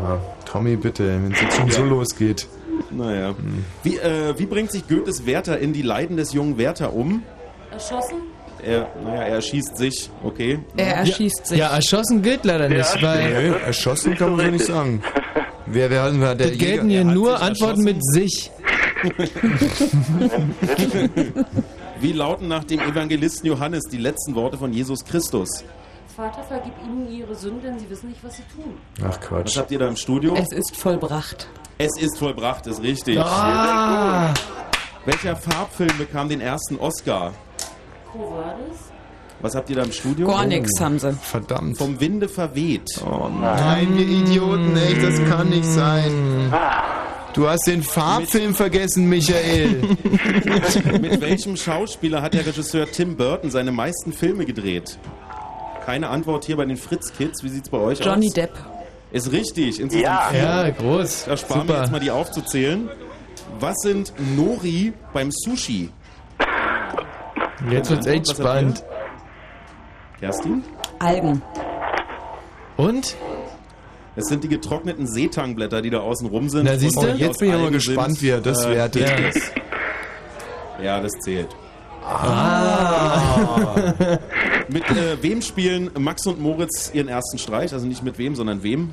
Aha. 0.02 0.18
Tommy, 0.44 0.76
bitte, 0.76 1.06
wenn 1.06 1.32
es 1.32 1.40
jetzt 1.40 1.56
schon 1.56 1.70
so 1.70 1.84
losgeht. 1.84 2.46
Naja. 2.90 3.34
Wie, 3.82 3.96
äh, 3.98 4.34
wie 4.38 4.46
bringt 4.46 4.70
sich 4.72 4.86
Goethes 4.88 5.26
Werther 5.26 5.58
in 5.58 5.72
die 5.72 5.82
Leiden 5.82 6.16
des 6.16 6.32
jungen 6.32 6.58
Werther 6.58 6.92
um? 6.92 7.22
Erschossen. 7.70 8.16
Er, 8.62 8.88
naja, 9.04 9.22
er 9.22 9.34
erschießt 9.36 9.76
sich, 9.76 10.10
okay. 10.24 10.58
Er 10.76 10.96
erschießt 10.96 11.46
sich. 11.46 11.58
Ja, 11.58 11.68
erschossen 11.68 12.22
gilt 12.22 12.44
leider 12.44 12.68
nicht, 12.68 13.02
weil 13.02 13.50
Nee, 13.50 13.56
erschossen 13.64 14.14
kann 14.16 14.34
man 14.34 14.46
so 14.46 14.50
nicht 14.52 14.64
sagen. 14.64 15.02
Wer, 15.66 15.90
wer, 15.90 16.10
wer 16.20 16.34
der 16.34 16.52
es 16.52 16.58
gelten 16.58 16.88
Jäger- 16.88 17.04
hier 17.04 17.04
nur 17.04 17.40
Antworten 17.40 17.80
erschossen. 17.80 17.84
mit 17.84 18.04
sich. 18.04 18.50
Wie 22.00 22.12
lauten 22.12 22.48
nach 22.48 22.64
dem 22.64 22.80
Evangelisten 22.80 23.46
Johannes 23.48 23.84
die 23.90 23.98
letzten 23.98 24.34
Worte 24.34 24.56
von 24.58 24.72
Jesus 24.72 25.04
Christus? 25.04 25.64
Vater, 26.14 26.42
vergib 26.44 26.72
ihnen 26.84 27.10
ihre 27.12 27.34
Sünden, 27.34 27.62
denn 27.62 27.78
sie 27.78 27.88
wissen 27.90 28.08
nicht, 28.08 28.22
was 28.24 28.36
sie 28.36 28.42
tun. 28.54 28.74
Ach 29.00 29.08
Was 29.08 29.20
Quatsch. 29.20 29.56
habt 29.58 29.70
ihr 29.70 29.78
da 29.78 29.88
im 29.88 29.96
Studio? 29.96 30.34
Es 30.34 30.50
ist 30.52 30.76
vollbracht. 30.76 31.46
Es 31.78 31.98
ist 32.00 32.18
vollbracht, 32.18 32.66
ist 32.66 32.82
richtig. 32.82 33.18
Ah, 33.18 34.32
Welcher 35.04 35.36
Farbfilm 35.36 35.96
bekam 35.98 36.28
den 36.28 36.40
ersten 36.40 36.76
Oscar? 36.78 37.32
Covades. 38.10 38.78
Was 39.40 39.54
habt 39.54 39.68
ihr 39.68 39.76
da 39.76 39.82
im 39.82 39.92
Studio? 39.92 40.26
Gar 40.26 40.46
nichts 40.46 40.80
haben 40.80 40.98
sie. 40.98 41.12
Verdammt. 41.12 41.76
Vom 41.76 42.00
Winde 42.00 42.28
verweht. 42.28 42.88
Oh 43.04 43.28
nein, 43.28 43.94
wir 43.94 44.06
Idioten, 44.08 44.74
echt, 44.78 45.02
das 45.02 45.22
kann 45.28 45.50
nicht 45.50 45.66
sein. 45.66 46.50
Du 47.36 47.46
hast 47.46 47.66
den 47.66 47.82
Farbfilm 47.82 48.54
vergessen, 48.54 49.10
Michael. 49.10 49.82
Mit 51.02 51.20
welchem 51.20 51.54
Schauspieler 51.54 52.22
hat 52.22 52.32
der 52.32 52.46
Regisseur 52.46 52.90
Tim 52.90 53.14
Burton 53.14 53.50
seine 53.50 53.72
meisten 53.72 54.14
Filme 54.14 54.46
gedreht? 54.46 54.98
Keine 55.84 56.08
Antwort 56.08 56.46
hier 56.46 56.56
bei 56.56 56.64
den 56.64 56.78
Fritz 56.78 57.12
Kids. 57.12 57.44
Wie 57.44 57.50
sieht's 57.50 57.68
bei 57.68 57.76
euch 57.76 58.00
Johnny 58.00 58.28
aus? 58.28 58.32
Depp. 58.32 58.52
Ist 59.12 59.30
richtig. 59.32 59.76
Ja. 59.92 60.32
ja, 60.32 60.70
groß. 60.70 61.26
Da 61.26 61.36
sparen 61.36 61.68
wir 61.68 61.78
jetzt 61.78 61.92
mal 61.92 62.00
die 62.00 62.10
aufzuzählen. 62.10 62.88
Was 63.60 63.76
sind 63.82 64.14
Nori 64.34 64.94
beim 65.12 65.30
Sushi? 65.30 65.90
Jetzt 67.70 67.90
wird's 67.90 68.06
echt 68.06 68.30
spannend. 68.30 68.82
Kerstin? 70.20 70.64
Algen. 71.00 71.42
Und? 72.78 73.14
Es 74.16 74.26
sind 74.26 74.42
die 74.44 74.48
getrockneten 74.48 75.06
Seetangblätter, 75.06 75.82
die 75.82 75.90
da 75.90 76.00
außen 76.00 76.26
rum 76.28 76.48
sind. 76.48 76.64
Na, 76.64 76.76
siehst 76.78 76.96
du? 76.96 77.06
Jetzt 77.06 77.38
bin 77.38 77.48
ich 77.48 77.54
aber 77.54 77.64
Algen 77.64 77.74
gespannt, 77.74 78.22
wie 78.22 78.30
er 78.30 78.40
das 78.40 78.64
Äh, 78.64 78.70
wertet. 78.74 79.02
richtig. 79.18 79.42
Ja, 80.82 81.00
das 81.00 81.12
zählt. 81.20 81.48
Ah. 82.02 83.74
Mit 84.68 84.88
äh, 84.90 85.22
wem 85.22 85.42
spielen 85.42 85.90
Max 85.98 86.26
und 86.26 86.40
Moritz 86.40 86.90
ihren 86.94 87.08
ersten 87.08 87.38
Streich? 87.38 87.72
Also 87.72 87.86
nicht 87.86 88.02
mit 88.02 88.18
wem, 88.18 88.34
sondern 88.34 88.62
wem? 88.62 88.92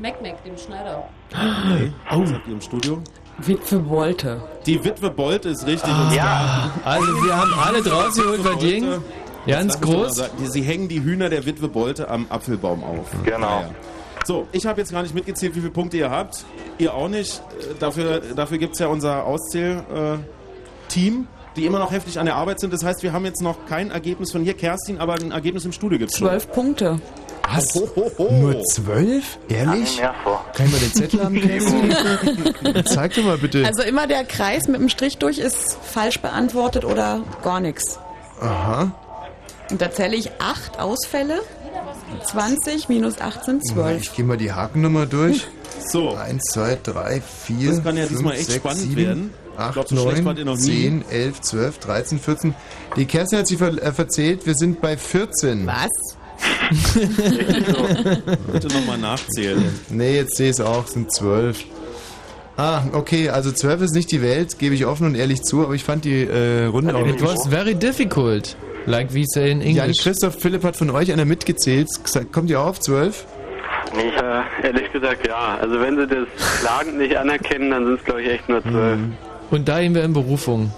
Mac 0.00 0.20
Mac, 0.22 0.42
dem 0.44 0.56
Schneider. 0.56 1.04
Nee. 1.32 1.92
Was 2.10 2.32
habt 2.32 2.46
ihr 2.46 2.52
im 2.54 2.60
Studio? 2.60 3.02
Witwe 3.38 3.88
Wolte. 3.88 4.42
Die 4.66 4.82
Witwe 4.84 5.10
Bolt 5.10 5.44
ist 5.44 5.66
richtig. 5.66 5.90
Ah. 5.92 6.08
und 6.08 6.14
Ja. 6.14 6.70
Also 6.84 7.06
wir 7.24 7.36
haben 7.36 7.52
alle 7.54 7.82
draus 7.82 8.14
geholt, 8.16 8.60
ging. 8.60 8.84
Bolte. 8.86 9.02
Ganz 9.46 9.80
mal 9.80 9.86
groß. 9.86 10.22
Sie 10.44 10.62
hängen 10.62 10.88
die 10.88 11.02
Hühner 11.02 11.28
der 11.30 11.46
Witwe 11.46 11.68
Bolte 11.68 12.08
am 12.10 12.26
Apfelbaum 12.28 12.82
auf. 12.84 13.06
Genau. 13.24 13.38
Naja. 13.38 13.70
So, 14.24 14.46
ich 14.52 14.66
habe 14.66 14.80
jetzt 14.80 14.92
gar 14.92 15.02
nicht 15.02 15.14
mitgezählt, 15.14 15.54
wie 15.56 15.60
viele 15.60 15.72
Punkte 15.72 15.96
ihr 15.96 16.10
habt. 16.10 16.44
Ihr 16.78 16.94
auch 16.94 17.08
nicht. 17.08 17.40
Äh, 17.60 17.74
Dafür, 17.78 18.20
dafür 18.36 18.58
gibt 18.58 18.74
es 18.74 18.80
ja 18.80 18.88
unser 18.88 19.24
Auszähl-Team, 19.24 21.26
die 21.56 21.64
immer 21.66 21.78
noch 21.78 21.90
heftig 21.92 22.18
an 22.18 22.26
der 22.26 22.36
Arbeit 22.36 22.60
sind. 22.60 22.72
Das 22.72 22.84
heißt, 22.84 23.02
wir 23.02 23.12
haben 23.12 23.24
jetzt 23.24 23.42
noch 23.42 23.66
kein 23.66 23.90
Ergebnis 23.90 24.32
von 24.32 24.42
hier, 24.42 24.54
Kerstin, 24.54 24.98
aber 24.98 25.14
ein 25.14 25.30
Ergebnis 25.32 25.64
im 25.64 25.72
Studio 25.72 25.98
gibt 25.98 26.12
es 26.12 26.18
schon. 26.18 26.28
Zwölf 26.28 26.50
Punkte. 26.52 27.00
Was? 27.50 27.74
Ho, 27.74 27.88
ho, 27.96 28.10
ho. 28.18 28.28
Nur 28.30 28.62
zwölf? 28.64 29.38
Ehrlich? 29.48 30.02
Kann 30.52 30.66
ich 30.66 30.72
mal 30.72 30.78
den 30.80 30.92
Zettel 30.92 31.20
haben, 31.24 31.40
Kerstin? 31.40 32.84
Zeig 32.84 33.14
doch 33.14 33.24
mal 33.24 33.38
bitte. 33.38 33.64
Also 33.64 33.82
immer 33.82 34.06
der 34.06 34.24
Kreis 34.24 34.68
mit 34.68 34.78
dem 34.80 34.90
Strich 34.90 35.16
durch 35.16 35.38
ist 35.38 35.78
falsch 35.82 36.20
beantwortet 36.20 36.84
oder 36.84 37.22
gar 37.42 37.60
nichts. 37.60 37.98
Aha. 38.42 38.92
Und 39.70 39.80
da 39.80 39.90
zähle 39.90 40.16
ich 40.16 40.30
acht 40.40 40.78
Ausfälle. 40.78 41.40
20 42.24 42.88
minus 42.88 43.20
18, 43.20 43.62
12. 43.62 44.02
Ich 44.02 44.14
gehe 44.14 44.24
mal 44.24 44.36
die 44.36 44.52
Hakennummer 44.52 45.06
durch. 45.06 45.46
So. 45.90 46.14
1, 46.14 46.42
2, 46.50 46.78
3, 46.82 47.20
4, 47.20 47.70
Das 47.70 47.84
kann 47.84 47.96
ja 47.96 48.06
diesmal 48.06 48.34
echt 48.34 48.46
6, 48.46 48.56
spannend 48.56 48.80
7, 48.80 48.96
werden. 48.96 49.30
Ich 49.52 49.58
8, 49.58 49.72
glaub, 49.74 49.88
so 49.88 49.96
schlecht 50.10 50.24
wart 50.24 50.38
ihr 50.38 50.44
9, 50.44 50.54
noch 50.54 50.60
nie. 50.60 50.82
10, 50.82 51.04
11, 51.08 51.40
12, 51.40 51.78
13, 51.78 52.18
14. 52.18 52.54
Die 52.96 53.06
Kerstin 53.06 53.38
hat 53.38 53.46
sich 53.46 53.58
ver 53.58 53.82
äh, 53.82 53.92
verzählt, 53.92 54.44
wir 54.44 54.54
sind 54.54 54.80
bei 54.80 54.96
14. 54.96 55.66
Was? 55.66 55.88
Bitte 58.52 58.68
nochmal 58.68 58.98
nachzählen. 58.98 59.64
Nee, 59.88 60.16
jetzt 60.16 60.36
sehe 60.36 60.50
ich 60.50 60.58
es 60.58 60.60
auch, 60.60 60.84
es 60.84 60.92
sind 60.92 61.12
12. 61.14 61.64
Ah, 62.58 62.82
okay, 62.92 63.28
also 63.28 63.52
12 63.52 63.82
ist 63.82 63.94
nicht 63.94 64.10
die 64.10 64.20
Welt, 64.20 64.58
gebe 64.58 64.74
ich 64.74 64.84
offen 64.84 65.06
und 65.06 65.14
ehrlich 65.14 65.42
zu, 65.42 65.62
aber 65.62 65.74
ich 65.74 65.84
fand 65.84 66.04
die 66.04 66.24
äh, 66.24 66.64
Runde 66.64 66.92
auch 66.96 67.06
It 67.06 67.22
was 67.22 67.46
very 67.46 67.72
difficult, 67.72 68.56
like 68.84 69.14
we 69.14 69.22
say 69.28 69.52
in 69.52 69.60
Jan 69.60 69.84
English. 69.84 70.02
Christoph 70.02 70.34
Philipp 70.40 70.64
hat 70.64 70.76
von 70.76 70.90
euch 70.90 71.12
einer 71.12 71.24
mitgezählt. 71.24 71.86
Kommt 72.32 72.50
ihr 72.50 72.60
auch 72.60 72.66
auf 72.66 72.80
12? 72.80 73.24
Nee, 73.94 74.08
äh, 74.08 74.66
ehrlich 74.66 74.90
gesagt 74.90 75.24
ja. 75.24 75.56
Also 75.60 75.80
wenn 75.80 75.98
sie 75.98 76.08
das 76.08 76.26
klagend 76.60 76.98
nicht 76.98 77.16
anerkennen, 77.16 77.70
dann 77.70 77.84
sind 77.86 78.00
es 78.00 78.04
glaube 78.04 78.22
ich 78.22 78.28
echt 78.28 78.48
nur 78.48 78.60
zwölf. 78.62 78.98
Und 79.52 79.68
da 79.68 79.80
gehen 79.80 79.94
wir 79.94 80.02
in 80.02 80.12
Berufung. 80.12 80.72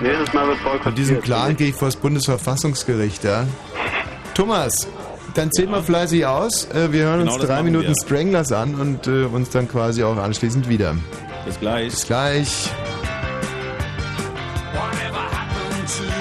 Nächstes 0.00 0.32
Mal 0.32 0.46
wird 0.46 0.58
Von 0.84 0.94
diesem 0.94 1.20
Plan 1.20 1.56
gehe 1.56 1.70
ich 1.70 1.74
vor 1.74 1.88
das 1.88 1.96
Bundesverfassungsgericht, 1.96 3.24
ja. 3.24 3.44
Thomas, 4.34 4.88
dann 5.34 5.50
zähl 5.52 5.66
mal 5.66 5.82
fleißig 5.82 6.24
aus. 6.26 6.66
Äh, 6.66 6.92
Wir 6.92 7.04
hören 7.04 7.20
Genau, 7.20 7.34
uns 7.34 7.44
drei 7.44 7.62
Minuten 7.62 7.88
wir. 7.88 7.94
Stranglers 8.04 8.52
an 8.52 8.74
und 8.74 9.06
äh, 9.06 9.24
uns 9.24 9.50
dann 9.50 9.68
quasi 9.68 10.02
auch 10.02 10.16
anschließend 10.16 10.68
wieder. 10.68 10.94
Bis 11.44 11.58
gleich. 11.58 11.90
Bis 11.90 12.06
gleich. 12.06 12.70
Whatever 14.72 15.22
happened 15.30 15.88
to 15.88 16.19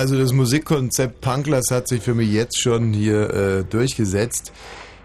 Also 0.00 0.18
das 0.18 0.32
Musikkonzept 0.32 1.20
Punklers 1.20 1.66
hat 1.70 1.86
sich 1.86 2.00
für 2.00 2.14
mich 2.14 2.32
jetzt 2.32 2.58
schon 2.58 2.94
hier 2.94 3.34
äh, 3.34 3.64
durchgesetzt. 3.64 4.50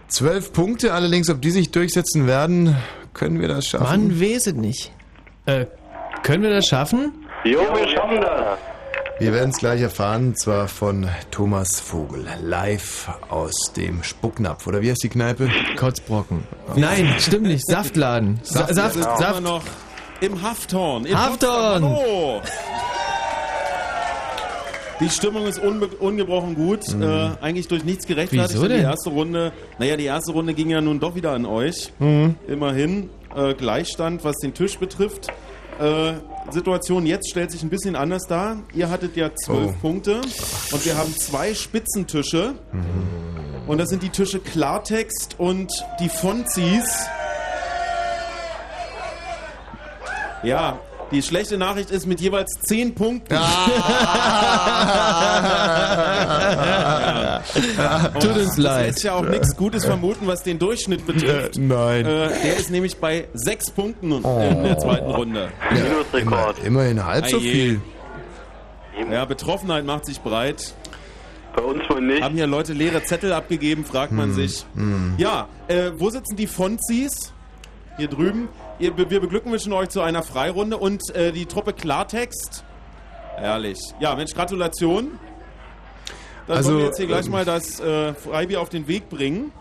Zwölf 0.07 0.53
Punkte, 0.53 0.93
allerdings, 0.93 1.29
ob 1.29 1.41
die 1.41 1.51
sich 1.51 1.69
durchsetzen 1.71 2.27
werden, 2.27 2.77
können 3.13 3.41
wir 3.41 3.49
das 3.49 3.67
schaffen? 3.67 4.07
Mann, 4.07 4.21
weiß 4.21 4.47
es 4.47 4.53
nicht. 4.53 4.93
Äh, 5.47 5.65
können 6.23 6.43
wir 6.43 6.49
das 6.49 6.67
schaffen? 6.67 7.11
Jo, 7.43 7.59
wir 7.59 7.89
schaffen 7.89 8.21
das. 8.21 8.57
Wir 9.19 9.33
werden 9.33 9.49
es 9.49 9.57
gleich 9.57 9.81
erfahren, 9.81 10.27
und 10.27 10.39
zwar 10.39 10.69
von 10.69 11.09
Thomas 11.29 11.81
Vogel, 11.81 12.25
live 12.41 13.09
aus 13.27 13.73
dem 13.75 14.01
Spucknapf. 14.01 14.65
Oder 14.65 14.81
wie 14.81 14.91
heißt 14.91 15.03
die 15.03 15.09
Kneipe? 15.09 15.49
Kotzbrocken. 15.75 16.45
Nein, 16.77 17.13
stimmt 17.19 17.47
nicht. 17.47 17.67
Saftladen. 17.67 18.39
Saft, 18.43 18.73
sind 18.73 18.95
immer 18.95 19.17
Saft. 19.17 19.43
noch 19.43 19.63
im 20.21 20.41
Hafthorn. 20.41 21.05
In 21.05 21.17
Hafthorn! 21.17 21.81
Potsdam. 21.81 21.83
Hallo! 21.83 22.41
Die 25.01 25.09
Stimmung 25.09 25.45
ist 25.45 25.59
ungebrochen 25.59 26.55
gut. 26.55 26.87
Äh, 26.93 27.31
eigentlich 27.41 27.67
durch 27.67 27.83
nichts 27.83 28.07
gerechtfertigt. 28.07 28.53
Wieso 28.53 28.67
denn? 28.67 28.77
Die 28.77 28.83
erste 28.83 29.09
Runde, 29.09 29.51
naja, 29.77 29.97
die 29.97 30.05
erste 30.05 30.31
Runde 30.31 30.53
ging 30.53 30.69
ja 30.69 30.79
nun 30.79 30.99
doch 30.99 31.15
wieder 31.15 31.31
an 31.31 31.45
euch. 31.45 31.91
Mhm. 31.99 32.35
Immerhin 32.47 33.09
äh, 33.35 33.53
Gleichstand, 33.53 34.23
was 34.23 34.37
den 34.37 34.53
Tisch 34.53 34.77
betrifft. 34.77 35.27
Äh, 35.79 36.13
Situation 36.51 37.05
jetzt 37.05 37.29
stellt 37.29 37.51
sich 37.51 37.61
ein 37.61 37.69
bisschen 37.69 37.97
anders 37.97 38.23
dar. 38.27 38.57
Ihr 38.73 38.89
hattet 38.89 39.17
ja 39.17 39.35
zwölf 39.35 39.71
Oh. 39.71 39.81
Punkte 39.81 40.21
und 40.71 40.85
wir 40.85 40.95
haben 40.97 41.13
zwei 41.17 41.53
Spitzentische. 41.53 42.53
Und 43.67 43.79
das 43.79 43.89
sind 43.89 44.01
die 44.03 44.09
Tische 44.09 44.39
Klartext 44.39 45.35
und 45.39 45.69
die 45.99 46.07
Fonzis. 46.07 46.85
Ja, 50.43 50.79
die 51.15 51.21
schlechte 51.23 51.57
Nachricht 51.57 51.89
ist 51.91 52.05
mit 52.05 52.19
jeweils 52.21 52.51
10 52.63 52.93
Punkten. 52.95 53.35
Und 53.35 53.41
Tut 58.21 58.35
uns 58.37 58.47
das 58.49 58.57
leid. 58.57 58.85
lässt 58.87 59.03
ja 59.03 59.13
auch 59.13 59.25
nichts 59.27 59.55
Gutes 59.55 59.85
vermuten, 59.85 60.27
was 60.27 60.43
den 60.43 60.59
Durchschnitt 60.59 61.05
betrifft. 61.05 61.57
Äh, 61.57 61.61
nein. 61.61 62.05
Äh, 62.05 62.29
der 62.43 62.57
ist 62.57 62.69
nämlich 62.69 62.97
bei 62.97 63.27
6 63.33 63.71
Punkten 63.71 64.13
Oh. 64.23 64.39
in 64.41 64.63
der 64.63 64.77
zweiten 64.77 65.09
Runde. 65.11 65.49
Minusrekord. 65.71 66.59
Immerhin 66.63 67.05
halb 67.05 67.27
so 67.27 67.39
viel. 67.39 67.81
Ja, 69.11 69.25
Betroffenheit 69.25 69.85
macht 69.85 70.05
sich 70.05 70.21
breit. 70.21 70.73
Bei 71.55 71.61
uns 71.63 71.81
wohl 71.89 72.01
nicht. 72.01 72.21
Haben 72.21 72.35
hier 72.35 72.47
Leute 72.47 72.73
leere 72.73 73.03
Zettel 73.03 73.33
abgegeben, 73.33 73.85
fragt 73.85 74.11
man 74.11 74.29
Hm, 74.29 74.35
sich. 74.35 74.65
hm. 74.75 75.13
Ja, 75.17 75.47
äh, 75.67 75.91
wo 75.97 76.09
sitzen 76.09 76.35
die 76.35 76.47
Fonzis? 76.47 77.31
Hier 77.97 78.09
drüben. 78.09 78.49
Ihr, 78.79 78.97
wir 78.97 79.19
beglückwünschen 79.21 79.71
euch 79.73 79.89
zu 79.89 80.01
einer 80.01 80.21
Freirunde 80.23 80.77
und 80.77 81.15
äh, 81.15 81.31
die 81.31 81.45
Truppe 81.45 81.73
Klartext. 81.73 82.63
Herrlich. 83.37 83.79
Ja, 83.99 84.15
Mensch, 84.15 84.33
Gratulation. 84.33 85.11
Dann 86.47 86.57
Also, 86.57 86.69
wollen 86.69 86.79
wir 86.79 86.85
jetzt 86.87 86.97
hier 86.97 87.07
gleich 87.07 87.25
ähm, 87.25 87.31
mal 87.31 87.45
das 87.45 87.79
äh, 87.79 88.13
Freibier 88.13 88.61
auf 88.61 88.69
den 88.69 88.87
Weg 88.87 89.09
bringen. 89.09 89.51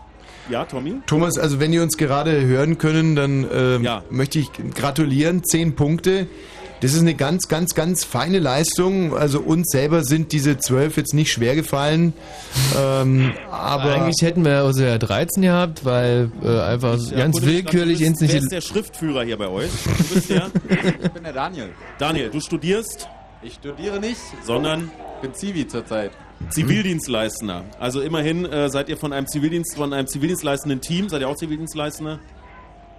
Ja, 0.49 0.65
Tommy? 0.65 1.01
Thomas, 1.07 1.37
also 1.39 1.59
wenn 1.59 1.71
die 1.71 1.79
uns 1.79 1.97
gerade 1.97 2.45
hören 2.45 2.77
können, 2.77 3.15
dann 3.15 3.47
ähm, 3.51 3.83
Ja. 3.83 4.03
möchte 4.11 4.37
ich 4.37 4.49
gratulieren. 4.75 5.43
Zehn 5.43 5.75
Punkte. 5.75 6.27
Das 6.81 6.93
ist 6.93 6.99
eine 6.99 7.15
ganz, 7.15 7.47
ganz, 7.47 7.73
ganz 7.73 8.03
feine 8.03 8.39
Leistung. 8.39 9.15
Also 9.15 9.39
uns 9.39 9.69
selber 9.71 10.03
sind 10.03 10.31
diese 10.33 10.57
zwölf 10.57 10.97
jetzt 10.97 11.13
nicht 11.13 11.31
schwer 11.31 11.55
gefallen. 11.55 12.13
Ähm, 12.77 13.33
aber 13.49 13.95
Eigentlich 13.95 14.21
hätten 14.21 14.43
wir 14.45 14.57
also 14.59 14.83
ja 14.83 14.97
13 14.97 15.41
gehabt, 15.43 15.85
weil 15.85 16.29
äh, 16.43 16.59
einfach 16.61 16.97
Ja, 17.09 17.17
ganz 17.17 17.41
willkürlich 17.41 18.01
ins 18.01 18.19
bist, 18.19 18.31
Wer 18.33 18.35
nicht. 18.41 18.43
ist 18.43 18.51
der 18.51 18.61
Schriftführer 18.61 19.23
hier 19.23 19.37
bei 19.37 19.47
euch? 19.47 19.69
Du 19.97 20.13
bist 20.15 20.29
der? 20.29 20.51
Ich 21.03 21.11
bin 21.11 21.23
der 21.23 21.33
Daniel. 21.33 21.69
Daniel, 21.97 22.29
du 22.29 22.39
studierst, 22.39 23.07
Ich 23.41 23.53
studiere 23.53 23.99
nicht, 23.99 24.19
sondern 24.43 24.91
bin 25.21 25.33
Zivi 25.33 25.67
zurzeit. 25.67 26.11
Zivildienstleistender. 26.49 27.63
Also 27.79 28.01
immerhin 28.01 28.45
äh, 28.45 28.69
seid 28.69 28.89
ihr 28.89 28.97
von 28.97 29.13
einem 29.13 29.27
Zivildienst, 29.27 29.75
von 29.77 29.93
einem 29.93 30.07
zivildienstleistenden 30.07 30.81
Team, 30.81 31.07
seid 31.09 31.21
ihr 31.21 31.29
auch 31.29 31.37
Zivildienstleistender? 31.37 32.19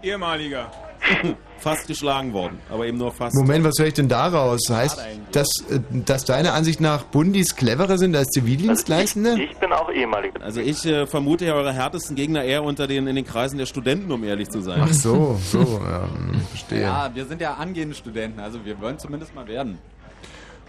Ehemaliger. 0.03 0.71
Fast 1.59 1.87
geschlagen 1.89 2.33
worden, 2.33 2.59
aber 2.71 2.87
eben 2.87 2.99
nur 2.99 3.11
fast. 3.11 3.35
Moment, 3.35 3.65
was 3.65 3.79
höre 3.79 3.87
ich 3.87 3.95
denn 3.95 4.09
daraus? 4.09 4.69
Heißt, 4.71 5.01
dass, 5.33 5.49
äh, 5.71 5.81
dass 6.05 6.25
deiner 6.25 6.53
Ansicht 6.53 6.81
nach 6.81 7.05
Bundis 7.05 7.57
cleverer 7.57 7.99
sind 7.99 8.15
als 8.15 8.29
Zivildienstleistende? 8.29 9.41
Ich 9.43 9.57
bin 9.57 9.73
auch 9.73 9.91
ehemalig. 9.91 10.35
Also 10.43 10.61
ich 10.61 10.85
äh, 10.85 11.07
vermute 11.07 11.47
ja 11.47 11.55
eure 11.55 11.73
härtesten 11.73 12.15
Gegner 12.15 12.45
eher 12.45 12.63
unter 12.63 12.87
den 12.87 13.07
in 13.07 13.17
den 13.17 13.27
Kreisen 13.27 13.59
der 13.59 13.67
Studenten, 13.67 14.13
um 14.13 14.23
ehrlich 14.23 14.51
zu 14.51 14.61
sein. 14.61 14.81
Ach 14.85 14.93
so, 14.93 15.41
so, 15.43 15.81
ja, 15.83 16.03
hm, 16.15 16.41
verstehe. 16.51 16.83
Ja, 16.83 17.11
wir 17.13 17.25
sind 17.25 17.41
ja 17.41 17.55
angehende 17.55 17.95
Studenten, 17.97 18.39
also 18.39 18.65
wir 18.65 18.79
wollen 18.81 18.99
zumindest 18.99 19.35
mal 19.35 19.49
werden. 19.49 19.79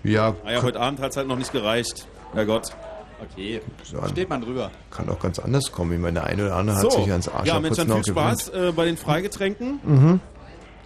Ja, 0.04 0.36
Naja, 0.46 0.64
heute 0.64 0.80
Abend 0.80 1.02
hat 1.02 1.12
es 1.12 1.18
halt 1.18 1.28
noch 1.28 1.38
nicht 1.38 1.52
gereicht. 1.52 2.08
Herrgott. 2.34 2.72
Okay, 3.20 3.62
So, 3.84 4.06
steht 4.08 4.30
man 4.30 4.42
drüber. 4.42 4.70
kann 4.92 5.10
auch 5.10 5.20
ganz 5.20 5.40
anders 5.40 5.72
kommen. 5.72 5.94
Ich 5.94 6.00
meine, 6.00 6.20
der 6.20 6.26
eine 6.26 6.46
oder 6.46 6.56
andere 6.56 6.78
hat 6.78 6.92
So, 6.92 7.02
sich 7.02 7.12
ans 7.12 7.28
Arsch 7.28 7.48
ja, 7.48 7.60
Mensch, 7.60 7.78
dann 7.78 7.92
viel 8.04 8.14
Spaß 8.14 8.50
äh, 8.50 8.72
bei 8.76 8.86
den 8.86 8.98
Freigetränken. 8.98 9.80
Mhm. 9.84 10.20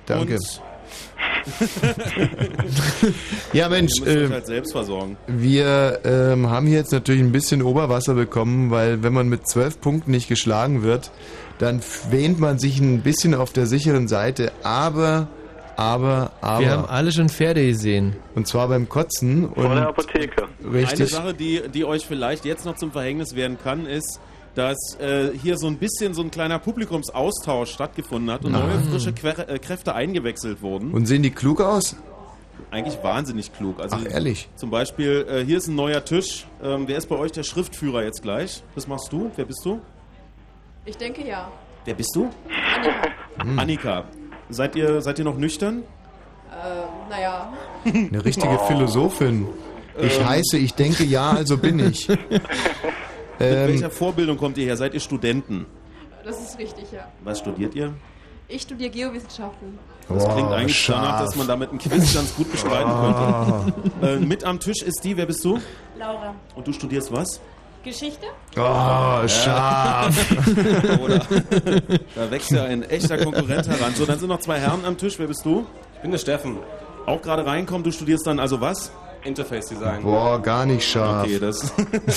Danke. 0.05 0.37
Ja, 3.53 3.69
Mensch, 3.69 3.93
ihr 4.05 4.29
müsst 4.29 4.49
euch 4.49 4.57
äh, 4.57 4.61
halt. 4.61 5.17
Wir 5.27 5.99
ähm, 6.03 6.49
haben 6.49 6.67
hier 6.67 6.77
jetzt 6.77 6.91
natürlich 6.91 7.21
ein 7.21 7.31
bisschen 7.31 7.61
Oberwasser 7.61 8.13
bekommen, 8.13 8.71
weil 8.71 9.03
wenn 9.03 9.13
man 9.13 9.27
mit 9.29 9.47
zwölf 9.47 9.81
Punkten 9.81 10.11
nicht 10.11 10.27
geschlagen 10.27 10.83
wird, 10.83 11.11
dann 11.57 11.81
wähnt 12.09 12.39
man 12.39 12.59
sich 12.59 12.79
ein 12.79 13.01
bisschen 13.01 13.33
auf 13.33 13.53
der 13.53 13.65
sicheren 13.67 14.07
Seite. 14.07 14.51
Aber, 14.63 15.27
aber, 15.75 16.31
aber. 16.41 16.59
Wir 16.59 16.71
haben 16.71 16.85
alle 16.85 17.11
schon 17.11 17.29
Pferde 17.29 17.65
gesehen. 17.65 18.15
Und 18.35 18.47
zwar 18.47 18.67
beim 18.67 18.87
Kotzen. 18.89 19.45
Und 19.45 19.63
Vor 19.65 19.75
der 19.75 19.87
Apotheke. 19.87 20.47
Eine 20.63 20.73
Richtig. 20.73 21.09
Sache, 21.11 21.33
die, 21.33 21.61
die 21.73 21.85
euch 21.85 22.05
vielleicht 22.05 22.45
jetzt 22.45 22.65
noch 22.65 22.75
zum 22.75 22.91
Verhängnis 22.91 23.35
werden 23.35 23.57
kann, 23.63 23.85
ist, 23.85 24.19
dass 24.55 24.97
äh, 24.99 25.29
hier 25.41 25.57
so 25.57 25.67
ein 25.67 25.77
bisschen 25.77 26.13
so 26.13 26.21
ein 26.21 26.29
kleiner 26.31 26.59
Publikumsaustausch 26.59 27.71
stattgefunden 27.71 28.29
hat 28.31 28.43
und 28.45 28.53
Ah. 28.55 28.59
neue 28.67 28.79
frische 28.81 29.13
Quer 29.13 29.47
äh, 29.49 29.59
Kräfte 29.59 29.95
eingewechselt 29.95 30.61
wurden. 30.61 30.91
Und 30.91 31.05
sehen 31.05 31.23
die 31.23 31.31
klug 31.31 31.61
aus? 31.61 31.95
Eigentlich 32.69 33.01
wahnsinnig 33.01 33.51
klug. 33.53 33.79
Also 33.79 33.97
Ach, 33.99 34.05
ehrlich? 34.11 34.49
Zum 34.55 34.69
Beispiel, 34.69 35.25
äh, 35.29 35.43
hier 35.45 35.57
ist 35.57 35.67
ein 35.67 35.75
neuer 35.75 36.03
Tisch. 36.05 36.45
Ähm, 36.63 36.83
wer 36.87 36.97
ist 36.97 37.07
bei 37.09 37.15
euch 37.17 37.31
der 37.31 37.43
Schriftführer 37.43 38.03
jetzt 38.03 38.21
gleich? 38.21 38.61
Das 38.75 38.87
machst 38.87 39.11
du? 39.11 39.31
Wer 39.35 39.45
bist 39.45 39.61
du? 39.65 39.79
Ich 40.85 40.97
denke 40.97 41.25
ja. 41.27 41.49
Wer 41.85 41.93
bist 41.95 42.11
du? 42.15 42.29
Annika. 43.57 44.03
Seid 44.51 44.75
ihr, 44.75 45.01
seid 45.01 45.19
ihr 45.19 45.25
noch 45.25 45.37
nüchtern? 45.37 45.83
Äh, 46.51 47.09
naja. 47.09 47.51
Eine 47.85 48.23
richtige 48.25 48.53
Oh. 48.59 48.65
Philosophin. 48.67 49.47
Ich 49.99 50.19
Ähm. 50.19 50.27
heiße, 50.29 50.57
ich 50.57 50.73
denke 50.73 51.03
ja, 51.03 51.31
also 51.31 51.57
bin 51.57 51.79
ich. 51.79 52.07
Mit 52.09 52.19
Ähm, 53.39 53.67
welcher 53.69 53.89
Vorbildung 53.89 54.37
kommt 54.37 54.57
ihr 54.57 54.65
her? 54.65 54.77
Seid 54.77 54.93
ihr 54.93 54.99
Studenten? 54.99 55.65
Das 56.23 56.39
ist 56.41 56.59
richtig, 56.59 56.91
ja. 56.91 57.07
Was 57.23 57.39
studiert 57.39 57.73
ihr? 57.75 57.93
Ich 58.47 58.61
studiere 58.63 58.89
Geowissenschaften. 58.91 59.79
Das 60.09 60.25
Oh, 60.25 60.29
klingt 60.33 60.51
eigentlich 60.51 60.85
danach, 60.85 61.03
scharf. 61.19 61.25
dass 61.25 61.35
man 61.37 61.47
damit 61.47 61.69
einen 61.69 61.79
Quiz 61.79 62.13
ganz 62.13 62.35
gut 62.35 62.51
bestreiten 62.51 62.91
Oh. 62.91 63.71
könnte. 64.01 64.07
Äh, 64.07 64.19
mit 64.25 64.43
am 64.43 64.59
Tisch 64.59 64.81
ist 64.83 65.03
die, 65.03 65.15
wer 65.17 65.25
bist 65.25 65.43
du? 65.45 65.59
Laura. 65.97 66.35
Und 66.55 66.67
du 66.67 66.73
studierst 66.73 67.11
was? 67.11 67.39
Geschichte? 67.83 68.25
Oh, 68.57 69.27
scharf. 69.27 70.31
Oder? 71.01 71.19
Da 72.15 72.29
wächst 72.29 72.51
ja 72.51 72.65
ein 72.65 72.83
echter 72.83 73.17
Konkurrent 73.17 73.67
heran. 73.67 73.93
So, 73.95 74.05
dann 74.05 74.19
sind 74.19 74.29
noch 74.29 74.39
zwei 74.39 74.59
Herren 74.59 74.85
am 74.85 74.97
Tisch. 74.97 75.17
Wer 75.17 75.27
bist 75.27 75.45
du? 75.45 75.65
Ich 75.95 76.01
bin 76.01 76.11
der 76.11 76.17
Steffen. 76.17 76.57
Auch 77.05 77.21
gerade 77.21 77.45
reinkommen. 77.45 77.83
Du 77.83 77.91
studierst 77.91 78.27
dann 78.27 78.39
also 78.39 78.61
was? 78.61 78.91
Interface 79.23 79.67
Design. 79.67 80.01
Boah, 80.03 80.41
gar 80.41 80.65
nicht 80.65 80.87
scharf. 80.87 81.25
Okay, 81.25 81.39
das, 81.39 81.73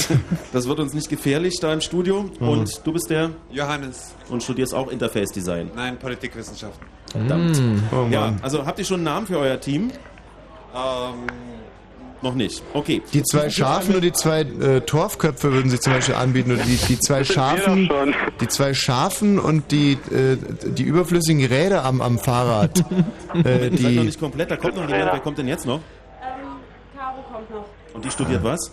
das 0.52 0.66
wird 0.66 0.80
uns 0.80 0.94
nicht 0.94 1.08
gefährlich 1.08 1.58
da 1.60 1.72
im 1.72 1.80
Studio. 1.80 2.24
Mhm. 2.40 2.48
Und 2.48 2.86
du 2.86 2.92
bist 2.92 3.10
der? 3.10 3.30
Johannes. 3.50 4.14
Und 4.30 4.42
studierst 4.42 4.74
auch 4.74 4.88
Interface 4.88 5.30
Design. 5.30 5.70
Nein, 5.74 5.98
Politikwissenschaften. 5.98 6.86
Verdammt. 7.10 7.60
Oh, 7.92 8.06
ja, 8.10 8.34
also 8.42 8.66
habt 8.66 8.78
ihr 8.78 8.84
schon 8.84 8.96
einen 8.96 9.04
Namen 9.04 9.26
für 9.26 9.38
euer 9.38 9.60
Team? 9.60 9.92
Ähm, 10.74 11.26
Noch 12.24 12.34
nicht. 12.34 12.62
Okay. 12.72 13.02
Die 13.12 13.22
zwei 13.22 13.50
Schafen 13.50 13.96
und 13.96 14.00
die 14.00 14.12
zwei 14.12 14.40
äh, 14.40 14.80
Torfköpfe 14.80 15.52
würden 15.52 15.68
sich 15.70 15.80
zum 15.82 15.92
Beispiel 15.92 16.14
anbieten. 16.14 16.52
Oder 16.52 16.62
die, 16.62 16.76
die 16.76 16.98
zwei 16.98 17.22
Schafen, 17.24 17.90
die 18.40 18.48
zwei 18.48 18.72
Schafen 18.72 19.38
und 19.38 19.70
die, 19.70 19.92
äh, 20.10 20.38
die 20.64 20.84
überflüssigen 20.84 21.44
Räder 21.44 21.84
am, 21.84 22.00
am 22.00 22.18
Fahrrad. 22.18 22.78
äh, 23.34 23.42
seid 23.42 23.72
noch 23.72 23.78
die, 23.78 23.98
nicht 24.00 24.18
komplett. 24.18 24.50
Da 24.50 24.56
kommt 24.56 24.74
noch 24.74 24.88
jemand. 24.88 25.12
Wer 25.12 25.20
kommt 25.20 25.36
denn 25.36 25.48
jetzt 25.48 25.66
noch? 25.66 25.80
Ähm, 26.22 26.46
Caro 26.96 27.22
kommt 27.30 27.50
noch. 27.50 27.66
Und 27.92 28.02
die 28.02 28.10
studiert 28.10 28.42
was? 28.42 28.72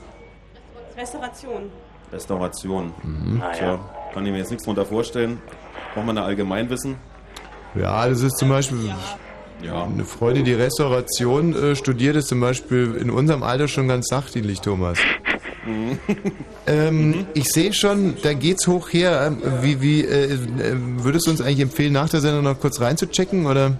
Restauration. 0.97 1.69
Restauration. 2.13 2.93
Mhm. 3.03 3.43
Tja, 3.53 3.79
kann 4.13 4.25
ich 4.25 4.31
mir 4.31 4.37
jetzt 4.37 4.51
nichts 4.51 4.63
drunter 4.63 4.85
vorstellen. 4.85 5.41
Braucht 5.93 6.05
man 6.05 6.15
da 6.15 6.23
Allgemeinwissen? 6.23 6.95
ja, 7.75 8.07
das 8.07 8.21
ist 8.21 8.37
zum 8.37 8.47
Beispiel 8.47 8.87
Ja. 8.87 8.97
Eine 9.69 10.05
Freude, 10.05 10.43
die 10.43 10.53
Restauration 10.53 11.55
äh, 11.55 11.75
studiert, 11.75 12.15
ist 12.15 12.27
zum 12.29 12.39
Beispiel 12.39 12.95
in 12.99 13.09
unserem 13.09 13.43
Alter 13.43 13.67
schon 13.67 13.87
ganz 13.87 14.07
sachdienlich, 14.07 14.61
Thomas. 14.61 14.97
Mhm. 15.65 15.99
Ähm, 16.67 17.25
ich 17.33 17.51
sehe 17.51 17.71
schon, 17.73 18.15
da 18.23 18.33
geht's 18.33 18.67
hoch 18.67 18.89
her. 18.91 19.27
Ähm, 19.27 19.37
Wie, 19.61 19.81
wie 19.81 20.01
äh, 20.01 20.33
äh, 20.33 20.37
würdest 21.03 21.27
du 21.27 21.31
uns 21.31 21.41
eigentlich 21.41 21.59
empfehlen, 21.59 21.93
nach 21.93 22.09
der 22.09 22.21
Sendung 22.21 22.43
noch 22.43 22.59
kurz 22.59 22.81
reinzuchecken 22.81 23.45
oder? 23.45 23.77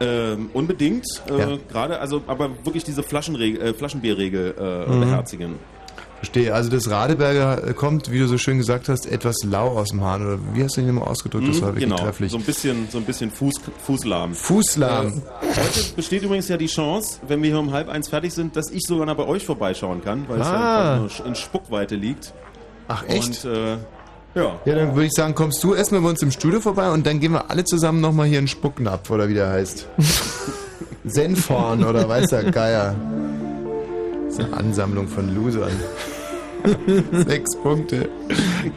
Ähm, 0.00 0.50
unbedingt. 0.52 1.06
Äh, 1.30 1.38
Ja. 1.38 1.58
Gerade, 1.70 1.98
also, 2.00 2.22
aber 2.26 2.50
wirklich 2.64 2.84
diese 2.84 3.00
äh, 3.02 3.72
Flaschenbierregel 3.72 4.54
äh, 4.58 4.90
Mhm. 4.90 5.00
beherzigen. 5.00 5.54
Verstehe. 6.22 6.54
Also 6.54 6.70
das 6.70 6.88
Radeberger 6.88 7.66
äh, 7.66 7.72
kommt, 7.74 8.08
wie 8.12 8.20
du 8.20 8.28
so 8.28 8.38
schön 8.38 8.56
gesagt 8.56 8.88
hast, 8.88 9.06
etwas 9.06 9.34
lau 9.42 9.76
aus 9.76 9.88
dem 9.88 10.02
Hahn. 10.04 10.24
Oder 10.24 10.38
wie 10.54 10.62
hast 10.62 10.76
du 10.76 10.80
ihn 10.80 10.88
immer 10.88 11.04
ausgedrückt? 11.08 11.48
Das 11.48 11.56
Mhm, 11.56 11.60
war 11.62 11.68
wirklich 11.70 11.84
genau. 11.84 11.96
trefflich. 11.96 12.30
So 12.30 12.38
ein 12.38 12.44
bisschen, 12.44 12.86
so 12.92 12.98
ein 12.98 13.04
bisschen 13.04 13.30
Fuß, 13.32 13.54
Fußlahm. 13.84 14.32
Fußlahm. 14.34 15.06
Äh, 15.08 15.10
heute 15.48 15.92
besteht 15.96 16.22
übrigens 16.22 16.46
ja 16.46 16.56
die 16.56 16.66
Chance, 16.68 17.18
wenn 17.26 17.42
wir 17.42 17.50
hier 17.50 17.58
um 17.58 17.72
halb 17.72 17.88
eins 17.88 18.08
fertig 18.08 18.32
sind, 18.32 18.54
dass 18.54 18.70
ich 18.70 18.82
sogar 18.86 19.04
noch 19.04 19.16
bei 19.16 19.26
euch 19.26 19.44
vorbeischauen 19.44 20.00
kann, 20.04 20.24
weil 20.28 20.40
Ah. 20.40 21.04
es 21.06 21.18
ja 21.18 21.18
nur 21.24 21.26
in 21.26 21.34
Spuckweite 21.34 21.96
liegt. 21.96 22.32
Ach 22.86 23.02
echt? 23.08 23.44
Und, 23.44 23.52
äh, 23.52 23.70
ja. 24.36 24.60
Ja, 24.64 24.74
dann 24.76 24.94
würde 24.94 25.06
ich 25.06 25.12
sagen, 25.12 25.34
kommst 25.34 25.62
du 25.64 25.74
erstmal 25.74 26.02
bei 26.02 26.08
uns 26.10 26.22
im 26.22 26.30
Studio 26.30 26.60
vorbei 26.60 26.88
und 26.92 27.04
dann 27.04 27.18
gehen 27.18 27.32
wir 27.32 27.50
alle 27.50 27.64
zusammen 27.64 28.00
nochmal 28.00 28.28
hier 28.28 28.38
in 28.38 28.46
Spucknapf 28.46 29.10
oder 29.10 29.28
wie 29.28 29.34
der 29.34 29.50
heißt. 29.50 29.88
Senfhorn 31.04 31.84
oder 31.84 32.08
weiß 32.08 32.30
der 32.30 32.50
Geier. 32.52 32.94
Das 34.32 34.38
ist 34.38 34.46
eine 34.46 34.56
Ansammlung 34.56 35.08
von 35.08 35.34
Losern. 35.34 35.72
Sechs 37.26 37.54
Punkte. 37.62 38.08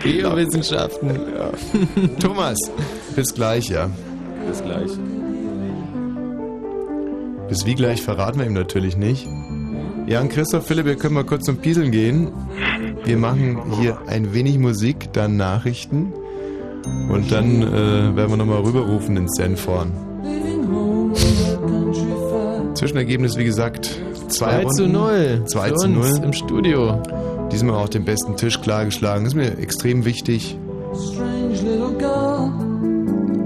Geowissenschaften. 0.03 1.11
Ja. 1.33 1.51
Thomas, 2.19 2.57
bis 3.15 3.33
gleich, 3.33 3.69
ja. 3.69 3.89
Bis 4.49 4.61
gleich. 4.61 4.91
Bis 7.47 7.65
wie 7.65 7.75
gleich 7.75 8.01
verraten 8.01 8.39
wir 8.39 8.45
ihm 8.45 8.53
natürlich 8.53 8.97
nicht. 8.97 9.25
Ja, 10.07 10.19
und 10.19 10.27
Christoph, 10.27 10.67
Philipp, 10.67 10.87
wir 10.87 10.97
können 10.97 11.13
mal 11.13 11.23
kurz 11.23 11.45
zum 11.45 11.55
Pieseln 11.55 11.91
gehen. 11.91 12.33
Wir 13.05 13.15
machen 13.15 13.79
hier 13.79 13.97
ein 14.07 14.33
wenig 14.33 14.57
Musik, 14.57 15.13
dann 15.13 15.37
Nachrichten. 15.37 16.11
Und 17.09 17.31
dann 17.31 17.61
äh, 17.61 18.13
werden 18.13 18.29
wir 18.29 18.35
nochmal 18.35 18.59
rüberrufen 18.61 19.15
ins 19.15 19.37
Senfhorn. 19.37 19.93
Zwischenergebnis, 22.73 23.37
wie 23.37 23.45
gesagt, 23.45 24.01
2 24.37 24.63
2 24.63 24.65
zu 24.71 24.87
0. 24.87 25.43
2 25.45 25.67
Für 25.69 25.75
zu 25.75 25.87
uns 25.87 26.17
0. 26.17 26.23
im 26.25 26.33
Studio. 26.33 27.01
Diesmal 27.51 27.75
auch 27.75 27.89
den 27.89 28.05
besten 28.05 28.35
Tisch 28.37 28.59
klargeschlagen. 28.61 29.25
Ist 29.25 29.35
mir 29.35 29.57
extrem 29.59 30.03
wichtig. 30.05 30.57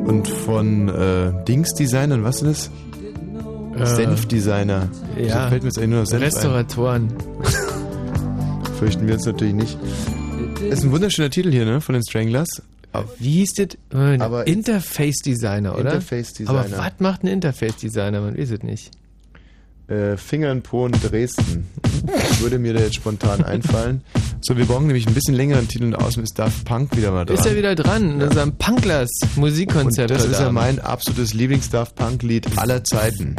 Und 0.05 0.27
von 0.27 0.89
äh, 0.89 1.31
Dings 1.47 1.73
Design 1.73 2.11
und 2.11 2.23
was 2.23 2.41
ist 2.41 2.71
das? 3.75 3.81
Äh, 3.91 3.95
Senfdesigner. 3.95 4.89
ja. 5.17 5.47
Fällt 5.49 5.63
mir 5.63 5.69
jetzt 5.69 5.77
eigentlich 5.77 5.89
nur 5.89 5.99
noch 5.99 6.07
Senf 6.07 6.23
Restauratoren. 6.23 7.09
Ein? 7.39 8.73
Fürchten 8.79 9.07
wir 9.07 9.13
uns 9.15 9.25
natürlich 9.25 9.53
nicht. 9.53 9.77
Ist 10.69 10.83
ein 10.83 10.91
wunderschöner 10.91 11.29
Titel 11.29 11.51
hier, 11.51 11.65
ne? 11.65 11.79
Von 11.81 11.93
den 11.93 12.03
Stranglers. 12.03 12.47
Wie 13.19 13.31
hieß 13.31 13.53
das? 13.53 13.67
Aber- 14.19 14.47
Interface 14.47 15.17
Designer, 15.23 15.73
oder? 15.73 15.93
Interface 15.93 16.33
Designer. 16.33 16.59
Aber 16.59 16.77
was 16.77 16.93
macht 16.99 17.23
ein 17.23 17.27
Interface 17.27 17.75
Designer? 17.77 18.21
Man 18.21 18.37
weiß 18.37 18.51
es 18.51 18.63
nicht. 18.63 18.91
Äh, 19.89 20.17
Fingern, 20.17 20.61
Po 20.61 20.87
Dresden. 20.87 21.67
Würde 22.39 22.59
mir 22.59 22.73
da 22.73 22.81
jetzt 22.81 22.95
spontan 22.95 23.43
einfallen. 23.43 24.01
So, 24.41 24.55
wir 24.55 24.65
brauchen 24.65 24.87
nämlich 24.87 25.07
ein 25.07 25.13
bisschen 25.13 25.33
längeren 25.33 25.67
Titel 25.67 25.85
und 25.85 25.95
außen 25.95 26.23
ist 26.23 26.37
Daft 26.37 26.63
Punk 26.65 26.95
wieder 26.95 27.11
mal 27.11 27.25
dran. 27.25 27.37
Ist 27.37 27.45
er 27.45 27.57
wieder 27.57 27.75
dran 27.75 28.11
in 28.13 28.21
unserem 28.21 28.55
Punklers 28.55 29.09
Musikkonzept. 29.35 30.11
Und 30.11 30.19
das 30.19 30.25
ist 30.25 30.39
ja 30.39 30.51
mein 30.51 30.79
absolutes 30.79 31.33
Lieblings-Daft 31.33 31.95
Punk-Lied 31.95 32.57
aller 32.57 32.83
Zeiten. 32.83 33.35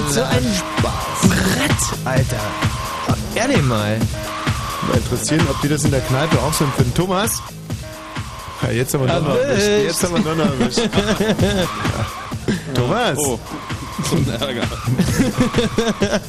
Halt 0.00 0.12
so 0.12 0.22
ein 0.22 0.44
Brett, 1.28 2.06
Alter. 2.06 2.40
Ehrlich 3.34 3.62
mal. 3.62 3.98
Mal 4.88 4.96
interessieren, 4.96 5.46
ob 5.50 5.60
die 5.60 5.68
das 5.68 5.84
in 5.84 5.90
der 5.90 6.00
Kneipe 6.00 6.38
auch 6.40 6.52
so 6.52 6.64
empfinden. 6.64 6.94
Thomas? 6.94 7.42
Ja, 8.62 8.70
jetzt 8.70 8.94
haben 8.94 9.06
wir 9.06 9.14
Donner 9.14 9.36
erwischt. 9.38 9.66
Jetzt 9.66 10.02
haben 10.02 10.14
wir 10.14 10.22
Donner 10.22 10.44
erwischt. 10.44 10.80
Thomas? 12.74 13.18
Oh, 13.18 13.38
zum 14.08 14.26
Ärger. 14.30 14.62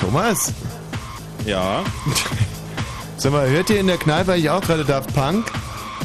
Thomas? 0.00 0.52
Ja. 1.44 1.82
Sag 3.16 3.32
mal, 3.32 3.48
hört 3.48 3.70
ihr 3.70 3.80
in 3.80 3.88
der 3.88 3.98
Kneipe 3.98 4.32
eigentlich 4.32 4.50
auch 4.50 4.60
gerade 4.60 4.84
Daft 4.84 5.14
Punk? 5.14 5.50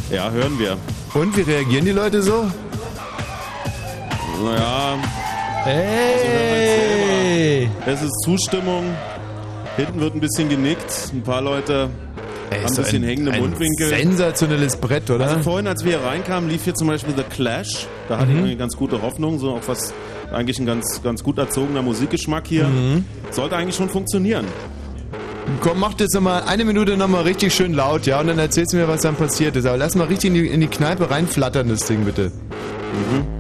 Ja, 0.10 0.32
hören 0.32 0.58
wir. 0.58 0.78
Und 1.14 1.38
wie 1.38 1.42
reagieren 1.42 1.86
die 1.86 1.92
Leute 1.92 2.22
so? 2.22 2.52
Naja. 4.44 4.98
Hey! 5.68 7.70
Es 7.86 8.02
ist 8.02 8.22
Zustimmung. 8.24 8.86
Hinten 9.76 10.00
wird 10.00 10.16
ein 10.16 10.22
bisschen 10.22 10.48
genickt. 10.48 11.12
Ein 11.14 11.22
paar 11.24 11.42
Leute 11.42 11.90
Ey, 12.50 12.60
haben 12.62 12.68
ein 12.70 12.76
bisschen 12.76 13.04
ein- 13.04 13.10
hängende 13.10 13.32
ein 13.34 13.42
Mundwinkel. 13.42 13.90
Sensationelles 13.90 14.78
Brett, 14.78 15.10
oder? 15.10 15.26
Also 15.28 15.40
vorhin, 15.44 15.68
als 15.68 15.84
wir 15.84 15.98
hier 16.00 16.08
reinkamen, 16.08 16.50
lief 16.50 16.64
hier 16.64 16.74
zum 16.74 16.88
Beispiel 16.88 17.14
The 17.18 17.24
Clash. 17.24 17.86
Da 18.08 18.16
hatte 18.18 18.28
ich 18.30 18.36
Mhm. 18.36 18.40
irgendwie 18.40 18.56
ganz 18.56 18.78
gute 18.78 19.02
Hoffnung. 19.02 19.40
So 19.40 19.56
auch 19.56 19.62
was, 19.68 19.94
eigentlich 20.32 20.58
ein 20.58 20.66
ganz, 20.66 21.02
ganz 21.04 21.22
gut 21.22 21.38
erzogener 21.38 21.82
Musikgeschmack 21.82 22.48
hier. 22.48 22.64
Mhm. 22.68 23.04
Sollte 23.32 23.58
eigentlich 23.58 23.76
schon 23.76 23.90
funktionieren. 23.90 24.46
Komm, 25.60 25.82
mach 25.82 25.96
das 25.96 26.14
nochmal 26.14 26.44
eine 26.48 26.64
Minute 26.64 26.96
nochmal 26.96 27.24
richtig 27.24 27.54
schön 27.54 27.74
laut, 27.74 28.06
ja? 28.06 28.22
Und 28.22 28.28
dann 28.28 28.40
erzählst 28.40 28.72
du 28.72 28.78
mir, 28.78 28.88
was 28.88 29.02
dann 29.02 29.16
passiert 29.16 29.58
ist. 29.58 29.66
Aber 29.66 29.76
lass 29.78 29.96
mal 29.96 30.08
richtig 30.08 30.30
in 30.30 30.34
die, 30.36 30.48
in 30.48 30.62
die 30.62 30.68
Kneipe 30.68 31.10
reinflattern, 31.10 31.68
das 31.68 31.86
Ding 31.88 32.06
bitte. 32.06 32.32
Ja, 32.32 33.37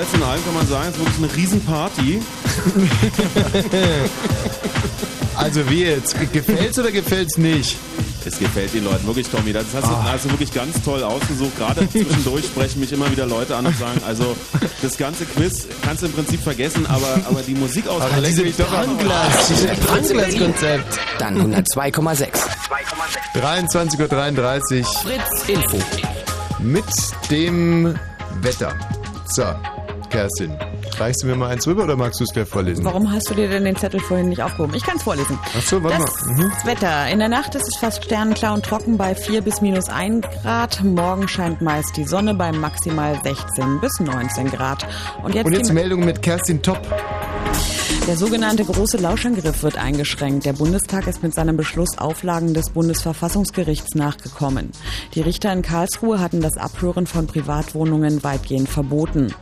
alles 0.00 0.14
in 0.14 0.22
allem 0.22 0.44
kann 0.44 0.54
man 0.54 0.66
sagen, 0.66 0.88
es 0.88 0.94
ist 0.96 1.00
wirklich 1.00 1.18
eine 1.18 1.36
Riesenparty. 1.36 2.22
Also 5.36 5.68
wie 5.70 5.84
jetzt? 5.84 6.14
Gefällt's 6.34 6.78
oder 6.78 6.90
gefällt's 6.92 7.38
nicht? 7.38 7.78
Es 8.26 8.38
gefällt 8.38 8.74
den 8.74 8.84
Leuten 8.84 9.06
wirklich, 9.06 9.26
Tommy. 9.28 9.54
Das 9.54 9.64
hast 9.72 9.84
du 9.84 9.88
Ah. 9.88 10.04
hast 10.12 10.26
du 10.26 10.30
wirklich 10.30 10.52
ganz 10.52 10.82
toll 10.84 11.02
ausgesucht. 11.02 11.56
Gerade 11.56 11.88
zwischendurch 11.88 12.44
sprechen 12.54 12.80
mich 12.80 12.92
immer 12.92 13.10
wieder 13.10 13.24
Leute 13.24 13.56
an 13.56 13.64
und 13.64 13.78
sagen, 13.78 14.02
also 14.06 14.36
das 14.82 14.98
ganze 14.98 15.24
Quiz 15.24 15.66
kannst 15.82 16.02
du 16.02 16.06
im 16.08 16.12
Prinzip 16.12 16.42
vergessen, 16.42 16.84
aber, 16.86 17.20
aber 17.24 17.40
die. 17.40 17.56
Aber 17.56 17.68
doch 18.58 18.70
am 18.70 18.98
Arsch. 19.10 19.34
Dieses 19.48 19.70
Brandglas-Konzept. 19.86 20.98
Dann 21.18 21.54
102,6. 21.54 22.28
23.33 23.36 24.80
Uhr. 24.80 24.84
Fritz 24.84 25.48
Info. 25.48 25.78
Mit 26.58 26.84
dem 27.30 27.94
Wetter. 28.42 28.74
So, 29.26 29.44
Kerstin, 30.10 30.52
reichst 30.98 31.22
du 31.22 31.26
mir 31.28 31.36
mal 31.36 31.48
eins 31.50 31.66
rüber 31.66 31.84
oder 31.84 31.96
magst 31.96 32.20
du 32.20 32.24
es 32.24 32.30
gleich 32.32 32.48
vorlesen? 32.48 32.84
Warum 32.84 33.10
hast 33.12 33.30
du 33.30 33.34
dir 33.34 33.48
denn 33.48 33.64
den 33.64 33.76
Zettel 33.76 34.00
vorhin 34.00 34.28
nicht 34.28 34.42
aufgehoben? 34.42 34.74
Ich 34.74 34.82
kann 34.82 34.96
es 34.96 35.02
vorlesen. 35.04 35.38
Ach 35.56 35.62
so, 35.62 35.82
warte 35.82 35.98
das 36.02 36.26
mal. 36.26 36.34
Mhm. 36.34 36.52
Wetter. 36.64 37.08
In 37.08 37.18
der 37.20 37.28
Nacht 37.28 37.54
ist 37.54 37.66
es 37.68 37.76
fast 37.78 38.04
sternenklar 38.04 38.54
und 38.54 38.64
trocken 38.64 38.98
bei 38.98 39.14
4 39.14 39.40
bis 39.42 39.60
minus 39.60 39.88
1 39.88 40.26
Grad. 40.42 40.82
Morgen 40.82 41.28
scheint 41.28 41.62
meist 41.62 41.96
die 41.96 42.04
Sonne 42.04 42.34
bei 42.34 42.52
maximal 42.52 43.18
16 43.22 43.80
bis 43.80 44.00
19 44.00 44.50
Grad. 44.50 44.86
Und 45.22 45.34
jetzt, 45.34 45.46
Und 45.46 45.52
jetzt 45.54 45.70
die, 45.70 45.74
Meldung 45.74 46.04
mit 46.04 46.20
Kerstin 46.22 46.60
Top. 46.60 46.80
der 48.08 48.16
sogenannte 48.16 48.64
große 48.64 48.96
Lauschangriff 48.96 49.62
wird 49.62 49.78
eingeschränkt. 49.78 50.44
Der 50.44 50.54
Bundestag 50.54 51.06
ist 51.06 51.22
mit 51.22 51.34
seinem 51.34 51.56
Beschluss 51.56 51.96
Auflagen 51.98 52.52
des 52.52 52.70
Bundesverfassungsgerichts 52.70 53.94
nachgekommen. 53.94 54.70
Die 55.14 55.20
Richter 55.20 55.52
in 55.52 55.62
Karlsruhe 55.62 56.18
hatten 56.18 56.40
das 56.40 56.56
Abhören 56.56 57.06
von 57.06 57.26
Privatwohnungen 57.28 58.24
weitgehend 58.24 58.68
verboten. 58.68 59.32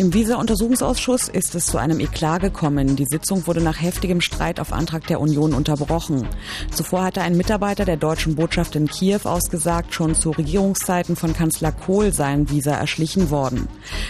Im 0.00 0.14
Visa-Untersuchungsausschuss 0.14 1.28
ist 1.28 1.54
es 1.54 1.66
zu 1.66 1.76
einem 1.76 2.00
Eklat 2.00 2.40
gekommen. 2.40 2.96
Die 2.96 3.04
Sitzung 3.04 3.46
wurde 3.46 3.60
nach 3.60 3.82
heftigem 3.82 4.22
Streit 4.22 4.58
auf 4.58 4.72
Antrag 4.72 5.06
der 5.08 5.20
Union 5.20 5.52
unterbrochen. 5.52 6.26
Zuvor 6.74 7.02
hatte 7.02 7.20
ein 7.20 7.36
Mitarbeiter 7.36 7.84
der 7.84 7.98
deutschen 7.98 8.34
Botschaft 8.34 8.76
in 8.76 8.88
Kiew 8.88 9.20
ausgesagt, 9.24 9.92
schon 9.92 10.14
zu 10.14 10.30
Regierungszeiten 10.30 11.16
von 11.16 11.34
Kanzler 11.34 11.70
Kohl 11.70 12.14
seien 12.14 12.48
Visa 12.48 12.70
erschlichen 12.70 13.28
worden. 13.28 13.68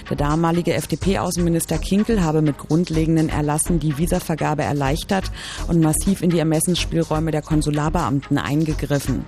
Der 0.09 0.17
damalige 0.17 0.75
FDP-Außenminister 0.75 1.79
Kinkel 1.79 2.23
habe 2.23 2.41
mit 2.41 2.57
grundlegenden 2.57 3.29
Erlassen 3.29 3.81
die 3.81 3.99
Visavergabe 3.99 4.62
erleichtert 4.62 5.33
und 5.67 5.81
massiv 5.81 6.23
in 6.23 6.31
die 6.31 6.39
Ermessensspielräume 6.39 7.33
der 7.33 7.43
Konsularbeamten 7.43 8.39
eingegriffen. 8.39 9.25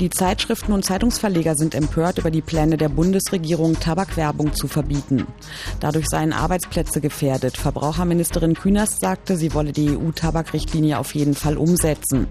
Die 0.00 0.10
Zeitschriften 0.10 0.72
und 0.72 0.84
Zeitungsverleger 0.84 1.56
sind 1.56 1.74
empört 1.74 2.18
über 2.18 2.30
die 2.30 2.40
Pläne 2.40 2.76
der 2.76 2.88
Bundesregierung, 2.88 3.80
Tabakwerbung 3.80 4.54
zu 4.54 4.68
verbieten. 4.68 5.26
Dadurch 5.80 6.06
seien 6.08 6.32
Arbeitsplätze 6.32 7.00
gefährdet. 7.00 7.56
Verbraucherministerin 7.56 8.54
Künast 8.54 9.00
sagte, 9.00 9.36
sie 9.36 9.54
wolle 9.54 9.72
die 9.72 9.96
EU-Tabakrichtlinie 9.96 11.00
auf 11.00 11.16
jeden 11.16 11.34
Fall 11.34 11.56
umsetzen. 11.56 12.28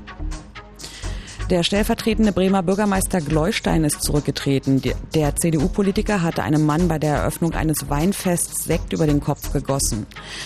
Der 1.50 1.64
stellvertretende 1.64 2.32
Bremer 2.32 2.64
Bürgermeister 2.64 3.20
Gleustein 3.20 3.84
ist 3.84 4.02
zurückgetreten. 4.02 4.82
Der 5.14 5.36
CDU-Politiker 5.36 6.22
hatte 6.22 6.44
einem 6.44 6.66
Mann 6.66 6.88
bei 6.88 7.00
der 7.00 7.16
Eröffnung 7.16 7.54
eines 7.54 7.90
Weinfests 7.90 8.64
Sekt 8.64 8.94
über 8.94 9.08
den 9.08 9.20
Kopf 9.20 9.52
gegossen. 9.52 10.06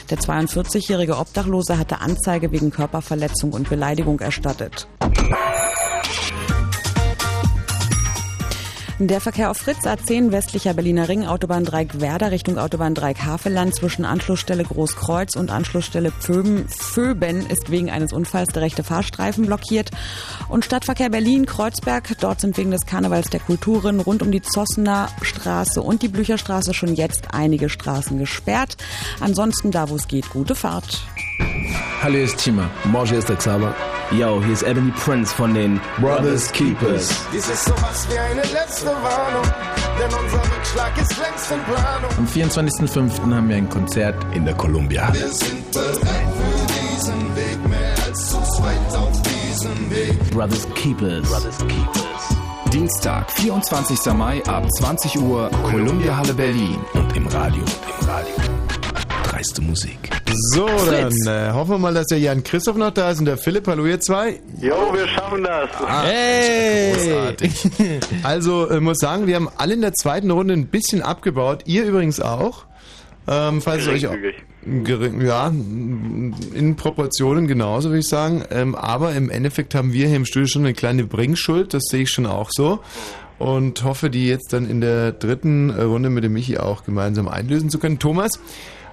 Der 0.09 0.17
42-jährige 0.17 1.17
Obdachlose 1.17 1.77
hatte 1.77 2.01
Anzeige 2.01 2.51
wegen 2.51 2.71
Körperverletzung 2.71 3.53
und 3.53 3.69
Beleidigung 3.69 4.19
erstattet. 4.19 4.87
Der 9.07 9.19
Verkehr 9.19 9.49
auf 9.49 9.57
Fritz 9.57 9.79
A10 9.79 10.31
westlicher 10.31 10.75
Berliner 10.75 11.09
Ring, 11.09 11.25
Autobahn 11.25 11.65
Dreieck 11.65 11.99
Werder 12.01 12.29
Richtung 12.29 12.59
Autobahn 12.59 12.93
Dreieck 12.93 13.23
Havelland 13.23 13.73
zwischen 13.73 14.05
Anschlussstelle 14.05 14.63
Großkreuz 14.63 15.35
und 15.35 15.49
Anschlussstelle 15.49 16.11
Pföben, 16.11 16.67
Föben 16.67 17.49
ist 17.49 17.71
wegen 17.71 17.89
eines 17.89 18.13
Unfalls 18.13 18.53
der 18.53 18.61
rechte 18.61 18.83
Fahrstreifen 18.83 19.47
blockiert. 19.47 19.89
Und 20.49 20.65
Stadtverkehr 20.65 21.09
Berlin 21.09 21.47
Kreuzberg, 21.47 22.15
dort 22.19 22.41
sind 22.41 22.57
wegen 22.57 22.69
des 22.69 22.85
Karnevals 22.85 23.31
der 23.31 23.39
Kulturen 23.39 24.01
rund 24.01 24.21
um 24.21 24.31
die 24.31 24.43
Zossener 24.43 25.09
Straße 25.23 25.81
und 25.81 26.03
die 26.03 26.07
Blücherstraße 26.07 26.75
schon 26.75 26.93
jetzt 26.93 27.33
einige 27.33 27.69
Straßen 27.69 28.19
gesperrt. 28.19 28.77
Ansonsten 29.19 29.71
da, 29.71 29.89
wo 29.89 29.95
es 29.95 30.07
geht, 30.07 30.29
gute 30.29 30.53
Fahrt. 30.53 31.01
Hallo, 32.01 32.15
hier 32.15 32.23
ist 32.23 32.39
Chima. 32.39 32.69
Moi, 32.85 33.05
hier 33.05 33.19
ist 33.19 33.29
der 33.29 33.35
Xaver. 33.35 33.73
Yo, 34.11 34.43
hier 34.43 34.53
ist 34.53 34.63
Ebony 34.63 34.91
Prince 34.91 35.33
von 35.33 35.53
den 35.53 35.79
Brothers 35.99 36.51
Keepers. 36.51 37.25
Dies 37.31 37.47
ist 37.47 37.65
sowas 37.65 38.07
wie 38.09 38.17
eine 38.17 38.41
letzte 38.41 38.87
Warnung, 38.87 39.43
denn 39.97 40.09
unser 40.19 40.39
Rückschlag 40.39 40.97
ist 40.99 41.17
längst 41.17 41.51
in 41.51 41.59
Planung. 41.63 42.11
Am 42.17 42.25
24.05. 42.25 43.33
haben 43.33 43.49
wir 43.49 43.55
ein 43.55 43.69
Konzert 43.69 44.15
in 44.33 44.43
der 44.43 44.55
Columbia. 44.55 45.13
Wir 45.13 45.27
sind 45.29 45.71
bereit 45.71 45.95
für 46.01 46.73
diesen 46.73 47.35
Weg, 47.35 47.69
mehr 47.69 47.93
als 48.05 48.31
zu 48.31 48.41
zweit 48.57 48.97
auf 48.97 49.21
diesem 49.21 49.89
Weg. 49.91 50.31
Brothers 50.31 50.67
Keepers. 50.75 51.29
Brothers 51.29 51.57
Keepers. 51.59 52.37
Dienstag, 52.73 53.31
24. 53.31 54.13
Mai 54.13 54.43
ab 54.47 54.65
20 54.79 55.19
Uhr, 55.19 55.49
Columbia 55.63 56.17
Halle 56.17 56.33
Berlin. 56.33 56.79
Und 56.93 57.15
im 57.15 57.27
Radio. 57.27 57.63
Im 57.99 58.07
Radio. 58.07 58.60
Dreiste 59.41 59.61
Musik. 59.63 59.97
So, 60.53 60.67
Fritz. 60.67 61.15
dann 61.25 61.49
äh, 61.49 61.51
hoffen 61.51 61.71
wir 61.71 61.77
mal, 61.79 61.95
dass 61.95 62.05
der 62.05 62.19
Jan 62.19 62.43
Christoph 62.43 62.77
noch 62.77 62.91
da 62.91 63.09
ist 63.09 63.17
und 63.17 63.25
der 63.25 63.37
Philipp. 63.37 63.65
Hallo, 63.65 63.87
ihr 63.87 63.99
zwei. 63.99 64.39
Jo, 64.59 64.93
wir 64.93 65.07
schaffen 65.07 65.43
das. 65.43 65.67
Ah, 65.83 66.03
Großartig. 66.93 67.51
Also, 68.23 68.69
äh, 68.69 68.79
muss 68.79 68.99
sagen, 68.99 69.25
wir 69.25 69.35
haben 69.35 69.49
alle 69.57 69.73
in 69.73 69.81
der 69.81 69.93
zweiten 69.93 70.29
Runde 70.29 70.53
ein 70.53 70.67
bisschen 70.67 71.01
abgebaut. 71.01 71.63
Ihr 71.65 71.85
übrigens 71.85 72.19
auch. 72.19 72.65
Ähm, 73.27 73.63
falls 73.63 73.81
es 73.81 73.87
euch 73.87 74.07
auch, 74.07 74.15
gering, 74.63 75.25
ja, 75.25 75.47
in 75.47 76.75
Proportionen 76.75 77.47
genauso, 77.47 77.89
würde 77.89 78.01
ich 78.01 78.07
sagen. 78.07 78.43
Ähm, 78.51 78.75
aber 78.75 79.13
im 79.13 79.31
Endeffekt 79.31 79.73
haben 79.73 79.91
wir 79.91 80.05
hier 80.05 80.17
im 80.17 80.25
Studio 80.25 80.45
schon 80.45 80.65
eine 80.65 80.75
kleine 80.75 81.05
Bringschuld. 81.05 81.73
Das 81.73 81.85
sehe 81.89 82.03
ich 82.03 82.11
schon 82.11 82.27
auch 82.27 82.51
so. 82.51 82.79
Und 83.39 83.83
hoffe, 83.83 84.11
die 84.11 84.27
jetzt 84.27 84.53
dann 84.53 84.69
in 84.69 84.81
der 84.81 85.13
dritten 85.13 85.71
äh, 85.71 85.81
Runde 85.81 86.11
mit 86.11 86.23
dem 86.23 86.33
Michi 86.33 86.59
auch 86.59 86.83
gemeinsam 86.83 87.27
einlösen 87.27 87.71
zu 87.71 87.79
können. 87.79 87.97
Thomas, 87.97 88.39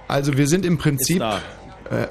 Also 0.09 0.35
wir 0.37 0.47
sind 0.47 0.65
im 0.65 0.77
Prinzip... 0.77 1.21
Ist 1.21 1.41
Äh, 1.91 2.07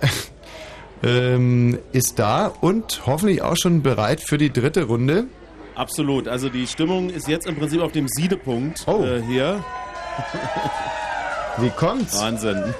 ähm, 1.35 1.79
ist 1.93 2.19
da 2.19 2.47
und 2.47 3.03
hoffentlich 3.07 3.43
auch 3.43 3.57
schon 3.57 3.83
bereit 3.83 4.21
für 4.21 4.39
die 4.39 4.53
dritte 4.53 4.85
Runde. 4.85 5.27
Absolut. 5.75 6.27
Also 6.27 6.49
die 6.49 6.67
Stimmung 6.67 7.11
ist 7.11 7.29
jetzt 7.29 7.47
im 7.47 7.57
Prinzip 7.57 7.81
auf 7.81 7.93
dem 7.93 8.09
Siedepunkt 8.09 8.85
Oh. 8.87 9.05
äh, 9.05 9.23
hier. 9.23 9.63
Wie 11.59 11.71
kommt's? 11.71 12.21
Wahnsinn. 12.21 12.75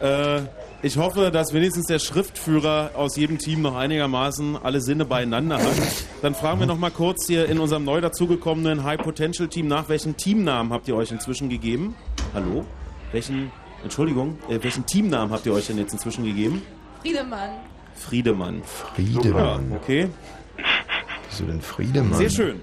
Äh, 0.00 0.40
ich 0.82 0.96
hoffe, 0.96 1.30
dass 1.32 1.52
wenigstens 1.52 1.86
der 1.86 1.98
Schriftführer 1.98 2.92
aus 2.94 3.16
jedem 3.16 3.38
Team 3.38 3.62
noch 3.62 3.76
einigermaßen 3.76 4.56
alle 4.56 4.80
Sinne 4.80 5.04
beieinander 5.04 5.58
hat. 5.58 5.76
Dann 6.22 6.34
fragen 6.34 6.60
wir 6.60 6.66
noch 6.66 6.78
mal 6.78 6.90
kurz 6.90 7.26
hier 7.26 7.46
in 7.48 7.58
unserem 7.58 7.84
neu 7.84 8.00
dazugekommenen 8.00 8.84
High 8.84 8.98
Potential 9.00 9.48
Team 9.48 9.66
nach, 9.66 9.88
welchen 9.88 10.16
Teamnamen 10.16 10.72
habt 10.72 10.86
ihr 10.88 10.94
euch 10.96 11.10
inzwischen 11.10 11.48
gegeben? 11.48 11.96
Hallo? 12.34 12.64
Welchen, 13.12 13.50
Entschuldigung, 13.82 14.38
äh, 14.48 14.58
welchen 14.62 14.86
Teamnamen 14.86 15.32
habt 15.32 15.46
ihr 15.46 15.52
euch 15.52 15.66
denn 15.66 15.78
jetzt 15.78 15.92
inzwischen 15.92 16.24
gegeben? 16.24 16.62
Friedemann. 17.02 17.50
Friedemann. 17.94 18.62
Friedemann. 18.64 19.72
Okay. 19.74 20.08
Wieso 21.30 21.44
denn 21.44 21.60
Friedemann? 21.60 22.18
Sehr 22.18 22.30
schön. 22.30 22.60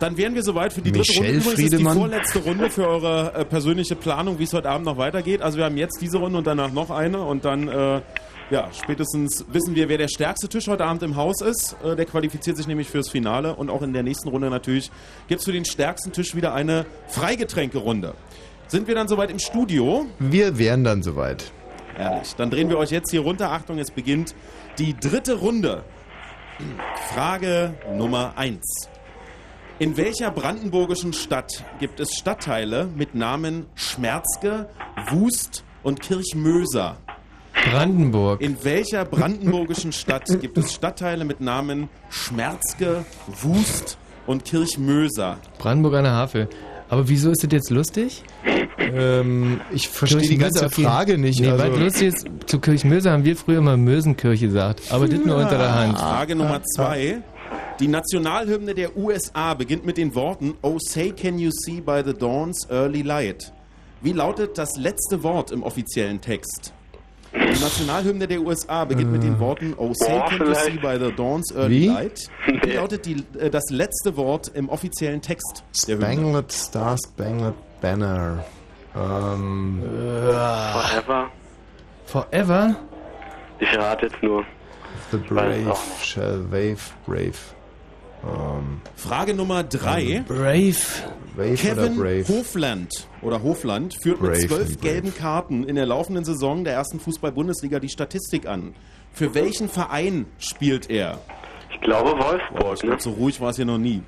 Dann 0.00 0.16
wären 0.16 0.34
wir 0.34 0.42
soweit 0.42 0.72
für 0.72 0.82
die 0.82 0.92
dritte 0.92 1.12
Michelle 1.12 1.28
Runde. 1.28 1.40
Übrigens 1.40 1.58
ist 1.58 1.72
die 1.72 1.76
Friedemann? 1.76 1.96
vorletzte 1.96 2.38
Runde 2.40 2.70
für 2.70 2.86
eure 2.86 3.34
äh, 3.34 3.44
persönliche 3.44 3.96
Planung, 3.96 4.38
wie 4.38 4.44
es 4.44 4.52
heute 4.52 4.68
Abend 4.68 4.86
noch 4.86 4.98
weitergeht. 4.98 5.40
Also 5.40 5.58
wir 5.58 5.64
haben 5.64 5.76
jetzt 5.76 6.00
diese 6.00 6.18
Runde 6.18 6.38
und 6.38 6.46
danach 6.46 6.72
noch 6.72 6.90
eine 6.90 7.22
und 7.22 7.44
dann, 7.44 7.68
äh, 7.68 8.02
ja, 8.50 8.68
spätestens 8.72 9.44
wissen 9.48 9.74
wir, 9.74 9.88
wer 9.88 9.96
der 9.96 10.08
stärkste 10.08 10.48
Tisch 10.48 10.66
heute 10.66 10.84
Abend 10.84 11.02
im 11.04 11.16
Haus 11.16 11.40
ist. 11.40 11.76
Äh, 11.84 11.96
der 11.96 12.04
qualifiziert 12.06 12.56
sich 12.56 12.66
nämlich 12.66 12.88
fürs 12.88 13.08
Finale 13.08 13.54
und 13.54 13.70
auch 13.70 13.82
in 13.82 13.92
der 13.92 14.02
nächsten 14.02 14.28
Runde 14.28 14.50
natürlich 14.50 14.90
gibt 15.28 15.38
es 15.40 15.44
für 15.44 15.52
den 15.52 15.64
stärksten 15.64 16.12
Tisch 16.12 16.34
wieder 16.34 16.52
eine 16.54 16.86
Freigetränke-Runde. 17.08 18.14
Sind 18.68 18.88
wir 18.88 18.94
dann 18.94 19.08
soweit 19.08 19.30
im 19.30 19.38
Studio? 19.38 20.06
Wir 20.18 20.58
wären 20.58 20.84
dann 20.84 21.02
soweit. 21.02 21.52
Herrlich. 21.94 22.34
Dann 22.36 22.50
drehen 22.50 22.68
wir 22.68 22.78
euch 22.78 22.90
jetzt 22.90 23.10
hier 23.10 23.20
runter. 23.20 23.50
Achtung, 23.52 23.78
es 23.78 23.90
beginnt 23.90 24.34
die 24.78 24.96
dritte 24.98 25.34
Runde. 25.34 25.84
Frage 27.12 27.74
Nummer 27.96 28.32
1. 28.36 28.88
In 29.80 29.96
welcher 29.96 30.30
brandenburgischen 30.30 31.12
Stadt 31.12 31.64
gibt 31.80 32.00
es 32.00 32.14
Stadtteile 32.14 32.88
mit 32.94 33.14
Namen 33.14 33.66
Schmerzke, 33.74 34.68
Wust 35.10 35.64
und 35.82 36.00
Kirchmöser? 36.00 36.96
Brandenburg. 37.70 38.40
In 38.40 38.62
welcher 38.64 39.04
brandenburgischen 39.04 39.92
Stadt 39.92 40.26
gibt 40.40 40.58
es 40.58 40.72
Stadtteile 40.72 41.24
mit 41.24 41.40
Namen 41.40 41.88
Schmerzke, 42.08 43.04
Wust 43.26 43.98
und 44.26 44.44
Kirchmöser? 44.44 45.38
Brandenburg 45.58 45.94
an 45.94 46.04
der 46.04 46.12
Havel. 46.12 46.48
Aber 46.94 47.08
wieso 47.08 47.32
ist 47.32 47.42
das 47.42 47.50
jetzt 47.50 47.70
lustig? 47.70 48.22
Ähm, 48.78 49.60
ich 49.72 49.88
verstehe 49.88 50.20
die 50.20 50.38
ganze 50.38 50.70
Frage 50.70 51.18
nicht. 51.18 51.40
Nee, 51.40 51.48
also- 51.50 51.64
weil 51.64 51.76
lustig 51.82 52.06
ist, 52.14 52.28
zu 52.46 52.60
Kirchmöser 52.60 53.10
haben 53.10 53.24
wir 53.24 53.36
früher 53.36 53.58
immer 53.58 53.76
Mösenkirche 53.76 54.46
gesagt. 54.46 54.80
Aber 54.90 55.08
das 55.08 55.18
nur 55.24 55.38
unter 55.38 55.58
der 55.58 55.74
Hand. 55.74 55.98
Frage 55.98 56.36
Nummer 56.36 56.62
zwei. 56.62 57.20
Die 57.80 57.88
Nationalhymne 57.88 58.74
der 58.74 58.96
USA 58.96 59.54
beginnt 59.54 59.84
mit 59.84 59.96
den 59.96 60.14
Worten 60.14 60.54
Oh 60.62 60.76
say 60.78 61.10
can 61.10 61.36
you 61.36 61.50
see 61.52 61.80
by 61.80 62.00
the 62.06 62.12
dawn's 62.14 62.64
early 62.70 63.02
light. 63.02 63.52
Wie 64.00 64.12
lautet 64.12 64.56
das 64.56 64.68
letzte 64.76 65.24
Wort 65.24 65.50
im 65.50 65.64
offiziellen 65.64 66.20
Text? 66.20 66.72
Die 67.34 67.60
Nationalhymne 67.60 68.28
der 68.28 68.40
USA 68.40 68.84
beginnt 68.84 69.10
mit 69.10 69.22
den 69.22 69.38
Worten 69.40 69.74
Oh 69.76 69.92
can 69.92 70.46
you 70.46 70.54
see 70.54 70.78
by 70.78 70.96
the 70.98 71.12
dawn's 71.12 71.52
early 71.54 71.80
Wie? 71.82 71.86
light. 71.88 72.28
Wie 72.46 72.70
lautet 72.72 73.06
die, 73.06 73.24
äh, 73.38 73.50
das 73.50 73.64
letzte 73.70 74.16
Wort 74.16 74.52
im 74.54 74.68
offiziellen 74.68 75.20
Text 75.20 75.64
der 75.88 75.96
Hymne? 75.96 76.12
Spangled 76.12 76.52
Star, 76.52 76.96
Spangled 76.96 77.54
Banner. 77.80 78.44
Ähm, 78.96 79.82
Forever. 79.82 81.30
Forever? 82.06 82.76
Ich 83.58 83.76
rate 83.76 84.06
jetzt 84.06 84.22
nur. 84.22 84.44
the 85.10 85.18
brave 85.18 85.76
shall 86.02 86.42
wave, 86.50 86.92
brave. 87.06 87.54
Ähm, 88.26 88.80
Frage 88.96 89.34
Nummer 89.34 89.62
drei. 89.64 90.24
Brave. 90.26 90.74
Wave 91.36 91.54
Kevin 91.56 91.78
oder 91.98 92.02
Brave? 92.02 92.28
Hofland 92.28 93.08
oder 93.22 93.42
Hofland 93.42 93.94
führt 94.00 94.20
Brave 94.20 94.30
mit 94.38 94.48
zwölf 94.48 94.68
Brave. 94.78 94.92
gelben 94.92 95.14
Karten 95.14 95.64
in 95.64 95.74
der 95.74 95.86
laufenden 95.86 96.24
Saison 96.24 96.62
der 96.64 96.74
ersten 96.74 97.00
Fußball-Bundesliga 97.00 97.80
die 97.80 97.88
Statistik 97.88 98.46
an. 98.46 98.74
Für 99.12 99.34
welchen 99.34 99.68
Verein 99.68 100.26
spielt 100.38 100.90
er? 100.90 101.18
Ich 101.72 101.80
glaube 101.80 102.10
Wolfsburg, 102.12 102.74
ich 102.76 102.82
ne? 102.88 102.96
so 103.00 103.10
ruhig 103.10 103.40
war 103.40 103.50
es 103.50 103.56
hier 103.56 103.64
noch 103.64 103.78
nie. 103.78 104.02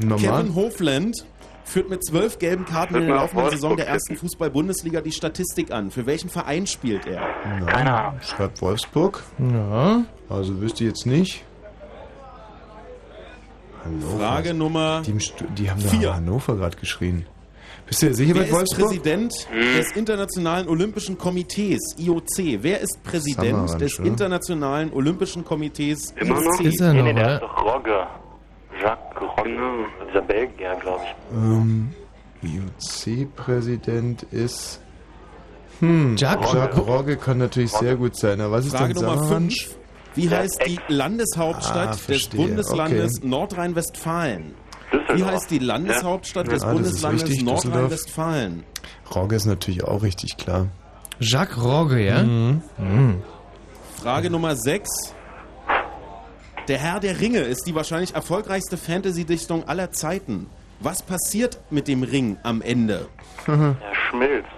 Normal? 0.00 0.18
Kevin 0.18 0.54
Hofland 0.54 1.24
führt 1.64 1.88
mit 1.88 2.04
zwölf 2.04 2.38
gelben 2.38 2.66
Karten 2.66 2.94
in 2.96 3.06
der 3.06 3.16
laufenden 3.16 3.50
Saison 3.50 3.76
der 3.76 3.88
ersten 3.88 4.16
Fußball-Bundesliga 4.16 5.00
die 5.00 5.12
Statistik 5.12 5.70
an. 5.70 5.90
Für 5.90 6.04
welchen 6.06 6.28
Verein 6.28 6.66
spielt 6.66 7.06
er? 7.06 7.20
Ja, 7.22 7.60
Keine 7.66 7.94
Ahnung. 7.94 8.20
Schreibt 8.20 8.60
Wolfsburg. 8.60 9.22
Ja. 9.38 10.04
Also 10.28 10.60
wüsste 10.60 10.84
ich 10.84 10.90
jetzt 10.90 11.06
nicht. 11.06 11.42
Hannover. 13.88 14.18
Frage 14.18 14.54
Nummer 14.54 15.02
Die, 15.06 15.12
die 15.56 15.70
haben 15.70 15.80
vier. 15.80 16.08
da 16.08 16.14
Hannover 16.16 16.56
gerade 16.56 16.76
geschrien. 16.76 17.26
Bist 17.86 18.02
du 18.02 18.06
dir 18.08 18.14
sicher 18.14 18.34
Wer 18.34 18.52
bei 18.52 18.62
ist? 18.62 18.74
Präsident 18.76 19.32
des 19.76 19.92
Internationalen 19.92 20.68
Olympischen 20.68 21.16
Komitees, 21.16 21.80
IOC? 21.98 22.58
Wer 22.62 22.80
ist 22.80 23.02
Präsident 23.02 23.46
Samaranch, 23.48 23.78
des 23.78 23.98
oder? 23.98 24.08
Internationalen 24.08 24.92
Olympischen 24.92 25.44
Komitees, 25.44 26.12
Immer 26.16 26.34
noch? 26.40 26.60
IOC? 26.60 26.66
Ist 26.66 26.80
er 26.82 26.92
Nee, 26.92 26.98
noch, 26.98 27.04
nee, 27.06 27.14
der 27.14 27.24
oder? 27.24 27.34
ist 27.36 27.42
doch 27.42 27.64
Rogge. 27.64 28.06
Jacques 28.82 29.22
Rogge. 29.38 29.86
Dieser 30.08 30.22
Belgier, 30.22 30.76
glaube 30.80 31.00
ich. 31.04 31.34
Ähm, 31.34 31.88
IOC-Präsident 32.42 34.22
ist. 34.30 34.80
Hm, 35.80 36.16
Jacques 36.16 36.52
Jacques 36.52 36.86
Rogge 36.86 37.16
kann 37.16 37.38
natürlich 37.38 37.70
sehr 37.72 37.96
gut 37.96 38.16
sein. 38.16 38.40
Aber 38.40 38.52
was 38.52 38.66
ist 38.66 38.76
Frage 38.76 38.94
denn 38.94 39.02
Nummer 39.04 39.16
Samaranch? 39.18 39.66
5. 39.66 39.76
Wie 40.18 40.28
heißt 40.30 40.62
die 40.66 40.78
Landeshauptstadt 40.88 41.88
Ah, 42.02 42.06
des. 42.08 42.28
Bundeslandes 42.28 43.18
Okay. 43.18 43.26
Nordrhein-Westfalen? 43.28 44.54
Wie 45.14 45.24
heißt 45.24 45.50
die 45.50 45.58
Landeshauptstadt 45.58 46.46
des 46.50 46.62
Ah, 46.62 46.74
das 46.74 46.86
ist 46.92 47.02
Bundeslandes. 47.02 47.42
Nordrhein-Westfalen? 47.42 48.64
Rogge 49.14 49.36
ist 49.36 49.46
natürlich 49.46 49.84
auch 49.84 50.02
richtig 50.02 50.36
klar. 50.36 50.66
Jacques 51.20 51.62
Rogge, 51.62 52.04
ja? 52.04 52.22
Mhm. 52.22 52.62
Frage 54.00 54.30
Nummer 54.30 54.56
6. 54.56 54.88
Der 56.68 56.78
Herr 56.78 57.00
der 57.00 57.20
Ringe 57.20 57.40
ist 57.40 57.66
die 57.66 57.74
wahrscheinlich 57.74 58.14
erfolgreichste 58.14 58.76
Fantasy-Dichtung 58.76 59.66
aller 59.68 59.90
Zeiten. 59.90 60.46
Was 60.80 61.02
passiert 61.02 61.58
mit 61.70 61.88
dem 61.88 62.02
Ring 62.02 62.36
am 62.42 62.60
Ende? 62.62 63.06
Er 63.46 63.76
schmilzt. 64.10 64.48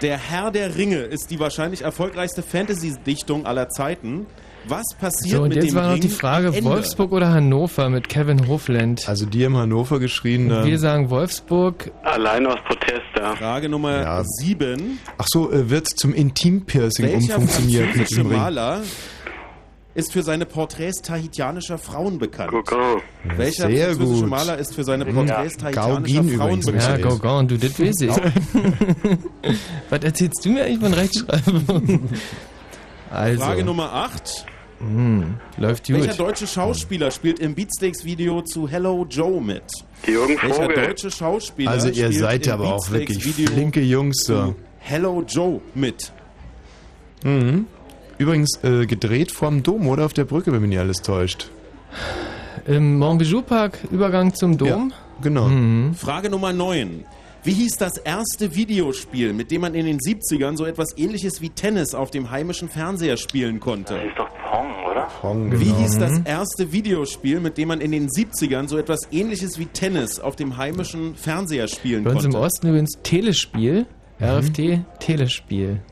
Der 0.00 0.16
Herr 0.16 0.50
der 0.50 0.74
Ringe 0.76 0.96
ist 0.98 1.30
die 1.30 1.38
wahrscheinlich 1.38 1.82
erfolgreichste 1.82 2.42
Fantasy-Dichtung 2.42 3.44
aller 3.44 3.68
Zeiten. 3.68 4.26
Was 4.68 4.84
passiert 4.98 5.36
So, 5.36 5.42
und 5.42 5.48
mit 5.48 5.56
jetzt 5.56 5.70
dem 5.70 5.74
war 5.76 5.82
noch 5.88 5.92
Ring 5.94 6.00
die 6.00 6.08
Frage, 6.08 6.46
Ende? 6.48 6.64
Wolfsburg 6.64 7.12
oder 7.12 7.30
Hannover 7.32 7.90
mit 7.90 8.08
Kevin 8.08 8.48
Hofland. 8.48 9.06
Also 9.08 9.26
die 9.26 9.44
haben 9.44 9.56
Hannover 9.56 9.98
geschrien. 9.98 10.48
Da. 10.48 10.64
Wir 10.64 10.78
sagen 10.78 11.10
Wolfsburg. 11.10 11.90
Allein 12.02 12.46
aus 12.46 12.58
Protest 12.66 13.02
da. 13.14 13.36
Frage 13.36 13.68
Nummer 13.68 14.00
Ja. 14.00 14.22
7. 14.24 14.98
Ach 15.18 15.26
so, 15.28 15.52
äh, 15.52 15.68
wird 15.68 15.88
zum 15.88 16.14
Intimpiercing 16.14 17.06
Welcher 17.06 17.36
umfunktioniert 17.36 17.86
mit 17.88 17.94
französische 17.96 18.22
dem 18.22 18.30
Ring. 18.30 18.38
Maler 18.38 18.80
ist 19.96 20.12
für 20.12 20.22
seine 20.22 20.44
Porträts 20.46 21.02
tahitianischer 21.02 21.78
Frauen 21.78 22.18
bekannt? 22.18 22.50
Gauguin. 22.50 23.02
Welcher 23.36 23.68
Sehr 23.68 23.86
französische 23.94 24.20
gut. 24.22 24.30
Maler 24.30 24.58
ist 24.58 24.74
für 24.74 24.82
seine 24.84 25.04
Porträts 25.04 25.56
tahitianischer 25.56 26.22
Gauguin 26.22 26.38
Frauen 26.38 26.60
bekannt? 26.60 26.98
Ja. 27.00 27.08
Gauguin, 27.08 27.48
du, 27.48 27.58
das 27.58 27.78
weiß 27.78 28.00
ich. 28.00 28.10
Was 29.90 30.02
erzählst 30.02 30.44
du 30.44 30.48
mir 30.50 30.64
eigentlich 30.64 30.80
von 30.80 30.94
Rechtschreibung? 30.94 32.08
Also, 33.10 33.44
Frage 33.44 33.62
Nummer 33.64 33.92
8. 33.92 34.46
hm, 34.86 35.34
läuft 35.56 35.88
Welcher 35.90 36.08
gut. 36.08 36.18
deutsche 36.20 36.46
Schauspieler 36.46 37.10
spielt 37.10 37.38
im 37.40 37.54
Beatsteaks-Video 37.54 38.42
zu 38.42 38.68
Hello 38.68 39.06
Joe 39.08 39.40
mit? 39.40 39.62
Jürgen 40.06 40.36
Welcher 40.40 40.54
Vogel. 40.62 40.76
deutsche 40.86 41.10
Schauspieler 41.10 41.70
Also 41.70 41.88
ihr 41.88 41.94
spielt 41.94 42.14
seid 42.14 42.46
im 42.46 42.52
aber 42.52 42.74
auch 42.74 42.90
wirklich 42.90 43.18
Beatsteaks-Video 43.18 43.52
flinke 43.54 43.80
Jungs. 43.80 44.16
zu 44.18 44.34
So. 44.34 44.54
Hello 44.78 45.24
Joe 45.26 45.60
mit? 45.74 46.12
Mhm. 47.24 47.66
Übrigens 48.18 48.62
äh, 48.62 48.86
gedreht 48.86 49.32
vorm 49.32 49.62
Dom 49.62 49.88
oder 49.88 50.04
auf 50.04 50.12
der 50.12 50.24
Brücke, 50.24 50.52
wenn 50.52 50.60
mich 50.60 50.68
nicht 50.70 50.78
alles 50.78 50.98
täuscht. 51.02 51.50
Im 52.66 52.98
Montbijou-Park, 52.98 53.78
Übergang 53.90 54.34
zum 54.34 54.56
Dom. 54.56 54.92
Genau. 55.22 55.48
Mhm. 55.48 55.94
Frage 55.94 56.30
Nummer 56.30 56.52
9. 56.52 57.04
Wie 57.44 57.52
hieß 57.52 57.76
das 57.76 57.98
erste 57.98 58.54
Videospiel, 58.54 59.34
mit 59.34 59.50
dem 59.50 59.60
man 59.60 59.74
in 59.74 59.84
den 59.84 59.98
70ern 59.98 60.56
so 60.56 60.64
etwas 60.64 60.96
ähnliches 60.96 61.42
wie 61.42 61.50
Tennis 61.50 61.94
auf 61.94 62.10
dem 62.10 62.30
heimischen 62.30 62.70
Fernseher 62.70 63.18
spielen 63.18 63.60
konnte? 63.60 63.96
Das 63.96 64.04
ist 64.04 64.16
doch 64.18 64.28
Pong, 64.50 64.72
oder? 64.90 65.08
Pong, 65.20 65.52
Wie 65.60 65.64
genau. 65.66 65.76
hieß 65.78 65.98
das 65.98 66.20
erste 66.24 66.72
Videospiel, 66.72 67.40
mit 67.40 67.58
dem 67.58 67.68
man 67.68 67.82
in 67.82 67.92
den 67.92 68.08
70ern 68.08 68.66
so 68.66 68.78
etwas 68.78 69.00
ähnliches 69.12 69.58
wie 69.58 69.66
Tennis 69.66 70.20
auf 70.20 70.36
dem 70.36 70.56
heimischen 70.56 71.16
Fernseher 71.16 71.68
spielen 71.68 72.02
Bei 72.04 72.12
uns 72.12 72.24
im 72.24 72.32
konnte? 72.32 72.46
Osten 72.46 72.68
übrigens 72.68 72.92
Telespiel. 73.02 73.86
Mhm. 74.18 74.26
RFT, 74.26 74.58
Telespiel. 75.00 75.82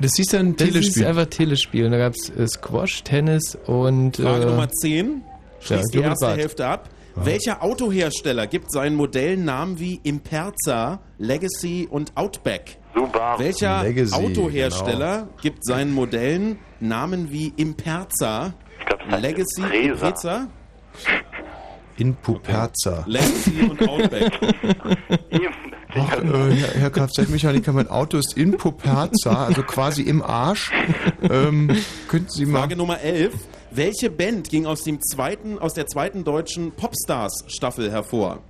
Das 0.00 0.12
hieß 0.16 0.32
ja 0.32 0.38
ein 0.38 0.54
Das 0.56 0.68
ist 0.68 0.72
Telespiel. 0.74 1.06
einfach 1.06 1.26
Telespiel. 1.26 1.84
Und 1.86 1.90
da 1.90 1.98
gab 1.98 2.14
es 2.14 2.30
äh, 2.30 2.46
Squash, 2.46 3.02
Tennis 3.02 3.58
und. 3.66 4.16
Frage 4.16 4.42
äh, 4.44 4.46
Nummer 4.46 4.68
10. 4.70 5.22
Schließt 5.60 5.92
die 5.92 5.96
Jürgen 5.96 6.10
erste 6.10 6.26
Barth. 6.26 6.38
Hälfte 6.38 6.66
ab. 6.66 6.88
Welcher 7.14 7.62
Autohersteller 7.62 8.46
gibt 8.46 8.72
seinen 8.72 8.96
Modellen 8.96 9.44
Namen 9.44 9.78
wie 9.78 10.00
Imperza, 10.02 11.00
Legacy 11.18 11.88
und 11.90 12.16
Outback? 12.16 12.78
Subaru. 12.94 13.38
Welcher 13.38 13.82
Legacy, 13.82 14.14
Autohersteller 14.14 15.18
genau. 15.18 15.32
gibt 15.42 15.64
seinen 15.64 15.92
Modellen 15.92 16.58
Namen 16.80 17.30
wie 17.30 17.52
Imperza, 17.56 18.54
Legacy, 19.08 19.62
Impreza. 19.62 19.78
Impreza, 19.82 20.48
In 21.96 22.14
Puperza. 22.16 23.04
Legacy 23.06 23.62
und 23.68 23.88
Outback? 23.88 24.32
Ach, 25.94 26.18
äh, 26.18 26.54
Herr, 26.54 26.80
Herr 26.80 26.90
Kfz-Mechaniker, 26.90 27.72
mein 27.72 27.88
Auto 27.88 28.18
ist 28.18 28.36
in 28.36 28.56
Puperza, 28.56 29.46
also 29.46 29.62
quasi 29.62 30.02
im 30.02 30.22
Arsch. 30.22 30.70
Ähm, 31.28 31.76
könnten 32.08 32.30
Sie 32.30 32.46
mal... 32.46 32.60
Frage 32.60 32.76
Nummer 32.76 33.00
11. 33.00 33.34
Welche 33.72 34.10
Band 34.10 34.48
ging 34.50 34.66
aus, 34.66 34.82
dem 34.82 35.00
zweiten, 35.00 35.58
aus 35.58 35.74
der 35.74 35.86
zweiten 35.86 36.24
deutschen 36.24 36.72
Popstars-Staffel 36.72 37.90
hervor? 37.90 38.42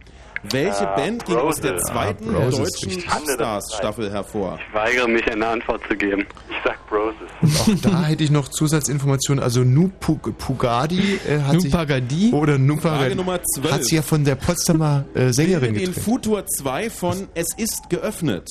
Welche 0.50 0.88
Ah, 0.88 0.96
Band 0.96 1.26
ging 1.26 1.36
aus 1.36 1.60
der 1.60 1.72
Broses. 1.72 1.86
zweiten 1.88 2.34
Ah, 2.34 2.48
deutschen. 2.48 3.02
Popstars-Staffel 3.02 4.10
hervor? 4.10 4.58
Ich 4.66 4.74
weigere 4.74 5.06
mich, 5.06 5.30
eine 5.30 5.46
Antwort 5.46 5.82
zu 5.86 5.94
geben. 5.94 6.24
Ich 6.48 6.56
sag 6.64 6.78
Broses. 6.88 7.28
Auch 7.60 7.82
da 7.82 8.04
hätte 8.04 8.24
ich 8.24 8.30
noch 8.30 8.48
Zusatzinformationen. 8.48 9.44
Also 9.44 9.60
Nupug- 9.60 10.32
Pugadi 10.32 11.18
äh, 11.28 11.40
hat 11.40 11.56
Nupagadi? 11.56 12.14
sich... 12.26 12.32
Oder 12.32 12.56
Nupagadi 12.56 13.14
Nummer 13.14 13.42
12. 13.42 13.72
hat 13.74 13.84
sich 13.84 13.92
ja 13.92 14.02
von 14.02 14.24
der 14.24 14.36
Potsdamer 14.36 15.04
äh, 15.12 15.30
Sängerin 15.34 15.74
Bilde 15.74 15.92
den. 15.92 16.02
Futur 16.02 16.46
2 16.46 16.88
von 16.88 17.28
Es 17.34 17.48
ist 17.58 17.90
geöffnet. 17.90 18.48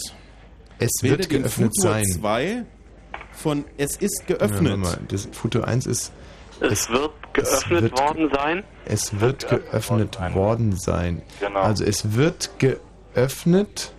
Es 0.77 0.91
Bilde 1.01 1.17
wird 1.17 1.31
den 1.31 1.41
geöffnet 1.41 1.71
Futur 1.75 1.91
sein. 1.91 2.05
2 2.05 2.65
von 3.31 3.65
Es 3.77 3.95
ist 3.97 4.25
Ja, 4.29 4.35
geöffnet. 4.35 4.79
warte 4.79 4.97
mal, 4.99 4.99
das 5.07 5.27
Futur 5.31 5.67
1 5.67 5.87
ist... 5.87 6.11
Es, 6.61 6.89
wird 6.89 7.11
geöffnet 7.33 7.81
wird- 7.83 7.99
worden 7.99 8.29
sein. 8.33 8.63
Es 8.85 9.19
wird 9.19 9.47
geöffnet 9.47 10.19
worden 10.33 10.75
sein. 10.77 11.21
Genau. 11.39 11.59
Also 11.59 11.83
es 11.85 12.15
wird 12.15 12.49
geöffnet 12.59 13.91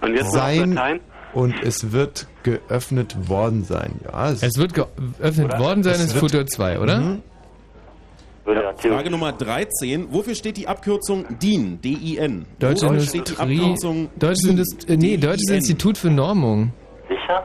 Und 0.00 0.30
sein 0.30 1.00
und 1.34 1.54
es 1.62 1.92
wird 1.92 2.26
geöffnet 2.42 3.28
worden 3.28 3.64
sein. 3.64 4.00
Ja, 4.04 4.30
Es 4.30 4.56
wird 4.56 4.72
geöffnet 4.74 5.58
worden 5.58 5.82
sein, 5.82 5.94
Es 5.94 6.00
ist 6.04 6.14
wird- 6.14 6.20
Futur 6.30 6.46
2, 6.46 6.78
oder? 6.80 7.00
Mhm. 7.00 7.22
Frage 8.78 9.10
Nummer 9.10 9.32
13. 9.32 10.12
Wofür 10.12 10.34
steht 10.36 10.56
die 10.56 10.68
Abkürzung 10.68 11.38
DIN? 11.40 11.80
D-I-N. 11.80 12.46
Deutsche 12.60 12.86
Wofür 12.86 13.00
steht 13.00 13.12
die 13.28 13.32
Industrie. 13.32 13.60
Abkürzung 13.60 14.08
Deutsches, 14.16 14.42
DIN? 14.42 14.50
Indust 14.52 14.88
äh, 14.88 14.96
nee, 14.96 15.16
Deutsches 15.16 15.46
DIN? 15.46 15.56
Institut 15.56 15.98
für 15.98 16.10
Normung. 16.10 16.72
Sicher? 17.08 17.44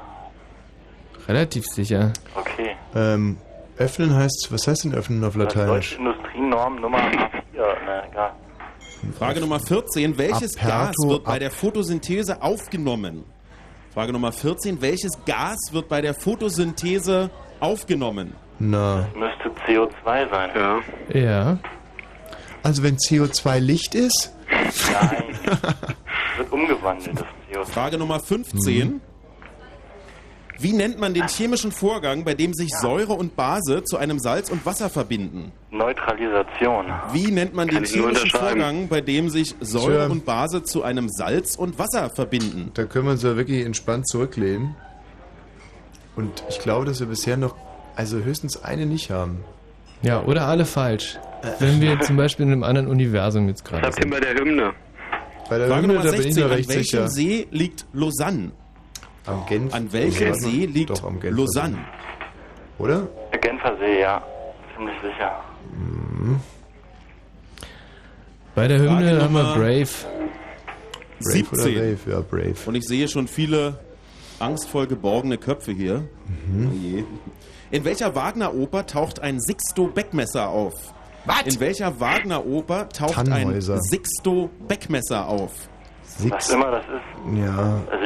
Relativ 1.27 1.65
sicher. 1.65 2.14
Okay. 2.35 2.76
Ähm, 2.93 3.38
öffnen 3.82 4.16
heißt, 4.16 4.48
was 4.52 4.68
heißt 4.68 4.86
denn 4.86 4.94
öffnen 4.94 5.24
auf 5.24 5.36
Lateinisch? 5.36 5.68
Deutsche 5.68 5.95
Industrienorm 5.98 6.76
Nummer 6.82 6.98
A4. 6.99 7.86
Ne, 7.86 8.03
egal. 8.12 8.32
Frage 9.18 9.40
Nummer 9.41 9.60
14. 9.60 10.18
Welches 10.18 10.56
Aperto, 10.58 10.70
Gas 10.70 10.95
wird 11.03 11.24
bei 11.24 11.40
der 11.40 11.52
Photosynthese 11.52 12.41
aufgenommen? 12.41 13.24
Frage 13.94 14.14
Nummer 14.14 14.32
14. 14.32 14.82
Welches 14.82 15.12
Gas 15.26 15.58
wird 15.72 15.90
bei 15.90 16.02
der 16.02 16.14
Photosynthese 16.14 17.30
aufgenommen? 17.60 18.34
Na, 18.60 19.08
Müsste 19.16 19.49
CO2 19.66 20.30
sein. 20.30 20.49
Ja. 20.56 21.20
Ja. 21.20 21.58
also 22.64 22.84
wenn 22.84 22.98
CO2 22.98 23.60
Licht 23.60 23.95
ist, 23.95 24.34
Nein. 24.52 25.24
Es 25.45 25.48
wird 26.38 26.52
umgewandelt, 26.52 27.18
das 27.20 27.26
CO2. 27.52 27.66
Frage 27.66 27.98
Nummer 27.98 28.20
15. 28.20 29.02
Wie 30.61 30.73
nennt 30.73 30.99
man 30.99 31.13
den 31.13 31.27
chemischen 31.27 31.71
Vorgang, 31.71 32.23
bei 32.23 32.33
dem 32.35 32.53
sich 32.53 32.69
Säure 32.81 33.13
und 33.13 33.35
Base 33.35 33.83
zu 33.83 33.97
einem 33.97 34.19
Salz 34.19 34.49
und 34.49 34.65
Wasser 34.65 34.89
verbinden? 34.89 35.51
Neutralisation. 35.71 36.85
Wie 37.13 37.31
nennt 37.31 37.55
man 37.55 37.67
den 37.67 37.83
Kann 37.83 37.97
nur 37.99 38.09
chemischen. 38.09 38.29
Vorgang, 38.29 38.88
bei 38.88 39.01
dem 39.01 39.29
sich 39.29 39.55
Säure 39.59 40.05
Tja. 40.05 40.07
und 40.07 40.25
Base 40.25 40.63
zu 40.63 40.83
einem 40.83 41.09
Salz 41.09 41.55
und 41.55 41.79
Wasser 41.79 42.09
verbinden? 42.09 42.71
da 42.73 42.83
können 42.83 43.05
wir 43.05 43.11
uns 43.13 43.23
ja 43.23 43.35
wirklich 43.38 43.65
entspannt 43.65 44.07
zurücklehnen. 44.07 44.75
Und 46.15 46.43
ich 46.49 46.59
glaube, 46.59 46.85
dass 46.85 46.99
wir 46.99 47.07
bisher 47.07 47.38
noch, 47.38 47.55
also 47.95 48.17
höchstens 48.17 48.63
eine 48.63 48.85
nicht 48.85 49.09
haben. 49.09 49.43
Ja, 50.03 50.21
oder 50.23 50.47
alle 50.47 50.65
falsch. 50.65 51.17
Wenn 51.59 51.81
wir 51.81 51.99
zum 52.01 52.17
Beispiel 52.17 52.45
in 52.45 52.51
einem 52.51 52.63
anderen 52.63 52.88
Universum 52.88 53.47
jetzt 53.47 53.63
gerade 53.65 53.81
Das 53.83 53.95
habt 53.95 54.05
ihr 54.05 54.11
sind. 54.11 54.11
bei 54.11 54.19
der 54.19 54.35
Hymne. 54.35 54.73
Bei 55.49 55.57
der 55.57 55.67
Frage 55.67 55.81
Hymne, 55.83 55.93
Nummer 55.95 56.05
da 56.05 56.11
bin 56.11 56.19
ich 56.27 56.33
16. 56.35 56.43
noch 56.43 56.49
An 56.51 56.55
recht 56.57 56.69
welchem 56.69 56.83
sicher. 56.83 57.07
See 57.07 57.47
liegt 57.51 57.85
Lausanne? 57.93 58.51
Am 59.26 59.45
Genf. 59.48 59.73
An 59.73 59.91
welchem 59.93 60.27
Lausanne? 60.30 60.52
See 60.52 60.65
liegt 60.65 60.89
Doch, 60.89 61.03
am 61.03 61.19
Genfer 61.19 61.38
Lausanne? 61.38 61.76
See. 61.76 62.84
Oder? 62.84 63.07
Der 63.31 63.39
Genfer 63.39 63.77
See, 63.77 64.02
ja. 64.02 64.22
Ziemlich 64.76 64.95
sicher. 65.02 65.31
Bei 68.56 68.68
der 68.68 68.80
Hymne 68.80 69.22
haben 69.22 69.34
wir 69.34 69.43
Brave. 69.53 69.88
Brave 71.19 71.45
oder 71.52 71.64
17. 71.64 71.73
Brave? 71.76 71.98
Ja, 72.07 72.22
Brave. 72.22 72.56
Und 72.65 72.76
ich 72.76 72.84
sehe 72.85 73.07
schon 73.07 73.27
viele 73.27 73.80
angstvoll 74.39 74.88
geborgene 74.88 75.38
Köpfe 75.38 75.72
hier. 75.72 76.03
Mhm. 76.48 76.72
Oh 76.72 76.76
je. 76.76 77.03
In 77.69 77.85
welcher 77.85 78.15
Wagner-Oper 78.15 78.85
taucht 78.88 79.22
ein 79.22 79.39
Sixto-Beckmesser 79.39 80.49
auf? 80.49 80.73
Was? 81.26 81.43
In 81.43 81.60
welcher 81.60 81.99
Wagner-Oper 81.99 82.89
taucht 82.89 83.14
Tannhäuser. 83.14 83.76
ein 83.76 83.81
Sixto-Beckmesser 83.84 85.27
auf? 85.27 85.53
Was 86.03 86.18
Six. 86.18 86.49
immer 86.49 86.72
das 86.72 86.84
ist. 86.85 87.38
Ja. 87.38 87.81
Also, 87.89 88.06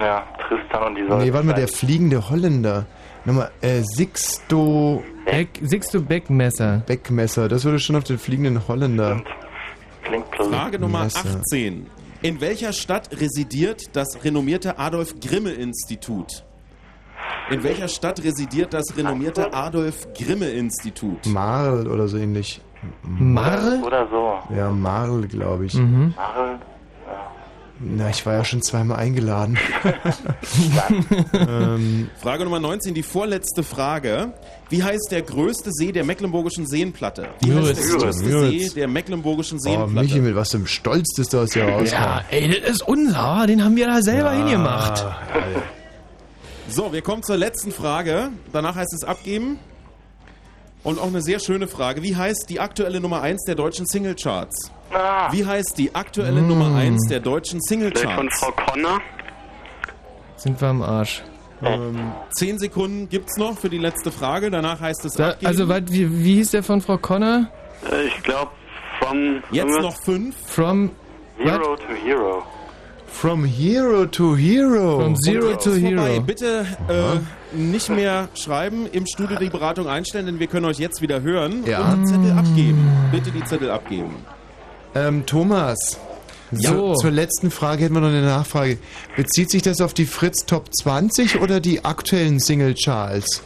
ja, 0.00 0.24
Tristan 0.46 0.82
und 0.88 0.94
die 0.96 1.06
Säule. 1.06 1.24
Nee, 1.24 1.32
warte 1.32 1.46
mal, 1.46 1.52
der 1.54 1.68
fliegende 1.68 2.30
Holländer. 2.30 2.86
Nochmal, 3.24 3.50
äh, 3.60 3.82
Sixto 3.82 5.02
Beck, 5.26 5.48
Sixto 5.62 6.00
Beckmesser. 6.00 6.82
Beckmesser. 6.86 7.48
Das 7.48 7.64
würde 7.64 7.78
schon 7.78 7.96
auf 7.96 8.04
den 8.04 8.18
fliegenden 8.18 8.66
Holländer. 8.66 9.22
Klingt 10.02 10.30
plausibel. 10.30 10.58
Frage 10.58 10.78
Nummer 10.78 11.04
Messer. 11.04 11.40
18. 11.40 11.86
In 12.22 12.40
welcher 12.40 12.72
Stadt 12.72 13.10
residiert 13.20 13.94
das 13.94 14.24
renommierte 14.24 14.78
Adolf 14.78 15.14
Grimme 15.20 15.50
Institut? 15.50 16.44
In 17.50 17.62
welcher 17.62 17.88
Stadt 17.88 18.22
residiert 18.22 18.72
das 18.72 18.96
renommierte 18.96 19.52
Adolf 19.52 20.06
Grimme 20.14 20.48
Institut? 20.50 21.26
Marl 21.26 21.86
oder 21.86 22.08
so 22.08 22.16
ähnlich. 22.16 22.60
Marl? 23.02 23.82
Oder 23.82 24.06
so. 24.08 24.38
Ja, 24.54 24.70
Marl, 24.70 25.26
glaube 25.28 25.66
ich. 25.66 25.74
Mhm. 25.74 26.14
Marl. 26.16 26.58
Na, 27.82 28.10
ich 28.10 28.26
war 28.26 28.34
ja 28.34 28.44
schon 28.44 28.60
zweimal 28.60 28.98
eingeladen. 28.98 29.56
ähm, 31.32 32.10
Frage 32.20 32.44
Nummer 32.44 32.60
19, 32.60 32.92
die 32.92 33.02
vorletzte 33.02 33.62
Frage. 33.62 34.34
Wie 34.68 34.82
heißt 34.82 35.08
der 35.10 35.22
größte 35.22 35.72
See 35.72 35.90
der 35.90 36.04
Mecklenburgischen 36.04 36.66
Seenplatte? 36.66 37.28
Wie 37.40 37.54
heißt 37.54 37.68
der 37.68 37.84
Müritz. 37.86 38.02
größte 38.02 38.24
Müritz. 38.24 38.68
See 38.68 38.74
der 38.80 38.88
Mecklenburgischen 38.88 39.56
oh, 39.58 39.62
Seenplatte? 39.62 40.08
Michi, 40.08 40.20
mit 40.20 40.34
was 40.34 40.50
für 40.50 40.58
einem 40.58 40.66
Stolz 40.66 41.14
das 41.16 41.30
da 41.30 41.42
aus 41.42 41.50
dir 41.50 41.64
Ja, 41.64 41.78
rauskommt. 41.78 42.24
ey, 42.30 42.60
das 42.60 42.70
ist 42.70 42.82
unser. 42.86 43.46
Den 43.46 43.64
haben 43.64 43.76
wir 43.76 43.86
da 43.86 44.02
selber 44.02 44.32
hingemacht. 44.32 45.06
So, 46.68 46.92
wir 46.92 47.00
kommen 47.00 47.22
zur 47.22 47.38
letzten 47.38 47.72
Frage. 47.72 48.28
Danach 48.52 48.74
heißt 48.74 48.92
es 48.92 49.04
abgeben. 49.04 49.58
Und 50.82 50.98
auch 50.98 51.08
eine 51.08 51.20
sehr 51.20 51.38
schöne 51.40 51.68
Frage. 51.68 52.02
Wie 52.02 52.16
heißt 52.16 52.46
die 52.48 52.58
aktuelle 52.58 53.00
Nummer 53.00 53.20
1 53.22 53.44
der 53.44 53.54
deutschen 53.54 53.84
Singlecharts? 53.86 54.70
Ah, 54.92 55.30
Wie 55.30 55.44
heißt 55.44 55.76
die 55.76 55.94
aktuelle 55.94 56.40
Nummer 56.42 56.74
1 56.74 57.06
der 57.08 57.20
deutschen 57.20 57.60
vielleicht 57.62 57.92
von 58.02 58.28
Singlecharts? 58.28 58.38
Frau 58.40 58.52
Conner. 58.52 58.98
Sind 60.36 60.60
wir 60.60 60.68
am 60.68 60.82
Arsch. 60.82 61.22
Ähm, 61.62 62.12
zehn 62.34 62.58
Sekunden 62.58 63.10
gibt's 63.10 63.36
noch 63.36 63.58
für 63.58 63.68
die 63.68 63.76
letzte 63.76 64.10
Frage. 64.10 64.50
Danach 64.50 64.80
heißt 64.80 65.04
es 65.04 65.12
Da, 65.12 65.30
abgeben. 65.32 65.46
also, 65.46 65.68
wat, 65.68 65.92
wie, 65.92 66.24
wie 66.24 66.36
hieß 66.36 66.52
der 66.52 66.62
von 66.62 66.80
Frau 66.80 66.96
Connor? 66.96 67.48
Äh, 67.92 68.06
Ich 68.06 68.22
glaube, 68.22 68.50
von 69.00 69.42
Jetzt 69.50 69.78
noch 69.80 69.96
fünf. 70.02 70.34
From, 70.46 70.90
Hero 71.36 71.76
to 71.76 71.82
Hero. 72.02 72.42
From 73.06 73.44
Hero 73.44 74.06
to 74.06 74.34
Hero. 74.36 75.00
from 75.00 75.16
Zero 75.16 75.54
to 75.56 75.70
ist 75.72 75.80
vorbei. 75.82 76.10
Hero. 76.12 76.20
Bitte 76.22 76.66
äh, 76.88 76.92
nicht 77.52 77.88
mehr 77.88 78.28
schreiben, 78.34 78.86
im 78.90 79.06
Studio 79.06 79.38
die 79.38 79.50
Beratung 79.50 79.88
einstellen, 79.88 80.26
denn 80.26 80.38
wir 80.38 80.46
können 80.46 80.66
euch 80.66 80.78
jetzt 80.78 81.02
wieder 81.02 81.22
hören. 81.22 81.64
Ja. 81.66 81.92
Und 81.92 82.02
die 82.02 82.12
Zettel 82.12 82.32
abgeben. 82.32 82.90
Bitte 83.10 83.30
die 83.30 83.44
Zettel 83.44 83.70
abgeben. 83.70 84.16
Ähm, 84.94 85.24
Thomas. 85.26 85.98
So. 86.52 86.94
Zu, 86.94 87.02
zur 87.02 87.10
letzten 87.12 87.50
Frage 87.50 87.84
hätten 87.84 87.94
wir 87.94 88.00
noch 88.00 88.08
eine 88.08 88.22
Nachfrage. 88.22 88.78
Bezieht 89.16 89.50
sich 89.50 89.62
das 89.62 89.80
auf 89.80 89.94
die 89.94 90.06
Fritz 90.06 90.46
Top 90.46 90.74
20 90.74 91.40
oder 91.40 91.60
die 91.60 91.84
aktuellen 91.84 92.40
Single 92.40 92.74
Charts? 92.74 93.42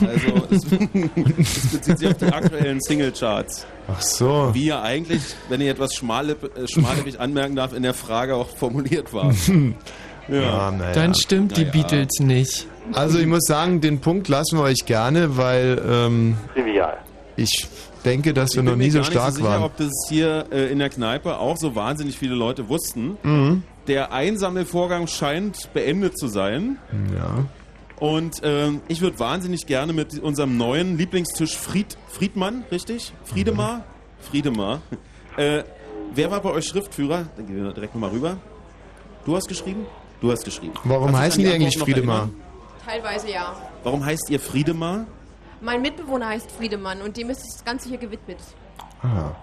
Also 0.00 0.46
es, 0.50 0.64
es 0.64 1.66
bezieht 1.68 1.98
sich 1.98 2.08
auf 2.08 2.16
die 2.18 2.26
aktuellen 2.26 2.80
Singlecharts. 2.80 3.66
Ach 3.88 4.00
so. 4.00 4.50
Wie 4.52 4.66
ja 4.66 4.82
eigentlich, 4.82 5.22
wenn 5.48 5.60
ich 5.60 5.68
etwas 5.68 5.94
schmallipp, 5.94 6.56
äh, 6.56 6.68
schmallippig 6.68 7.20
anmerken 7.20 7.56
darf, 7.56 7.72
in 7.72 7.82
der 7.82 7.94
Frage 7.94 8.36
auch 8.36 8.48
formuliert 8.48 9.12
war. 9.12 9.34
Ja, 10.28 10.70
naja. 10.70 10.92
Dann 10.92 11.14
stimmt 11.14 11.56
die 11.56 11.64
Naja. 11.64 11.72
Beatles 11.72 12.18
nicht. 12.20 12.66
Also 12.92 13.18
ich 13.18 13.26
muss 13.26 13.44
sagen, 13.46 13.80
den 13.80 14.00
Punkt 14.00 14.28
lassen 14.28 14.58
wir 14.58 14.64
euch 14.64 14.84
gerne, 14.86 15.36
weil 15.36 15.80
ähm, 15.88 16.36
Trivial. 16.54 16.98
ich 17.36 17.66
denke, 18.04 18.34
dass 18.34 18.54
wir 18.54 18.60
Ich 18.60 18.64
noch 18.66 18.72
bin 18.72 18.78
nie 18.80 18.84
mir 18.86 18.92
so 18.92 18.98
gar 18.98 19.02
nicht 19.04 19.12
stark 19.12 19.30
so 19.32 19.36
sicher, 19.38 19.48
waren. 19.48 19.62
ob 19.62 19.76
das 19.78 19.92
hier 20.08 20.46
äh, 20.52 20.70
in 20.70 20.78
der 20.78 20.90
Kneipe 20.90 21.38
auch 21.38 21.56
so 21.56 21.74
wahnsinnig 21.74 22.18
viele 22.18 22.34
Leute 22.34 22.68
wussten. 22.68 23.16
Mhm. 23.22 23.62
Der 23.86 24.12
Einsammelvorgang 24.12 25.06
scheint 25.06 25.72
beendet 25.74 26.18
zu 26.18 26.28
sein. 26.28 26.78
Ja. 27.14 27.44
Und 28.00 28.40
ähm, 28.42 28.80
ich 28.88 29.00
würde 29.00 29.18
wahnsinnig 29.18 29.66
gerne 29.66 29.92
mit 29.92 30.18
unserem 30.20 30.56
neuen 30.58 30.98
Lieblingstisch 30.98 31.56
Fried, 31.56 31.96
Friedmann, 32.08 32.64
richtig? 32.70 33.12
Friedemar? 33.24 33.78
Mhm. 33.78 33.82
Friedemar. 34.30 34.80
Äh, 35.36 35.64
wer 36.14 36.30
war 36.30 36.40
bei 36.42 36.50
euch 36.50 36.66
Schriftführer? 36.66 37.26
Dann 37.36 37.46
gehen 37.46 37.64
wir 37.64 37.72
direkt 37.72 37.94
nochmal 37.94 38.10
rüber. 38.10 38.36
Du 39.24 39.34
hast 39.36 39.48
geschrieben? 39.48 39.86
Du 40.24 40.32
hast 40.32 40.42
geschrieben. 40.42 40.72
Warum 40.84 41.08
dich 41.08 41.16
heißen 41.18 41.44
die 41.44 41.52
eigentlich 41.52 41.76
Friedemar? 41.78 42.30
Teilweise 42.86 43.30
ja. 43.30 43.54
Warum 43.82 44.02
heißt 44.02 44.30
ihr 44.30 44.40
Friedemar? 44.40 45.04
Mein 45.60 45.82
Mitbewohner 45.82 46.28
heißt 46.30 46.50
Friedemann 46.50 47.02
und 47.02 47.14
dem 47.18 47.28
ist 47.28 47.42
das 47.46 47.62
Ganze 47.62 47.90
hier 47.90 47.98
gewidmet. 47.98 48.38
Aha. 49.02 49.36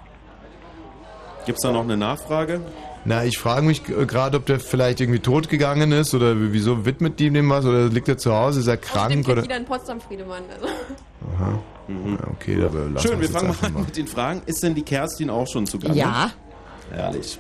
Gibt 1.45 1.60
es 1.60 1.62
da 1.62 1.72
noch 1.72 1.84
eine 1.84 1.98
Nachfrage? 1.98 2.62
Na, 3.06 3.24
ich 3.26 3.38
frage 3.38 3.64
mich 3.68 3.84
g- 3.86 3.94
gerade, 4.08 4.38
ob 4.38 4.48
der 4.48 4.60
vielleicht 4.60 5.02
irgendwie 5.02 5.20
tot 5.20 5.49
gegangen 5.49 5.91
ist 5.91 6.16
oder 6.16 6.34
wieso 6.36 6.84
widmet 6.84 7.20
die 7.20 7.28
ihm 7.28 7.36
dem 7.36 7.48
was 7.52 7.64
oder 7.64 7.86
liegt 7.86 8.08
er 8.10 8.18
zu 8.18 8.34
Hause, 8.34 8.62
ist 8.62 8.68
er 8.68 8.78
krank 8.78 9.12
kennt 9.12 9.30
oder. 9.30 9.44
jeder 9.44 9.58
in 9.58 9.66
Potsdam 9.66 10.02
Friedemann. 10.02 10.41
Also. 10.52 10.66
Aha. 10.66 11.60
Ja, 11.90 12.28
okay, 12.34 12.56
da 12.56 12.64
lassen 12.66 12.91
Mhm. 12.94 12.98
Schön, 12.99 13.22
wir 13.22 13.30
fangen 13.30 13.56
mal 13.62 13.68
an 13.68 13.86
mit 13.86 13.98
den 13.98 14.08
Fragen. 14.08 14.41
Ist 14.48 14.64
denn 14.64 14.74
die 14.74 14.82
Kerstin 14.84 15.30
auch 15.30 15.45
schon 15.48 15.68
zugange? 15.68 15.95
Ja. 15.95 16.32
Herrlich. 16.91 17.38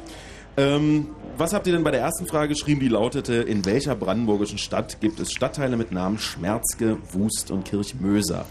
Ähm, 0.57 1.07
was 1.37 1.53
habt 1.53 1.65
ihr 1.67 1.73
denn 1.73 1.83
bei 1.83 1.91
der 1.91 2.01
ersten 2.01 2.25
Frage 2.27 2.49
geschrieben? 2.49 2.79
Die 2.79 2.87
lautete, 2.87 3.35
in 3.35 3.65
welcher 3.65 3.95
brandenburgischen 3.95 4.57
Stadt 4.57 4.99
gibt 4.99 5.19
es 5.19 5.31
Stadtteile 5.31 5.77
mit 5.77 5.91
Namen 5.91 6.19
Schmerzke, 6.19 6.97
Wust 7.13 7.51
und 7.51 7.65
Kirchmöser? 7.65 8.45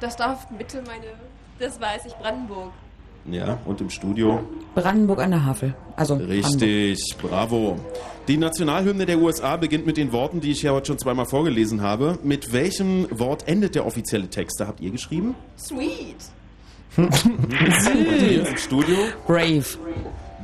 Das 0.00 0.16
darf 0.16 0.46
bitte 0.58 0.82
meine. 0.86 1.06
Das 1.58 1.80
weiß 1.80 2.06
ich, 2.06 2.14
Brandenburg. 2.14 2.72
Ja, 3.30 3.58
und 3.64 3.80
im 3.80 3.90
Studio? 3.90 4.40
Brandenburg 4.74 5.20
an 5.20 5.32
der 5.32 5.44
Havel. 5.44 5.74
Also 5.96 6.14
Richtig, 6.14 7.16
bravo. 7.20 7.78
Die 8.28 8.36
Nationalhymne 8.36 9.04
der 9.06 9.18
USA 9.18 9.56
beginnt 9.56 9.86
mit 9.86 9.96
den 9.96 10.12
Worten, 10.12 10.40
die 10.40 10.52
ich 10.52 10.62
ja 10.62 10.72
heute 10.72 10.88
schon 10.88 10.98
zweimal 10.98 11.26
vorgelesen 11.26 11.82
habe. 11.82 12.18
Mit 12.22 12.52
welchem 12.52 13.06
Wort 13.10 13.48
endet 13.48 13.74
der 13.74 13.86
offizielle 13.86 14.28
Text? 14.28 14.60
Da 14.60 14.66
habt 14.66 14.80
ihr 14.80 14.90
geschrieben? 14.90 15.34
Sweet. 15.58 16.16
Und 16.96 17.14
hier 17.14 18.48
im 18.48 18.56
Studio? 18.56 18.96
Brave. 19.26 19.64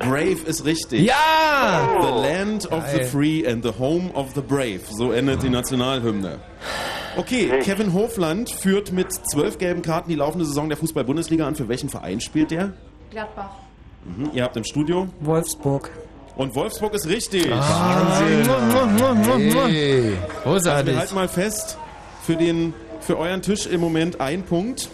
Brave 0.03 0.39
ist 0.47 0.65
richtig. 0.65 1.07
Ja! 1.07 1.89
The 2.03 2.29
land 2.29 2.71
of 2.73 2.85
the 2.91 2.99
Geil. 2.99 3.07
free 3.07 3.47
and 3.47 3.65
the 3.65 3.73
home 3.79 4.11
of 4.15 4.35
the 4.35 4.41
brave. 4.41 4.81
So 4.91 5.13
endet 5.13 5.43
die 5.43 5.49
Nationalhymne. 5.51 6.39
Okay, 7.17 7.61
Kevin 7.63 7.93
Hofland 7.93 8.49
führt 8.51 8.91
mit 8.93 9.13
zwölf 9.31 9.59
gelben 9.59 9.83
Karten 9.83 10.09
die 10.09 10.15
laufende 10.15 10.47
Saison 10.47 10.69
der 10.69 10.79
Fußball-Bundesliga 10.79 11.47
an. 11.47 11.55
Für 11.55 11.69
welchen 11.69 11.89
Verein 11.89 12.21
spielt 12.21 12.51
der? 12.51 12.73
Gladbach. 13.11 13.51
Mhm. 14.05 14.31
Ihr 14.33 14.45
habt 14.45 14.57
im 14.57 14.65
Studio? 14.65 15.09
Wolfsburg. 15.21 15.91
Und 16.37 16.55
Wolfsburg 16.57 16.95
ist 16.95 17.07
richtig. 17.09 17.51
Wahnsinn. 17.51 18.49
Hey. 19.67 20.17
Großartig. 20.43 20.71
Also 20.73 20.87
wir 20.87 20.99
halten 20.99 21.15
mal 21.15 21.29
fest, 21.29 21.77
für, 22.23 22.37
den, 22.37 22.73
für 23.01 23.19
euren 23.19 23.43
Tisch 23.43 23.67
im 23.67 23.81
Moment 23.81 24.21
ein 24.21 24.43
Punkt. 24.43 24.89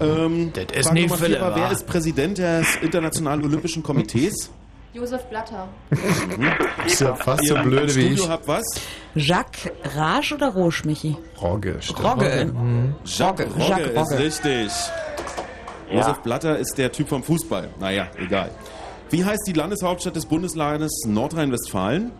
Ähm, 0.00 0.52
Das 0.54 0.64
ist 0.76 0.92
nicht 0.92 1.08
Nummer 1.08 1.16
vier 1.18 1.26
viele, 1.26 1.40
war, 1.40 1.56
Wer 1.56 1.70
ist 1.72 1.86
Präsident 1.86 2.38
des 2.38 2.76
Internationalen 2.82 3.44
Olympischen 3.44 3.82
Komitees? 3.82 4.50
Josef 4.92 5.22
Blatter. 5.26 5.68
Ist 6.84 7.00
ja 7.00 7.14
fast 7.14 7.42
Ihr 7.44 7.48
so 7.48 7.62
blöde 7.62 7.82
im 7.82 7.88
wie 7.88 7.92
Studio 8.06 8.24
ich. 8.24 8.28
habt 8.30 8.48
was? 8.48 8.64
Jacques 9.14 9.70
Rage 9.94 10.34
oder 10.34 10.48
Rouge, 10.48 10.82
Michi? 10.84 11.16
Rogge. 11.40 11.76
stimmt. 11.80 12.02
Rogge. 12.04 12.52
Jacques 13.04 13.46
Rogge, 13.46 13.62
Rogge 13.62 13.68
Jacques 13.68 13.86
ist 13.86 13.96
Rogge. 14.12 14.18
richtig. 14.18 14.72
Josef 15.92 16.18
Blatter 16.20 16.58
ist 16.58 16.76
der 16.78 16.90
Typ 16.92 17.08
vom 17.08 17.22
Fußball. 17.22 17.68
Naja, 17.78 18.08
egal. 18.18 18.50
Wie 19.10 19.24
heißt 19.24 19.42
die 19.46 19.52
Landeshauptstadt 19.52 20.14
des 20.16 20.26
Bundeslandes 20.26 20.90
Nordrhein-Westfalen? 21.06 22.10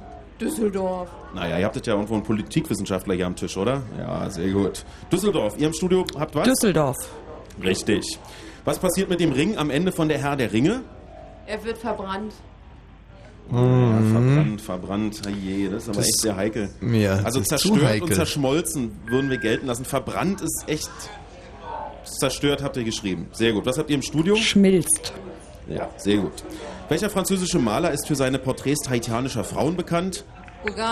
Düsseldorf. 0.41 1.09
Naja, 1.35 1.59
ihr 1.59 1.65
habtet 1.67 1.87
ja 1.87 1.95
irgendwo 1.95 2.15
einen 2.15 2.23
Politikwissenschaftler 2.23 3.15
hier 3.15 3.27
am 3.27 3.37
Tisch, 3.37 3.57
oder? 3.57 3.83
Ja, 3.99 4.29
sehr 4.31 4.49
gut. 4.51 4.85
Düsseldorf, 5.13 5.55
ihr 5.59 5.67
im 5.69 5.73
Studio 5.73 6.05
habt 6.19 6.35
was? 6.35 6.49
Düsseldorf. 6.49 6.97
Richtig. 7.63 8.19
Was 8.65 8.79
passiert 8.79 9.09
mit 9.09 9.21
dem 9.21 9.33
Ring 9.33 9.57
am 9.57 9.71
Ende 9.71 9.93
von 9.93 10.09
der 10.09 10.19
Herr 10.19 10.37
der 10.37 10.53
Ringe? 10.53 10.83
Er 11.47 11.63
wird 11.65 11.79
verbrannt. 11.79 12.33
Ja, 13.51 13.57
verbrannt, 13.59 14.61
verbrannt, 14.61 15.23
je, 15.43 15.69
das 15.69 15.83
ist 15.85 15.89
aber 15.89 15.97
Das- 15.99 16.07
echt 16.07 16.21
sehr 16.21 16.37
heikel. 16.37 16.71
ja, 16.83 17.17
also 17.25 17.41
zerstört 17.41 17.83
heikel. 17.83 18.03
und 18.05 18.15
zerschmolzen 18.15 18.93
würden 19.07 19.29
wir 19.29 19.39
gelten 19.39 19.67
lassen. 19.67 19.85
Verbrannt 19.85 20.41
ist 20.41 20.65
echt 20.69 20.91
zerstört, 22.05 22.63
habt 22.63 22.77
ihr 22.77 22.85
geschrieben. 22.85 23.27
Sehr 23.33 23.53
gut. 23.53 23.67
Was 23.67 23.77
habt 23.79 23.91
ihr 23.91 23.97
im 23.97 24.03
Studio? 24.03 24.37
Schmilzt. 24.37 25.13
Ja, 25.69 25.89
sehr 25.97 26.19
gut. 26.19 26.45
Welcher 26.89 27.11
französische 27.11 27.59
Maler 27.59 27.91
ist 27.91 28.07
für 28.07 28.15
seine 28.15 28.39
Porträts 28.39 28.89
haitianischer 28.89 29.43
Frauen 29.45 29.77
bekannt? 29.77 30.25
Gauguin. 30.65 30.85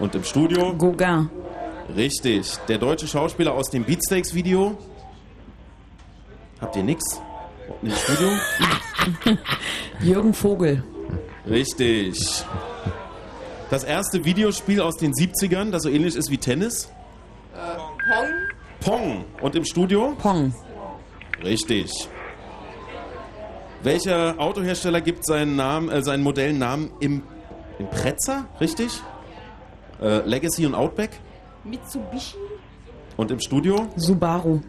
Und 0.00 0.14
im 0.14 0.24
Studio? 0.24 0.74
Gauguin. 0.76 1.28
Richtig. 1.94 2.56
Der 2.68 2.78
deutsche 2.78 3.06
Schauspieler 3.08 3.52
aus 3.54 3.68
dem 3.70 3.84
Beatsteaks-Video? 3.84 4.76
Habt 6.60 6.76
ihr 6.76 6.82
nix? 6.82 7.04
Im 7.82 7.90
Studio? 7.90 8.28
Jürgen 10.00 10.34
Vogel. 10.34 10.82
Richtig. 11.48 12.44
Das 13.70 13.84
erste 13.84 14.24
Videospiel 14.24 14.80
aus 14.80 14.96
den 14.96 15.12
70ern, 15.12 15.70
das 15.70 15.82
so 15.82 15.88
ähnlich 15.88 16.16
ist 16.16 16.30
wie 16.30 16.38
Tennis? 16.38 16.90
Äh, 17.54 17.76
Pong. 18.10 18.28
Pong. 18.80 19.24
Und 19.40 19.54
im 19.54 19.64
Studio? 19.64 20.16
Pong. 20.18 20.54
Richtig. 21.42 22.08
Welcher 23.82 24.34
Autohersteller 24.38 25.00
gibt 25.00 25.24
seinen 25.24 25.54
Namen, 25.54 25.88
äh, 25.90 26.02
seinen 26.02 26.22
Modellennamen 26.22 26.90
im, 27.00 27.22
im 27.78 27.88
Pretzer? 27.90 28.46
Richtig? 28.60 29.00
Äh, 30.00 30.26
Legacy 30.26 30.66
und 30.66 30.74
Outback? 30.74 31.10
Mitsubishi. 31.62 32.36
Und 33.16 33.30
im 33.30 33.40
Studio? 33.40 33.86
Subaru. 33.96 34.60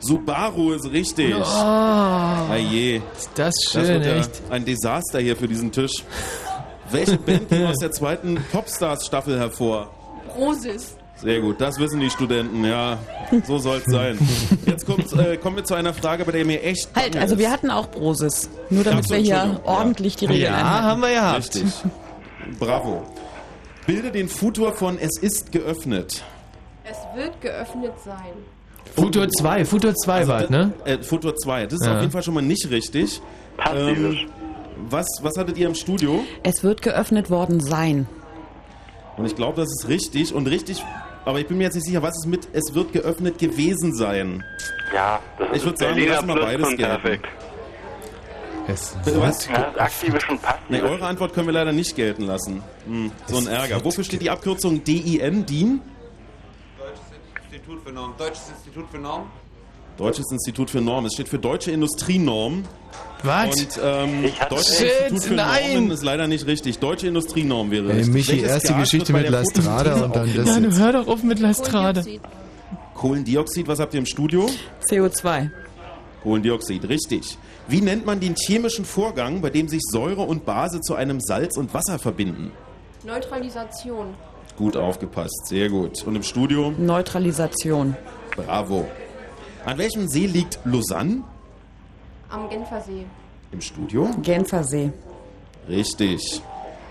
Subaru 0.00 0.72
ist 0.72 0.90
richtig. 0.90 1.34
Oh. 1.36 1.42
Ah 1.42 2.56
je. 2.56 2.96
Ist 3.16 3.30
das 3.34 3.54
schön, 3.70 3.82
das 3.82 3.88
wird 3.90 4.06
ja 4.06 4.16
echt. 4.16 4.42
ein 4.50 4.64
Desaster 4.64 5.20
hier 5.20 5.36
für 5.36 5.46
diesen 5.48 5.70
Tisch. 5.70 5.92
Welche 6.90 7.16
Band 7.18 7.48
ging 7.48 7.66
aus 7.66 7.78
der 7.78 7.92
zweiten 7.92 8.36
Popstars-Staffel 8.50 9.38
hervor? 9.38 9.90
Rosis. 10.36 10.96
Sehr 11.16 11.40
gut, 11.40 11.60
das 11.60 11.78
wissen 11.78 12.00
die 12.00 12.08
Studenten, 12.08 12.64
ja. 12.64 12.96
So 13.46 13.58
soll 13.58 13.76
es 13.78 13.84
sein. 13.92 14.18
Jetzt 14.64 14.86
kommt, 14.86 15.12
äh, 15.12 15.36
kommen 15.36 15.56
wir 15.56 15.64
zu 15.64 15.74
einer 15.74 15.92
Frage, 15.92 16.24
bei 16.24 16.32
der 16.32 16.46
mir 16.46 16.62
echt. 16.62 16.88
Halt, 16.96 17.14
also 17.16 17.36
wir 17.38 17.50
hatten 17.50 17.70
auch 17.70 17.88
Brosis. 17.90 18.48
Nur 18.70 18.84
damit 18.84 19.04
so, 19.06 19.10
wir 19.14 19.20
hier 19.20 19.34
ja. 19.34 19.60
ordentlich 19.64 20.16
die 20.16 20.24
Regeln 20.24 20.44
Ja, 20.44 20.56
einhalten. 20.56 20.86
haben 20.86 21.00
wir 21.02 21.10
gehabt. 21.10 21.38
Richtig. 21.38 21.64
Bravo. 22.58 23.02
Bilde 23.86 24.10
den 24.10 24.28
Futur 24.30 24.72
von 24.72 24.98
Es 24.98 25.18
ist 25.18 25.52
geöffnet. 25.52 26.22
Es 26.84 26.96
wird 27.14 27.38
geöffnet 27.42 27.92
sein. 28.02 28.32
Futur 28.94 29.28
2, 29.28 29.64
Futur 29.64 29.94
2 29.94 30.26
war 30.28 30.42
es, 30.44 30.50
ne? 30.50 30.72
Äh, 30.84 30.98
Futur 31.02 31.34
2. 31.36 31.66
Das 31.66 31.74
ist 31.74 31.86
Ja. 31.86 31.94
auf 31.94 32.00
jeden 32.00 32.12
Fall 32.12 32.22
schon 32.22 32.34
mal 32.34 32.42
nicht 32.42 32.68
richtig. 32.70 33.20
Ähm, 33.72 34.18
was, 34.88 35.06
was 35.22 35.36
hattet 35.36 35.58
ihr 35.58 35.68
im 35.68 35.74
Studio? 35.74 36.24
Es 36.42 36.62
wird 36.64 36.82
geöffnet 36.82 37.30
worden 37.30 37.60
sein. 37.60 38.06
Und 39.16 39.26
ich 39.26 39.36
glaube, 39.36 39.60
das 39.60 39.68
ist 39.70 39.88
richtig. 39.88 40.34
Und 40.34 40.46
richtig, 40.46 40.82
aber 41.24 41.40
ich 41.40 41.46
bin 41.46 41.58
mir 41.58 41.64
jetzt 41.64 41.74
nicht 41.74 41.86
sicher, 41.86 42.02
was 42.02 42.14
ist 42.16 42.26
mit 42.26 42.48
Es 42.52 42.74
wird 42.74 42.92
geöffnet 42.92 43.38
gewesen 43.38 43.94
sein. 43.94 44.42
Ja, 44.94 45.20
das 45.38 45.48
Ich 45.50 45.56
ist 45.58 45.64
würde 45.66 45.78
sagen, 45.78 46.06
lassen 46.08 46.26
mal 46.26 46.40
beides 46.40 46.76
gelten. 46.76 47.20
Es 48.66 48.94
was? 49.16 49.46
Ja, 49.48 49.70
das 49.74 49.76
aktive 49.78 50.20
schon 50.20 50.38
passt. 50.38 50.58
Nee, 50.68 50.80
eure 50.80 51.04
Antwort 51.04 51.32
können 51.34 51.46
wir 51.48 51.52
leider 51.54 51.72
nicht 51.72 51.96
gelten 51.96 52.24
lassen. 52.24 52.62
Hm, 52.86 53.10
so 53.26 53.38
ein 53.38 53.46
Ärger. 53.46 53.84
Wofür 53.84 54.04
steht 54.04 54.22
die 54.22 54.30
Abkürzung 54.30 54.84
DIN? 54.84 55.44
DIN? 55.46 55.80
Institut 57.70 57.86
für 57.86 57.92
Norm. 57.92 58.14
Deutsches 58.18 58.48
Institut 58.50 58.88
für 58.90 58.98
Norm. 58.98 59.30
Deutsches 59.96 60.32
Institut 60.32 60.70
für 60.70 60.80
Normen. 60.80 61.06
Es 61.06 61.12
steht 61.14 61.28
für 61.28 61.38
Deutsche 61.38 61.70
Industrienorm. 61.70 62.64
Was? 63.22 63.54
Und 63.54 63.80
ähm, 63.82 64.32
Deutsches 64.48 64.78
Shit, 64.78 64.88
Institut 65.02 65.22
für 65.24 65.34
nein. 65.34 65.72
Normen 65.74 65.90
ist 65.92 66.02
leider 66.02 66.26
nicht 66.26 66.46
richtig. 66.46 66.78
Deutsche 66.78 67.06
Industrienorm 67.06 67.70
wäre 67.70 67.88
richtig. 67.88 68.08
Michi, 68.08 68.32
Welches 68.32 68.48
erst 68.48 68.68
die 68.70 68.74
Geschichte 68.74 69.12
mit 69.12 69.28
Lastrada 69.28 70.04
und 70.04 70.16
dann 70.16 70.34
das 70.34 70.46
Nein, 70.46 70.64
jetzt. 70.64 70.78
hör 70.80 70.92
doch 70.92 71.06
auf 71.06 71.22
mit 71.22 71.38
Lastrade. 71.38 72.00
Kohlendioxid. 72.00 72.94
Kohlendioxid, 72.94 73.68
was 73.68 73.78
habt 73.78 73.94
ihr 73.94 74.00
im 74.00 74.06
Studio? 74.06 74.48
CO2. 74.90 75.50
Kohlendioxid, 76.22 76.88
richtig. 76.88 77.38
Wie 77.68 77.80
nennt 77.80 78.04
man 78.04 78.18
den 78.20 78.34
chemischen 78.34 78.84
Vorgang, 78.84 79.40
bei 79.40 79.50
dem 79.50 79.68
sich 79.68 79.80
Säure 79.82 80.22
und 80.22 80.44
Base 80.44 80.80
zu 80.80 80.94
einem 80.96 81.20
Salz 81.20 81.56
und 81.56 81.72
Wasser 81.72 81.98
verbinden? 81.98 82.50
Neutralisation. 83.04 84.14
Gut 84.60 84.76
aufgepasst, 84.76 85.46
sehr 85.46 85.70
gut. 85.70 86.04
Und 86.06 86.16
im 86.16 86.22
Studio? 86.22 86.70
Neutralisation. 86.76 87.96
Bravo. 88.36 88.86
An 89.64 89.78
welchem 89.78 90.06
See 90.06 90.26
liegt 90.26 90.58
Lausanne? 90.66 91.22
Am 92.28 92.46
Genfersee. 92.50 93.06
Im 93.52 93.62
Studio? 93.62 94.10
Genfersee. 94.20 94.92
Richtig. 95.66 96.42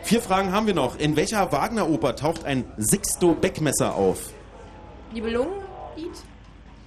Vier 0.02 0.20
Fragen 0.20 0.52
haben 0.52 0.66
wir 0.66 0.74
noch. 0.74 0.98
In 0.98 1.16
welcher 1.16 1.52
Wagner-Oper 1.52 2.16
taucht 2.16 2.44
ein 2.44 2.66
Sixto-Beckmesser 2.80 3.94
auf? 3.94 4.32
Nibelungenlied. 5.14 5.54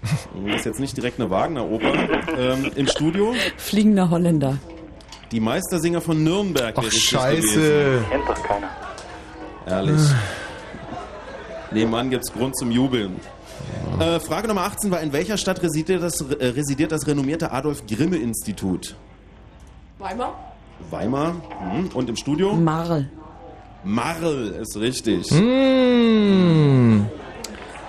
Das 0.34 0.56
ist 0.56 0.64
jetzt 0.64 0.80
nicht 0.80 0.96
direkt 0.96 1.20
eine 1.20 1.30
Wagner-Oper. 1.30 1.92
Ähm, 2.36 2.72
Im 2.74 2.88
Studio? 2.88 3.36
Fliegender 3.56 4.10
Holländer. 4.10 4.58
Die 5.30 5.38
Meistersinger 5.38 6.00
von 6.00 6.24
Nürnberg. 6.24 6.74
Ach, 6.76 6.90
scheiße. 6.90 8.04
Kennt 8.10 8.28
doch 8.28 8.42
keiner. 8.42 8.68
Ehrlich. 9.64 10.00
Nebenan 11.74 12.10
gibt 12.10 12.24
es 12.24 12.32
Grund 12.32 12.56
zum 12.56 12.70
Jubeln. 12.70 13.16
Äh, 14.00 14.20
Frage 14.20 14.48
Nummer 14.48 14.62
18 14.62 14.90
war, 14.90 15.00
in 15.00 15.12
welcher 15.12 15.36
Stadt 15.36 15.62
residiert 15.62 16.02
das, 16.02 16.20
äh, 16.20 16.46
residiert 16.46 16.92
das 16.92 17.06
renommierte 17.06 17.52
Adolf-Grimme-Institut? 17.52 18.96
Weimar. 19.98 20.54
Weimar. 20.90 21.36
Hm. 21.60 21.88
Und 21.94 22.08
im 22.08 22.16
Studio? 22.16 22.54
Marl. 22.54 23.08
Marl 23.84 24.54
ist 24.60 24.76
richtig. 24.76 25.30
Mmh. 25.30 27.04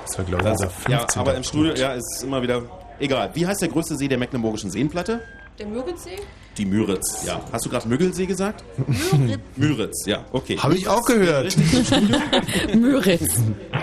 Das 0.05 0.17
war, 0.17 0.25
glaube 0.25 0.43
Das, 0.43 0.61
unser 0.61 0.89
ja, 0.89 0.99
15. 0.99 1.21
aber 1.21 1.35
im 1.35 1.43
Studio, 1.43 1.73
ja, 1.73 1.93
ist 1.93 2.23
immer 2.23 2.41
wieder. 2.41 2.61
Egal. 2.99 3.31
Wie 3.33 3.47
heißt 3.47 3.61
der 3.61 3.69
größte 3.69 3.95
See 3.95 4.07
der 4.07 4.17
Mecklenburgischen 4.17 4.69
Seenplatte? 4.69 5.21
Der 5.57 5.67
Müritzsee? 5.67 6.17
Die 6.57 6.65
Müritz, 6.65 7.25
ja. 7.25 7.41
Hast 7.51 7.65
du 7.65 7.69
gerade 7.69 7.87
Müggelsee 7.87 8.25
gesagt? 8.27 8.63
Müritz, 9.55 10.03
ja, 10.05 10.23
okay. 10.31 10.57
Habe 10.57 10.75
ich 10.75 10.87
auch 10.87 11.03
gehört. 11.05 11.55
Müritz. 12.75 13.41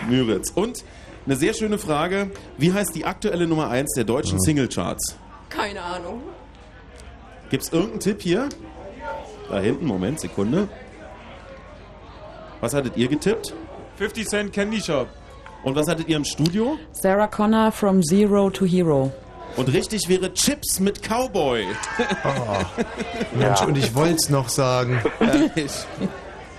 Müritz. 0.08 0.50
Und 0.54 0.84
eine 1.26 1.36
sehr 1.36 1.52
schöne 1.52 1.78
Frage. 1.78 2.30
Wie 2.58 2.72
heißt 2.72 2.94
die 2.94 3.04
aktuelle 3.04 3.46
Nummer 3.46 3.70
1 3.70 3.94
der 3.96 4.04
deutschen 4.04 4.40
Singlecharts? 4.40 5.16
Keine 5.48 5.82
Ahnung. 5.82 6.22
Gibt 7.50 7.64
es 7.64 7.72
irgendeinen 7.72 8.00
Tipp 8.00 8.22
hier? 8.22 8.48
Da 9.48 9.58
hinten, 9.58 9.86
Moment, 9.86 10.20
Sekunde. 10.20 10.68
Was 12.60 12.72
hattet 12.74 12.96
ihr 12.96 13.08
getippt? 13.08 13.52
50 13.96 14.28
Cent 14.28 14.52
Candy 14.52 14.80
Shop. 14.80 15.08
Und 15.64 15.74
was 15.74 15.88
hattet 15.88 16.08
ihr 16.08 16.16
im 16.16 16.24
Studio? 16.24 16.78
Sarah 16.92 17.26
Connor 17.26 17.72
from 17.72 18.02
Zero 18.02 18.48
to 18.48 18.64
Hero. 18.64 19.12
Und 19.56 19.72
richtig 19.72 20.08
wäre 20.08 20.32
Chips 20.32 20.80
mit 20.80 21.02
Cowboy. 21.02 21.66
Mensch, 23.34 23.62
und 23.62 23.76
ich 23.76 23.94
wollte 23.94 24.16
es 24.16 24.30
noch 24.30 24.48
sagen. 24.48 25.00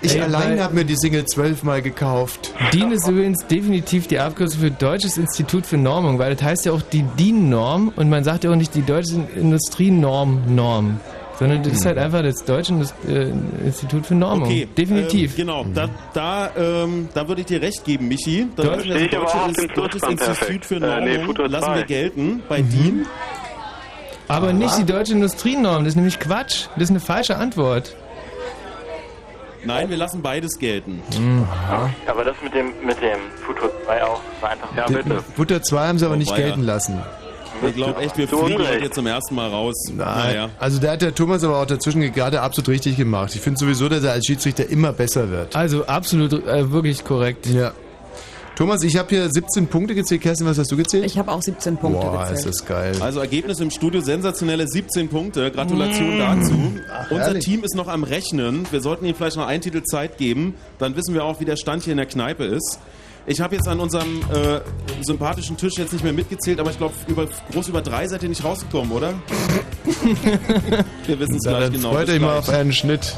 Ich 0.03 0.15
Ey, 0.15 0.22
allein 0.22 0.59
habe 0.59 0.73
mir 0.73 0.84
die 0.84 0.95
Single 0.95 1.26
zwölfmal 1.26 1.84
gekauft. 1.84 2.55
DIN 2.73 2.91
ist 2.91 3.07
übrigens 3.07 3.45
definitiv 3.45 4.07
die 4.07 4.18
Abkürzung 4.18 4.61
für 4.61 4.72
Deutsches 4.72 5.19
Institut 5.19 5.68
für 5.68 5.77
Normung, 5.77 6.18
weil 6.18 6.34
das 6.34 6.43
heißt 6.43 6.65
ja 6.65 6.72
auch 6.72 6.81
die 6.81 7.03
DIN-Norm 7.03 7.93
und 7.95 8.09
man 8.09 8.23
sagt 8.23 8.43
ja 8.43 8.49
auch 8.49 8.55
nicht 8.55 8.73
die 8.73 8.81
Deutsche 8.81 9.27
Industrienorm-Norm, 9.35 10.99
sondern 11.41 11.63
das 11.63 11.73
ist 11.73 11.85
halt 11.88 11.97
einfach 11.97 12.22
das 12.22 12.45
Deutsche 12.45 12.72
Indus- 12.73 12.93
äh, 13.07 13.31
Institut 13.65 14.05
für 14.05 14.13
Normung. 14.13 14.43
Okay, 14.47 14.68
Definitiv. 14.77 15.31
Ähm, 15.31 15.38
genau, 15.38 15.65
da, 15.73 15.89
da, 16.13 16.51
ähm, 16.55 17.09
da 17.15 17.27
würde 17.27 17.41
ich 17.41 17.47
dir 17.47 17.59
recht 17.63 17.84
geben, 17.84 18.07
Michi. 18.07 18.47
Da 18.55 18.61
Da 18.63 18.76
das 18.77 19.15
auch 19.15 19.35
auf 19.47 19.53
dem 19.53 19.68
Deutsches 19.73 20.03
Institut 20.03 20.65
für 20.65 20.76
Äh, 20.76 20.80
Normung 20.80 21.03
nee, 21.03 21.19
Futur 21.26 21.49
lassen 21.49 21.73
wir 21.73 21.84
gelten 21.84 22.43
bei 22.47 22.61
DIN. 22.61 23.07
Aber 24.27 24.53
nicht 24.53 24.77
die 24.77 24.85
Deutsche 24.85 25.13
Industrienorm, 25.13 25.84
das 25.84 25.93
ist 25.93 25.95
nämlich 25.95 26.19
Quatsch. 26.19 26.68
Das 26.76 26.84
ist 26.84 26.89
eine 26.91 26.99
falsche 26.99 27.35
Antwort. 27.38 27.95
Nein, 29.65 29.89
wir 29.89 29.97
lassen 29.97 30.22
beides 30.22 30.57
gelten. 30.59 31.01
Aber 32.07 32.23
das 32.23 32.35
mit 32.43 32.53
dem, 32.53 32.68
mit 32.85 33.01
dem 33.01 33.19
Futur 33.45 33.72
2 33.85 34.03
auch, 34.03 34.22
war 34.41 34.49
einfach. 34.51 34.69
Ja, 34.77 34.85
bitte. 34.88 35.23
Butter 35.35 35.61
2 35.63 35.88
haben 35.88 35.97
sie 35.99 36.05
aber 36.05 36.13
Oh, 36.13 36.18
nicht 36.18 36.31
weia. 36.31 36.38
gelten 36.45 36.61
lassen. 36.63 36.99
Ich 37.67 37.75
glaube 37.75 38.01
echt, 38.01 38.17
wir 38.17 38.27
fliegen 38.27 38.59
heute 38.59 38.83
jetzt 38.83 38.95
zum 38.95 39.07
ersten 39.07 39.35
Mal 39.35 39.49
raus. 39.49 39.75
Nein. 39.88 39.97
Naja. 39.97 40.49
Also 40.59 40.79
da 40.79 40.91
hat 40.91 41.01
der 41.01 41.13
Thomas 41.13 41.43
aber 41.43 41.59
auch 41.61 41.65
dazwischen 41.65 42.01
gerade 42.13 42.41
absolut 42.41 42.69
richtig 42.69 42.97
gemacht. 42.97 43.35
Ich 43.35 43.41
finde 43.41 43.59
sowieso, 43.59 43.89
dass 43.89 44.03
er 44.03 44.13
als 44.13 44.25
Schiedsrichter 44.25 44.69
immer 44.69 44.93
besser 44.93 45.29
wird. 45.29 45.55
Also 45.55 45.85
absolut, 45.85 46.33
äh, 46.33 46.71
wirklich 46.71 47.03
korrekt. 47.03 47.47
Ja. 47.47 47.73
Thomas, 48.55 48.83
ich 48.83 48.97
habe 48.97 49.09
hier 49.09 49.29
17 49.29 49.67
Punkte 49.67 49.95
gezählt. 49.95 50.21
Kerstin, 50.21 50.45
was 50.45 50.59
hast 50.59 50.71
du 50.71 50.77
gezählt? 50.77 51.05
Ich 51.05 51.17
habe 51.17 51.31
auch 51.31 51.41
17 51.41 51.77
Punkte 51.77 52.05
Boah, 52.05 52.19
gezählt. 52.19 52.39
ist 52.39 52.45
das 52.45 52.65
geil. 52.65 52.95
Also 52.99 53.19
Ergebnis 53.19 53.59
im 53.59 53.71
Studio 53.71 54.01
sensationelle 54.01 54.67
17 54.67 55.09
Punkte. 55.09 55.49
Gratulation 55.51 56.19
dazu. 56.19 56.53
Unser 57.09 57.23
herrlich. 57.23 57.45
Team 57.45 57.63
ist 57.63 57.75
noch 57.75 57.88
am 57.88 58.03
Rechnen. 58.03 58.67
Wir 58.69 58.81
sollten 58.81 59.05
ihnen 59.05 59.15
vielleicht 59.15 59.38
noch 59.38 59.47
einen 59.47 59.61
Titel 59.61 59.81
Zeit 59.83 60.17
geben. 60.17 60.55
Dann 60.77 60.95
wissen 60.95 61.13
wir 61.13 61.23
auch, 61.23 61.39
wie 61.39 61.45
der 61.45 61.55
Stand 61.55 61.83
hier 61.83 61.91
in 61.93 61.97
der 61.97 62.05
Kneipe 62.05 62.43
ist. 62.43 62.77
Ich 63.27 63.39
habe 63.39 63.56
jetzt 63.56 63.68
an 63.68 63.80
unserem 63.80 64.22
äh, 64.31 64.60
sympathischen 65.03 65.56
Tisch 65.56 65.73
jetzt 65.77 65.93
nicht 65.93 66.03
mehr 66.03 66.14
mitgezählt, 66.14 66.60
aber 66.60 66.72
ich 66.72 66.77
glaube, 66.77 66.93
über, 67.07 67.27
groß 67.52 67.68
über 67.68 67.81
drei 67.81 68.07
seid 68.07 68.23
ihr 68.23 68.30
nicht 68.30 68.43
rausgekommen, 68.43 68.91
oder? 68.91 69.14
wir 71.06 71.19
wissen 71.19 71.35
es 71.35 71.45
Ja, 71.45 71.60
gleich 71.60 71.72
genau. 71.72 71.91
freut 71.91 72.10
euch 72.10 72.19
mal 72.19 72.38
auf 72.38 72.49
einen 72.49 72.73
Schnitt. 72.73 73.15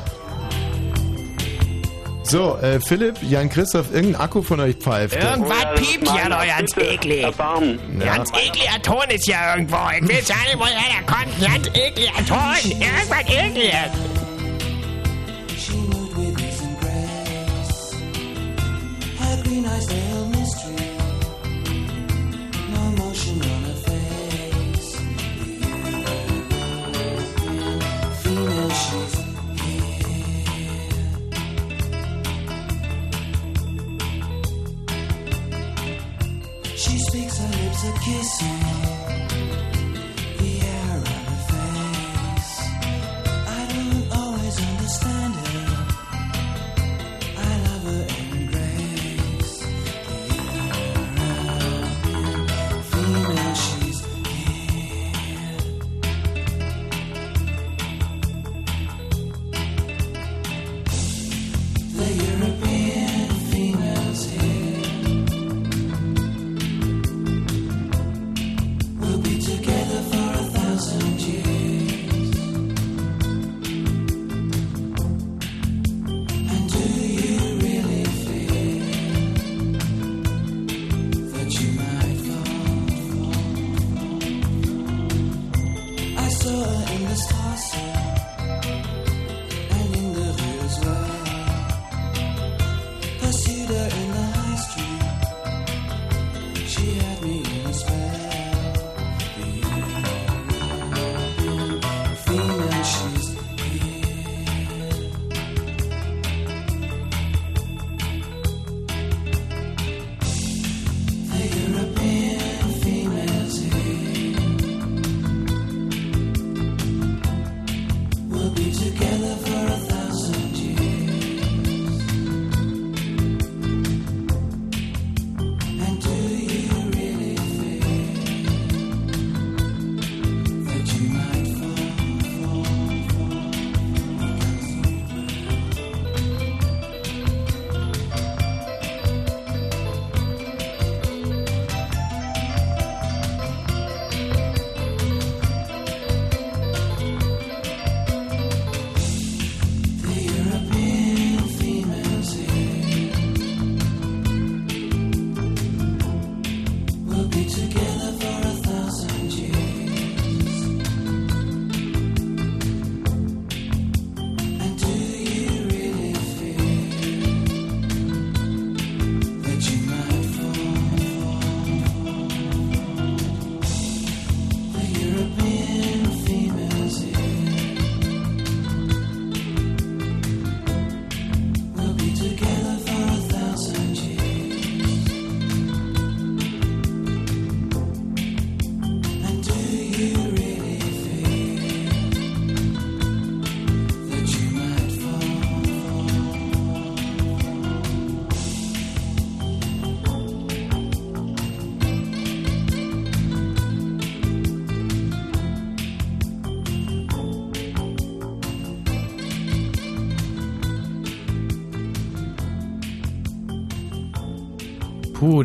So, 2.23 2.57
äh, 2.57 2.79
Philipp, 2.79 3.21
Jan-Christoph, 3.21 3.93
irgendein 3.93 4.21
Akku 4.21 4.41
von 4.41 4.59
euch 4.59 4.75
pfeift. 4.77 5.15
Irgendwas 5.15 5.65
piept 5.75 6.07
ja 6.07 6.29
noch 6.29 6.45
ganz 6.45 6.75
eklig. 6.77 7.21
Ganz 7.99 8.31
ekliger 8.31 8.81
Ton 8.81 9.03
ist 9.09 9.27
ja 9.27 9.55
irgendwo. 9.55 9.77
Ich 9.95 10.01
will 10.01 10.15
nicht, 10.15 10.33
woher 10.57 10.71
der 10.71 11.05
kommt. 11.05 11.39
Ganz 11.39 11.67
ekliger 11.67 12.25
Ton. 12.25 12.71
Irgendwas 12.71 13.21
ekliges. 13.27 14.12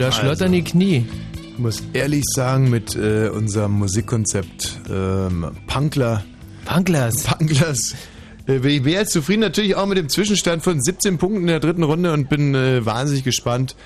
Da 0.08 0.12
schlottern 0.12 0.52
die 0.52 0.62
Knie. 0.62 1.06
Ich 1.52 1.58
muss 1.58 1.82
ehrlich 1.92 2.24
sagen, 2.34 2.70
mit 2.70 2.96
äh, 2.96 3.28
unserem 3.28 3.72
Musikkonzept 3.72 4.80
ähm, 4.90 5.50
Punkler. 5.66 6.24
Punklers. 6.64 7.24
Punklers. 7.24 7.94
Äh, 8.46 8.56
ich 8.56 8.84
wäre 8.84 9.00
jetzt 9.00 9.12
zufrieden 9.12 9.40
natürlich 9.40 9.74
auch 9.74 9.86
mit 9.86 9.98
dem 9.98 10.08
Zwischenstand 10.08 10.62
von 10.62 10.80
17 10.80 11.18
Punkten 11.18 11.42
in 11.42 11.46
der 11.48 11.60
dritten 11.60 11.82
Runde 11.82 12.12
und 12.12 12.28
bin 12.28 12.54
äh, 12.54 12.86
wahnsinnig 12.86 13.24
gespannt, 13.24 13.76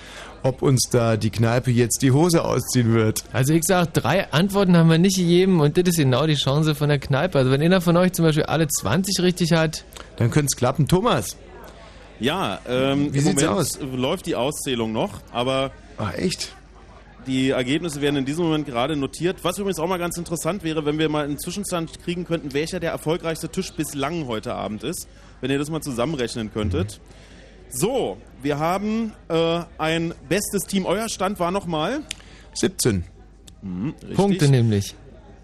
ob 0.44 0.62
uns 0.62 0.88
da 0.90 1.16
die 1.16 1.30
Kneipe 1.30 1.70
jetzt 1.70 2.02
die 2.02 2.12
Hose 2.12 2.44
ausziehen 2.44 2.92
wird. 2.92 3.24
Also 3.32 3.52
ich 3.52 3.64
sag, 3.64 3.92
drei 3.94 4.30
Antworten 4.32 4.76
haben 4.76 4.90
wir 4.90 4.98
nicht 4.98 5.16
gegeben 5.16 5.60
und 5.60 5.76
das 5.76 5.88
ist 5.88 5.96
genau 5.96 6.26
die 6.26 6.34
Chance 6.34 6.74
von 6.74 6.88
der 6.88 6.98
Kneipe. 6.98 7.38
Also 7.38 7.50
wenn 7.50 7.62
einer 7.62 7.80
von 7.80 7.96
euch 7.96 8.12
zum 8.12 8.24
Beispiel 8.24 8.44
alle 8.44 8.68
20 8.68 9.20
richtig 9.22 9.52
hat, 9.52 9.84
dann 10.16 10.30
könnte 10.30 10.46
es 10.52 10.56
klappen. 10.56 10.86
Thomas. 10.86 11.36
Ja, 12.20 12.60
ähm, 12.68 13.12
Wie 13.12 13.18
im 13.18 13.24
sieht's 13.24 13.42
Moment 13.42 13.58
aus? 13.58 13.78
läuft 13.80 14.26
die 14.26 14.36
Auszählung 14.36 14.92
noch, 14.92 15.20
aber. 15.32 15.72
Ah, 15.96 16.12
echt? 16.12 16.54
Die 17.26 17.50
Ergebnisse 17.50 18.00
werden 18.00 18.16
in 18.16 18.24
diesem 18.24 18.44
Moment 18.44 18.66
gerade 18.66 18.96
notiert. 18.96 19.44
Was 19.44 19.58
übrigens 19.58 19.78
auch 19.78 19.86
mal 19.86 19.98
ganz 19.98 20.16
interessant 20.16 20.64
wäre, 20.64 20.84
wenn 20.84 20.98
wir 20.98 21.08
mal 21.08 21.24
einen 21.24 21.38
Zwischenstand 21.38 22.02
kriegen 22.02 22.24
könnten, 22.24 22.52
welcher 22.52 22.80
der 22.80 22.90
erfolgreichste 22.90 23.48
Tisch 23.48 23.72
bislang 23.72 24.26
heute 24.26 24.54
Abend 24.54 24.82
ist. 24.82 25.06
Wenn 25.40 25.50
ihr 25.50 25.58
das 25.58 25.70
mal 25.70 25.80
zusammenrechnen 25.80 26.52
könntet. 26.52 27.00
So, 27.68 28.18
wir 28.42 28.58
haben 28.58 29.12
äh, 29.28 29.60
ein 29.78 30.14
bestes 30.28 30.64
Team. 30.64 30.84
Euer 30.84 31.08
Stand 31.08 31.38
war 31.38 31.50
nochmal? 31.50 32.00
17. 32.54 33.04
Mhm. 33.62 33.94
Punkte 34.14 34.48
nämlich. 34.48 34.94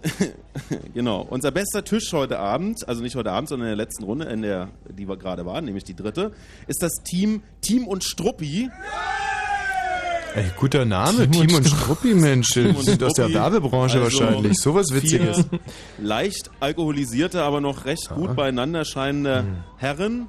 genau. 0.93 1.25
Unser 1.29 1.51
bester 1.51 1.83
Tisch 1.83 2.11
heute 2.13 2.39
Abend, 2.39 2.87
also 2.87 3.01
nicht 3.01 3.15
heute 3.15 3.31
Abend, 3.31 3.49
sondern 3.49 3.69
in 3.69 3.77
der 3.77 3.85
letzten 3.85 4.03
Runde, 4.03 4.25
in 4.25 4.41
der, 4.41 4.69
die 4.89 5.07
wir 5.07 5.17
gerade 5.17 5.45
waren, 5.45 5.65
nämlich 5.65 5.83
die 5.85 5.95
dritte, 5.95 6.31
ist 6.67 6.83
das 6.83 6.91
Team 7.03 7.41
Team 7.61 7.87
und 7.87 8.03
Struppi. 8.03 8.69
Ey, 10.35 10.45
guter 10.57 10.85
Name, 10.85 11.29
Team 11.29 11.47
Team, 11.47 11.57
und 11.57 11.67
Struppi, 11.67 12.13
Mensch. 12.13 12.49
Die 12.53 12.67
und 12.67 12.83
sind 12.83 13.03
aus 13.03 13.13
der. 13.13 13.33
Werbebranche 13.33 13.99
Also 14.01 14.19
wahrscheinlich. 14.21 14.57
Sowas 14.59 14.87
Witziges. 14.91 15.43
Leicht 15.97 16.51
alkoholisierte, 16.59 17.41
aber 17.43 17.61
noch 17.61 17.85
recht 17.85 18.09
gut 18.09 18.35
beieinander 18.35 18.85
scheinende 18.85 19.39
Hm. 19.39 19.55
Herren. 19.77 20.27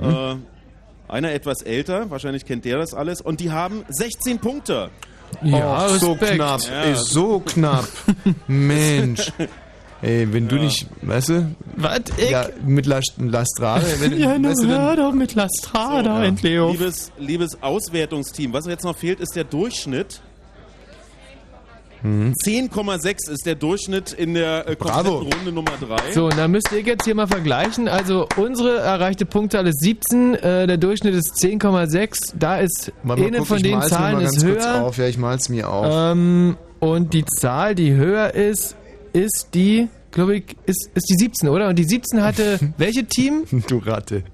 Äh, 0.00 0.36
einer 1.08 1.32
etwas 1.32 1.62
älter, 1.62 2.10
wahrscheinlich 2.10 2.44
kennt 2.44 2.64
der 2.64 2.78
das 2.78 2.94
alles. 2.94 3.20
Und 3.20 3.40
die 3.40 3.50
haben 3.50 3.84
16 3.88 4.38
Punkte. 4.38 4.90
Ja, 5.42 5.88
so 5.88 6.14
knapp, 6.14 6.60
Ja. 6.62 6.82
ey, 6.84 6.94
so 6.96 7.40
knapp. 7.40 7.86
Mensch. 8.46 9.32
Ey, 10.02 10.28
wenn 10.32 10.46
du 10.46 10.56
nicht, 10.56 10.86
weißt 11.02 11.28
du? 11.30 11.54
Was? 11.76 12.00
Ja, 12.30 12.46
mit 12.66 12.84
Last- 12.86 13.14
Lastrade. 13.18 13.86
Wenn, 13.98 14.18
Ja, 14.20 14.34
nun 14.38 14.50
weißt 14.50 14.62
du, 14.62 14.66
hör 14.68 14.96
doch 14.96 15.12
mit 15.12 15.34
Lastrada 15.34 16.18
Ja. 16.20 16.24
endlich 16.24 16.58
auf. 16.58 16.72
Liebes, 16.72 17.12
liebes 17.18 17.62
Auswertungsteam, 17.62 18.52
was 18.52 18.66
jetzt 18.66 18.84
noch 18.84 18.96
fehlt, 18.96 19.20
ist 19.20 19.34
der 19.34 19.44
Durchschnitt. 19.44 20.20
Mhm. 22.02 22.34
10,6 22.44 23.30
ist 23.30 23.46
der 23.46 23.54
Durchschnitt 23.54 24.12
in 24.12 24.34
der 24.34 24.66
äh, 24.68 24.76
Runde 24.78 25.50
Nummer 25.50 25.72
3. 25.80 26.12
So, 26.12 26.26
und 26.26 26.36
dann 26.36 26.50
müsst 26.50 26.70
ihr 26.72 26.82
jetzt 26.82 27.04
hier 27.06 27.14
mal 27.14 27.26
vergleichen. 27.26 27.88
Also 27.88 28.28
unsere 28.36 28.76
erreichte 28.78 29.24
Punktzahl 29.24 29.66
ist 29.66 29.80
17, 29.80 30.34
äh, 30.34 30.66
der 30.66 30.76
Durchschnitt 30.76 31.14
ist 31.14 31.36
10,6. 31.42 32.34
Da 32.38 32.58
ist 32.58 32.92
mal, 33.02 33.16
eine 33.16 33.38
guck, 33.38 33.46
von 33.46 33.56
ich 33.56 33.62
den 33.62 33.80
Zahlen 33.82 34.16
mal 34.16 34.24
ist 34.24 34.32
ganz 34.42 34.44
kurz 34.44 34.64
höher. 34.66 34.84
auf. 34.84 34.98
Ja, 34.98 35.06
ich 35.06 35.16
mal's 35.16 35.48
mir 35.48 35.70
auf. 35.70 35.86
Ähm, 36.12 36.56
und 36.80 37.14
die 37.14 37.24
Zahl, 37.24 37.74
die 37.74 37.94
höher 37.94 38.34
ist, 38.34 38.76
ist 39.12 39.48
die, 39.54 39.88
glaube 40.10 40.36
ich, 40.36 40.56
ist, 40.66 40.90
ist 40.94 41.08
die 41.10 41.16
17, 41.16 41.48
oder? 41.48 41.68
Und 41.68 41.78
die 41.78 41.84
17 41.84 42.22
hatte 42.22 42.58
welche 42.76 43.04
Team? 43.04 43.44
Du 43.68 43.78
Ratte. 43.78 44.24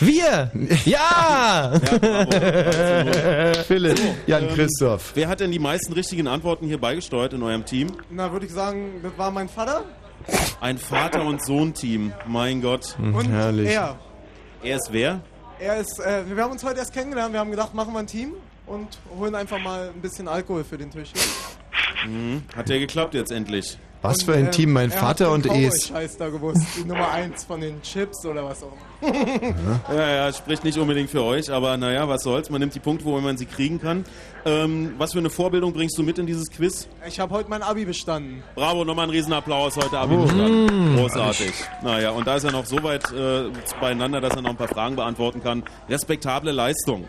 Wir! 0.00 0.50
Ja! 0.84 1.72
Philipp, 3.66 4.00
Jan 4.26 4.44
ähm, 4.44 4.54
Christoph. 4.54 5.10
Wer 5.14 5.28
hat 5.28 5.40
denn 5.40 5.50
die 5.50 5.58
meisten 5.58 5.92
richtigen 5.92 6.28
Antworten 6.28 6.66
hier 6.66 6.78
beigesteuert 6.78 7.32
in 7.32 7.42
eurem 7.42 7.64
Team? 7.64 7.88
Na, 8.10 8.30
würde 8.32 8.46
ich 8.46 8.52
sagen, 8.52 9.00
das 9.02 9.12
war 9.16 9.30
mein 9.32 9.48
Vater. 9.48 9.84
Ein 10.60 10.78
Vater- 10.78 11.24
und 11.24 11.44
Sohn-Team. 11.44 12.12
Mein 12.26 12.62
Gott. 12.62 12.96
Und 12.98 13.28
er. 13.32 13.98
Er 14.62 14.76
ist 14.76 14.88
wer? 14.92 15.20
Er 15.58 15.78
ist, 15.78 15.98
äh, 15.98 16.22
wir 16.28 16.42
haben 16.42 16.52
uns 16.52 16.62
heute 16.64 16.78
erst 16.78 16.92
kennengelernt. 16.92 17.32
Wir 17.32 17.40
haben 17.40 17.50
gedacht, 17.50 17.74
machen 17.74 17.92
wir 17.92 17.98
ein 17.98 18.06
Team 18.06 18.34
und 18.66 18.86
holen 19.16 19.34
einfach 19.34 19.58
mal 19.58 19.90
ein 19.94 20.00
bisschen 20.00 20.28
Alkohol 20.28 20.64
für 20.64 20.78
den 20.78 20.90
Tisch. 20.90 21.10
Mhm. 22.06 22.42
Hat 22.54 22.68
ja 22.68 22.78
geklappt 22.78 23.14
jetzt 23.14 23.32
endlich. 23.32 23.78
Was 24.02 24.22
für 24.24 24.34
ein 24.34 24.50
Team, 24.50 24.72
mein 24.72 24.90
er 24.90 24.98
Vater 24.98 25.30
und 25.30 25.44
den 25.44 25.52
Es. 25.52 25.86
Cowboy-Scheiß 25.88 26.16
da 26.16 26.28
gewusst. 26.28 26.60
Die 26.76 26.84
Nummer 26.88 27.10
1 27.12 27.44
von 27.44 27.60
den 27.60 27.80
Chips 27.82 28.26
oder 28.26 28.44
was 28.44 28.62
auch 28.62 28.72
immer. 29.00 29.80
Ja, 29.94 30.08
ja, 30.26 30.32
spricht 30.32 30.64
nicht 30.64 30.76
unbedingt 30.76 31.08
für 31.08 31.22
euch, 31.22 31.50
aber 31.52 31.76
naja, 31.76 32.08
was 32.08 32.22
soll's. 32.24 32.50
Man 32.50 32.60
nimmt 32.60 32.74
die 32.74 32.80
Punkte, 32.80 33.04
wo 33.04 33.18
man 33.20 33.36
sie 33.36 33.46
kriegen 33.46 33.80
kann. 33.80 34.04
Ähm, 34.44 34.94
was 34.98 35.12
für 35.12 35.20
eine 35.20 35.30
Vorbildung 35.30 35.72
bringst 35.72 35.96
du 35.98 36.02
mit 36.02 36.18
in 36.18 36.26
dieses 36.26 36.50
Quiz? 36.50 36.88
Ich 37.06 37.20
habe 37.20 37.32
heute 37.32 37.48
mein 37.48 37.62
Abi 37.62 37.84
bestanden. 37.84 38.42
Bravo, 38.56 38.84
nochmal 38.84 39.06
ein 39.06 39.10
Riesenapplaus 39.10 39.76
heute 39.76 39.96
Abi 39.98 40.14
Oh. 40.16 40.22
bestanden. 40.22 40.94
Mm. 40.94 40.96
Großartig. 40.96 41.52
Naja, 41.82 42.10
und 42.10 42.26
da 42.26 42.34
ist 42.36 42.44
er 42.44 42.52
noch 42.52 42.66
so 42.66 42.82
weit 42.82 43.04
äh, 43.12 43.44
beieinander, 43.80 44.20
dass 44.20 44.34
er 44.34 44.42
noch 44.42 44.50
ein 44.50 44.56
paar 44.56 44.68
Fragen 44.68 44.96
beantworten 44.96 45.42
kann. 45.42 45.62
Respektable 45.88 46.50
Leistung. 46.50 47.06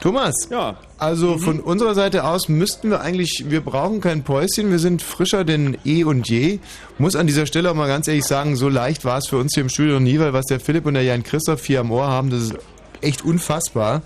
Thomas, 0.00 0.34
ja. 0.50 0.76
also 0.98 1.38
von 1.38 1.60
unserer 1.60 1.94
Seite 1.94 2.24
aus 2.24 2.48
müssten 2.48 2.90
wir 2.90 3.00
eigentlich, 3.00 3.46
wir 3.48 3.60
brauchen 3.60 4.00
kein 4.00 4.24
Päuschen, 4.24 4.70
wir 4.70 4.78
sind 4.78 5.02
frischer 5.02 5.44
denn 5.44 5.78
eh 5.84 6.04
und 6.04 6.28
je. 6.28 6.58
Muss 6.98 7.16
an 7.16 7.26
dieser 7.26 7.46
Stelle 7.46 7.70
auch 7.70 7.74
mal 7.74 7.88
ganz 7.88 8.06
ehrlich 8.06 8.24
sagen, 8.24 8.56
so 8.56 8.68
leicht 8.68 9.04
war 9.04 9.18
es 9.18 9.28
für 9.28 9.38
uns 9.38 9.52
hier 9.54 9.62
im 9.62 9.68
Studio 9.68 9.94
noch 9.94 10.00
nie, 10.00 10.18
weil 10.18 10.32
was 10.32 10.46
der 10.46 10.60
Philipp 10.60 10.86
und 10.86 10.94
der 10.94 11.02
Jan 11.02 11.22
Christoph 11.22 11.64
hier 11.64 11.80
am 11.80 11.90
Ohr 11.90 12.08
haben, 12.08 12.30
das 12.30 12.42
ist 12.42 12.54
echt 13.00 13.24
unfassbar. 13.24 14.02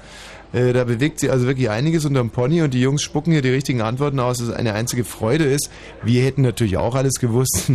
Äh, 0.52 0.72
da 0.72 0.84
bewegt 0.84 1.20
sich 1.20 1.30
also 1.30 1.46
wirklich 1.46 1.70
einiges 1.70 2.04
unterm 2.04 2.30
Pony 2.30 2.62
und 2.62 2.74
die 2.74 2.80
Jungs 2.80 3.02
spucken 3.02 3.32
hier 3.32 3.42
die 3.42 3.50
richtigen 3.50 3.82
Antworten 3.82 4.18
aus, 4.18 4.38
dass 4.38 4.48
es 4.48 4.54
eine 4.54 4.74
einzige 4.74 5.04
Freude 5.04 5.44
ist. 5.44 5.70
Wir 6.02 6.24
hätten 6.24 6.42
natürlich 6.42 6.76
auch 6.76 6.94
alles 6.94 7.14
gewusst. 7.20 7.70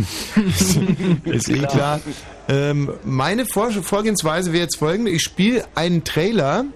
ist 1.24 1.48
eh 1.48 1.58
klar. 1.60 2.00
Ähm, 2.48 2.90
meine 3.04 3.46
Vor 3.46 3.70
Vorgehensweise 3.70 4.52
wäre 4.52 4.64
jetzt 4.64 4.76
folgende. 4.76 5.10
Ich 5.10 5.22
spiele 5.22 5.64
einen 5.74 6.04
Trailer 6.04 6.66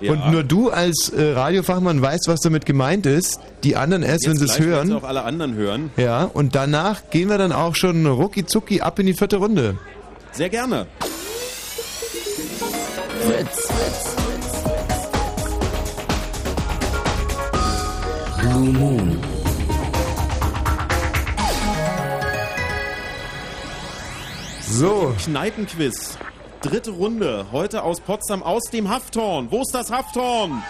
Ja. 0.00 0.12
und 0.12 0.30
nur 0.30 0.42
du 0.42 0.70
als 0.70 1.08
äh, 1.10 1.32
Radiofachmann 1.32 2.02
weißt, 2.02 2.28
was 2.28 2.40
damit 2.40 2.66
gemeint 2.66 3.06
ist. 3.06 3.40
Die 3.62 3.76
anderen 3.76 4.02
erst, 4.02 4.26
wenn 4.26 4.36
sie 4.36 4.44
es 4.44 4.58
hören. 4.58 4.92
auch 4.92 5.04
alle 5.04 5.22
anderen 5.24 5.54
hören. 5.54 5.90
Ja, 5.96 6.24
und 6.24 6.54
danach 6.54 7.10
gehen 7.10 7.28
wir 7.28 7.38
dann 7.38 7.52
auch 7.52 7.74
schon 7.74 8.06
rucki 8.06 8.44
zucki 8.44 8.80
ab 8.80 8.98
in 8.98 9.06
die 9.06 9.14
vierte 9.14 9.36
Runde. 9.36 9.78
Sehr 10.32 10.48
gerne. 10.48 10.86
Fritz. 13.20 13.68
Blue 18.40 18.72
Moon. 18.72 19.18
So. 24.68 25.14
Kneipenquiz. 25.24 26.18
Dritte 26.64 26.92
Runde. 26.92 27.44
Heute 27.52 27.82
aus 27.82 28.00
Potsdam, 28.00 28.42
aus 28.42 28.62
dem 28.72 28.88
Hafthorn. 28.88 29.48
Wo 29.50 29.60
ist 29.60 29.74
das 29.74 29.90
Hafthorn? 29.90 30.62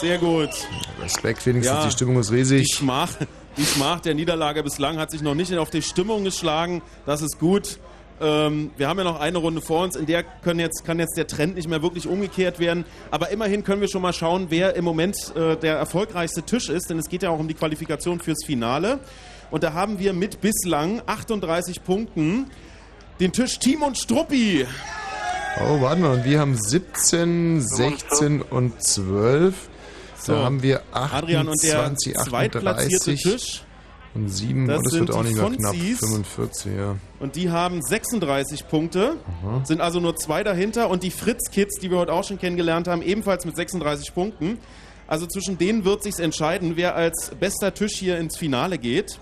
Sehr 0.00 0.18
gut. 0.18 0.50
Respekt, 1.02 1.44
wenigstens 1.46 1.76
Ja. 1.76 1.84
die 1.84 1.90
Stimmung 1.90 2.18
ist 2.20 2.30
riesig. 2.30 2.68
Die 2.68 2.72
Schmach, 2.74 3.10
die 3.56 3.64
Schmach 3.64 3.98
der 4.00 4.14
Niederlage 4.14 4.62
bislang 4.62 4.98
hat 4.98 5.10
sich 5.10 5.22
noch 5.22 5.34
nicht 5.34 5.52
auf 5.56 5.70
die 5.70 5.82
Stimmung 5.82 6.22
geschlagen. 6.22 6.82
Das 7.04 7.20
ist 7.20 7.40
gut. 7.40 7.78
Ähm, 8.20 8.70
wir 8.76 8.86
haben 8.88 8.98
ja 8.98 9.04
noch 9.04 9.18
eine 9.18 9.38
Runde 9.38 9.60
vor 9.60 9.82
uns, 9.82 9.96
in 9.96 10.06
der 10.06 10.24
jetzt, 10.44 10.84
kann 10.84 11.00
jetzt 11.00 11.16
der 11.16 11.26
Trend 11.26 11.56
nicht 11.56 11.68
mehr 11.68 11.82
wirklich 11.82 12.06
umgekehrt 12.06 12.60
werden. 12.60 12.84
Aber 13.10 13.30
immerhin 13.30 13.64
können 13.64 13.80
wir 13.80 13.88
schon 13.88 14.02
mal 14.02 14.12
schauen, 14.12 14.46
wer 14.50 14.76
im 14.76 14.84
Moment 14.84 15.16
äh, 15.34 15.56
der 15.56 15.76
erfolgreichste 15.78 16.44
Tisch 16.44 16.68
ist, 16.68 16.90
denn 16.90 16.98
es 17.00 17.08
geht 17.08 17.24
ja 17.24 17.30
auch 17.30 17.40
um 17.40 17.48
die 17.48 17.54
Qualifikation 17.54 18.20
fürs 18.20 18.44
Finale. 18.44 19.00
Und 19.50 19.64
da 19.64 19.72
haben 19.72 19.98
wir 19.98 20.12
mit 20.12 20.40
bislang 20.40 21.02
38 21.06 21.82
Punkten 21.82 22.46
den 23.22 23.32
Tisch 23.32 23.58
Team 23.60 23.82
und 23.82 23.96
Struppi. 23.96 24.66
Oh, 25.60 25.80
warte 25.80 26.00
mal, 26.00 26.10
und 26.16 26.24
wir 26.24 26.40
haben 26.40 26.56
17, 26.56 27.60
16 27.60 28.42
und 28.42 28.82
12. 28.82 29.54
So. 30.18 30.32
Da 30.32 30.44
haben 30.44 30.62
wir 30.62 30.82
Adrian 30.90 31.46
und 31.48 31.62
der 31.62 31.80
28, 31.80 32.14
zweitplatzierte 32.14 33.12
38 33.12 33.22
Tisch. 33.22 33.62
und 34.14 34.28
7 34.28 34.66
Das 34.66 34.78
und 34.78 34.86
es 34.86 34.92
sind 34.92 35.08
wird 35.08 35.16
auch 35.16 35.22
nicht 35.22 35.36
mehr 35.36 35.50
knapp. 35.50 35.74
Fonzis. 35.74 35.98
45, 36.00 36.72
ja. 36.76 36.96
Und 37.20 37.36
die 37.36 37.50
haben 37.50 37.80
36 37.80 38.66
Punkte, 38.66 39.16
Aha. 39.42 39.64
sind 39.66 39.80
also 39.80 40.00
nur 40.00 40.16
zwei 40.16 40.42
dahinter. 40.42 40.90
Und 40.90 41.04
die 41.04 41.12
Fritz-Kids, 41.12 41.78
die 41.78 41.92
wir 41.92 41.98
heute 41.98 42.12
auch 42.12 42.24
schon 42.24 42.40
kennengelernt 42.40 42.88
haben, 42.88 43.02
ebenfalls 43.02 43.44
mit 43.44 43.54
36 43.54 44.14
Punkten. 44.14 44.58
Also 45.06 45.26
zwischen 45.26 45.58
denen 45.58 45.84
wird 45.84 46.02
sich 46.02 46.18
entscheiden, 46.18 46.72
wer 46.74 46.96
als 46.96 47.30
bester 47.38 47.72
Tisch 47.72 47.94
hier 47.94 48.18
ins 48.18 48.36
Finale 48.36 48.78
geht. 48.78 49.20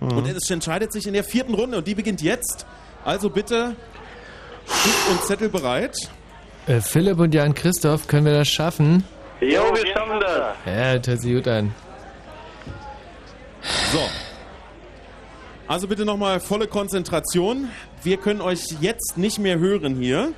Mhm. 0.00 0.16
Und 0.16 0.26
es 0.26 0.50
entscheidet 0.50 0.92
sich 0.92 1.06
in 1.06 1.12
der 1.12 1.24
vierten 1.24 1.54
Runde 1.54 1.78
und 1.78 1.86
die 1.86 1.94
beginnt 1.94 2.22
jetzt. 2.22 2.66
Also 3.04 3.30
bitte 3.30 3.74
Stift 4.66 5.10
und 5.10 5.22
Zettel 5.24 5.48
bereit. 5.48 5.96
Äh, 6.66 6.80
Philipp 6.80 7.18
und 7.18 7.34
Jan 7.34 7.54
Christoph, 7.54 8.06
können 8.06 8.26
wir 8.26 8.34
das 8.34 8.48
schaffen? 8.48 9.04
Jo, 9.40 9.62
wir 9.74 9.86
schaffen 9.92 10.20
das. 10.20 10.56
Ja, 10.66 10.98
das 10.98 11.08
hört 11.08 11.20
sich 11.20 11.34
gut 11.34 11.48
an. 11.48 11.74
So. 13.92 14.00
Also 15.66 15.86
bitte 15.86 16.04
nochmal 16.04 16.40
volle 16.40 16.66
Konzentration. 16.66 17.68
Wir 18.02 18.16
können 18.16 18.40
euch 18.40 18.60
jetzt 18.80 19.16
nicht 19.16 19.38
mehr 19.38 19.58
hören 19.58 19.96
hier. 19.96 20.32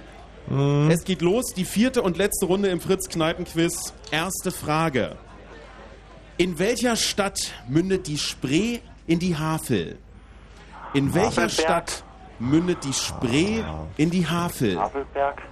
Es 0.91 1.05
geht 1.05 1.23
los, 1.23 1.55
die 1.55 1.65
vierte 1.65 2.03
und 2.03 2.19
letzte 2.19 2.47
Runde 2.47 2.69
im 2.69 2.81
Fritz-Kneipen-Quiz. 2.81 3.95
Erste 4.11 4.51
Frage. 4.51 5.17
In 6.37 6.59
welcher 6.59 6.97
Stadt 6.97 7.53
mündet 7.69 8.09
die 8.09 8.19
Spree 8.19 8.81
in 9.07 9.19
die 9.19 9.37
Havel? 9.37 9.97
In 10.95 11.15
welcher 11.15 11.43
Havelberg. 11.43 11.51
Stadt 11.53 12.05
mündet 12.43 12.85
die 12.85 12.93
Spree 12.93 13.63
in 13.97 14.11
die 14.11 14.27
Havel? 14.27 14.79
Havelberg. 14.79 15.43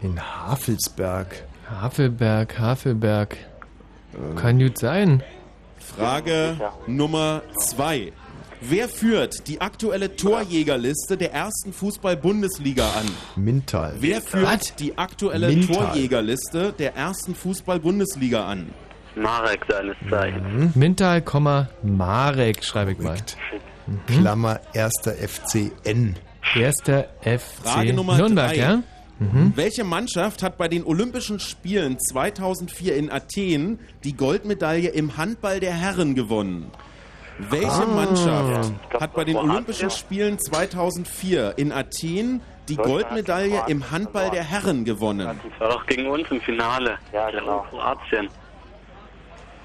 In 0.00 0.18
Havelsberg. 0.20 1.44
Havelberg, 1.68 2.58
Havelberg. 2.58 3.36
Kann 4.36 4.58
gut 4.58 4.78
sein. 4.78 5.22
Frage 5.78 6.56
Nummer 6.86 7.42
zwei. 7.60 8.12
Wer 8.62 8.88
führt 8.88 9.48
die 9.48 9.60
aktuelle 9.60 10.16
Torjägerliste 10.16 11.16
der 11.16 11.32
ersten 11.32 11.72
Fußball-Bundesliga 11.72 12.84
an? 12.84 13.06
Mintal. 13.36 13.94
Wer 14.00 14.20
führt 14.20 14.78
die 14.80 14.98
aktuelle 14.98 15.48
Mintal. 15.48 15.86
Torjägerliste 15.86 16.72
der 16.78 16.94
ersten 16.94 17.34
Fußball-Bundesliga 17.34 18.44
an? 18.46 18.70
Marek 19.16 19.64
seines 19.68 19.96
Zeichens. 20.10 20.76
Mintal, 20.76 21.22
Komma, 21.22 21.68
Marek, 21.82 22.62
schreibe 22.62 22.92
ich 22.92 22.98
mal. 22.98 23.16
Klammer 24.06 24.60
erster 24.74 25.12
FCN. 25.14 26.16
Erster 26.54 27.08
FC 27.22 27.40
Frage 27.64 27.92
Nummer 27.92 28.16
Nürnberg, 28.16 28.48
drei. 28.48 28.56
ja? 28.56 28.82
Welche 29.54 29.84
Mannschaft 29.84 30.42
hat 30.42 30.56
bei 30.56 30.66
den 30.68 30.82
Olympischen 30.84 31.40
Spielen 31.40 31.98
2004 32.00 32.96
in 32.96 33.10
Athen 33.12 33.78
die 34.02 34.16
Goldmedaille 34.16 34.88
im 34.88 35.18
Handball 35.18 35.60
der 35.60 35.74
Herren 35.74 36.14
gewonnen? 36.14 36.70
Welche 37.50 37.66
Ah. 37.70 37.86
Mannschaft 37.86 38.72
hat 38.98 39.12
bei 39.14 39.24
den. 39.24 39.36
Olympischen 39.36 39.90
Spielen 39.90 40.38
2004 40.38 41.54
in 41.58 41.70
Athen 41.72 42.40
die 42.68 42.76
Goldmedaille 42.76 43.62
im 43.68 43.90
Handball 43.90 44.30
der 44.30 44.42
Herren 44.44 44.84
gewonnen? 44.86 45.26
Das 45.50 45.60
war 45.60 45.68
doch 45.76 45.86
gegen 45.86 46.06
uns 46.06 46.26
im 46.30 46.40
Finale. 46.40 46.98
Ja, 47.12 47.30
genau. 47.30 47.64
Kroatien. 47.68 48.28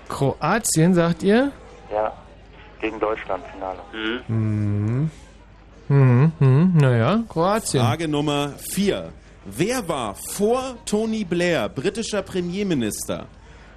Kroatien, 0.09 0.93
sagt 0.93 1.23
ihr? 1.23 1.51
Ja, 1.91 2.11
gegen 2.81 2.99
Deutschland 2.99 3.43
Finale. 3.53 3.79
Mhm. 4.27 4.35
Mhm, 4.35 5.11
mhm, 5.87 6.73
naja, 6.75 7.23
Kroatien. 7.29 7.83
Frage 7.83 8.07
Nummer 8.07 8.53
4. 8.57 9.11
Wer 9.45 9.87
war 9.87 10.15
vor 10.15 10.75
Tony 10.85 11.23
Blair 11.23 11.69
britischer 11.69 12.23
Premierminister? 12.23 13.27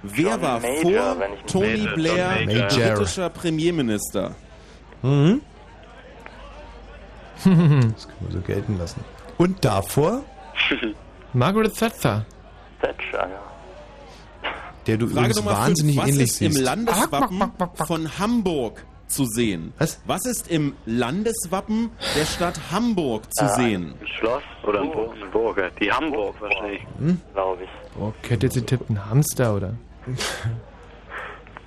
Wer 0.01 0.31
John 0.31 0.41
war 0.41 0.59
Major, 0.61 1.15
vor 1.15 1.27
Tony 1.45 1.83
irre. 1.83 1.95
Blair 1.95 2.45
Major. 2.45 2.95
britischer 2.95 3.29
Premierminister? 3.29 4.35
Mhm. 5.01 5.41
Das 7.43 7.45
können 7.45 7.93
wir 8.19 8.31
so 8.31 8.41
gelten 8.41 8.77
lassen. 8.77 8.99
Und 9.37 9.63
davor, 9.63 10.23
Margaret 11.33 11.73
Thatcher. 11.73 12.25
Thatcher, 12.81 13.29
ja. 13.29 14.49
der 14.87 14.97
du 14.97 15.07
Frage 15.07 15.17
übrigens 15.17 15.35
Nummer 15.37 15.51
wahnsinnig 15.51 15.95
5. 15.95 16.03
Was 16.03 16.09
ähnlich 16.11 16.29
ist 16.31 16.41
im 16.41 16.51
siehst. 16.51 16.65
Landeswappen 16.65 17.51
von 17.75 18.19
Hamburg 18.19 18.85
zu 19.09 19.25
sehen? 19.25 19.73
Was? 19.77 20.01
Was 20.05 20.25
ist 20.25 20.49
im 20.49 20.73
Landeswappen 20.85 21.91
der 22.17 22.25
Stadt 22.25 22.59
Hamburg 22.71 23.23
zu 23.33 23.45
Äh, 23.45 23.49
sehen? 23.55 23.93
Ein 23.99 24.07
Schloss 24.07 24.43
oder 24.67 24.81
ein 24.81 24.91
Burg? 24.91 25.13
Eine 25.15 25.25
Burg, 25.31 25.57
ja. 25.57 25.69
Die 25.81 25.91
Hamburg 25.91 26.35
wahrscheinlich. 26.39 26.81
Hm? 26.99 27.21
Glaube 27.33 27.63
ich. 27.63 27.69
Oh, 27.99 28.13
hätte 28.27 28.45
jetzt 28.45 28.55
getippt, 28.55 28.89
ein 28.89 29.09
Hamster, 29.09 29.55
oder? 29.55 29.73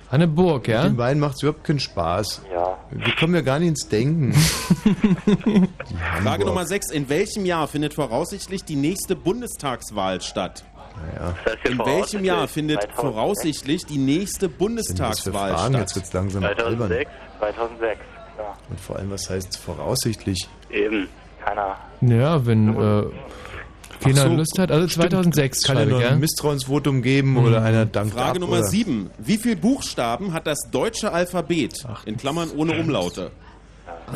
Eine 0.09 0.27
Burg, 0.27 0.67
ja? 0.67 0.83
Den 0.83 0.95
beiden 0.95 1.19
macht 1.19 1.35
es 1.37 1.41
überhaupt 1.41 1.63
keinen 1.63 1.79
Spaß. 1.79 2.43
Ja. 2.53 2.77
Wir 2.91 3.15
kommen 3.15 3.33
ja 3.33 3.41
gar 3.41 3.57
nicht 3.57 3.69
ins 3.69 3.89
Denken. 3.89 4.33
Frage 6.23 6.45
Nummer 6.45 6.65
6. 6.65 6.91
In 6.91 7.09
welchem 7.09 7.45
Jahr 7.45 7.67
findet 7.67 7.95
voraussichtlich 7.95 8.63
die 8.63 8.75
nächste 8.75 9.15
Bundestagswahl 9.15 10.21
statt? 10.21 10.65
Naja. 10.95 11.33
In 11.63 11.79
welchem 11.79 12.23
Jahr 12.23 12.47
findet 12.47 12.87
voraussichtlich 12.93 13.87
die 13.87 13.97
nächste 13.97 14.49
Bundestagswahl? 14.49 15.51
Jetzt 15.51 15.61
statt? 15.61 15.95
wird 15.95 16.05
es 16.05 16.13
langsam 16.13 16.43
albern. 16.43 16.91
2006. 17.51 17.79
2006, 17.79 17.99
ja. 18.37 18.53
Und 18.69 18.79
vor 18.79 18.95
allem, 18.97 19.11
was 19.11 19.29
heißt 19.29 19.57
voraussichtlich? 19.57 20.47
Eben. 20.69 21.07
Keiner. 21.43 21.77
Ja, 22.01 22.45
wenn 22.45 22.69
äh, 22.69 23.03
keiner 24.01 24.21
Ach 24.21 24.27
so, 24.29 24.33
Lust 24.35 24.59
hat. 24.59 24.71
Also 24.71 24.87
stimmt. 24.87 25.11
2006 25.11 25.63
Kann 25.63 25.77
ja 25.77 25.85
noch 25.85 26.01
ein? 26.01 26.19
Misstrauensvotum 26.19 27.01
geben 27.01 27.37
oder 27.37 27.61
einer 27.63 27.85
dankt 27.85 28.13
Frage 28.13 28.31
ab, 28.31 28.39
Nummer 28.39 28.57
oder? 28.59 28.63
7. 28.67 29.09
Wie 29.17 29.37
viele 29.37 29.55
Buchstaben 29.57 30.33
hat 30.33 30.47
das 30.47 30.59
deutsche 30.71 31.11
Alphabet? 31.11 31.85
In 32.05 32.17
Klammern 32.17 32.49
ohne 32.55 32.79
Umlaute. 32.79 33.31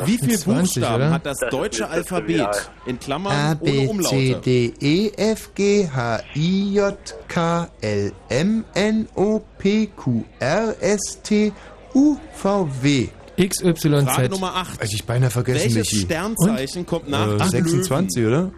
Wie 0.04 0.18
viele 0.18 0.34
28, 0.34 0.44
Buchstaben 0.44 0.94
oder? 1.02 1.10
hat 1.10 1.26
das 1.26 1.38
Das 1.38 1.50
deutsche 1.50 1.82
trivial. 1.84 1.98
Alphabet? 2.46 2.70
In 2.86 2.96
A, 2.96 2.98
Klammern 2.98 3.58
ohne 3.60 3.70
B, 3.70 3.70
C, 3.70 3.88
Umlaute. 3.88 4.40
D, 4.40 4.74
E, 4.80 5.12
F, 5.16 5.54
G, 5.54 5.88
H, 5.88 6.20
I, 6.34 6.74
J, 6.74 6.96
K, 7.28 7.68
L, 7.80 8.12
M, 8.28 8.64
N, 8.74 9.08
O, 9.14 9.40
P, 9.58 9.86
Q, 9.96 10.24
R, 10.40 10.74
S, 10.80 11.20
T, 11.22 11.52
U, 11.94 12.16
V, 12.34 12.68
W. 12.82 13.08
XYZ. 13.38 14.04
Frage 14.04 14.28
Nummer 14.30 14.54
8. 14.56 14.80
Also 14.80 14.94
ich 14.94 15.04
beinahe 15.06 15.30
vergessen, 15.30 15.74
Welches 15.74 15.92
Michi. 15.92 16.04
Sternzeichen 16.04 16.84
kommt 16.86 17.08
nach 17.08 17.26
Äh, 17.28 17.36
dem 17.38 17.48
26, 17.48 18.22
Löwen? 18.22 18.32
oder? 18.46 18.52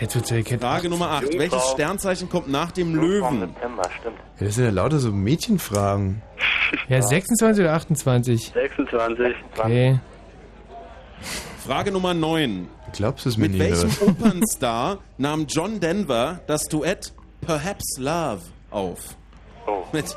Jetzt 0.00 0.14
wird's 0.16 0.30
ja. 0.30 0.58
Frage 0.58 0.88
Nummer 0.88 1.10
8. 1.10 1.22
Jungfrau. 1.22 1.38
Welches 1.40 1.70
Sternzeichen 1.70 2.28
kommt 2.28 2.48
nach 2.48 2.70
dem 2.72 2.90
Jungfrau 2.94 3.30
Löwen? 3.30 3.40
September, 3.40 3.82
stimmt. 4.00 4.16
Ja, 4.40 4.46
das 4.46 4.54
sind 4.56 4.64
ja 4.64 4.70
lauter 4.70 4.98
so 4.98 5.12
Mädchenfragen. 5.12 6.22
Ja, 6.88 7.02
26 7.02 7.64
oder 7.64 7.74
28? 7.74 8.52
26. 8.54 9.26
Okay. 9.56 10.00
Frage 11.66 11.92
Nummer 11.92 12.12
9. 12.14 12.68
Glaubst 12.92 13.24
du 13.24 13.28
es 13.30 13.36
mir 13.36 13.48
Mit 13.48 13.58
welchem? 13.58 13.90
Opernstar 14.08 14.98
nahm 15.18 15.46
John 15.48 15.80
Denver 15.80 16.40
das 16.46 16.64
Duett 16.64 17.12
Perhaps 17.40 17.96
Love 17.98 18.40
auf? 18.70 18.98
Oh. 19.66 19.82
Mit, 19.92 20.16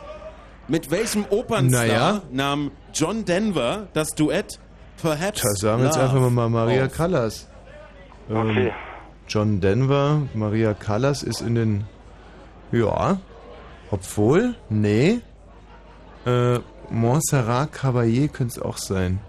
mit 0.67 0.91
welchem 0.91 1.25
Opernstar 1.29 1.85
Naja. 1.87 2.21
nahm 2.31 2.71
John 2.93 3.25
Denver 3.25 3.87
das 3.93 4.09
Duett 4.15 4.59
Perhaps 5.01 5.41
Da 5.43 5.49
sagen 5.55 5.81
wir 5.81 5.85
jetzt 5.87 5.97
einfach 5.97 6.29
mal 6.31 6.49
Maria 6.49 6.85
auf? 6.85 6.93
Callas. 6.93 7.47
Ähm, 8.29 8.35
Okay. 8.49 8.73
John 9.29 9.59
Denver, 9.61 10.21
Maria 10.33 10.73
Callas 10.73 11.21
ist 11.21 11.41
in 11.41 11.53
den. 11.55 11.83
Ja. 12.71 13.19
Obwohl, 13.91 14.55
nee. 14.69 15.19
Äh, 16.25 16.59
Montserrat 16.89 17.73
Caballé 17.73 18.27
könnte 18.29 18.55
es 18.57 18.59
auch 18.61 18.77
sein. 18.77 19.19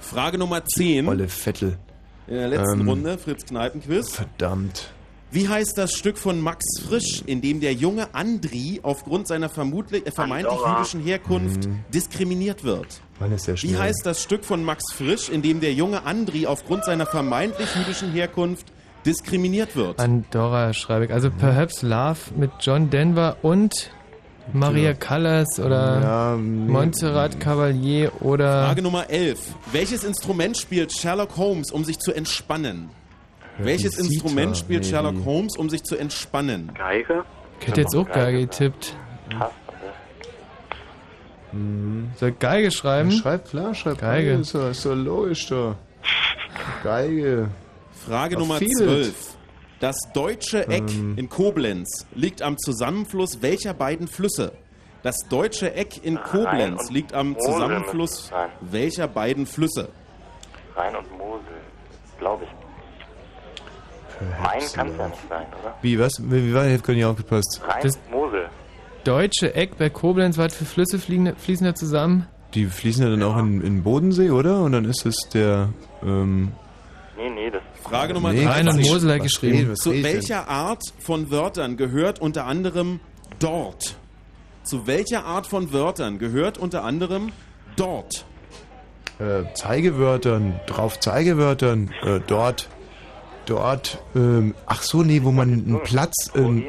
Frage 0.00 0.38
Nummer 0.38 0.64
10 0.64 1.08
Olle 1.08 1.28
Vettel. 1.28 1.78
in 2.26 2.34
der 2.34 2.48
letzten 2.48 2.80
Ähm, 2.82 2.88
Runde, 2.88 3.18
Fritz 3.18 3.44
Kneipenquiz. 3.46 4.12
Verdammt. 4.14 4.92
Wie 5.32 5.48
heißt 5.48 5.78
das 5.78 5.94
Stück 5.94 6.18
von 6.18 6.40
Max 6.42 6.62
Frisch, 6.86 7.22
in 7.24 7.40
dem 7.40 7.60
der 7.60 7.72
junge 7.72 8.14
Andri 8.14 8.80
aufgrund 8.82 9.26
seiner 9.26 9.48
vermutlich, 9.48 10.06
äh, 10.06 10.10
vermeintlich 10.10 10.52
Andorra. 10.52 10.78
jüdischen 10.78 11.00
Herkunft 11.02 11.68
diskriminiert 11.92 12.64
wird? 12.64 13.00
Mann, 13.18 13.32
ist 13.32 13.46
ja. 13.46 13.54
Wie 13.62 13.76
heißt 13.76 14.02
das 14.04 14.22
Stück 14.22 14.44
von 14.44 14.62
Max 14.62 14.92
Frisch, 14.92 15.30
in 15.30 15.40
dem 15.40 15.60
der 15.60 15.72
junge 15.72 16.04
Andri 16.04 16.46
aufgrund 16.46 16.84
seiner 16.84 17.06
vermeintlich 17.06 17.68
jüdischen 17.74 18.12
Herkunft 18.12 18.66
diskriminiert 19.06 19.74
wird? 19.74 19.98
Andorra 19.98 20.74
schreibe 20.74 21.06
ich. 21.06 21.12
Also 21.12 21.30
Perhaps 21.30 21.80
Love 21.80 22.18
mit 22.36 22.50
John 22.60 22.90
Denver 22.90 23.36
und 23.40 23.90
Maria 24.52 24.92
Callas 24.92 25.58
oder 25.58 26.00
Ja. 26.02 26.36
Montserrat 26.36 27.40
Cavalier 27.40 28.12
oder 28.20 28.66
Frage 28.66 28.82
Nummer 28.82 29.08
11. 29.08 29.38
Welches 29.72 30.04
Instrument 30.04 30.58
spielt 30.58 30.92
Sherlock 30.92 31.36
Holmes, 31.38 31.70
um 31.70 31.84
sich 31.84 31.98
zu 32.00 32.12
entspannen? 32.12 32.90
Welches 33.58 33.92
Zither. 33.92 34.04
Instrument 34.10 34.56
spielt 34.56 34.82
Nee, 34.84 34.88
Sherlock 34.90 35.14
die- 35.16 35.24
Holmes, 35.24 35.56
um 35.56 35.68
sich 35.70 35.82
zu 35.82 35.96
entspannen? 35.96 36.72
Geige? 36.76 37.24
ich 37.60 37.66
hätte 37.68 37.80
jetzt 37.82 37.94
auch 37.94 38.08
Geige 38.08 38.40
getippt. 38.40 38.96
Soll 42.16 42.30
ich 42.30 42.38
Geige 42.38 42.70
schreiben? 42.70 43.10
Schreib 43.12 43.48
klar, 43.50 43.74
schreib 43.74 43.98
Geige. 44.00 44.28
Geige. 44.30 44.40
Ist 44.40 44.54
doch, 44.54 44.70
ist 44.70 44.86
doch 44.86 44.94
logisch 44.94 45.46
doch. 45.48 45.76
Geige. 46.82 47.48
Frage 48.06 48.38
Nummer 48.38 48.56
vieles. 48.56 48.76
12. 48.78 49.36
Das 49.80 49.96
deutsche 50.14 50.66
Eck 50.68 50.84
Ähm. 50.90 51.14
in 51.18 51.28
Koblenz 51.28 52.06
liegt 52.14 52.40
am 52.40 52.56
Zusammenfluss 52.56 53.42
welcher 53.42 53.74
beiden 53.74 54.08
Flüsse? 54.08 54.52
Das 55.02 55.16
deutsche 55.28 55.74
Eck 55.74 56.04
in 56.04 56.16
Koblenz 56.22 56.90
liegt 56.90 57.12
am 57.12 57.36
Zusammenfluss 57.38 58.30
welcher 58.60 59.08
beiden 59.08 59.46
Flüsse? 59.46 59.88
Rhein 60.76 60.94
und 60.96 61.10
Mosel, 61.18 61.42
glaube 62.18 62.44
ich. 62.44 62.50
Main 64.42 64.60
kann 64.74 64.88
es 64.88 64.96
ja 64.98 65.08
nicht 65.08 65.28
sein, 65.28 65.46
oder? 65.60 65.74
Wie, 65.82 65.98
was? 65.98 66.12
Wie, 66.22 66.48
wie 66.48 66.54
war 66.54 66.66
jetzt 66.66 66.84
gar 66.84 66.94
nicht 66.94 67.04
aufgepasst? 67.04 67.60
Rhein 67.66 67.82
Das- 67.82 67.96
und 67.96 68.10
Mosel. 68.10 68.48
Deutsche 69.04 69.54
Eck 69.54 69.78
bei 69.78 69.90
Koblenz, 69.90 70.38
was 70.38 70.54
für 70.54 70.64
Flüsse 70.64 70.98
fliegen, 70.98 71.34
fließen 71.36 71.66
da 71.66 71.74
zusammen? 71.74 72.28
Die 72.54 72.66
fließen 72.66 73.02
ja 73.02 73.10
dann 73.10 73.22
auch 73.22 73.36
in, 73.38 73.60
in 73.62 73.82
Bodensee, 73.82 74.30
oder? 74.30 74.62
Und 74.62 74.72
dann 74.72 74.84
ist 74.84 75.04
es 75.06 75.16
der. 75.32 75.70
Ähm, 76.02 76.52
Nee, 77.16 77.28
nee, 77.30 77.50
das 77.50 77.62
Frage 77.82 78.14
Nummer 78.14 78.32
nee, 78.32 78.44
13. 78.44 78.48
Rhein 78.52 78.68
und 78.68 78.80
Mosel 78.88 79.12
hat 79.12 79.22
geschrieben. 79.22 79.70
was 79.70 79.78
Zu 79.78 80.02
welcher 80.02 80.48
Art 80.48 80.82
von 80.98 81.30
Wörtern 81.30 81.76
gehört 81.76 82.20
unter 82.20 82.46
anderem 82.46 82.98
dort? 83.38 83.96
Zu 84.64 84.86
welcher 84.88 85.24
Art 85.24 85.46
von 85.46 85.72
Wörtern 85.72 86.18
gehört 86.18 86.58
unter 86.58 86.82
anderem 86.84 87.30
dort? 87.76 88.24
Äh, 89.20 89.44
Zeigewörtern, 89.54 90.58
drauf 90.66 90.98
Zeigewörtern, 90.98 91.92
äh, 92.02 92.18
dort. 92.26 92.68
Dort, 93.46 94.02
ähm, 94.14 94.54
ach 94.66 94.82
so, 94.82 95.02
nee, 95.02 95.22
wo 95.22 95.30
man 95.30 95.52
einen 95.52 95.80
Platz, 95.82 96.30
ähm, 96.34 96.64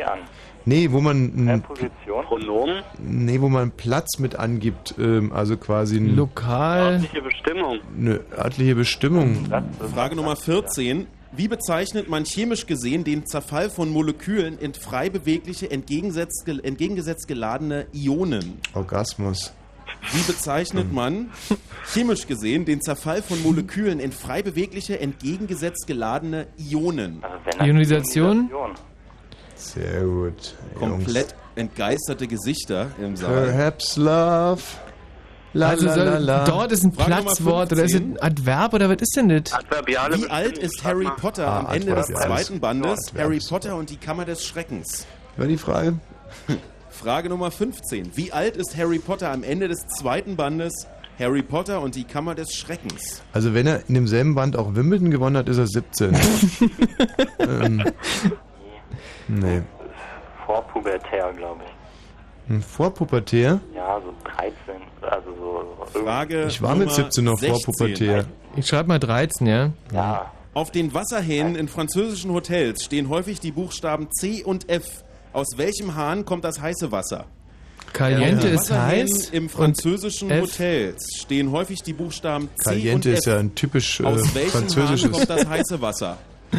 nee, 0.65 0.91
wo 0.91 1.01
man, 1.01 1.33
einen, 1.35 1.61
Position. 1.61 2.25
Pronomen. 2.25 2.83
nee, 2.99 3.41
wo 3.41 3.49
man 3.49 3.63
einen 3.63 3.71
Platz 3.71 4.19
mit 4.19 4.35
angibt, 4.35 4.95
ähm, 4.97 5.31
also 5.33 5.57
quasi 5.57 5.97
ein, 5.97 6.15
Lokal. 6.15 6.93
Örtliche 6.93 7.21
Bestimmung. 7.21 7.79
eine 7.97 8.19
örtliche 8.37 8.75
Bestimmung. 8.75 9.47
Frage 9.93 10.15
Nummer 10.15 10.35
14. 10.35 11.07
Wie 11.35 11.47
bezeichnet 11.47 12.09
man 12.09 12.25
chemisch 12.25 12.67
gesehen 12.67 13.03
den 13.03 13.25
Zerfall 13.25 13.71
von 13.71 13.89
Molekülen 13.89 14.59
in 14.59 14.75
frei 14.75 15.09
bewegliche, 15.09 15.71
entgegengesetzt, 15.71 16.47
entgegengesetzt 16.47 17.27
geladene 17.27 17.87
Ionen? 17.91 18.59
Orgasmus. 18.75 19.51
Wie 20.11 20.21
bezeichnet 20.31 20.91
man 20.93 21.31
chemisch 21.91 22.27
gesehen 22.27 22.65
den 22.65 22.81
Zerfall 22.81 23.21
von 23.21 23.41
Molekülen 23.41 23.99
in 23.99 24.11
frei 24.11 24.41
bewegliche, 24.43 24.99
entgegengesetzt 24.99 25.87
geladene 25.87 26.47
Ionen? 26.57 27.23
Ionisation? 27.59 28.49
Sehr 29.55 30.01
gut. 30.03 30.55
Komplett 30.77 31.35
entgeisterte 31.55 32.27
Gesichter 32.27 32.87
im 32.99 33.15
Saal. 33.15 33.45
Perhaps 33.45 33.95
love. 33.97 34.61
La, 35.55 35.69
also 35.69 35.85
la, 35.85 35.93
soll, 35.93 36.05
la, 36.05 36.17
la. 36.17 36.43
dort 36.45 36.71
ist 36.71 36.83
ein 36.83 36.91
Frage 36.93 37.11
Platzwort 37.11 37.71
oder 37.71 37.83
ist 37.83 37.91
es 37.93 37.97
15. 37.99 38.17
ein 38.17 38.23
Adverb 38.23 38.73
oder 38.73 38.89
was 38.89 38.97
ist 39.01 39.15
denn 39.15 39.29
das? 39.29 39.53
Adverbiale 39.53 40.17
Wie 40.17 40.27
alt 40.27 40.57
ist 40.57 40.83
Harry 40.83 41.07
Potter 41.15 41.47
Ah, 41.47 41.59
am 41.59 41.65
Ende 41.75 41.93
des 41.93 42.09
Adverbiales. 42.09 42.45
zweiten 42.47 42.59
Bandes? 42.59 42.99
Ja, 43.15 43.21
Harry. 43.23 43.39
Potter 43.47 43.75
und 43.75 43.91
die 43.91 43.97
Kammer 43.97 44.25
des 44.25 44.43
Schreckens. 44.43 45.05
War 45.37 45.45
die 45.45 45.57
Frage? 45.59 45.99
Frage 47.03 47.27
Nummer 47.27 47.51
15. 47.51 48.15
Wie 48.15 48.31
alt 48.31 48.55
ist 48.55 48.77
Harry 48.77 48.97
Potter 48.97 49.29
am 49.29 49.43
Ende 49.43 49.67
des 49.67 49.85
zweiten 49.87 50.37
Bandes? 50.37 50.87
Harry 51.19 51.41
Potter 51.41 51.81
und 51.81 51.95
die 51.95 52.05
Kammer 52.05 52.33
des 52.33 52.55
Schreckens. 52.55 53.21
Also 53.33 53.53
wenn 53.53 53.67
er 53.67 53.81
in 53.89 53.95
demselben 53.95 54.35
Band 54.35 54.55
auch 54.55 54.73
Wimbledon 54.73 55.11
gewonnen 55.11 55.35
hat, 55.35 55.49
ist 55.49 55.57
er 55.57 55.67
17. 55.67 56.15
ähm, 57.39 57.83
nee. 59.27 59.61
Vorpubertär, 60.45 61.33
glaube 61.35 61.59
ich. 61.65 62.53
Ein 62.55 62.61
Vorpubertär? 62.61 63.59
Ja, 63.75 63.99
so 63.99 64.13
13. 64.23 64.53
Also 65.01 65.29
so. 65.93 65.99
Frage 66.05 66.45
Ich 66.47 66.61
war 66.61 66.75
mit 66.75 66.87
Nummer 66.87 66.95
17 66.95 67.23
noch 67.25 67.37
16. 67.37 67.59
vorpubertär. 67.65 68.25
Ich 68.55 68.65
schreibe 68.65 68.87
mal 68.87 68.99
13, 68.99 69.45
ja? 69.45 69.71
Ja. 69.91 70.31
Auf 70.53 70.71
den 70.71 70.93
Wasserhähnen 70.93 71.57
in 71.57 71.67
französischen 71.67 72.31
Hotels 72.31 72.85
stehen 72.85 73.09
häufig 73.09 73.41
die 73.41 73.51
Buchstaben 73.51 74.09
C 74.09 74.41
und 74.41 74.69
F. 74.69 75.03
Aus 75.33 75.47
welchem 75.57 75.95
Hahn 75.95 76.25
kommt 76.25 76.43
das 76.43 76.61
heiße 76.61 76.91
Wasser? 76.91 77.25
Caliente 77.91 78.47
ist 78.47 78.71
heiß. 78.71 79.29
Im 79.31 79.49
französischen 79.49 80.29
F. 80.29 80.43
Hotels 80.43 81.03
stehen 81.19 81.51
häufig 81.51 81.81
die 81.83 81.93
Buchstaben 81.93 82.49
C 82.57 82.63
Caliente 82.63 83.09
und 83.09 83.13
F. 83.13 83.19
ist 83.19 83.25
ja 83.25 83.37
ein 83.39 83.55
typisch 83.55 83.99
äh, 83.99 84.03
Aus 84.03 84.33
welchem 84.35 84.69
Hahn 84.77 85.11
kommt 85.11 85.29
das 85.29 85.45
heiße 85.45 85.81
Wasser? 85.81 86.17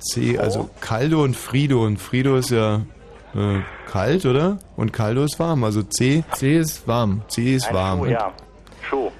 C, 0.00 0.38
also 0.38 0.70
Caldo 0.80 1.22
und 1.22 1.36
Frido. 1.36 1.84
Und 1.84 1.98
Frido 1.98 2.36
ist 2.36 2.50
ja 2.50 2.82
äh, 3.34 3.60
kalt, 3.86 4.24
oder? 4.26 4.58
Und 4.76 4.92
Caldo 4.92 5.24
ist 5.24 5.38
warm. 5.38 5.62
Also 5.64 5.82
C. 5.82 6.24
C 6.32 6.58
ist 6.58 6.86
warm. 6.88 7.22
C 7.28 7.54
ist 7.54 7.72
warm. 7.72 8.00
Schuh, 8.00 8.06
ja. 8.06 8.32
Schuh. 8.88 9.10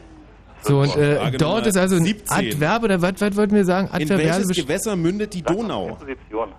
So, 0.63 0.81
und 0.81 0.97
äh, 0.97 1.31
dort 1.33 1.67
ist 1.67 1.77
also 1.77 1.97
ein 1.97 2.05
17. 2.05 2.37
Adverb 2.37 2.85
oder 2.85 3.03
was, 3.03 3.15
was 3.19 3.37
wollten 3.37 3.55
wir 3.55 3.65
sagen? 3.65 3.89
In 3.89 4.03
Adverbiale 4.03 4.39
welches 4.39 4.57
Gewässer 4.57 4.97
mündet 4.97 5.35
die 5.35 5.43
Donau? 5.43 5.99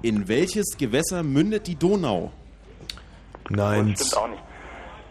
In 0.01 0.27
welches 0.27 0.77
Gewässer 0.77 1.23
mündet 1.23 1.67
die 1.67 1.75
Donau? 1.75 2.31
Nein. 3.49 3.95
Stimmt 3.95 4.17
auch 4.17 4.27
nicht. 4.27 4.41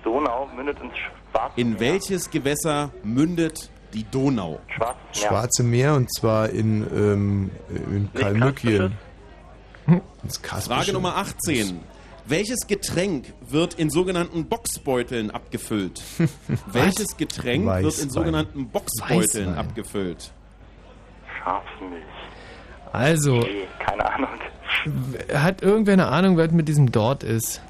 Donau 0.05 0.49
mündet 0.55 0.79
ins 0.81 0.93
Schwarze 0.97 1.61
In 1.61 1.81
welches 1.81 2.31
Gewässer 2.31 2.91
mündet 3.03 3.71
die 3.95 4.05
Donau? 4.05 4.61
Schwarzes 4.69 5.21
Meer. 5.21 5.29
Schwarze 5.29 5.63
Meer 5.63 5.95
und 5.95 6.15
zwar 6.15 6.51
in, 6.51 6.87
ähm, 6.95 7.51
in. 7.91 8.11
Ins 10.23 10.41
Kaspische. 10.43 10.77
Frage 10.77 10.93
Nummer 10.93 11.17
18. 11.17 11.81
Welches 12.27 12.67
Getränk 12.69 13.33
wird 13.49 13.75
in 13.75 13.91
sogenannten 13.91 14.45
Boxbeuteln 14.47 15.31
abgefüllt? 15.31 16.01
Welches 16.73 17.17
Getränk 17.17 17.65
wird 17.67 17.79
in 17.79 17.85
Weißwein. 17.87 18.11
sogenannten 18.11 18.69
Boxbeuteln 18.69 19.23
Weißwein. 19.49 19.55
abgefüllt? 19.55 20.33
Schafsmilch. 21.43 22.03
Also, 22.93 23.39
Nee, 23.41 23.67
keine 23.85 24.05
Ahnung. 24.15 24.29
hat 25.35 25.63
irgendwer 25.63 25.95
eine 25.95 26.09
Ahnung, 26.09 26.37
was 26.37 26.51
mit 26.53 26.69
diesem 26.69 26.93
dort 26.93 27.25
ist? 27.25 27.61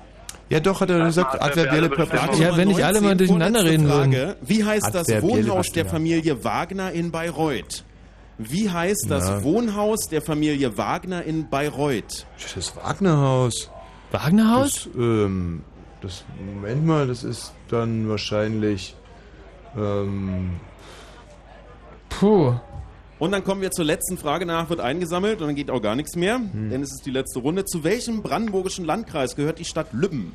Ja, 0.50 0.60
doch, 0.60 0.82
hat 0.82 0.90
er 0.90 1.04
gesagt, 1.06 1.40
adverbielle 1.40 1.88
Präposition. 1.88 2.42
Ja, 2.42 2.56
wenn 2.56 2.68
nicht 2.68 2.84
alle 2.84 3.00
mal 3.00 3.14
19, 3.14 3.18
durcheinander 3.18 3.60
vorletzte 3.60 3.82
reden 3.86 3.90
Frage. 3.90 4.36
Wie 4.42 4.64
heißt 4.64 4.90
das 4.92 5.08
Adverbielle 5.08 5.46
Wohnhaus 5.48 5.72
der. 5.72 5.86
Familie 5.86 6.44
Wagner 6.44 6.92
in 6.92 7.10
Bayreuth? 7.10 7.84
Wie 8.36 8.68
heißt 8.68 9.06
das 9.08 9.24
Na. 9.28 9.42
Wohnhaus 9.44 10.08
der 10.10 10.20
Familie 10.20 10.76
Wagner 10.76 11.22
in 11.22 11.48
Bayreuth? 11.48 12.26
Das 12.54 12.76
Wagnerhaus. 12.76 13.70
Wagnerhaus? 14.12 14.84
Das, 14.84 14.94
ähm, 14.96 15.62
das, 16.00 16.24
Moment 16.54 16.86
mal, 16.86 17.06
das 17.06 17.24
ist 17.24 17.52
dann 17.68 18.08
wahrscheinlich, 18.08 18.94
ähm, 19.76 20.50
Puh. 22.08 22.54
Und 23.18 23.30
dann 23.30 23.44
kommen 23.44 23.62
wir 23.62 23.70
zur 23.70 23.84
letzten 23.84 24.18
Frage 24.18 24.46
nach, 24.46 24.68
wird 24.68 24.80
eingesammelt 24.80 25.40
und 25.40 25.46
dann 25.46 25.54
geht 25.54 25.70
auch 25.70 25.80
gar 25.80 25.94
nichts 25.94 26.16
mehr, 26.16 26.40
denn 26.52 26.82
es 26.82 26.92
ist 26.92 27.06
die 27.06 27.12
letzte 27.12 27.38
Runde. 27.38 27.64
Zu 27.64 27.84
welchem 27.84 28.20
brandenburgischen 28.20 28.84
Landkreis 28.84 29.36
gehört 29.36 29.60
die 29.60 29.64
Stadt 29.64 29.92
Lübben? 29.92 30.32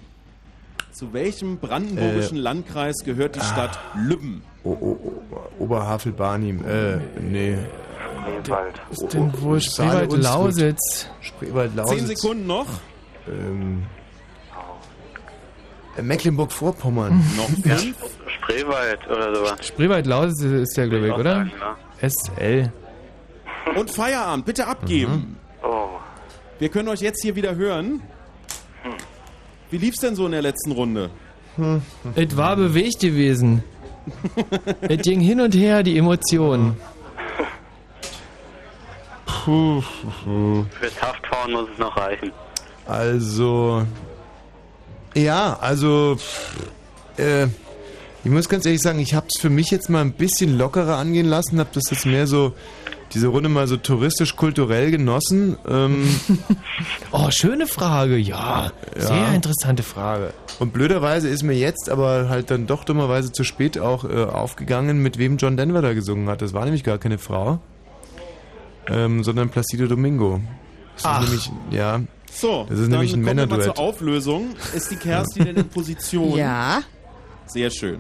Zu 0.94 1.12
welchem 1.12 1.58
brandenburgischen 1.58 2.38
Landkreis 2.38 2.96
gehört 3.04 3.36
die 3.36 3.42
Stadt 3.42 3.78
Lübben? 3.94 4.42
o, 4.64 4.70
o, 4.70 4.98
o, 5.04 5.64
Oberhavel-Barnim, 5.64 6.64
äh, 6.66 6.98
nee. 7.22 7.58
Spreewald. 8.44 8.82
ist 8.92 9.14
denn 9.14 9.42
wohl 9.42 9.62
Saale 9.62 9.90
Spreewald 9.90 10.14
Unstrut. 10.14 10.24
Lausitz? 10.24 11.08
Spreewald-Lausitz. 11.22 11.98
Zehn 11.98 12.08
Sekunden 12.08 12.48
noch. 12.48 12.68
Ähm, 13.28 13.84
äh, 15.98 16.02
Mecklenburg-Vorpommern. 16.02 17.24
Noch 17.36 17.50
fünf. 17.50 17.96
Spreewald 18.28 19.08
oder 19.08 19.36
sowas. 19.36 19.68
Spreewald 19.68 20.06
Lausitz 20.06 20.42
ist 20.42 20.78
ja, 20.78 20.86
glaube 20.86 21.08
ich, 21.08 21.14
oder? 21.14 21.48
SL. 22.02 22.72
Und 23.76 23.92
Feierabend, 23.92 24.46
bitte 24.46 24.68
abgeben. 24.68 25.38
Oh. 25.64 25.88
Wir 26.60 26.70
können 26.70 26.88
euch 26.90 27.02
jetzt 27.02 27.22
hier 27.22 27.36
wieder 27.36 27.56
hören. 27.56 28.02
Wie 29.70 29.78
lief's 29.78 30.00
denn 30.00 30.16
so 30.16 30.26
in 30.26 30.32
der 30.32 30.42
letzten 30.42 30.72
Runde? 30.72 31.10
Es 32.16 32.38
war 32.38 32.56
bewegt 32.56 33.00
gewesen. 33.00 33.64
es 34.82 35.02
ging 35.02 35.20
hin 35.20 35.42
und 35.42 35.54
her, 35.54 35.84
die 35.84 35.98
Emotionen. 35.98 36.78
Puh. 39.26 39.82
Fürs 40.80 41.02
Haftfahren 41.02 41.52
muss 41.52 41.68
es 41.74 41.80
noch 41.80 41.96
reichen. 41.98 42.32
Also, 42.88 43.86
ja, 45.14 45.58
also, 45.60 46.18
äh, 47.18 47.46
ich 48.24 48.32
muss 48.32 48.50
ganz 48.50 48.66
ehrlich 48.66 48.82
sagen, 48.82 49.00
ich 49.00 49.14
habe 49.14 49.28
es 49.34 49.42
für 49.42 49.50
mich 49.50 49.72
jetzt 49.72 49.90
mal 49.90 50.02
ein 50.02 50.14
bisschen 50.14 50.58
lockerer 50.58 50.98
angehen 50.98 51.28
lassen, 51.28 51.60
habe 51.60 51.70
das 51.74 51.84
jetzt 51.92 52.06
mehr 52.06 52.28
so, 52.28 52.54
diese 53.14 53.28
Runde 53.28 53.48
mal 53.50 53.68
so 53.68 53.78
touristisch-kulturell 53.78 54.92
genossen. 54.92 55.58
Ähm, 55.68 56.08
Oh, 57.12 57.30
schöne 57.32 57.66
Frage, 57.68 58.18
ja. 58.18 58.72
Sehr 58.96 59.16
Ja. 59.16 59.34
interessante 59.34 59.82
Frage. 59.84 60.34
und 60.60 60.74
blöderweise 60.74 61.30
ist 61.30 61.44
mir 61.44 61.54
jetzt 61.56 61.90
aber 61.90 62.28
halt 62.30 62.52
dann 62.52 62.68
doch 62.68 62.84
dummerweise 62.84 63.32
zu 63.32 63.44
spät 63.44 63.80
auch 63.80 64.04
äh, 64.04 64.24
aufgegangen, 64.26 65.02
mit 65.02 65.18
wem 65.18 65.38
John 65.38 65.56
Denver 65.58 65.82
da 65.82 65.94
gesungen 65.94 66.28
hat. 66.30 66.42
Das 66.42 66.54
war 66.54 66.66
nämlich 66.66 66.84
gar 66.84 66.98
keine 66.98 67.18
Frau, 67.18 67.60
ähm, 68.90 69.24
sondern 69.24 69.50
Placido 69.50 69.88
Domingo. 69.88 70.42
Das 70.96 71.06
Ach. 71.06 71.22
nämlich, 71.22 71.52
ja, 71.72 72.02
So, 72.40 72.66
das 72.70 72.78
ist 72.78 72.84
dann 72.84 72.92
nämlich 72.92 73.14
ein 73.14 73.24
kommen 73.24 73.26
wir 73.26 73.48
mal 73.48 73.58
Männerduett. 73.58 73.76
zur 73.76 73.80
Auflösung. 73.80 74.56
Ist 74.76 74.92
die 74.92 74.96
Kerstin 74.96 75.46
denn 75.46 75.56
in 75.56 75.68
Position? 75.70 76.38
Ja. 76.38 76.84
Sehr 77.48 77.72
schön. 77.72 78.00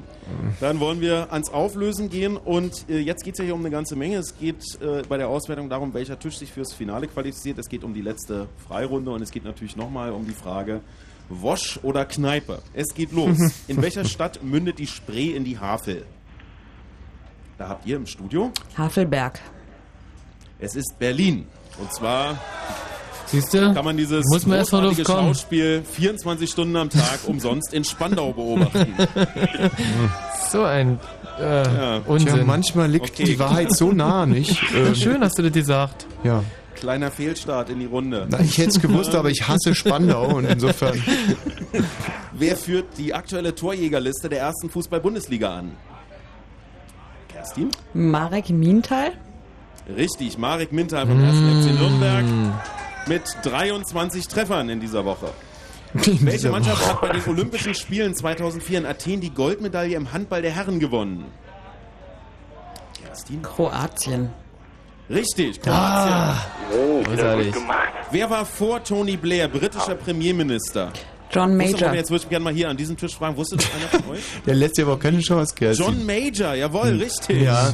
Dann 0.59 0.79
wollen 0.79 0.99
wir 1.01 1.31
ans 1.31 1.49
Auflösen 1.49 2.09
gehen 2.09 2.35
und 2.37 2.85
äh, 2.89 2.99
jetzt 2.99 3.23
geht 3.23 3.35
es 3.35 3.39
ja 3.39 3.45
hier 3.45 3.55
um 3.55 3.61
eine 3.61 3.69
ganze 3.71 3.95
Menge. 3.95 4.17
Es 4.17 4.37
geht 4.37 4.61
äh, 4.81 5.01
bei 5.07 5.17
der 5.17 5.29
Auswertung 5.29 5.69
darum, 5.69 5.93
welcher 5.93 6.19
Tisch 6.19 6.37
sich 6.37 6.51
fürs 6.51 6.73
Finale 6.73 7.07
qualifiziert. 7.07 7.57
Es 7.57 7.67
geht 7.69 7.83
um 7.83 7.93
die 7.93 8.01
letzte 8.01 8.47
Freirunde 8.67 9.09
und 9.11 9.21
es 9.21 9.31
geht 9.31 9.45
natürlich 9.45 9.75
nochmal 9.77 10.11
um 10.11 10.25
die 10.27 10.33
Frage 10.33 10.81
Wosch 11.29 11.79
oder 11.81 12.05
Kneipe. 12.05 12.61
Es 12.73 12.93
geht 12.93 13.11
los. 13.13 13.37
In 13.67 13.81
welcher 13.81 14.05
Stadt 14.05 14.43
mündet 14.43 14.79
die 14.79 14.87
Spree 14.87 15.31
in 15.31 15.43
die 15.45 15.57
Havel? 15.59 16.05
Da 17.57 17.69
habt 17.69 17.87
ihr 17.87 17.95
im 17.95 18.05
Studio. 18.05 18.51
Havelberg. 18.77 19.39
Es 20.59 20.75
ist 20.75 20.99
Berlin. 20.99 21.47
Und 21.79 21.91
zwar 21.93 22.37
Siehst 23.27 23.53
du? 23.53 23.73
kann 23.73 23.83
man 23.85 23.97
dieses 23.97 24.23
Muss 24.31 24.45
man 24.45 24.59
großartige. 24.59 25.05
Schauspiel 25.05 25.83
24 25.83 26.49
Stunden 26.49 26.75
am 26.77 26.89
Tag 26.89 27.19
umsonst 27.27 27.73
in 27.73 27.83
Spandau 27.83 28.33
beobachten. 28.33 28.93
So 30.49 30.63
ein 30.63 30.97
äh, 31.41 31.99
Unsinn. 32.05 32.33
Tja, 32.35 32.45
manchmal 32.45 32.89
liegt 32.89 33.11
Okay. 33.11 33.25
die 33.25 33.37
Wahrheit 33.39 33.75
so 33.75 33.91
nah, 33.91 34.25
nicht? 34.25 34.61
Ähm, 34.73 34.95
Schön 34.95 35.21
hast 35.21 35.37
du 35.37 35.43
das 35.43 35.51
gesagt. 35.51 36.05
Ja. 36.23 36.41
Kleiner 36.75 37.11
Fehlstart 37.11 37.69
in 37.69 37.79
die 37.79 37.85
Runde. 37.85 38.27
Na, 38.29 38.39
ich 38.39 38.57
hätte 38.57 38.69
es 38.69 38.79
gewusst, 38.81 39.13
aber 39.13 39.29
ich 39.29 39.45
hasse 39.47 39.75
Spandau 39.75 40.35
und 40.37 40.45
insofern. 40.45 41.01
Wer 42.31 42.55
führt 42.55 42.85
die 42.97 43.13
aktuelle 43.13 43.55
Torjägerliste 43.55 44.29
der 44.29 44.39
ersten 44.39 44.69
Fußball-Bundesliga 44.69 45.53
an? 45.53 45.71
Kerstin? 47.27 47.69
Marek 47.93 48.49
Mienthal. 48.49 49.11
Richtig, 49.97 50.37
Marek 50.37 50.71
Mintal 50.71 51.07
vom 51.07 51.17
1. 51.21 51.35
FC 51.35 51.79
Nürnberg 51.79 52.25
mit 53.07 53.23
23 53.43 54.27
Treffern 54.27 54.69
in 54.69 54.79
dieser 54.79 55.05
Woche. 55.05 55.29
Welche 55.93 56.19
dieser 56.29 56.51
Mannschaft 56.51 56.81
Woche. 56.81 56.89
hat 56.93 57.01
bei 57.01 57.09
den 57.09 57.23
Olympischen 57.27 57.73
Spielen 57.73 58.13
2004 58.13 58.79
in 58.79 58.85
Athen 58.85 59.21
die 59.21 59.29
Goldmedaille 59.31 59.95
im 59.95 60.11
Handball 60.11 60.41
der 60.41 60.51
Herren 60.51 60.79
gewonnen? 60.79 61.25
Kerstin? 63.01 63.41
Kroatien. 63.41 64.29
Richtig, 65.09 65.61
Kroatien. 65.61 66.13
Ah, 66.13 66.35
Oh, 66.73 67.01
gut 67.03 67.17
gemacht. 67.53 67.87
Wer 68.11 68.29
war 68.29 68.45
vor 68.45 68.83
Tony 68.83 69.15
Blair 69.15 69.47
britischer 69.47 69.95
Premierminister? 69.95 70.91
John 71.31 71.55
Major. 71.57 71.87
man, 71.89 71.95
Jetzt 71.95 72.09
würde 72.11 72.23
ich 72.23 72.29
gerne 72.29 72.43
mal 72.43 72.53
hier 72.53 72.69
an 72.69 72.77
diesem 72.77 72.95
Tisch 72.97 73.15
fragen, 73.15 73.35
wusste 73.37 73.55
das 73.57 73.67
einer 73.73 74.03
von 74.03 74.13
euch? 74.13 74.21
Der 74.45 74.55
aber 74.83 74.93
auch 74.93 74.99
keine 74.99 75.19
Chance, 75.19 75.55
Kerstin. 75.55 75.85
John 75.85 76.05
Major, 76.05 76.53
jawohl, 76.55 76.89
Hm. 76.91 76.99
richtig. 76.99 77.41
Ja. 77.41 77.73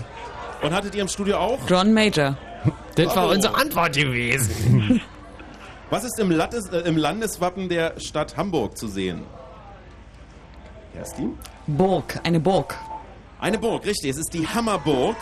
Und 0.61 0.73
hattet 0.73 0.95
ihr 0.95 1.01
im 1.01 1.07
Studio 1.07 1.37
auch? 1.37 1.59
John 1.67 1.93
Major. 1.93 2.37
Das 2.95 3.07
war 3.07 3.13
Bravo. 3.15 3.31
unsere 3.33 3.55
Antwort 3.55 3.93
gewesen. 3.95 5.01
Was 5.93 6.03
ist 6.03 6.17
im, 6.17 6.31
Lattes, 6.31 6.69
äh, 6.69 6.79
im 6.79 6.97
Landeswappen 6.97 7.69
der 7.69 7.99
Stadt 7.99 8.35
Hamburg 8.35 8.79
zu 8.79 8.87
sehen? 8.87 9.21
Kerstin? 10.91 11.37
Burg, 11.67 12.19
eine 12.23 12.39
Burg. 12.39 12.75
Eine 13.39 13.59
Burg, 13.59 13.85
richtig. 13.85 14.09
Es 14.09 14.17
ist 14.17 14.33
die 14.33 14.47
Hammerburg. 14.47 15.15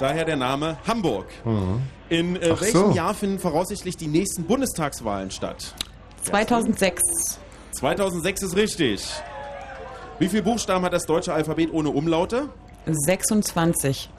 Daher 0.00 0.24
der 0.24 0.34
Name 0.34 0.78
Hamburg. 0.84 1.26
In 2.08 2.34
äh, 2.34 2.60
welchem 2.60 2.72
so. 2.72 2.90
Jahr 2.90 3.14
finden 3.14 3.38
voraussichtlich 3.38 3.96
die 3.96 4.08
nächsten 4.08 4.42
Bundestagswahlen 4.42 5.30
statt? 5.30 5.76
2006. 6.24 7.38
2006 7.70 8.42
ist 8.42 8.56
richtig. 8.56 9.06
Wie 10.18 10.26
viele 10.26 10.42
Buchstaben 10.42 10.84
hat 10.84 10.92
das 10.92 11.06
deutsche 11.06 11.32
Alphabet 11.32 11.72
ohne 11.72 11.90
Umlaute? 11.90 12.48
26. 12.86 14.10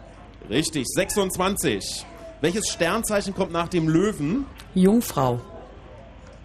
Richtig, 0.49 0.87
26. 0.87 2.05
Welches 2.39 2.69
Sternzeichen 2.69 3.35
kommt 3.35 3.51
nach 3.51 3.67
dem 3.67 3.89
Löwen? 3.89 4.45
Jungfrau. 4.73 5.39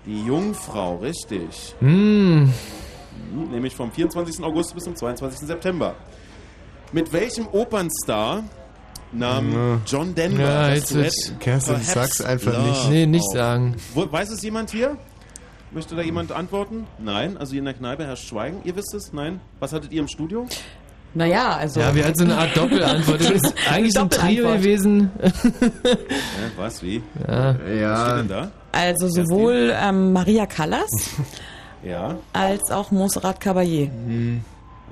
Die 0.06 0.24
Jungfrau, 0.24 0.96
richtig. 0.96 1.74
Hm. 1.80 2.44
Mhm, 3.32 3.50
Nämlich 3.50 3.74
vom 3.74 3.90
24. 3.92 4.42
August 4.44 4.74
bis 4.74 4.84
zum 4.84 4.94
22. 4.96 5.46
September. 5.46 5.94
Mit 6.92 7.12
welchem 7.12 7.46
Opernstar 7.48 8.44
nahm 9.12 9.52
Ja. 9.52 9.80
John 9.86 10.14
Denver 10.14 10.42
Ja, 10.42 10.70
das 10.74 10.90
jetzt 10.90 11.40
Kerstin, 11.40 11.74
Perhaps 11.74 11.92
sag's 11.92 12.20
einfach 12.20 12.52
Love 12.52 12.68
nicht. 12.68 12.88
Nee, 12.90 13.06
nicht 13.06 13.26
auf? 13.28 13.34
sagen. 13.34 13.76
Wo, 13.94 14.10
weiß 14.10 14.30
es 14.30 14.42
jemand 14.42 14.70
hier? 14.70 14.96
Möchte 15.70 15.94
da 15.96 16.00
jemand 16.02 16.32
antworten? 16.32 16.86
Nein, 16.98 17.36
also 17.36 17.50
hier 17.52 17.58
in 17.58 17.66
der 17.66 17.74
Kneipe 17.74 18.06
herrscht 18.06 18.26
Schweigen. 18.28 18.60
Ihr 18.64 18.74
wisst 18.76 18.94
es? 18.94 19.12
Nein? 19.12 19.40
Was 19.60 19.72
hattet 19.74 19.92
ihr 19.92 20.00
im 20.00 20.08
Studio? 20.08 20.46
Naja, 21.14 21.56
also. 21.56 21.80
Ja, 21.80 21.94
wir 21.94 22.04
hatten 22.04 22.16
so 22.18 22.24
eine 22.24 22.36
Art 22.36 22.56
Doppelantwort. 22.56 23.20
Das 23.20 23.30
ist 23.30 23.54
eigentlich 23.70 23.94
so 23.94 24.00
ein 24.00 24.10
Trio 24.10 24.52
gewesen. 24.52 25.10
Äh, 25.20 25.30
was, 26.56 26.82
wie? 26.82 27.02
Ja. 27.26 27.54
Was 27.56 28.02
steht 28.06 28.18
denn 28.18 28.28
da? 28.28 28.50
Also 28.72 29.08
sowohl 29.08 29.72
ähm, 29.80 30.12
Maria 30.12 30.46
Callas 30.46 30.90
Ja. 31.84 32.16
als 32.32 32.70
auch 32.70 32.90
Monserrat 32.90 33.40
Caballé. 33.42 33.88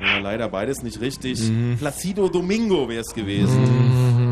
ja, 0.00 0.18
leider 0.22 0.48
beides 0.48 0.82
nicht 0.82 1.00
richtig. 1.00 1.40
Mhm. 1.48 1.76
Placido 1.78 2.28
Domingo 2.28 2.88
wäre 2.88 3.02
es 3.02 3.12
gewesen. 3.14 3.60
Mhm. 3.62 4.25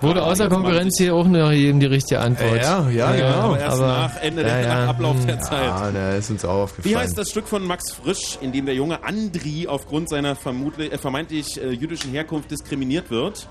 Wurde 0.00 0.22
außer 0.22 0.48
Konkurrenz 0.48 0.96
hier 0.98 1.14
auch 1.14 1.26
noch 1.26 1.52
jedem 1.52 1.78
die 1.78 1.86
richtige 1.86 2.20
Antwort. 2.20 2.62
Ja, 2.62 2.88
ja, 2.88 3.12
genau. 3.12 3.28
Aber 3.28 3.60
erst 3.60 3.80
nach 3.80 4.16
Ende 4.22 4.44
der 4.44 4.66
nach 4.66 4.88
Ablauf 4.88 5.26
der 5.26 5.36
hm. 5.36 5.42
Zeit. 5.42 5.70
Ah, 5.70 5.90
da 5.92 6.12
ist 6.14 6.30
uns 6.30 6.44
auch 6.44 6.62
aufgefallen. 6.62 6.94
Wie 6.94 6.96
heißt 6.96 7.18
das 7.18 7.28
Stück 7.28 7.46
von 7.46 7.64
Max 7.64 7.92
Frisch, 7.92 8.38
in 8.40 8.52
dem 8.52 8.64
der 8.64 8.74
junge 8.74 9.04
Andri 9.04 9.66
aufgrund 9.66 10.08
seiner 10.08 10.36
vermutlich, 10.36 10.92
äh, 10.92 10.98
vermeintlich 10.98 11.60
äh, 11.60 11.70
jüdischen 11.70 12.12
Herkunft 12.12 12.50
diskriminiert 12.50 13.10
wird? 13.10 13.46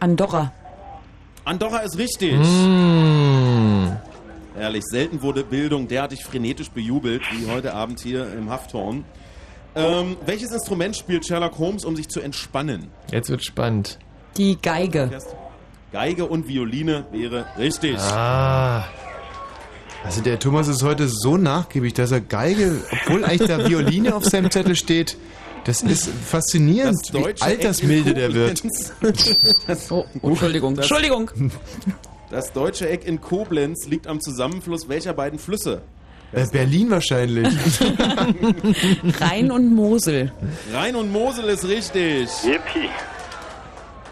Andorra. 0.00 0.52
Andorra 1.44 1.78
ist 1.78 1.96
richtig. 1.96 2.34
Hm. 2.34 3.96
Ehrlich, 4.58 4.84
selten 4.84 5.22
wurde 5.22 5.44
Bildung 5.44 5.88
derartig 5.88 6.24
frenetisch 6.24 6.70
bejubelt 6.70 7.22
wie 7.32 7.50
heute 7.50 7.74
Abend 7.74 8.00
hier 8.00 8.30
im 8.34 8.50
Hafthorn. 8.50 9.04
Ähm, 9.74 10.16
welches 10.26 10.50
Instrument 10.50 10.96
spielt 10.96 11.26
Sherlock 11.26 11.58
Holmes, 11.58 11.84
um 11.84 11.94
sich 11.94 12.08
zu 12.08 12.20
entspannen? 12.20 12.88
Jetzt 13.12 13.30
wird 13.30 13.44
spannend. 13.44 13.98
Die 14.36 14.58
Geige. 14.60 15.10
Geige 15.92 16.26
und 16.26 16.46
Violine 16.48 17.06
wäre 17.12 17.46
richtig. 17.58 17.98
Ah. 17.98 18.84
Also 20.04 20.20
der 20.20 20.38
Thomas 20.38 20.68
ist 20.68 20.82
heute 20.82 21.08
so 21.08 21.36
nachgiebig, 21.36 21.94
dass 21.94 22.12
er 22.12 22.20
Geige, 22.20 22.80
obwohl 22.92 23.24
eigentlich 23.24 23.48
da 23.48 23.68
Violine 23.68 24.14
auf 24.14 24.24
seinem 24.24 24.50
Zettel 24.50 24.76
steht, 24.76 25.16
das 25.64 25.82
ist 25.82 26.08
faszinierend, 26.08 26.96
Das 27.08 27.14
wie 27.14 27.22
deutsche 27.22 27.44
altersmilde 27.44 28.10
Eck 28.10 28.16
in 28.16 28.20
der 28.20 28.34
wird. 28.34 28.62
Koblenz. 28.62 28.92
Das, 29.66 29.90
oh, 29.90 30.04
Entschuldigung. 30.22 30.76
Das, 30.76 30.84
Entschuldigung. 30.84 31.30
Das 32.30 32.52
deutsche 32.52 32.88
Eck 32.88 33.06
in 33.06 33.20
Koblenz 33.20 33.86
liegt 33.86 34.06
am 34.06 34.20
Zusammenfluss 34.20 34.88
welcher 34.88 35.14
beiden 35.14 35.38
Flüsse? 35.38 35.82
Äh, 36.32 36.46
Berlin 36.52 36.90
wahrscheinlich. 36.90 37.48
Rhein 39.20 39.50
und 39.50 39.74
Mosel. 39.74 40.32
Rhein 40.72 40.94
und 40.94 41.10
Mosel 41.10 41.46
ist 41.46 41.64
richtig. 41.66 42.28
Yippie. 42.44 42.90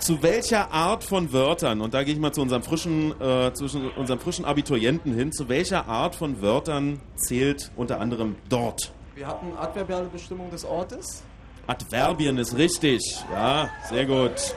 Zu 0.07 0.23
welcher 0.23 0.71
Art 0.71 1.03
von 1.03 1.33
Wörtern, 1.33 1.81
und 1.81 1.93
da 1.93 2.05
gehe 2.05 2.15
ich 2.15 2.21
mal 2.21 2.31
zu 2.31 2.41
unserem 2.41 2.63
frischen, 2.63 3.21
äh, 3.21 3.53
zwischen 3.55 3.91
unserem 3.91 4.21
frischen 4.21 4.45
Abiturienten 4.45 5.13
hin, 5.13 5.33
zu 5.33 5.49
welcher 5.49 5.89
Art 5.89 6.15
von 6.15 6.41
Wörtern 6.41 7.01
zählt 7.17 7.73
unter 7.75 7.99
anderem 7.99 8.37
dort? 8.49 8.93
Wir 9.17 9.27
hatten 9.27 9.49
adverbiale 9.59 10.07
Bestimmung 10.07 10.49
des 10.53 10.65
Ortes. 10.65 11.25
Adverbien 11.67 12.39
ist 12.39 12.57
richtig. 12.57 13.03
Ja, 13.33 13.69
sehr 13.91 14.07
gut. 14.07 14.55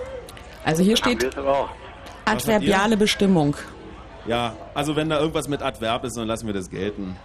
Also 0.65 0.83
hier 0.83 0.95
steht 0.95 1.27
adverbiale 2.25 2.95
Bestimmung. 2.95 3.55
Ja, 4.27 4.55
also 4.75 4.95
wenn 4.95 5.09
da 5.09 5.19
irgendwas 5.19 5.47
mit 5.47 5.63
Adverb 5.63 6.03
ist, 6.03 6.15
dann 6.15 6.27
lassen 6.27 6.45
wir 6.45 6.53
das 6.53 6.69
gelten. 6.69 7.15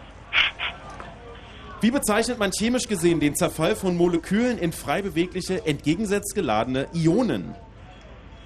Wie 1.83 1.91
bezeichnet 1.91 2.39
man 2.39 2.53
chemisch 2.53 2.89
gesehen 2.89 3.21
den 3.21 3.37
Zerfall 3.37 3.77
von 3.77 3.99
Molekülen 3.99 4.57
in 4.57 4.73
frei 4.73 5.03
bewegliche, 5.03 5.67
entgegensetzt 5.67 6.35
geladene 6.35 6.87
Ionen? 6.95 7.55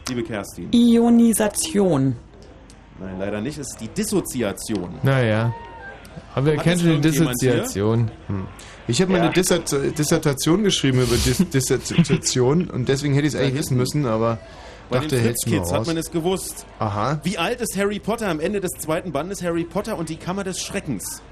Liebe 0.09 0.23
Kerstin. 0.23 0.69
Ionisation. 0.73 2.17
Nein, 2.99 3.19
leider 3.19 3.41
nicht. 3.41 3.59
Es 3.59 3.69
ist 3.71 3.81
die 3.81 3.89
Dissoziation. 3.89 4.95
Naja. 5.03 5.55
Aber 6.35 6.47
wer 6.47 6.57
Hat 6.57 6.65
kennt 6.65 6.81
schon 6.81 7.01
die? 7.01 7.11
Dissoziation? 7.11 8.11
Hm. 8.27 8.47
Ich 8.89 9.01
habe 9.03 9.13
mal 9.13 9.21
eine 9.21 9.31
Dissert 9.33 9.71
Dissertation 9.99 10.65
geschrieben 10.65 11.03
über 11.03 11.17
Dis 11.17 11.45
Dissertation 11.51 12.71
und 12.71 12.89
deswegen 12.89 13.15
hätte 13.15 13.27
ich 13.27 13.35
es 13.35 13.41
eigentlich 13.41 13.59
wissen 13.59 13.77
müssen, 13.77 14.07
aber 14.07 14.39
Bei 14.89 14.97
dachte, 14.97 15.17
den 15.17 15.21
hältst 15.21 15.47
du 15.47 15.51
mal 15.51 15.57
Fritz-Kids 15.59 15.79
hat 15.79 15.87
man 15.87 15.97
es 15.99 16.11
gewusst. 16.11 16.67
Aha. 16.79 17.21
Wie 17.23 17.37
alt 17.37 17.61
ist 17.61 17.77
Harry 17.77 17.99
Potter 17.99 18.29
am 18.29 18.41
Ende 18.41 18.61
des 18.61 18.73
zweiten 18.73 19.13
Bandes 19.13 19.43
Harry 19.43 19.65
Potter 19.65 19.99
und 19.99 20.09
die 20.09 20.17
Kammer 20.17 20.43
des 20.43 20.61
Schreckens? 20.61 21.23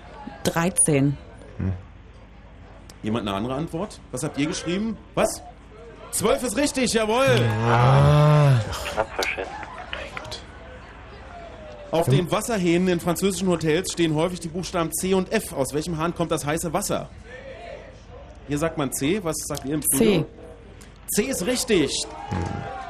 13. 0.44 1.16
Jemand 3.02 3.26
eine 3.26 3.36
andere 3.36 3.54
Antwort? 3.54 4.00
Was 4.12 4.22
habt 4.22 4.38
ihr 4.38 4.46
geschrieben? 4.46 4.96
Was? 5.14 5.42
Zwölf 6.10 6.42
ist 6.42 6.56
richtig, 6.56 6.92
jawohl! 6.92 7.26
Ah. 7.66 8.58
Knapp 8.92 9.14
verschätzt. 9.14 9.50
Auf 11.90 12.08
den 12.08 12.30
Wasserhähnen 12.30 12.88
in 12.88 13.00
französischen 13.00 13.48
Hotels 13.48 13.92
stehen 13.92 14.14
häufig 14.14 14.40
die 14.40 14.48
Buchstaben 14.48 14.92
C 14.92 15.14
und 15.14 15.32
F. 15.32 15.52
Aus 15.52 15.72
welchem 15.72 15.96
Hahn 15.98 16.14
kommt 16.14 16.30
das 16.30 16.44
heiße 16.44 16.72
Wasser? 16.72 17.08
Hier 18.48 18.58
sagt 18.58 18.76
man 18.76 18.92
C. 18.92 19.22
Was 19.22 19.36
sagt 19.46 19.64
ihr 19.64 19.74
im 19.74 19.82
Studio? 19.82 20.26
C 21.08 21.22
ist 21.24 21.46
richtig. 21.46 21.90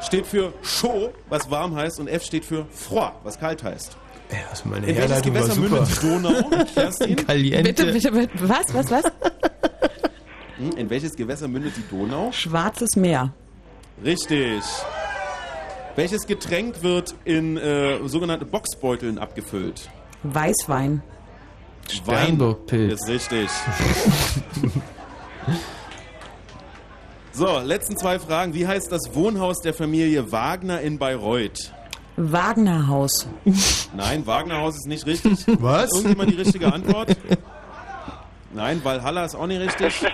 Steht 0.02 0.26
für 0.26 0.52
chaud, 0.62 1.12
was 1.28 1.50
warm 1.50 1.74
heißt, 1.76 2.00
und 2.00 2.08
F 2.08 2.24
steht 2.24 2.44
für 2.44 2.66
froid, 2.70 3.12
was 3.22 3.38
kalt 3.38 3.62
heißt. 3.62 3.96
Ja, 4.30 4.38
also 4.50 4.68
meine 4.68 4.86
In 4.86 4.96
welches 4.96 5.10
Herleitung 5.24 5.34
war 5.34 5.42
Gewässer 5.42 5.54
super. 5.54 5.68
mündet 5.68 6.02
die 6.02 6.06
Donau? 6.08 6.64
Kerstin? 6.74 7.16
Bitte, 7.26 7.86
bitte, 7.92 8.12
bitte. 8.12 8.30
Was, 8.48 8.74
was, 8.74 8.90
was? 8.90 9.04
Hm, 10.58 10.72
In 10.76 10.90
welches 10.90 11.14
Gewässer 11.16 11.48
mündet 11.48 11.74
die 11.76 11.84
Donau? 11.88 12.32
Schwarzes 12.32 12.96
Meer. 12.96 13.32
Richtig. 14.04 14.62
Welches 15.96 16.26
Getränk 16.26 16.82
wird 16.82 17.14
in 17.24 17.56
äh, 17.56 18.06
sogenannte 18.06 18.44
Boxbeuteln 18.44 19.18
abgefüllt? 19.18 19.88
Weißwein. 20.22 21.02
Steinburgpilz. 21.90 23.00
Ist 23.00 23.08
richtig. 23.08 23.48
so, 27.32 27.58
letzten 27.60 27.96
zwei 27.96 28.18
Fragen. 28.18 28.52
Wie 28.54 28.66
heißt 28.66 28.90
das 28.90 29.14
Wohnhaus 29.14 29.60
der 29.60 29.72
Familie 29.72 30.30
Wagner 30.32 30.80
in 30.80 30.98
Bayreuth? 30.98 31.72
Wagnerhaus. 32.16 33.26
Nein, 33.94 34.26
Wagnerhaus 34.26 34.76
ist 34.76 34.86
nicht 34.86 35.06
richtig. 35.06 35.44
Was? 35.60 35.92
Irgendjemand 35.94 36.30
die 36.32 36.36
richtige 36.36 36.72
Antwort? 36.72 37.16
Nein, 38.56 38.80
Valhalla 38.82 39.24
ist 39.24 39.34
auch 39.34 39.46
nicht 39.46 39.60
richtig. 39.60 40.00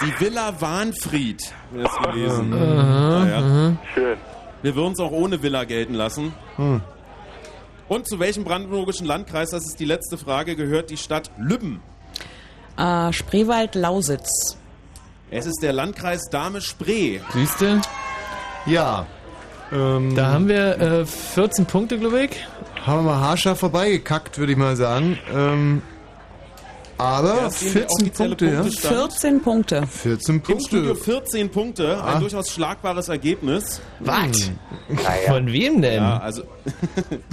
Die 0.00 0.20
Villa 0.24 0.54
Wahnfried 0.60 1.52
wäre 1.72 1.88
es 1.88 1.96
gewesen. 2.08 2.52
Aha, 2.54 3.24
Naja. 3.24 3.38
aha. 3.38 3.72
Schön. 3.94 4.16
Wir 4.62 4.74
würden 4.76 4.92
es 4.92 5.00
auch 5.00 5.10
ohne 5.10 5.42
Villa 5.42 5.64
gelten 5.64 5.94
lassen. 5.94 6.32
Hm. 6.56 6.80
Und 7.88 8.08
zu 8.08 8.18
welchem 8.20 8.44
brandenburgischen 8.44 9.06
Landkreis, 9.06 9.50
das 9.50 9.64
ist 9.66 9.80
die 9.80 9.84
letzte 9.84 10.16
Frage, 10.18 10.54
gehört 10.56 10.90
die 10.90 10.96
Stadt 10.96 11.30
Lübben? 11.36 11.80
Äh, 12.78 13.12
Spreewald-Lausitz. 13.12 14.56
Es 15.30 15.46
ist 15.46 15.62
der 15.62 15.72
Landkreis 15.72 16.22
Dahme-Spree. 16.30 17.20
Siehst 17.32 17.60
du? 17.60 17.80
Ja. 18.66 19.06
Ähm, 19.72 20.14
Da 20.14 20.28
haben 20.32 20.46
wir 20.48 20.80
äh, 20.80 21.06
14 21.06 21.66
Punkte, 21.66 21.98
glaube 21.98 22.24
ich. 22.26 22.30
Haben 22.86 23.04
wir 23.04 23.12
mal 23.12 23.20
haarscharf 23.20 23.58
vorbeigekackt, 23.58 24.38
würde 24.38 24.52
ich 24.52 24.58
mal 24.58 24.76
sagen. 24.76 25.18
Ähm, 25.34 25.82
aber 27.02 27.36
Ja, 27.36 27.50
sehen 27.50 27.74
wir 27.74 27.80
14 27.82 27.88
offizielle 27.90 28.28
Punkte, 28.28 28.46
ja. 28.46 28.60
Punktestand. 28.60 28.94
14 29.12 29.40
Punkte. 29.42 29.86
14 29.86 30.34
Im 30.34 30.60
Studio 30.60 30.86
Punkte. 30.94 31.04
14 31.04 31.50
Punkte, 31.50 32.04
ein 32.04 32.16
Ah. 32.16 32.18
durchaus 32.20 32.50
schlagbares 32.50 33.08
Ergebnis. 33.08 33.80
Was? 34.00 34.50
Von 35.26 35.52
wem 35.52 35.82
denn? 35.82 35.94
Ja, 36.02 36.18
also 36.18 36.42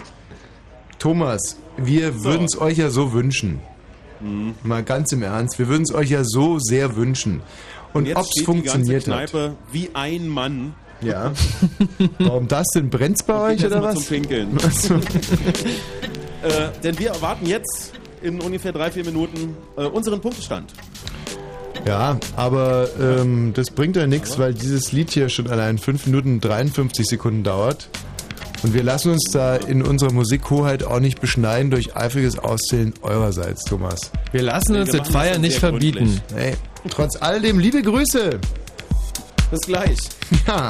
Thomas, 1.00 1.58
wir 1.78 2.24
würden 2.24 2.46
es 2.46 2.60
euch 2.60 2.78
ja 2.78 2.90
so 2.90 3.14
wünschen. 3.14 3.60
Mhm. 4.20 4.56
Mal 4.64 4.84
ganz 4.84 5.12
im 5.14 5.24
Ernst, 5.24 5.60
wir 5.60 5.68
würden 5.68 5.84
es 5.84 5.94
euch 5.94 6.10
ja 6.10 6.24
so 6.24 6.60
sehr 6.60 6.96
wünschen. 6.96 7.42
Und, 7.94 8.06
jetzt 8.06 8.18
ob 8.18 8.26
es 8.36 8.44
funktioniert 8.44 9.08
die 9.08 9.12
hat. 9.12 9.18
ganze 9.20 9.32
Kneipe 9.32 9.56
wie 9.72 9.90
ein 9.94 10.28
Mann. 10.28 10.74
Ja. 11.02 11.32
Warum 12.20 12.48
das 12.50 12.68
denn? 12.76 12.90
Brennt's 12.90 13.24
bei 13.24 13.54
euch 13.54 13.66
oder 13.66 13.82
was? 13.82 13.96
Zum 13.96 14.04
Pinkeln. 14.06 14.60
So. 14.74 14.96
äh, 14.96 15.00
denn 16.84 17.00
wir 17.00 17.12
erwarten 17.12 17.46
jetzt 17.46 17.94
in 18.22 18.42
ungefähr 18.42 18.72
drei, 18.72 18.92
vier 18.92 19.06
Minuten 19.06 19.56
äh, 19.78 19.84
unseren 19.84 20.22
Punktestand. 20.22 20.72
Ja, 21.86 22.20
aber 22.36 22.90
ähm, 23.00 23.54
das 23.54 23.72
bringt 23.72 23.96
ja 23.96 24.06
nichts, 24.06 24.38
weil 24.38 24.54
dieses 24.54 24.92
Lied 24.92 25.12
hier 25.12 25.30
schon 25.30 25.48
allein 25.48 25.78
5 25.78 26.08
Minuten 26.08 26.34
und 26.36 26.42
53 26.42 27.08
Sekunden 27.08 27.44
dauert. 27.44 27.90
Und 28.62 28.74
wir 28.74 28.84
lassen 28.84 29.12
uns 29.12 29.32
da 29.32 29.56
in 29.56 29.82
unserer 29.82 30.12
Musikhoheit 30.12 30.84
auch 30.84 31.00
nicht 31.00 31.22
beschneiden 31.22 31.72
durch 31.72 31.96
eifriges 31.96 32.38
Auszählen 32.38 32.94
eurerseits, 33.02 33.64
Thomas. 33.64 34.12
Wir 34.34 34.42
lassen 34.42 34.76
uns 34.76 34.92
das 34.92 35.08
Feiern 35.08 35.42
nicht 35.42 35.60
verbieten. 35.60 36.20
Hey, 36.34 36.56
trotz 36.90 37.16
all 37.22 37.40
dem 37.40 37.60
liebe 37.60 37.82
Grüße. 37.82 38.40
Bis 39.52 39.62
gleich. 39.62 39.98
Ja. 40.48 40.70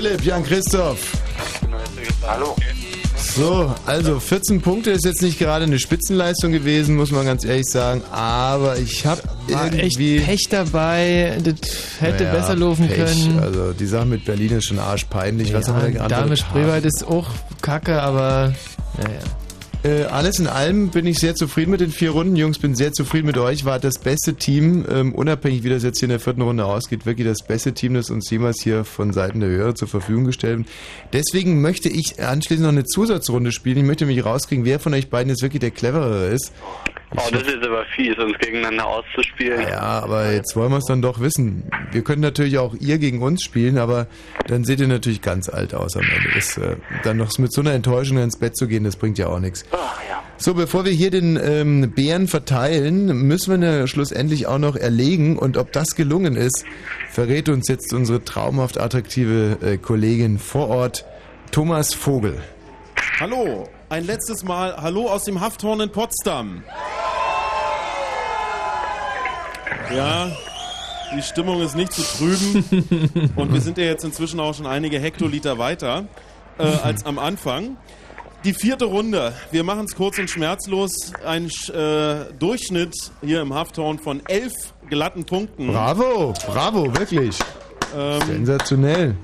Philipp, 0.00 0.24
Jan 0.24 0.42
Christoph. 0.42 1.12
Hallo. 2.26 2.56
So, 3.36 3.74
also 3.84 4.18
14 4.18 4.62
Punkte 4.62 4.92
ist 4.92 5.04
jetzt 5.04 5.20
nicht 5.20 5.38
gerade 5.38 5.66
eine 5.66 5.78
Spitzenleistung 5.78 6.52
gewesen, 6.52 6.96
muss 6.96 7.10
man 7.10 7.26
ganz 7.26 7.44
ehrlich 7.44 7.66
sagen. 7.66 8.00
Aber 8.10 8.78
ich 8.78 9.04
habe 9.04 9.20
irgendwie 9.46 10.16
echt 10.16 10.26
Pech 10.26 10.48
dabei. 10.48 11.36
Das 11.44 11.54
hätte 12.00 12.24
Naja, 12.24 12.34
besser 12.34 12.56
laufen 12.56 12.88
Pech. 12.88 12.96
können. 12.96 13.40
Also 13.40 13.74
die 13.74 13.84
Sache 13.84 14.06
mit 14.06 14.24
Berlin 14.24 14.52
ist 14.52 14.64
schon 14.64 14.78
arschpeinlich. 14.78 15.52
Was 15.52 15.68
haben 15.68 15.76
wir 15.76 15.88
denn 15.88 15.96
ja? 15.96 16.08
Dame 16.08 16.34
Spreewald 16.38 16.86
ist 16.86 17.06
auch 17.06 17.26
kacke, 17.60 18.00
aber 18.00 18.54
naja. 18.96 19.18
Äh, 19.82 20.04
alles 20.04 20.38
in 20.38 20.46
allem 20.46 20.90
bin 20.90 21.06
ich 21.06 21.18
sehr 21.18 21.34
zufrieden 21.34 21.70
mit 21.70 21.80
den 21.80 21.90
vier 21.90 22.10
Runden. 22.10 22.36
Jungs, 22.36 22.58
bin 22.58 22.74
sehr 22.74 22.92
zufrieden 22.92 23.26
mit 23.26 23.38
euch. 23.38 23.64
War 23.64 23.78
das 23.78 23.98
beste 23.98 24.34
Team, 24.34 24.84
ähm, 24.90 25.14
unabhängig 25.14 25.64
wie 25.64 25.70
das 25.70 25.82
jetzt 25.82 26.00
hier 26.00 26.06
in 26.06 26.10
der 26.10 26.20
vierten 26.20 26.42
Runde 26.42 26.66
ausgeht, 26.66 27.06
wirklich 27.06 27.26
das 27.26 27.38
beste 27.46 27.72
Team, 27.72 27.94
das 27.94 28.10
uns 28.10 28.28
jemals 28.30 28.62
hier 28.62 28.84
von 28.84 29.14
Seiten 29.14 29.40
der 29.40 29.48
Hörer 29.48 29.74
zur 29.74 29.88
Verfügung 29.88 30.26
gestellt 30.26 30.58
wird. 30.58 30.68
Deswegen 31.14 31.62
möchte 31.62 31.88
ich 31.88 32.22
anschließend 32.22 32.64
noch 32.66 32.72
eine 32.72 32.84
Zusatzrunde 32.84 33.52
spielen. 33.52 33.78
Ich 33.78 33.84
möchte 33.84 34.04
mich 34.04 34.22
rauskriegen, 34.22 34.66
wer 34.66 34.80
von 34.80 34.92
euch 34.92 35.08
beiden 35.08 35.30
jetzt 35.30 35.42
wirklich 35.42 35.60
der 35.60 35.70
cleverere 35.70 36.26
ist. 36.26 36.52
Oh, 37.16 37.28
das 37.32 37.42
ist 37.42 37.64
aber 37.64 37.84
fies, 37.96 38.16
uns 38.18 38.38
gegeneinander 38.38 38.86
auszuspielen. 38.86 39.62
Ja, 39.62 39.80
aber 39.80 40.30
jetzt 40.30 40.54
wollen 40.56 40.70
wir 40.70 40.78
es 40.78 40.84
dann 40.84 41.00
doch 41.00 41.20
wissen. 41.20 41.64
Wir 41.90 42.04
können 42.04 42.20
natürlich 42.20 42.58
auch 42.58 42.74
ihr 42.78 42.98
gegen 42.98 43.22
uns 43.22 43.42
spielen, 43.42 43.78
aber 43.78 44.06
dann 44.50 44.64
seht 44.64 44.80
ihr 44.80 44.88
natürlich 44.88 45.22
ganz 45.22 45.48
alt 45.48 45.74
aus 45.74 45.96
am 45.96 46.02
Ende. 46.02 46.30
Das, 46.34 46.58
äh, 46.58 46.76
dann 47.04 47.16
noch 47.16 47.36
mit 47.38 47.52
so 47.52 47.60
einer 47.60 47.72
Enttäuschung 47.72 48.18
ins 48.18 48.36
Bett 48.36 48.56
zu 48.56 48.66
gehen, 48.66 48.82
das 48.82 48.96
bringt 48.96 49.16
ja 49.16 49.28
auch 49.28 49.38
nichts. 49.38 49.64
So, 50.38 50.54
bevor 50.54 50.84
wir 50.84 50.92
hier 50.92 51.10
den 51.10 51.38
ähm, 51.40 51.92
Bären 51.92 52.26
verteilen, 52.26 53.06
müssen 53.28 53.50
wir 53.50 53.58
ne, 53.58 53.86
schlussendlich 53.86 54.46
auch 54.46 54.58
noch 54.58 54.74
erlegen. 54.74 55.38
Und 55.38 55.56
ob 55.56 55.72
das 55.72 55.94
gelungen 55.94 56.34
ist, 56.34 56.64
verrät 57.10 57.48
uns 57.48 57.68
jetzt 57.68 57.92
unsere 57.92 58.24
traumhaft 58.24 58.80
attraktive 58.80 59.58
äh, 59.62 59.76
Kollegin 59.76 60.38
vor 60.38 60.68
Ort, 60.68 61.04
Thomas 61.52 61.94
Vogel. 61.94 62.36
Hallo, 63.20 63.68
ein 63.88 64.04
letztes 64.04 64.42
Mal 64.42 64.76
Hallo 64.76 65.08
aus 65.08 65.24
dem 65.24 65.40
Hafthorn 65.40 65.80
in 65.80 65.92
Potsdam. 65.92 66.64
Ja, 69.94 70.30
die 71.14 71.22
Stimmung 71.22 71.60
ist 71.60 71.76
nicht 71.76 71.92
zu 71.92 72.02
trüben 72.02 73.32
und 73.36 73.52
wir 73.52 73.60
sind 73.60 73.78
ja 73.78 73.84
jetzt 73.84 74.04
inzwischen 74.04 74.40
auch 74.40 74.54
schon 74.54 74.66
einige 74.66 74.98
Hektoliter 74.98 75.58
weiter 75.58 76.06
äh, 76.58 76.62
als 76.62 77.04
am 77.04 77.18
Anfang. 77.18 77.76
Die 78.44 78.54
vierte 78.54 78.86
Runde. 78.86 79.34
Wir 79.50 79.64
machen 79.64 79.84
es 79.84 79.94
kurz 79.94 80.18
und 80.18 80.30
schmerzlos. 80.30 81.12
Ein 81.26 81.50
äh, 81.74 82.32
Durchschnitt 82.38 82.94
hier 83.22 83.42
im 83.42 83.52
Hafthorn 83.52 83.98
von 83.98 84.22
elf 84.28 84.52
glatten 84.88 85.24
Punkten. 85.24 85.66
Bravo, 85.66 86.32
bravo, 86.46 86.86
wirklich. 86.96 87.38
Ähm, 87.94 88.22
Sensationell. 88.26 89.14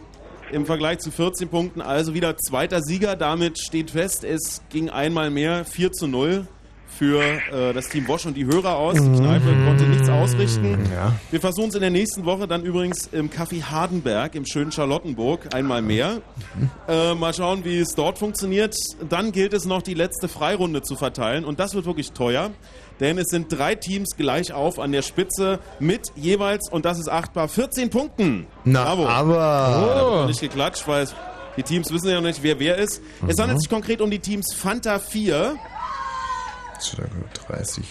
im 0.53 0.67
Vergleich 0.67 0.99
zu 0.99 1.11
14 1.11 1.49
Punkten. 1.49 1.81
Also 1.81 2.13
wieder 2.13 2.37
zweiter 2.37 2.83
Sieger. 2.83 3.17
Damit 3.17 3.59
steht 3.59 3.93
fest, 3.93 4.23
es 4.23 4.61
ging 4.69 4.91
einmal 4.91 5.31
mehr 5.31 5.65
4 5.65 5.93
zu 5.93 6.07
0 6.07 6.47
für 6.89 7.21
äh, 7.23 7.73
das 7.75 7.89
Team 7.89 8.05
Bosch 8.07 8.25
und 8.27 8.35
die 8.37 8.47
Hörer 8.47 8.77
aus. 8.77 8.95
Die 8.95 9.01
Kneipe 9.19 9.55
konnte 9.67 9.85
nichts 9.85 10.09
ausrichten. 10.09 10.79
Ja. 10.95 11.13
Wir 11.31 11.41
versuchen 11.41 11.69
es 11.69 11.75
in 11.75 11.81
der 11.83 11.91
nächsten 11.91 12.25
Woche 12.25 12.47
dann 12.49 12.63
übrigens 12.63 13.09
im 13.13 13.29
Café 13.31 13.63
Hardenberg 13.65 14.35
im 14.35 14.47
schönen 14.47 14.73
Charlottenburg 14.73 15.55
einmal 15.55 15.83
mehr. 15.83 16.23
Äh, 16.89 17.15
mal 17.15 17.35
schauen, 17.35 17.65
wie 17.65 17.79
es 17.81 17.95
dort 17.95 18.19
funktioniert. 18.19 18.75
Dann 19.09 19.33
gilt 19.33 19.53
es 19.53 19.65
noch, 19.67 19.83
die 19.83 19.95
letzte 19.95 20.29
Freirunde 20.29 20.83
zu 20.83 20.97
verteilen 20.97 21.45
und 21.45 21.61
das 21.61 21.75
wird 21.75 21.85
wirklich 21.87 22.13
teuer. 22.13 22.51
Denn 22.99 23.19
es 23.19 23.27
sind 23.29 23.53
drei 23.53 23.75
Teams 23.75 24.17
gleich 24.17 24.55
auf 24.55 24.79
an 24.79 24.91
der 24.91 25.03
Spitze 25.03 25.59
mit 25.79 26.13
jeweils, 26.17 26.71
und 26.71 26.87
das 26.87 26.99
ist 26.99 27.11
achtbar, 27.11 27.47
14 27.47 27.91
Punkten. 27.91 28.47
Na, 28.65 28.85
Bravo. 28.85 29.07
aber- 29.07 30.21
noch 30.23 30.27
nicht 30.29 30.41
geklatscht, 30.41 30.89
weil 30.89 31.07
die 31.59 31.63
Teams 31.63 31.93
wissen 31.93 32.09
ja 32.09 32.15
noch 32.15 32.23
nicht, 32.27 32.43
wer 32.43 32.59
wer 32.59 32.79
ist. 32.79 33.03
Es 33.29 33.37
Mhm. 33.37 33.43
handelt 33.43 33.61
sich 33.61 33.69
konkret 33.69 34.01
um 34.01 34.11
die 34.11 34.19
Teams 34.19 34.55
Fanta 34.55 34.99
4. 34.99 35.57
30. 36.79 37.85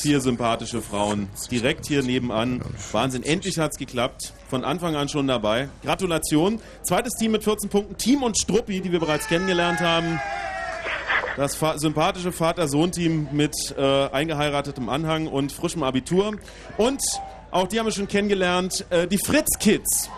Vier 0.00 0.20
sympathische 0.20 0.82
Frauen 0.82 1.28
direkt 1.50 1.86
hier 1.86 2.02
nebenan. 2.02 2.62
Wahnsinn, 2.92 3.22
endlich 3.22 3.58
hat's 3.58 3.76
geklappt. 3.76 4.32
Von 4.48 4.64
Anfang 4.64 4.96
an 4.96 5.08
schon 5.08 5.26
dabei. 5.26 5.68
Gratulation. 5.82 6.60
Zweites 6.82 7.14
Team 7.14 7.32
mit 7.32 7.44
14 7.44 7.70
Punkten. 7.70 7.96
Team 7.96 8.22
und 8.22 8.38
Struppi, 8.38 8.80
die 8.80 8.92
wir 8.92 9.00
bereits 9.00 9.26
kennengelernt 9.28 9.80
haben. 9.80 10.20
Das 11.36 11.58
sympathische 11.76 12.30
Vater-Sohn-Team 12.30 13.28
mit 13.32 13.54
äh, 13.76 14.08
eingeheiratetem 14.08 14.88
Anhang 14.88 15.28
und 15.28 15.50
frischem 15.50 15.82
Abitur. 15.82 16.36
Und 16.76 17.02
auch 17.50 17.68
die 17.68 17.78
haben 17.78 17.86
wir 17.86 17.92
schon 17.92 18.08
kennengelernt. 18.08 18.84
Äh, 18.90 19.06
die 19.06 19.18
Fritz-Kids. 19.18 20.10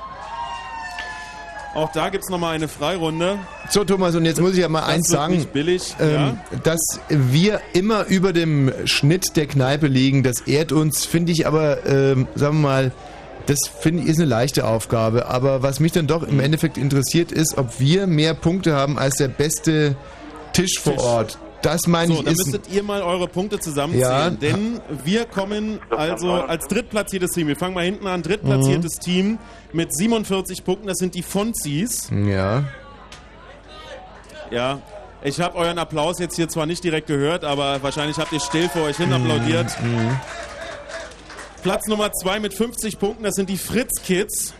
Auch 1.75 1.91
da 1.93 2.09
gibt's 2.09 2.29
noch 2.29 2.39
mal 2.39 2.55
eine 2.55 2.69
Freirunde. 2.69 3.39
So, 3.69 3.85
Thomas, 3.85 4.15
und 4.15 4.25
jetzt 4.25 4.41
muss 4.41 4.53
ich 4.53 4.59
ja 4.59 4.69
mal 4.69 4.81
Das 4.81 4.89
eins 4.91 5.09
sagen. 5.09 5.47
billig, 5.53 5.95
ähm, 6.01 6.13
ja. 6.13 6.37
Dass 6.63 7.01
wir 7.09 7.61
immer 7.73 8.07
über 8.07 8.33
dem 8.33 8.73
Schnitt 8.85 9.37
der 9.37 9.47
Kneipe 9.47 9.89
liegen, 9.89 10.23
das 10.23 10.43
ehrt 10.43 10.71
uns, 10.71 11.05
finde 11.05 11.33
ich 11.33 11.47
aber, 11.47 11.85
ähm, 11.87 12.29
sagen 12.37 12.59
wir 12.59 12.69
mal, 12.69 12.93
das 13.47 13.59
finde 13.81 14.05
ich 14.05 14.09
ist 14.09 14.19
eine 14.19 14.27
leichte 14.27 14.67
Aufgabe. 14.67 15.27
Aber 15.27 15.63
was 15.63 15.81
mich 15.81 15.93
dann 15.93 16.07
doch 16.07 16.23
im 16.23 16.41
Endeffekt 16.41 16.79
interessiert, 16.79 17.33
ist, 17.33 17.59
ob 17.59 17.79
wir 17.81 18.07
mehr 18.07 18.35
Punkte 18.35 18.75
haben 18.75 18.99
als 18.99 19.17
der 19.17 19.29
beste 19.29 19.97
Tisch 20.53 20.79
vor 20.81 20.95
Tisch. 20.95 21.03
Ort. 21.03 21.39
Das 21.65 21.87
meine 21.87 22.13
So, 22.13 22.19
ich 22.21 22.25
dann 22.25 22.35
ist. 22.35 22.47
müsstet 22.47 22.71
ihr 22.73 22.83
mal 22.83 23.03
eure 23.03 23.27
Punkte 23.27 23.59
zusammenzählen, 23.59 24.11
Ja. 24.11 24.31
denn 24.31 24.81
wir 25.05 25.25
kommen 25.25 25.81
also 25.91 26.33
als 26.33 26.67
drittplatziertes 26.69 27.31
Team. 27.33 27.49
Wir 27.49 27.57
fangen 27.57 27.75
mal 27.75 27.85
hinten 27.85 28.07
an, 28.07 28.23
drittplatziertes 28.23 28.97
Mhm. 28.99 29.01
Team 29.01 29.39
mit 29.73 29.95
47 29.97 30.65
Punkten. 30.65 30.87
Das 30.87 30.99
sind 30.99 31.15
die 31.15 31.23
Fonzis. 31.23 32.09
Ja. 32.11 32.65
Ja, 34.51 34.81
ich 35.23 35.41
habe 35.41 35.57
euren 35.57 35.79
Applaus 35.79 36.19
jetzt 36.19 36.37
hier 36.37 36.49
zwar 36.49 36.67
nicht 36.67 36.85
direkt 36.85 37.07
gehört, 37.07 37.45
aber 37.45 37.83
wahrscheinlich 37.83 38.19
habt 38.19 38.33
ihr 38.33 38.41
still 38.41 38.69
vor 38.69 38.83
euch 38.83 38.97
hin 38.99 39.13
applaudiert. 39.13 39.75
Mhm. 39.83 40.11
Platz 41.63 41.87
Nummer 41.89 42.13
zwei 42.13 42.41
mit 42.41 42.53
50 42.53 42.99
Punkten, 42.99 43.23
das 43.25 43.35
sind 43.35 43.49
die 43.49 43.57
Fritz 43.57 44.03
Kids. 44.03 44.53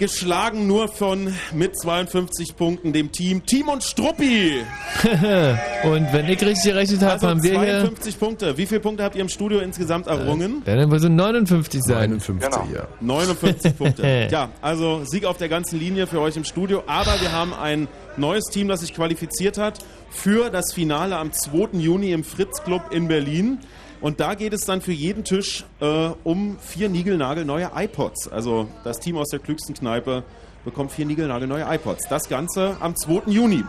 Geschlagen 0.00 0.66
nur 0.66 0.88
von 0.88 1.30
mit 1.52 1.78
52 1.78 2.56
Punkten 2.56 2.94
dem 2.94 3.12
Team 3.12 3.44
Team 3.44 3.68
und 3.68 3.82
Struppi. 3.84 4.62
Und 5.84 6.12
wenn 6.14 6.26
ich 6.26 6.40
richtig 6.40 6.72
gerechnet 6.72 7.02
habe, 7.02 7.12
Also 7.12 7.28
haben 7.28 7.42
wir 7.42 7.50
hier. 7.50 7.80
52 7.80 8.18
Punkte. 8.18 8.56
Wie 8.56 8.64
viele 8.64 8.80
Punkte 8.80 9.04
habt 9.04 9.14
ihr 9.14 9.20
im 9.20 9.28
Studio 9.28 9.58
insgesamt 9.58 10.06
errungen? 10.06 10.64
Werden 10.64 10.90
wir 10.90 10.98
so 11.00 11.10
59 11.10 11.82
sein. 11.82 12.10
59, 12.12 12.74
ja. 12.74 12.88
59 13.00 13.76
Punkte. 13.76 14.00
Ja, 14.30 14.48
also 14.62 15.02
Sieg 15.04 15.26
auf 15.26 15.36
der 15.36 15.50
ganzen 15.50 15.78
Linie 15.78 16.06
für 16.06 16.20
euch 16.20 16.34
im 16.36 16.44
Studio. 16.44 16.82
Aber 16.86 17.20
wir 17.20 17.32
haben 17.32 17.52
ein 17.52 17.86
neues 18.16 18.44
Team, 18.44 18.68
das 18.68 18.80
sich 18.80 18.94
qualifiziert 18.94 19.58
hat 19.58 19.80
für 20.08 20.48
das 20.48 20.72
Finale 20.72 21.18
am 21.18 21.30
2. 21.30 21.78
Juni 21.78 22.12
im 22.12 22.24
Fritz 22.24 22.62
Club 22.62 22.84
in 22.90 23.06
Berlin. 23.06 23.58
Und 24.00 24.20
da 24.20 24.34
geht 24.34 24.52
es 24.52 24.62
dann 24.62 24.80
für 24.80 24.92
jeden 24.92 25.24
Tisch 25.24 25.64
äh, 25.80 26.10
um 26.24 26.58
vier 26.58 26.88
niegelnagelneue 26.88 27.70
iPods. 27.74 28.28
Also 28.28 28.68
das 28.82 28.98
Team 28.98 29.16
aus 29.16 29.28
der 29.28 29.40
klügsten 29.40 29.74
Kneipe 29.74 30.24
bekommt 30.64 30.92
vier 30.92 31.04
niegelnagelneue 31.04 31.66
iPods. 31.68 32.08
Das 32.08 32.28
Ganze 32.28 32.76
am 32.80 32.96
2. 32.96 33.30
Juni. 33.30 33.64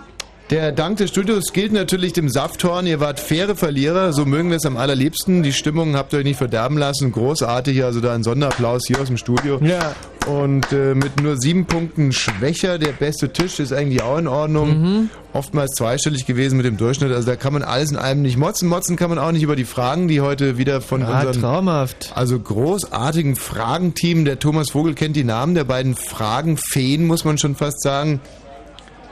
Der 0.52 0.74
Dank 0.74 0.98
des 0.98 1.10
Studios 1.10 1.54
gilt 1.54 1.72
natürlich 1.72 2.12
dem 2.12 2.28
Safthorn. 2.28 2.86
Ihr 2.86 3.00
wart 3.00 3.22
faire 3.22 3.56
Verlierer, 3.56 4.12
so 4.12 4.26
mögen 4.26 4.50
wir 4.50 4.58
es 4.58 4.66
am 4.66 4.76
allerliebsten. 4.76 5.44
Die 5.44 5.54
Stimmung 5.54 5.96
habt 5.96 6.12
ihr 6.12 6.20
euch 6.20 6.26
nicht 6.26 6.36
verderben 6.36 6.78
lassen. 6.78 7.14
Großartig, 7.14 7.86
also 7.86 8.02
da 8.02 8.14
ein 8.14 8.22
Sonderapplaus 8.24 8.82
hier 8.86 9.00
aus 9.00 9.08
dem 9.08 9.16
Studio. 9.16 9.62
Ja. 9.64 9.96
Und 10.28 10.74
äh, 10.74 10.94
mit 10.94 11.22
nur 11.22 11.38
sieben 11.38 11.66
Punkten 11.68 12.12
schwächer, 12.12 12.78
der 12.80 12.92
beste 12.92 13.32
Tisch 13.32 13.62
ist 13.62 13.72
eigentlich 13.72 14.04
auch 14.04 14.18
in 14.18 14.28
Ordnung. 14.28 15.10
Oftmals 15.32 15.72
zweistellig 15.72 16.26
gewesen 16.26 16.58
mit 16.58 16.66
dem 16.66 16.76
Durchschnitt. 16.76 17.14
Also 17.14 17.28
da 17.28 17.38
kann 17.38 17.54
man 17.54 17.64
alles 17.64 17.92
in 17.92 17.98
allem 17.98 18.22
nicht 18.22 18.36
motzen. 18.38 18.68
Motzen 18.68 18.98
kann 18.98 19.10
man 19.10 19.20
auch 19.20 19.32
nicht 19.32 19.44
über 19.44 19.56
die 19.56 19.64
Fragen, 19.64 20.10
die 20.10 20.20
heute 20.20 20.58
wieder 20.58 20.82
von 20.82 21.00
Ja, 21.00 21.22
unserem 21.22 21.42
traumhaft. 21.42 22.12
also 22.14 22.38
großartigen 22.38 23.38
Fragenteam. 23.38 24.26
Der 24.26 24.38
Thomas 24.38 24.72
Vogel 24.72 24.96
kennt 24.96 25.16
die 25.16 25.24
Namen 25.24 25.56
der 25.56 25.64
beiden 25.64 25.96
Fragenfeen, 25.96 27.08
muss 27.08 27.24
man 27.24 27.38
schon 27.38 27.56
fast 27.56 27.82
sagen. 27.82 28.20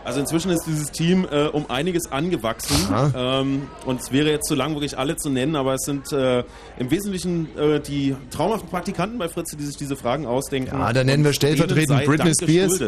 Also 0.09 0.21
inzwischen 0.21 0.49
ist 0.49 0.63
dieses 0.65 0.91
Team 0.91 1.27
äh, 1.29 1.45
um 1.49 1.69
einiges 1.69 2.11
angewachsen. 2.11 2.75
Ähm, 3.15 3.67
und 3.85 4.01
es 4.01 4.11
wäre 4.11 4.31
jetzt 4.31 4.47
zu 4.47 4.55
lang, 4.55 4.73
wirklich 4.73 4.97
alle 4.97 5.17
zu 5.17 5.29
nennen, 5.29 5.55
aber 5.55 5.75
es 5.75 5.81
sind 5.81 6.11
äh, 6.11 6.43
im 6.79 6.89
Wesentlichen 6.89 7.55
äh, 7.55 7.79
die 7.79 8.15
traumhaften 8.31 8.69
Praktikanten 8.69 9.19
bei 9.19 9.29
Fritze, 9.29 9.55
die 9.55 9.65
sich 9.65 9.77
diese 9.77 9.95
Fragen 9.95 10.25
ausdenken. 10.25 10.71
Ja, 10.73 10.91
da 10.93 11.03
nennen 11.03 11.23
wir 11.23 11.33
stellvertretend 11.33 12.05
Britney 12.05 12.33
Spears. 12.33 12.81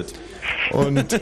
Und, 0.72 1.22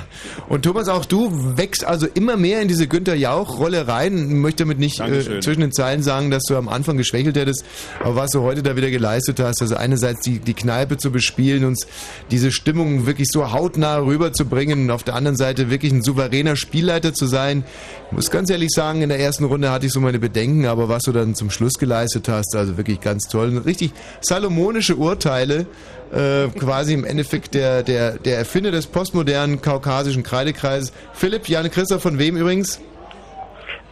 und 0.48 0.62
Thomas, 0.62 0.86
auch 0.88 1.04
du 1.04 1.56
wächst 1.56 1.84
also 1.84 2.06
immer 2.14 2.36
mehr 2.36 2.62
in 2.62 2.68
diese 2.68 2.86
Günther 2.86 3.16
Jauch-Rolle 3.16 3.88
rein. 3.88 4.16
Ich 4.16 4.34
möchte 4.36 4.62
damit 4.62 4.78
nicht 4.78 5.00
äh, 5.00 5.40
zwischen 5.40 5.62
den 5.62 5.72
Zeilen 5.72 6.04
sagen, 6.04 6.30
dass 6.30 6.44
du 6.44 6.54
am 6.54 6.68
Anfang 6.68 6.96
geschwächelt 6.96 7.36
hättest, 7.36 7.64
aber 7.98 8.14
was 8.14 8.30
du 8.30 8.42
heute 8.42 8.62
da 8.62 8.76
wieder 8.76 8.90
geleistet 8.90 9.40
hast, 9.40 9.60
also 9.60 9.74
einerseits 9.74 10.20
die, 10.20 10.38
die 10.38 10.54
Kneipe 10.54 10.98
zu 10.98 11.10
bespielen, 11.10 11.64
uns 11.64 11.88
diese 12.30 12.52
Stimmung 12.52 13.06
wirklich 13.06 13.26
so 13.28 13.50
hautnah 13.50 13.98
rüberzubringen, 13.98 14.88
auf 14.92 14.99
auf 15.00 15.04
der 15.04 15.14
anderen 15.14 15.36
Seite 15.38 15.70
wirklich 15.70 15.92
ein 15.92 16.02
souveräner 16.02 16.56
Spielleiter 16.56 17.14
zu 17.14 17.24
sein. 17.24 17.64
Ich 18.08 18.12
muss 18.12 18.30
ganz 18.30 18.50
ehrlich 18.50 18.68
sagen, 18.70 19.00
in 19.00 19.08
der 19.08 19.18
ersten 19.18 19.44
Runde 19.44 19.70
hatte 19.70 19.86
ich 19.86 19.92
so 19.92 20.00
meine 20.00 20.18
Bedenken, 20.18 20.66
aber 20.66 20.90
was 20.90 21.04
du 21.04 21.12
dann 21.12 21.34
zum 21.34 21.50
Schluss 21.50 21.74
geleistet 21.78 22.28
hast, 22.28 22.54
also 22.54 22.76
wirklich 22.76 23.00
ganz 23.00 23.24
toll. 23.24 23.56
Richtig 23.64 23.92
salomonische 24.20 24.96
Urteile, 24.96 25.66
äh, 26.12 26.48
quasi 26.48 26.92
im 26.92 27.04
Endeffekt 27.04 27.54
der, 27.54 27.82
der, 27.82 28.18
der 28.18 28.36
Erfinder 28.36 28.70
des 28.72 28.86
postmodernen 28.86 29.62
kaukasischen 29.62 30.22
Kreidekreises. 30.22 30.92
Philipp, 31.14 31.48
Jan 31.48 31.70
Christoph, 31.70 32.02
von 32.02 32.18
wem 32.18 32.36
übrigens? 32.36 32.78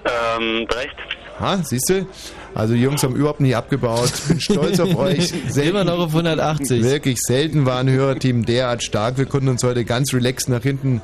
Ähm, 0.04 0.66
Brecht. 0.66 0.94
Ha, 1.40 1.58
siehst 1.62 1.88
du? 1.88 2.06
Also 2.58 2.74
die 2.74 2.80
Jungs 2.80 3.04
haben 3.04 3.14
überhaupt 3.14 3.38
nie 3.40 3.54
abgebaut. 3.54 4.10
Bin 4.26 4.40
stolz 4.40 4.80
auf 4.80 4.92
euch. 4.96 5.32
Immer 5.56 5.84
noch 5.84 6.00
auf 6.00 6.10
180. 6.10 6.82
Wirklich 6.82 7.20
selten 7.20 7.66
war 7.66 7.78
ein 7.78 7.88
Hörerteam 7.88 8.44
derart 8.44 8.82
stark. 8.82 9.16
Wir 9.16 9.26
konnten 9.26 9.46
uns 9.46 9.62
heute 9.62 9.84
ganz 9.84 10.12
relaxed 10.12 10.48
nach 10.48 10.64
hinten 10.64 11.00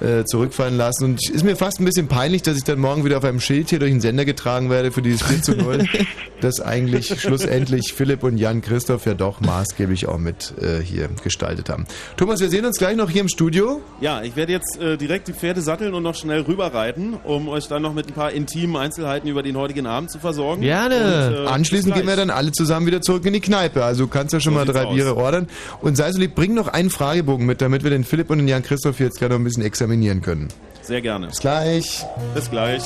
äh, 0.00 0.24
zurückfallen 0.24 0.76
lassen. 0.76 1.04
Und 1.04 1.20
es 1.22 1.30
ist 1.30 1.44
mir 1.44 1.56
fast 1.56 1.80
ein 1.80 1.84
bisschen 1.84 2.08
peinlich, 2.08 2.42
dass 2.42 2.56
ich 2.56 2.64
dann 2.64 2.78
morgen 2.78 3.04
wieder 3.04 3.18
auf 3.18 3.24
einem 3.24 3.40
Schild 3.40 3.70
hier 3.70 3.78
durch 3.78 3.90
den 3.90 4.00
Sender 4.00 4.24
getragen 4.24 4.70
werde 4.70 4.92
für 4.92 5.02
dieses 5.02 5.22
4 5.22 5.42
zu 5.42 5.56
0, 5.56 5.86
das 6.40 6.60
eigentlich 6.60 7.20
schlussendlich 7.20 7.92
Philipp 7.92 8.22
und 8.22 8.38
Jan 8.38 8.60
Christoph 8.62 9.06
ja 9.06 9.14
doch 9.14 9.40
maßgeblich 9.40 10.08
auch 10.08 10.18
mit 10.18 10.54
äh, 10.60 10.80
hier 10.82 11.08
gestaltet 11.22 11.68
haben. 11.68 11.86
Thomas, 12.16 12.40
wir 12.40 12.48
sehen 12.48 12.64
uns 12.64 12.78
gleich 12.78 12.96
noch 12.96 13.10
hier 13.10 13.22
im 13.22 13.28
Studio. 13.28 13.80
Ja, 14.00 14.22
ich 14.22 14.36
werde 14.36 14.52
jetzt 14.52 14.78
äh, 14.80 14.96
direkt 14.96 15.28
die 15.28 15.32
Pferde 15.32 15.60
satteln 15.60 15.94
und 15.94 16.02
noch 16.02 16.14
schnell 16.14 16.42
rüberreiten, 16.42 17.14
um 17.24 17.48
euch 17.48 17.68
dann 17.68 17.82
noch 17.82 17.94
mit 17.94 18.08
ein 18.08 18.14
paar 18.14 18.32
intimen 18.32 18.76
Einzelheiten 18.76 19.28
über 19.28 19.42
den 19.42 19.56
heutigen 19.56 19.86
Abend 19.86 20.10
zu 20.10 20.18
versorgen. 20.18 20.62
Gerne. 20.62 21.38
Und, 21.38 21.46
äh, 21.46 21.48
Anschließend 21.48 21.94
gehen 21.94 22.06
wir 22.06 22.16
dann 22.16 22.30
alle 22.30 22.52
zusammen 22.52 22.86
wieder 22.86 23.00
zurück 23.00 23.24
in 23.26 23.32
die 23.32 23.40
Kneipe. 23.40 23.84
Also 23.84 24.04
du 24.04 24.10
kannst 24.10 24.32
ja 24.32 24.40
schon 24.40 24.54
So 24.54 24.58
mal 24.58 24.64
drei 24.64 24.84
aus. 24.84 24.94
Biere 24.94 25.16
ordern. 25.16 25.48
Und 25.80 25.96
sei 25.96 26.12
so 26.12 26.18
lieb, 26.18 26.34
bring 26.34 26.54
noch 26.54 26.68
einen 26.68 26.90
Fragebogen 26.90 27.46
mit, 27.46 27.60
damit 27.60 27.82
wir 27.82 27.90
den 27.90 28.04
Philipp 28.04 28.30
und 28.30 28.38
den 28.38 28.48
Jan 28.48 28.62
Christoph 28.62 29.00
jetzt 29.00 29.18
gerade 29.18 29.34
noch 29.34 29.40
ein 29.40 29.44
bisschen 29.44 29.62
examinieren 29.88 30.20
können. 30.20 30.48
Sehr 30.82 31.00
gerne. 31.00 31.28
Bis 31.28 31.40
gleich. 31.40 32.04
Bis 32.34 32.50
gleich. 32.50 32.82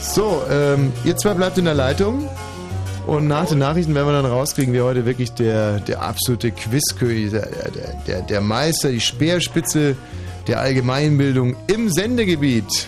So, 0.00 0.42
ähm, 0.50 0.92
ihr 1.04 1.16
zwei 1.16 1.34
bleibt 1.34 1.58
in 1.58 1.66
der 1.66 1.74
Leitung. 1.74 2.28
Und 3.06 3.26
nach 3.26 3.46
den 3.46 3.58
Nachrichten 3.58 3.94
werden 3.94 4.06
wir 4.06 4.12
dann 4.12 4.30
rauskriegen, 4.30 4.72
wer 4.72 4.84
heute 4.84 5.04
wirklich 5.04 5.32
der, 5.32 5.80
der 5.80 6.02
absolute 6.02 6.52
Quizkönig, 6.52 7.32
der, 7.32 7.48
der, 7.48 7.94
der, 8.06 8.22
der 8.22 8.40
Meister, 8.40 8.90
die 8.90 9.00
Speerspitze 9.00 9.96
der 10.46 10.60
Allgemeinbildung 10.60 11.56
im 11.66 11.90
Sendegebiet. 11.90 12.86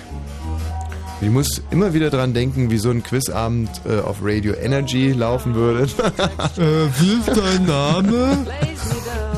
Ich 1.20 1.30
muss 1.30 1.62
immer 1.70 1.94
wieder 1.94 2.10
dran 2.10 2.32
denken, 2.32 2.70
wie 2.70 2.78
so 2.78 2.90
ein 2.90 3.02
Quizabend 3.02 3.70
äh, 3.88 4.00
auf 4.00 4.18
Radio 4.22 4.54
Energy 4.54 5.12
laufen 5.12 5.54
würde. 5.54 5.82
äh, 5.82 6.86
wie 7.00 7.18
ist 7.18 7.28
dein 7.28 7.66
Name? 7.66 8.46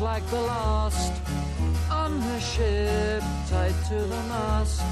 like 0.00 0.26
the 0.30 0.40
last, 0.40 1.12
on 1.90 2.20
her 2.20 2.40
ship, 2.40 3.22
tied 3.48 3.74
to 3.88 3.96
the 3.96 4.22
mast. 4.28 4.82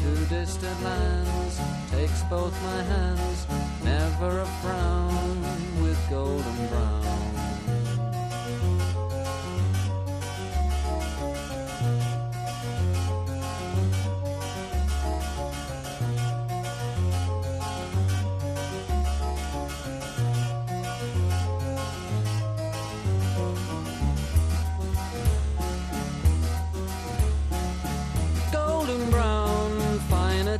To 0.00 0.26
distant 0.26 0.82
lands, 0.82 1.60
takes 1.90 2.22
both 2.24 2.54
my 2.62 2.82
hands, 2.82 3.46
never 3.82 4.40
a 4.40 4.46
frown 4.62 5.40
with 5.82 5.98
golden 6.10 6.68
brown. 6.68 7.13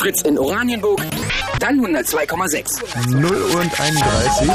Fritz 0.00 0.22
in 0.22 0.38
Oranienburg, 0.38 0.98
dann 1.58 1.78
102,6. 1.78 3.10
0 3.10 3.30
und 3.30 3.80
31. 3.80 4.50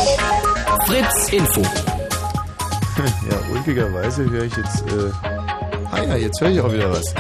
Fritz 0.88 1.30
Info. 1.32 1.62
Ja, 3.30 3.38
ulkigerweise 3.54 4.28
höre 4.28 4.46
ich 4.46 4.56
jetzt. 4.56 4.82
Äh, 4.88 5.12
ah 5.92 6.04
ja, 6.04 6.16
jetzt 6.16 6.42
höre 6.42 6.50
ich 6.50 6.62
auch 6.62 6.74
wieder 6.74 6.90
was. 6.92 7.14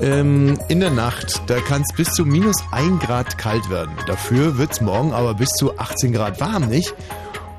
Ähm, 0.00 0.58
in 0.68 0.80
der 0.80 0.90
Nacht, 0.90 1.42
da 1.48 1.60
kann 1.60 1.82
es 1.82 1.94
bis 1.94 2.10
zu 2.12 2.24
minus 2.24 2.56
1 2.70 3.04
Grad 3.04 3.36
kalt 3.36 3.68
werden. 3.68 3.92
Dafür 4.06 4.56
wird 4.56 4.72
es 4.72 4.80
morgen 4.80 5.12
aber 5.12 5.34
bis 5.34 5.50
zu 5.50 5.76
18 5.76 6.12
Grad 6.12 6.40
warm, 6.40 6.68
nicht? 6.68 6.94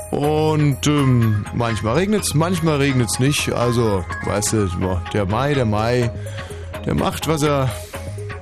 Und 0.09 0.87
ähm, 0.87 1.45
manchmal 1.53 1.97
regnet 1.97 2.23
es, 2.23 2.33
manchmal 2.33 2.77
regnet 2.77 3.09
es 3.11 3.19
nicht. 3.19 3.51
Also, 3.51 4.03
weißt 4.25 4.53
du, 4.53 4.69
der 5.13 5.25
Mai, 5.27 5.53
der 5.53 5.65
Mai, 5.65 6.09
der 6.85 6.95
macht, 6.95 7.27
was 7.27 7.43
er 7.43 7.69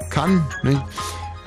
kann. 0.09 0.45
Nicht? 0.63 0.81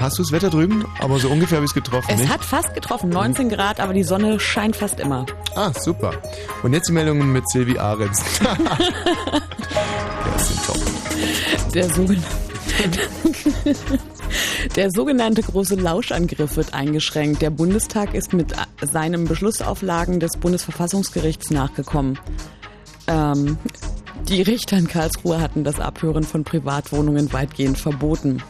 Hast 0.03 0.19
du 0.19 0.23
das 0.25 0.33
Wetter 0.33 0.51
drüben? 0.51 0.85
Aber 0.99 1.21
so 1.21 1.29
ungefähr 1.29 1.59
habe 1.59 1.65
ich 1.65 1.71
es 1.71 1.75
getroffen, 1.75 2.11
Es 2.11 2.19
nicht? 2.19 2.33
hat 2.33 2.45
fast 2.45 2.75
getroffen, 2.75 3.09
19 3.09 3.49
Grad, 3.49 3.79
aber 3.79 3.93
die 3.93 4.03
Sonne 4.03 4.41
scheint 4.41 4.75
fast 4.75 4.99
immer. 4.99 5.27
Ah, 5.55 5.71
super. 5.79 6.11
Und 6.65 6.73
jetzt 6.73 6.89
die 6.89 6.93
Meldungen 6.93 7.33
mit 7.33 7.49
Silvi 7.49 7.79
Ahrens. 7.79 8.21
das 10.35 10.49
sind 10.49 10.67
top. 10.67 11.73
Der 11.73 11.89
sogenannte, 11.89 12.29
der 14.75 14.91
sogenannte 14.91 15.43
große 15.43 15.77
Lauschangriff 15.77 16.57
wird 16.57 16.75
eingeschränkt. 16.75 17.41
Der 17.41 17.51
Bundestag 17.51 18.15
ist 18.15 18.33
mit 18.33 18.53
seinem 18.81 19.27
Beschlussauflagen 19.27 20.19
des 20.19 20.37
Bundesverfassungsgerichts 20.37 21.51
nachgekommen. 21.51 22.19
Ähm, 23.07 23.57
die 24.29 24.43
Richter 24.43 24.79
in 24.79 24.89
Karlsruhe 24.89 25.41
hatten 25.41 25.63
das 25.63 25.79
Abhören 25.79 26.25
von 26.25 26.43
Privatwohnungen 26.43 27.33
weitgehend 27.33 27.79
verboten. 27.79 28.43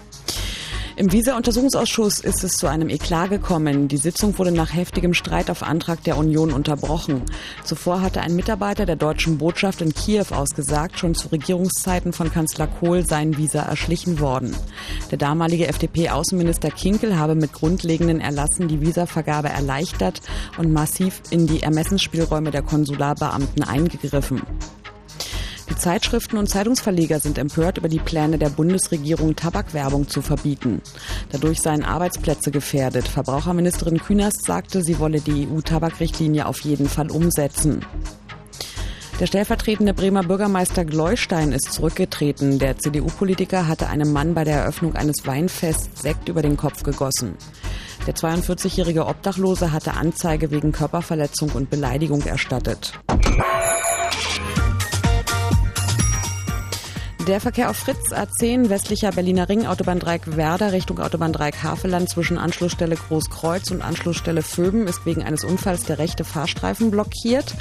Im 0.94 1.10
Visa-Untersuchungsausschuss 1.10 2.20
ist 2.20 2.44
es 2.44 2.52
zu 2.52 2.66
einem 2.66 2.90
Eklat 2.90 3.30
gekommen. 3.30 3.88
Die 3.88 3.96
Sitzung 3.96 4.38
wurde 4.38 4.52
nach 4.52 4.74
heftigem 4.74 5.14
Streit 5.14 5.48
auf 5.48 5.62
Antrag 5.62 6.04
der 6.04 6.18
Union 6.18 6.52
unterbrochen. 6.52 7.22
Zuvor 7.64 8.02
hatte 8.02 8.20
ein 8.20 8.36
Mitarbeiter 8.36 8.84
der 8.84 8.96
deutschen 8.96 9.38
Botschaft 9.38 9.80
in 9.80 9.94
Kiew 9.94 10.26
ausgesagt, 10.30 10.98
schon 10.98 11.14
zu 11.14 11.28
Regierungszeiten 11.28 12.12
von 12.12 12.30
Kanzler 12.30 12.66
Kohl 12.66 13.06
seien 13.06 13.38
Visa 13.38 13.62
erschlichen 13.62 14.20
worden. 14.20 14.54
Der 15.10 15.16
damalige 15.16 15.66
FDP-Außenminister 15.68 16.70
Kinkel 16.70 17.18
habe 17.18 17.36
mit 17.36 17.54
grundlegenden 17.54 18.20
Erlassen 18.20 18.68
die 18.68 18.82
Visavergabe 18.82 19.48
erleichtert 19.48 20.20
und 20.58 20.72
massiv 20.72 21.22
in 21.30 21.46
die 21.46 21.62
Ermessensspielräume 21.62 22.50
der 22.50 22.62
Konsularbeamten 22.62 23.62
eingegriffen. 23.64 24.42
Die 25.72 25.78
Zeitschriften 25.78 26.36
und 26.36 26.50
Zeitungsverleger 26.50 27.18
sind 27.18 27.38
empört 27.38 27.78
über 27.78 27.88
die 27.88 27.98
Pläne 27.98 28.36
der 28.36 28.50
Bundesregierung, 28.50 29.34
Tabakwerbung 29.34 30.06
zu 30.06 30.20
verbieten. 30.20 30.82
Dadurch 31.30 31.62
seien 31.62 31.82
Arbeitsplätze 31.82 32.50
gefährdet. 32.50 33.08
Verbraucherministerin 33.08 33.98
Künast 33.98 34.44
sagte, 34.44 34.82
sie 34.82 34.98
wolle 34.98 35.22
die 35.22 35.48
EU-Tabakrichtlinie 35.48 36.44
auf 36.44 36.60
jeden 36.60 36.90
Fall 36.90 37.10
umsetzen. 37.10 37.86
Der 39.18 39.26
stellvertretende 39.26 39.94
Bremer 39.94 40.24
Bürgermeister 40.24 40.84
Gleustein 40.84 41.52
ist 41.52 41.72
zurückgetreten. 41.72 42.58
Der 42.58 42.76
CDU-Politiker 42.76 43.66
hatte 43.66 43.88
einem 43.88 44.12
Mann 44.12 44.34
bei 44.34 44.44
der 44.44 44.58
Eröffnung 44.58 44.94
eines 44.94 45.26
Weinfests 45.26 46.02
Sekt 46.02 46.28
über 46.28 46.42
den 46.42 46.58
Kopf 46.58 46.82
gegossen. 46.82 47.34
Der 48.06 48.14
42-jährige 48.14 49.06
Obdachlose 49.06 49.72
hatte 49.72 49.94
Anzeige 49.94 50.50
wegen 50.50 50.70
Körperverletzung 50.70 51.50
und 51.52 51.70
Beleidigung 51.70 52.20
erstattet. 52.26 52.92
Der 57.28 57.40
Verkehr 57.40 57.70
auf 57.70 57.76
Fritz 57.76 58.12
A10 58.12 58.68
westlicher 58.68 59.12
Berliner 59.12 59.48
Ring, 59.48 59.64
Autobahndreieck 59.64 60.36
Werder 60.36 60.72
Richtung 60.72 60.98
Autobahndreieck 60.98 61.62
Havelland 61.62 62.08
zwischen 62.08 62.36
Anschlussstelle 62.36 62.96
Großkreuz 62.96 63.70
und 63.70 63.80
Anschlussstelle 63.80 64.42
Föben 64.42 64.88
ist 64.88 65.06
wegen 65.06 65.22
eines 65.22 65.44
Unfalls 65.44 65.84
der 65.84 65.98
rechte 65.98 66.24
Fahrstreifen 66.24 66.90
blockiert. 66.90 67.54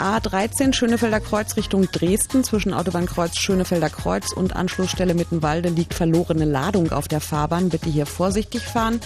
A13 0.00 0.72
Schönefelder 0.72 1.20
Kreuz 1.20 1.56
Richtung 1.56 1.90
Dresden 1.92 2.42
zwischen 2.42 2.72
Autobahnkreuz 2.72 3.36
Schönefelder 3.38 3.90
Kreuz 3.90 4.32
und 4.32 4.56
Anschlussstelle 4.56 5.14
Mittenwalde 5.14 5.68
liegt 5.68 5.92
verlorene 5.92 6.46
Ladung 6.46 6.90
auf 6.92 7.06
der 7.06 7.20
Fahrbahn. 7.20 7.68
Bitte 7.68 7.90
hier 7.90 8.06
vorsichtig 8.06 8.62
fahren. 8.62 9.00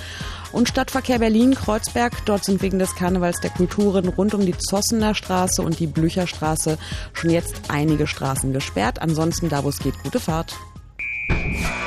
Und 0.53 0.69
Stadtverkehr 0.69 1.19
Berlin 1.19 1.55
Kreuzberg. 1.55 2.13
Dort 2.27 2.45
sind 2.45 2.63
wegen 2.63 2.79
des 2.79 2.95
Karnevals 2.95 3.41
der 3.41 3.51
Kulturen 3.51 4.09
rund 4.09 4.35
um 4.35 4.47
die 4.47 4.57
Zossener 4.57 5.17
Straße 5.17 5.63
und 5.63 5.81
die 5.81 5.89
Blücherstraße 5.89 6.79
schon 7.13 7.31
jetzt 7.31 7.63
einige 7.69 8.07
Straßen 8.07 8.53
gesperrt. 8.53 9.03
Ansonsten 9.03 9.49
da, 9.49 9.65
wo 9.65 9.71
es 9.71 9.81
geht, 9.81 10.01
gute 10.05 10.21
Fahrt. 10.21 10.55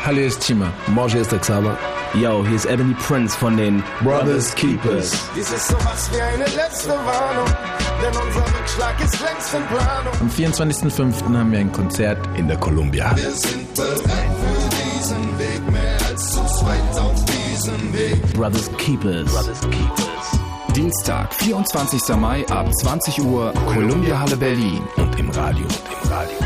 Hallo, 0.06 0.18
hier 0.18 0.28
ist 0.28 0.44
Chima. 0.44 0.74
Morge 0.88 1.20
ist 1.20 1.32
der 1.32 1.40
Xaver. 1.40 1.78
Yo, 2.14 2.46
hier 2.46 2.56
ist 2.56 2.66
Ebony 2.66 2.96
Prince 2.96 3.38
von 3.38 3.58
den 3.58 3.84
Brothers 4.02 4.56
Keepers. 4.56 5.20
Dies 5.36 5.52
ist 5.52 5.68
sowas 5.68 6.10
wie 6.14 6.22
eine 6.22 6.46
letzte 6.46 6.90
Warnung, 6.90 7.54
denn 8.02 8.22
unser 8.22 8.46
Rückschlag 8.60 8.96
ist 9.04 9.20
längst 9.22 9.54
in 9.54 9.66
Planung. 9.68 10.14
Am 10.20 10.30
24.05. 10.30 11.38
haben 11.38 11.52
wir 11.52 11.60
ein 11.60 11.72
Konzert 11.72 12.20
in 12.38 12.48
der 12.48 12.58
Columbia. 12.58 13.16
Wir 13.16 13.32
sind 13.32 13.74
bereit 13.74 14.00
für 14.00 14.70
diesen 14.76 15.40
Weg, 15.40 15.72
mehr 15.72 15.98
als 16.10 16.32
zu 16.32 16.46
zweit 16.46 17.00
auf 17.00 17.26
diesem 17.26 17.94
Weg. 17.94 18.34
Brothers 18.34 18.70
Keepers. 18.78 19.32
Brothers 19.32 19.62
Keepers. 19.62 20.08
Dienstag, 20.76 21.34
24. 21.34 22.16
Mai 22.18 22.46
ab 22.50 22.72
20 22.72 23.24
Uhr, 23.24 23.52
Columbia 23.74 24.20
Halle 24.20 24.38
Berlin 24.38 24.82
und 24.98 25.18
im 25.18 25.30
Radio. 25.32 25.66
Und 25.66 25.82
im 26.04 26.12
Radio. 26.12 26.38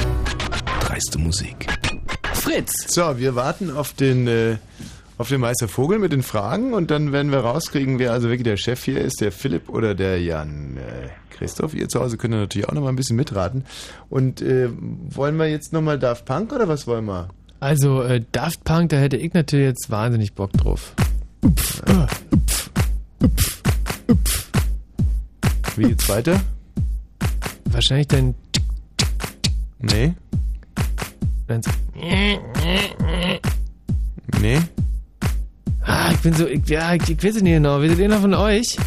Dreiste 0.79 1.19
Musik. 1.19 1.67
Fritz! 2.33 2.71
So, 2.87 3.17
wir 3.17 3.35
warten 3.35 3.75
auf 3.75 3.93
den, 3.93 4.27
äh, 4.27 4.57
auf 5.17 5.29
den 5.29 5.41
Meister 5.41 5.67
Vogel 5.67 5.99
mit 5.99 6.11
den 6.11 6.23
Fragen 6.23 6.73
und 6.73 6.91
dann 6.91 7.11
werden 7.11 7.31
wir 7.31 7.39
rauskriegen, 7.39 7.99
wer 7.99 8.11
also 8.11 8.27
wirklich 8.29 8.43
der 8.43 8.57
Chef 8.57 8.83
hier 8.83 8.99
ist, 9.01 9.21
der 9.21 9.31
Philipp 9.31 9.69
oder 9.69 9.95
der 9.95 10.21
Jan. 10.21 10.77
Äh, 10.77 11.09
Christoph, 11.29 11.73
ihr 11.73 11.89
zu 11.89 11.99
Hause 11.99 12.17
könnt 12.17 12.33
ihr 12.33 12.39
natürlich 12.39 12.69
auch 12.69 12.73
noch 12.73 12.83
mal 12.83 12.89
ein 12.89 12.95
bisschen 12.95 13.15
mitraten. 13.15 13.65
Und 14.09 14.41
äh, 14.41 14.69
wollen 14.71 15.37
wir 15.37 15.47
jetzt 15.49 15.73
nochmal 15.73 15.97
Daft 15.97 16.25
Punk 16.25 16.53
oder 16.53 16.67
was 16.67 16.85
wollen 16.85 17.05
wir? 17.05 17.29
Also 17.59 18.03
äh, 18.03 18.21
Daft 18.31 18.63
Punk, 18.63 18.89
da 18.89 18.97
hätte 18.97 19.17
ich 19.17 19.33
natürlich 19.33 19.65
jetzt 19.65 19.89
wahnsinnig 19.89 20.33
Bock 20.33 20.51
drauf. 20.53 20.93
Wie 25.75 25.83
geht's 25.83 26.09
weiter? 26.09 26.39
Wahrscheinlich 27.65 28.07
dein 28.07 28.35
Nee. 29.79 30.13
So, 31.47 31.71
Nee. 34.39 34.59
Ah, 35.85 36.11
ich 36.11 36.19
bin 36.19 36.33
so, 36.33 36.47
ich, 36.47 36.67
ja, 36.67 36.93
ich, 36.93 37.09
ich 37.09 37.23
weiß 37.23 37.35
es 37.37 37.41
nicht 37.43 37.53
genau. 37.53 37.81
Wisst 37.81 37.99
ihr 37.99 38.09
noch 38.09 38.21
von 38.21 38.33
euch? 38.33 38.77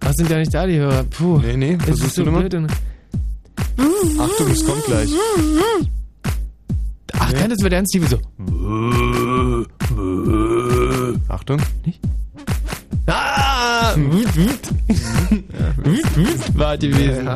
Was 0.00 0.14
sind 0.16 0.30
ja 0.30 0.38
nicht 0.38 0.52
da, 0.54 0.66
die 0.66 0.76
Hörer? 0.76 1.04
Puh. 1.04 1.38
Nee, 1.38 1.56
nee, 1.56 1.78
versuchst 1.78 2.06
ist 2.06 2.14
so 2.16 2.24
blöd 2.24 2.54
und- 2.54 2.70
Achtung, 4.18 4.50
es 4.50 4.64
kommt 4.64 4.84
gleich. 4.84 5.10
Ach, 7.18 7.32
kann 7.34 7.50
das 7.50 7.60
wird 7.60 7.72
ernst, 7.72 7.94
Liebe 7.94 8.06
so. 8.06 8.18
Achtung. 11.28 11.60
Ah! 13.06 13.94
Wut, 13.96 14.36
wut. 14.36 14.60
Wut, 15.84 16.16
wut 16.16 16.58
war 16.58 16.76
die 16.76 16.88
gewesen. 16.90 17.28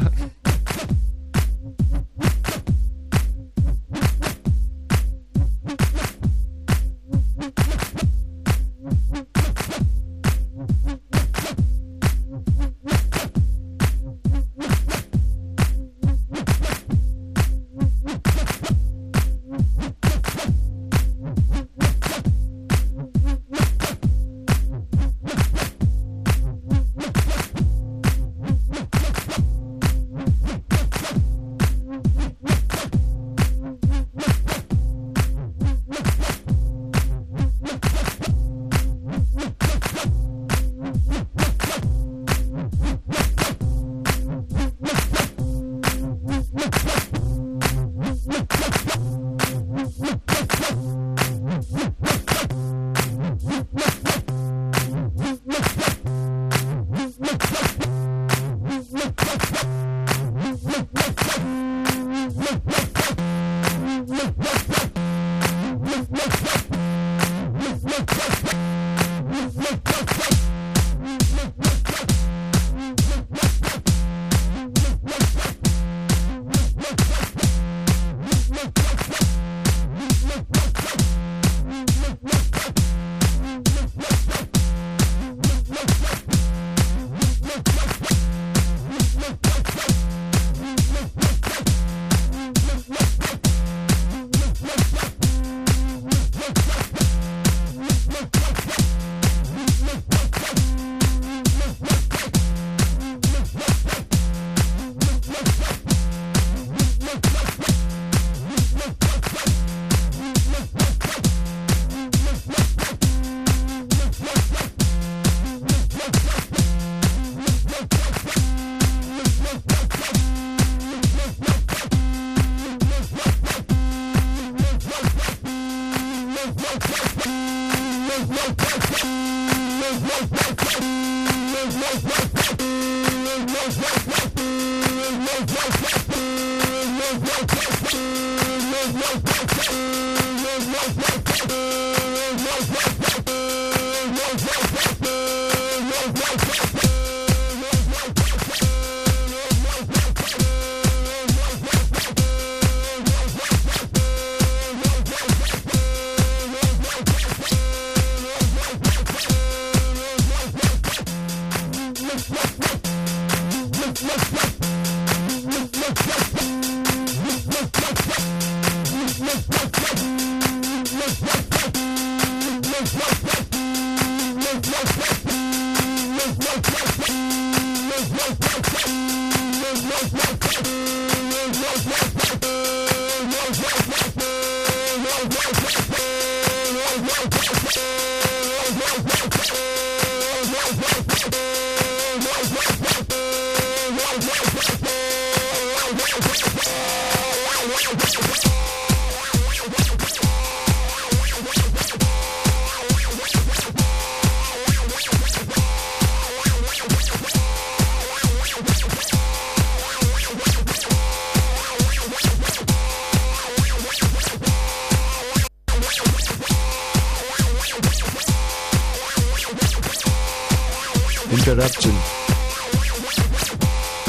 Interruption. 221.61 221.95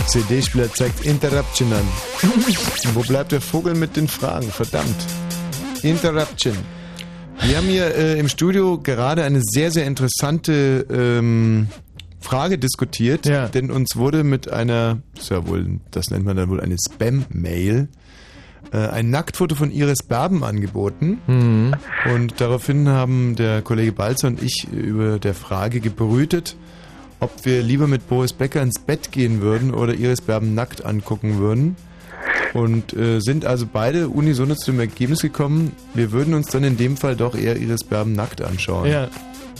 CD-Spieler 0.07 0.71
zeigt 0.71 1.05
Interruption 1.05 1.73
an. 1.73 1.85
Wo 2.93 3.01
bleibt 3.01 3.33
der 3.33 3.41
Vogel 3.41 3.75
mit 3.75 3.97
den 3.97 4.07
Fragen? 4.07 4.49
Verdammt. 4.49 4.95
Interruption. 5.83 6.55
Wir 7.41 7.57
haben 7.57 7.67
hier 7.67 7.93
äh, 7.93 8.17
im 8.17 8.30
Studio 8.30 8.80
gerade 8.81 9.25
eine 9.25 9.41
sehr, 9.43 9.69
sehr 9.69 9.85
interessante 9.85 10.85
ähm, 10.89 11.67
Frage 12.21 12.57
diskutiert, 12.57 13.25
denn 13.25 13.69
uns 13.69 13.97
wurde 13.97 14.23
mit 14.23 14.49
einer, 14.49 15.01
das, 15.15 15.27
ja 15.27 15.45
wohl, 15.45 15.81
das 15.91 16.09
nennt 16.09 16.23
man 16.23 16.38
dann 16.38 16.47
wohl 16.47 16.61
eine 16.61 16.77
Spam-Mail, 16.77 17.89
äh, 18.71 18.77
ein 18.77 19.09
Nacktfoto 19.09 19.55
von 19.55 19.71
Iris 19.71 20.03
Berben 20.03 20.45
angeboten. 20.45 21.19
Und 22.15 22.39
daraufhin 22.39 22.88
haben 22.88 23.35
der 23.35 23.61
Kollege 23.61 23.91
Balzer 23.91 24.30
und 24.30 24.41
ich 24.41 24.69
über 24.71 25.19
der 25.19 25.33
Frage 25.33 25.81
gebrütet, 25.81 26.55
ob 27.22 27.32
wir 27.45 27.61
lieber 27.64 27.88
mit 27.88 28.08
Boris 28.09 28.33
Becker 28.33 28.61
ins 28.61 28.80
Bett 28.80 29.11
gehen 29.14 29.40
würden 29.41 29.74
oder 29.74 29.93
Iris 29.93 30.19
Berben 30.22 30.53
nackt 30.53 30.83
angucken 30.83 31.38
würden. 31.40 31.77
Und 32.53 32.91
äh, 32.93 33.19
sind 33.22 33.45
also 33.45 33.66
beide 33.72 34.09
unisono 34.09 34.56
zu 34.56 34.72
dem 34.72 34.82
Ergebnis 34.82 35.22
gekommen, 35.22 35.72
wir 35.93 36.11
würden 36.11 36.33
uns 36.33 36.48
dann 36.48 36.66
in 36.66 36.75
dem 36.75 36.98
Fall 36.98 37.16
doch 37.16 37.33
eher 37.35 37.56
Iris 37.56 37.83
Berben 37.85 38.11
nackt 38.11 38.41
anschauen. 38.41 38.90
Ja. 38.91 39.08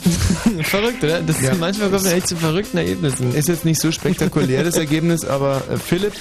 Verrückt, 0.62 1.02
oder? 1.02 1.22
Das 1.22 1.40
Ja. 1.40 1.52
ist, 1.52 1.60
manchmal 1.60 1.88
kommt 1.90 2.04
man 2.04 2.12
echt 2.12 2.28
zu 2.28 2.36
verrückten 2.36 2.76
Ergebnissen. 2.78 3.34
Ist 3.34 3.48
jetzt 3.48 3.64
nicht 3.64 3.80
so 3.80 3.90
spektakulär 3.92 4.62
das 4.64 4.76
Ergebnis, 4.76 5.24
aber 5.24 5.62
äh, 5.72 5.76
Philipp, 5.78 6.12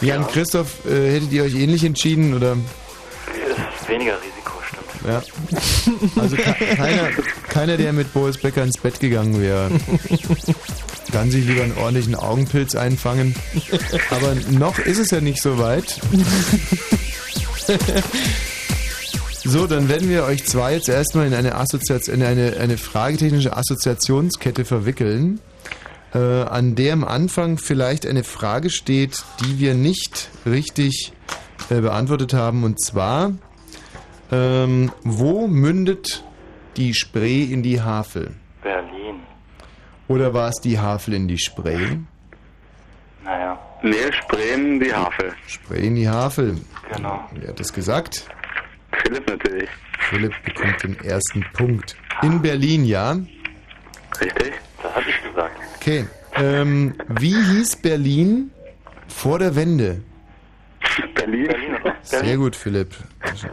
Jan 0.00 0.26
Christoph, 0.26 0.84
äh, 0.86 1.12
hättet 1.12 1.30
ihr 1.32 1.44
euch 1.44 1.54
ähnlich 1.54 1.84
entschieden 1.84 2.34
oder? 2.34 2.56
Ist 3.80 3.88
weniger 3.88 4.14
stimmt. 4.18 4.37
Ja. 5.06 5.22
Also 6.20 6.36
ke- 6.36 6.76
keiner, 6.76 7.08
keiner, 7.48 7.76
der 7.76 7.92
mit 7.92 8.12
Boris 8.12 8.38
Becker 8.38 8.64
ins 8.64 8.78
Bett 8.78 8.98
gegangen 9.00 9.40
wäre, 9.40 9.70
kann 11.12 11.30
sich 11.30 11.44
lieber 11.46 11.62
einen 11.62 11.76
ordentlichen 11.78 12.14
Augenpilz 12.14 12.74
einfangen. 12.74 13.34
Aber 14.10 14.34
noch 14.50 14.78
ist 14.78 14.98
es 14.98 15.10
ja 15.10 15.20
nicht 15.20 15.40
so 15.40 15.58
weit. 15.58 16.00
So, 19.44 19.66
dann 19.66 19.88
werden 19.88 20.08
wir 20.10 20.24
euch 20.24 20.44
zwei 20.44 20.74
jetzt 20.74 20.88
erstmal 20.88 21.26
in 21.26 21.34
eine, 21.34 21.54
Assoziation, 21.54 22.16
in 22.16 22.22
eine, 22.22 22.56
eine 22.58 22.76
fragetechnische 22.76 23.56
Assoziationskette 23.56 24.64
verwickeln, 24.64 25.40
äh, 26.14 26.18
an 26.18 26.74
der 26.74 26.92
am 26.92 27.04
Anfang 27.04 27.56
vielleicht 27.58 28.04
eine 28.06 28.24
Frage 28.24 28.68
steht, 28.68 29.22
die 29.44 29.58
wir 29.58 29.74
nicht 29.74 30.28
richtig 30.44 31.12
äh, 31.70 31.80
beantwortet 31.80 32.34
haben. 32.34 32.64
Und 32.64 32.82
zwar, 32.84 33.32
ähm, 34.30 34.92
wo 35.02 35.46
mündet 35.46 36.24
die 36.76 36.94
Spree 36.94 37.44
in 37.44 37.62
die 37.62 37.80
Havel? 37.80 38.34
Berlin. 38.62 39.20
Oder 40.06 40.32
war 40.32 40.48
es 40.48 40.56
die 40.62 40.78
Havel 40.78 41.14
in 41.14 41.28
die 41.28 41.38
Spree? 41.38 41.98
Naja. 43.24 43.58
Nee, 43.82 44.12
Spreen, 44.12 44.80
die 44.80 44.92
Havel. 44.92 45.34
Spree 45.46 45.86
in 45.86 45.94
die 45.94 46.08
Havel. 46.08 46.56
Genau. 46.92 47.28
Wer 47.32 47.48
hat 47.48 47.60
das 47.60 47.72
gesagt? 47.72 48.26
Philipp 49.02 49.28
natürlich. 49.28 49.68
Philipp 49.98 50.32
bekommt 50.44 50.82
den 50.82 50.98
ersten 51.00 51.44
Punkt. 51.52 51.96
In 52.22 52.40
Berlin, 52.42 52.84
ja? 52.84 53.16
Richtig. 54.20 54.54
Das 54.82 54.94
hatte 54.94 55.10
ich 55.10 55.22
gesagt. 55.22 55.56
Okay. 55.76 56.06
Ähm, 56.34 56.94
wie 57.08 57.34
hieß 57.34 57.76
Berlin 57.76 58.50
vor 59.08 59.38
der 59.38 59.54
Wende? 59.54 60.02
Berlin. 61.14 61.48
Sehr 62.02 62.36
gut, 62.36 62.56
Philipp. 62.56 62.94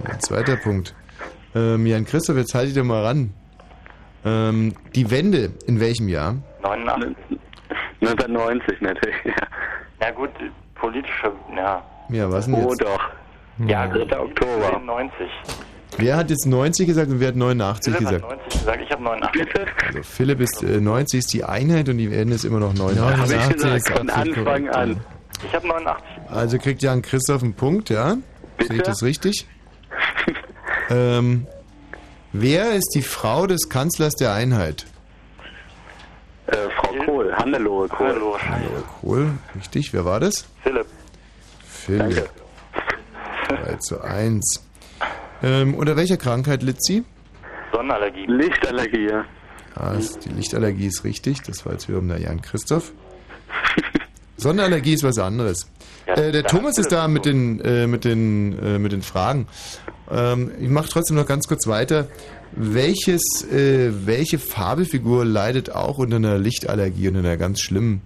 Ein 0.06 0.20
zweiter 0.20 0.56
Punkt. 0.58 0.94
Ähm, 1.56 1.86
Jan 1.86 2.06
Christoph, 2.06 2.38
jetzt 2.38 2.54
halte 2.54 2.68
ich 2.70 2.74
dir 2.74 2.84
mal 2.84 3.04
ran. 3.04 3.34
Ähm, 4.26 4.74
die 4.96 5.10
Wende, 5.12 5.52
in 5.68 5.80
welchem 5.80 6.08
Jahr? 6.10 6.36
89. 6.64 7.16
1990 8.02 8.82
natürlich, 8.82 9.16
ja. 9.26 9.34
Ja 10.02 10.12
gut, 10.12 10.30
politische, 10.76 11.32
ja. 11.56 11.84
Ja, 12.10 12.32
was 12.32 12.46
denn 12.46 12.56
Oh 12.56 12.70
jetzt? 12.70 12.82
doch. 12.82 13.00
Ja, 13.68 13.88
3. 13.88 14.20
Oktober. 14.20 14.80
90. 14.84 15.16
Wer 15.98 16.18
hat 16.18 16.30
jetzt 16.30 16.46
90 16.46 16.88
gesagt 16.88 17.10
und 17.10 17.20
wer 17.22 17.30
hat 17.30 17.36
89 17.38 17.94
Philipp 17.96 18.08
hat 18.08 18.14
gesagt? 18.22 18.32
90 18.50 18.60
gesagt, 18.60 18.82
ich 18.84 18.92
habe 18.92 19.04
89. 19.04 19.48
Also 19.88 20.04
Philipp 20.04 20.40
ist 20.42 20.64
äh, 20.64 20.82
90 20.82 21.20
ist 21.20 21.34
die 21.34 21.44
Einheit 21.46 21.88
und 21.88 21.98
die 21.98 22.12
Wende 22.12 22.36
ist 22.36 22.44
immer 22.44 22.60
noch 22.60 22.74
89. 22.74 23.18
Hab 23.18 23.48
ich 23.48 23.54
gesagt, 23.54 23.76
ist 23.78 23.90
von 23.92 24.10
Anfang 24.10 24.44
korrekt. 24.44 24.76
an. 24.76 25.00
Ich 25.48 25.56
habe 25.56 25.68
89. 25.68 26.06
Also 26.30 26.58
kriegt 26.58 26.82
Jan 26.82 27.02
Christoph 27.02 27.44
einen 27.44 27.54
Punkt, 27.54 27.90
ja? 27.90 28.18
Sehe 28.60 28.78
ich 28.78 28.82
das 28.84 29.04
richtig? 29.04 29.48
ähm, 30.90 31.48
wer 32.34 32.74
ist 32.74 32.92
die 32.96 33.02
Frau 33.02 33.48
des 33.48 33.70
Kanzlers 33.70 34.16
der 34.16 34.34
Einheit? 34.34 34.86
Äh, 36.48 36.70
Frau 36.76 37.06
Kohl, 37.06 37.36
Hannelore 37.36 37.88
Kohl. 37.88 38.08
Hallo. 38.08 38.38
Kohl, 39.02 39.32
richtig. 39.56 39.94
Wer 39.94 40.06
war 40.06 40.20
das? 40.20 40.46
Philipp. 40.62 40.88
Philipp. 41.66 42.30
3 43.48 43.76
zu 43.78 44.02
1. 44.02 44.68
Ähm, 45.44 45.76
unter 45.76 45.96
welcher 45.96 46.18
Krankheit 46.18 46.64
litt 46.64 46.84
sie? 46.84 47.04
Sonnenallergie. 47.72 48.26
Lichtallergie, 48.28 49.10
ja. 49.10 49.26
Ah, 49.76 49.96
die 50.24 50.30
Lichtallergie 50.30 50.88
ist 50.88 51.04
richtig. 51.04 51.42
Das 51.42 51.66
war 51.66 51.74
jetzt 51.74 51.88
wiederum 51.90 52.08
der 52.08 52.20
Jan 52.20 52.42
Christoph. 52.42 52.94
Sonnenallergie 54.38 54.94
ist 54.94 55.04
was 55.04 55.18
anderes. 55.18 55.70
Äh, 56.06 56.32
der 56.32 56.44
Thomas 56.44 56.78
ist 56.78 56.92
da 56.92 57.08
mit 57.08 57.26
den, 57.26 57.60
äh, 57.62 57.88
mit 57.88 58.06
den, 58.06 58.60
äh, 58.60 58.80
mit 58.80 58.92
den 58.92 59.02
Fragen. 59.02 59.48
Ähm, 60.12 60.52
ich 60.60 60.70
mache 60.70 60.90
trotzdem 60.90 61.16
noch 61.16 61.26
ganz 61.26 61.48
kurz 61.48 61.68
weiter. 61.68 62.08
Welches, 62.52 63.46
äh, 63.52 63.92
welche 64.06 64.40
Fabelfigur 64.40 65.26
leidet 65.26 65.72
auch 65.72 65.98
unter 65.98 66.18
einer 66.18 66.38
Lichtallergie 66.38 67.10
und 67.10 67.18
einer 67.18 67.38
ganz 67.38 67.62
schlimmen? 67.62 68.02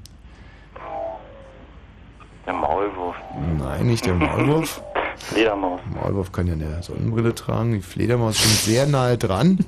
Der 2.45 2.53
Maulwurf. 2.53 3.15
Nein, 3.57 3.87
nicht 3.87 4.05
der 4.05 4.15
Maulwurf. 4.15 4.81
Fledermaus. 5.17 5.81
Maulwurf 5.93 6.31
kann 6.31 6.47
ja 6.47 6.53
eine 6.53 6.81
Sonnenbrille 6.81 7.35
tragen. 7.35 7.73
Die 7.73 7.81
Fledermaus 7.81 8.35
ist 8.35 8.41
schon 8.41 8.73
sehr 8.73 8.87
nahe 8.87 9.17
dran. 9.17 9.59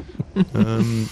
ähm, 0.54 1.08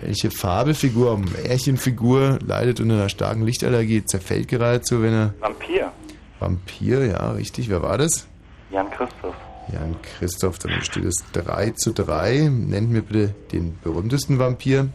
welche 0.00 0.30
Fabelfigur, 0.30 1.18
Märchenfigur 1.18 2.38
leidet 2.44 2.80
unter 2.80 2.94
einer 2.94 3.08
starken 3.08 3.44
Lichtallergie, 3.44 4.04
zerfällt 4.04 4.48
geradezu, 4.48 5.02
wenn 5.02 5.12
er... 5.12 5.34
Vampir. 5.40 5.92
Vampir, 6.38 7.06
ja, 7.06 7.32
richtig. 7.32 7.68
Wer 7.68 7.82
war 7.82 7.98
das? 7.98 8.26
Jan 8.70 8.90
Christoph. 8.90 9.34
Jan 9.72 9.94
Christoph, 10.02 10.58
dann 10.58 10.82
steht 10.82 11.04
es 11.04 11.24
3 11.32 11.70
zu 11.70 11.92
3. 11.92 12.50
Nennt 12.50 12.90
mir 12.90 13.02
bitte 13.02 13.34
den 13.52 13.78
berühmtesten 13.82 14.38
Vampir. 14.38 14.88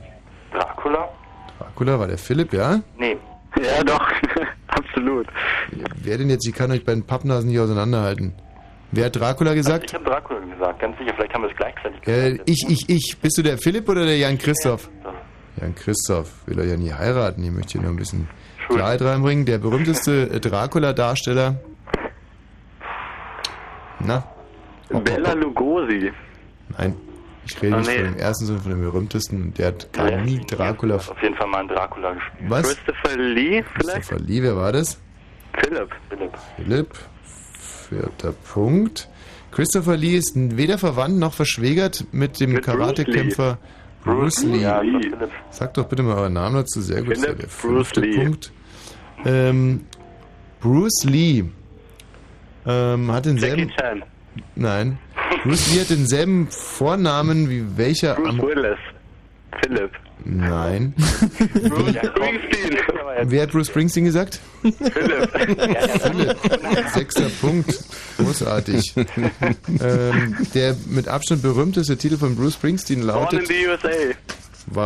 Dracula? 0.52 1.10
Dracula, 1.60 2.00
war 2.00 2.08
der 2.08 2.18
Philipp, 2.18 2.52
ja? 2.54 2.82
Nee. 2.98 3.18
Ja, 3.62 3.84
doch. 3.84 4.06
Absolut. 4.68 5.28
Wer 6.02 6.18
denn 6.18 6.30
jetzt? 6.30 6.48
Ich 6.48 6.54
kann 6.54 6.72
euch 6.72 6.84
bei 6.84 6.94
den 6.94 7.04
Pappnasen 7.04 7.50
nicht 7.50 7.60
auseinanderhalten. 7.60 8.34
Wer 8.96 9.06
hat 9.08 9.16
Dracula 9.16 9.54
gesagt? 9.54 9.86
Ich 9.86 9.94
habe 9.94 10.06
Dracula 10.06 10.40
gesagt, 10.40 10.80
ganz 10.80 10.98
sicher. 10.98 11.14
Vielleicht 11.16 11.34
haben 11.34 11.44
wir 11.44 11.50
es 11.52 11.58
gleichzeitig 11.58 12.00
Äh, 12.08 12.32
gesagt. 12.32 12.50
ich, 12.50 12.66
ich, 12.70 12.90
ich. 12.90 13.18
Bist 13.22 13.38
du 13.38 13.42
der 13.44 13.58
Philipp 13.58 13.90
oder 13.90 14.06
der 14.06 14.18
Jan 14.18 14.38
Christoph? 14.38 14.90
Jan 15.60 15.76
Christoph 15.76 16.30
will 16.48 16.60
er 16.60 16.66
ja 16.66 16.78
nie 16.78 16.92
heiraten. 16.94 17.44
Ich 17.44 17.52
möchte 17.52 17.74
hier 17.74 17.82
noch 17.82 17.90
ein 17.90 17.98
bisschen 17.98 18.28
Klarheit 18.70 19.02
reinbringen. 19.02 19.46
Der 19.46 19.58
berühmteste 19.58 20.30
äh, 20.32 20.40
Dracula-Darsteller. 20.42 21.56
Na? 24.00 24.24
Bella 24.90 25.34
Lugosi. 25.34 26.12
Nein. 26.78 26.96
Ich 27.48 27.62
rede 27.62 27.76
Ah, 27.76 27.78
nicht 27.80 27.88
nee. 27.90 27.96
von 27.98 28.06
dem 28.14 28.18
ersten, 28.18 28.46
sondern 28.46 28.64
von 28.64 28.72
dem 28.72 28.82
berühmtesten. 28.82 29.42
Und 29.44 29.58
der 29.60 29.68
hat 29.68 29.94
gar 29.94 30.10
Ja, 30.10 30.22
nie 30.22 30.40
Dracula. 30.40 30.96
Auf 30.96 31.14
jeden 31.22 31.36
Fall 31.36 31.48
mal 31.48 31.60
einen 31.60 31.70
Dracula 31.70 32.14
gespielt. 32.14 32.50
Was? 32.50 32.64
Christopher 32.64 33.18
Lee 33.18 33.64
vielleicht? 33.76 33.98
Christopher 34.10 34.20
Lee, 34.24 34.42
wer 34.42 34.56
war 34.56 34.72
das? 34.72 35.00
Philipp. 35.62 35.90
Philipp. 36.10 36.32
Philipp. 36.56 36.88
Vierter 37.90 38.32
Punkt. 38.32 39.10
Christopher 39.52 39.96
Lee 39.96 40.18
ist 40.18 40.34
weder 40.36 40.78
verwandt 40.78 41.18
noch 41.18 41.34
verschwägert 41.34 42.06
mit 42.12 42.40
dem 42.40 42.60
Karatekämpfer 42.62 43.58
Bruce 44.04 44.44
Lee. 44.44 44.62
Ja, 44.62 44.84
das 44.84 44.94
war 44.94 45.02
Philipp. 45.02 45.30
Sagt 45.50 45.78
doch 45.78 45.88
bitte 45.88 46.04
mal 46.04 46.18
euren 46.18 46.34
Namen 46.34 46.56
dazu. 46.56 46.82
Sehr 46.82 47.04
gut. 47.04 47.18
Philipp 47.18 47.40
der 47.40 47.48
Bruce 47.48 47.52
fünfte 47.56 48.02
Lee. 48.02 48.16
Punkt. 48.16 48.52
Ähm, 49.26 49.86
Bruce 50.60 51.04
Lee 51.06 51.46
ähm, 52.66 53.12
hat 53.12 53.26
denselben. 53.26 53.72
Nein. 54.56 54.98
Bruce 55.44 55.74
Lee 55.74 55.82
hat 55.82 55.90
denselben 55.90 56.48
Vornamen 56.50 57.50
wie 57.50 57.78
welcher 57.78 58.16
Bruce 58.16 58.30
am. 58.30 58.42
Willis. 58.42 58.80
Philipp. 59.62 59.92
Nein. 60.24 60.94
Bruce 61.54 61.96
Springsteen. 61.96 62.78
Wer 63.24 63.44
hat 63.44 63.52
Bruce 63.52 63.68
Springsteen 63.68 64.06
gesagt? 64.06 64.40
Philipp. 64.62 66.38
Sechster 66.94 67.30
Punkt. 67.42 67.80
Großartig. 68.18 68.94
ähm, 69.82 70.38
der 70.54 70.76
mit 70.88 71.08
Abstand 71.08 71.42
berühmteste 71.42 71.98
Titel 71.98 72.18
von 72.18 72.36
Bruce 72.36 72.54
Springsteen 72.54 73.06
Born 73.06 73.10
in 73.10 73.22
lautet 73.22 73.48
the 73.48 73.68
USA. 73.68 73.90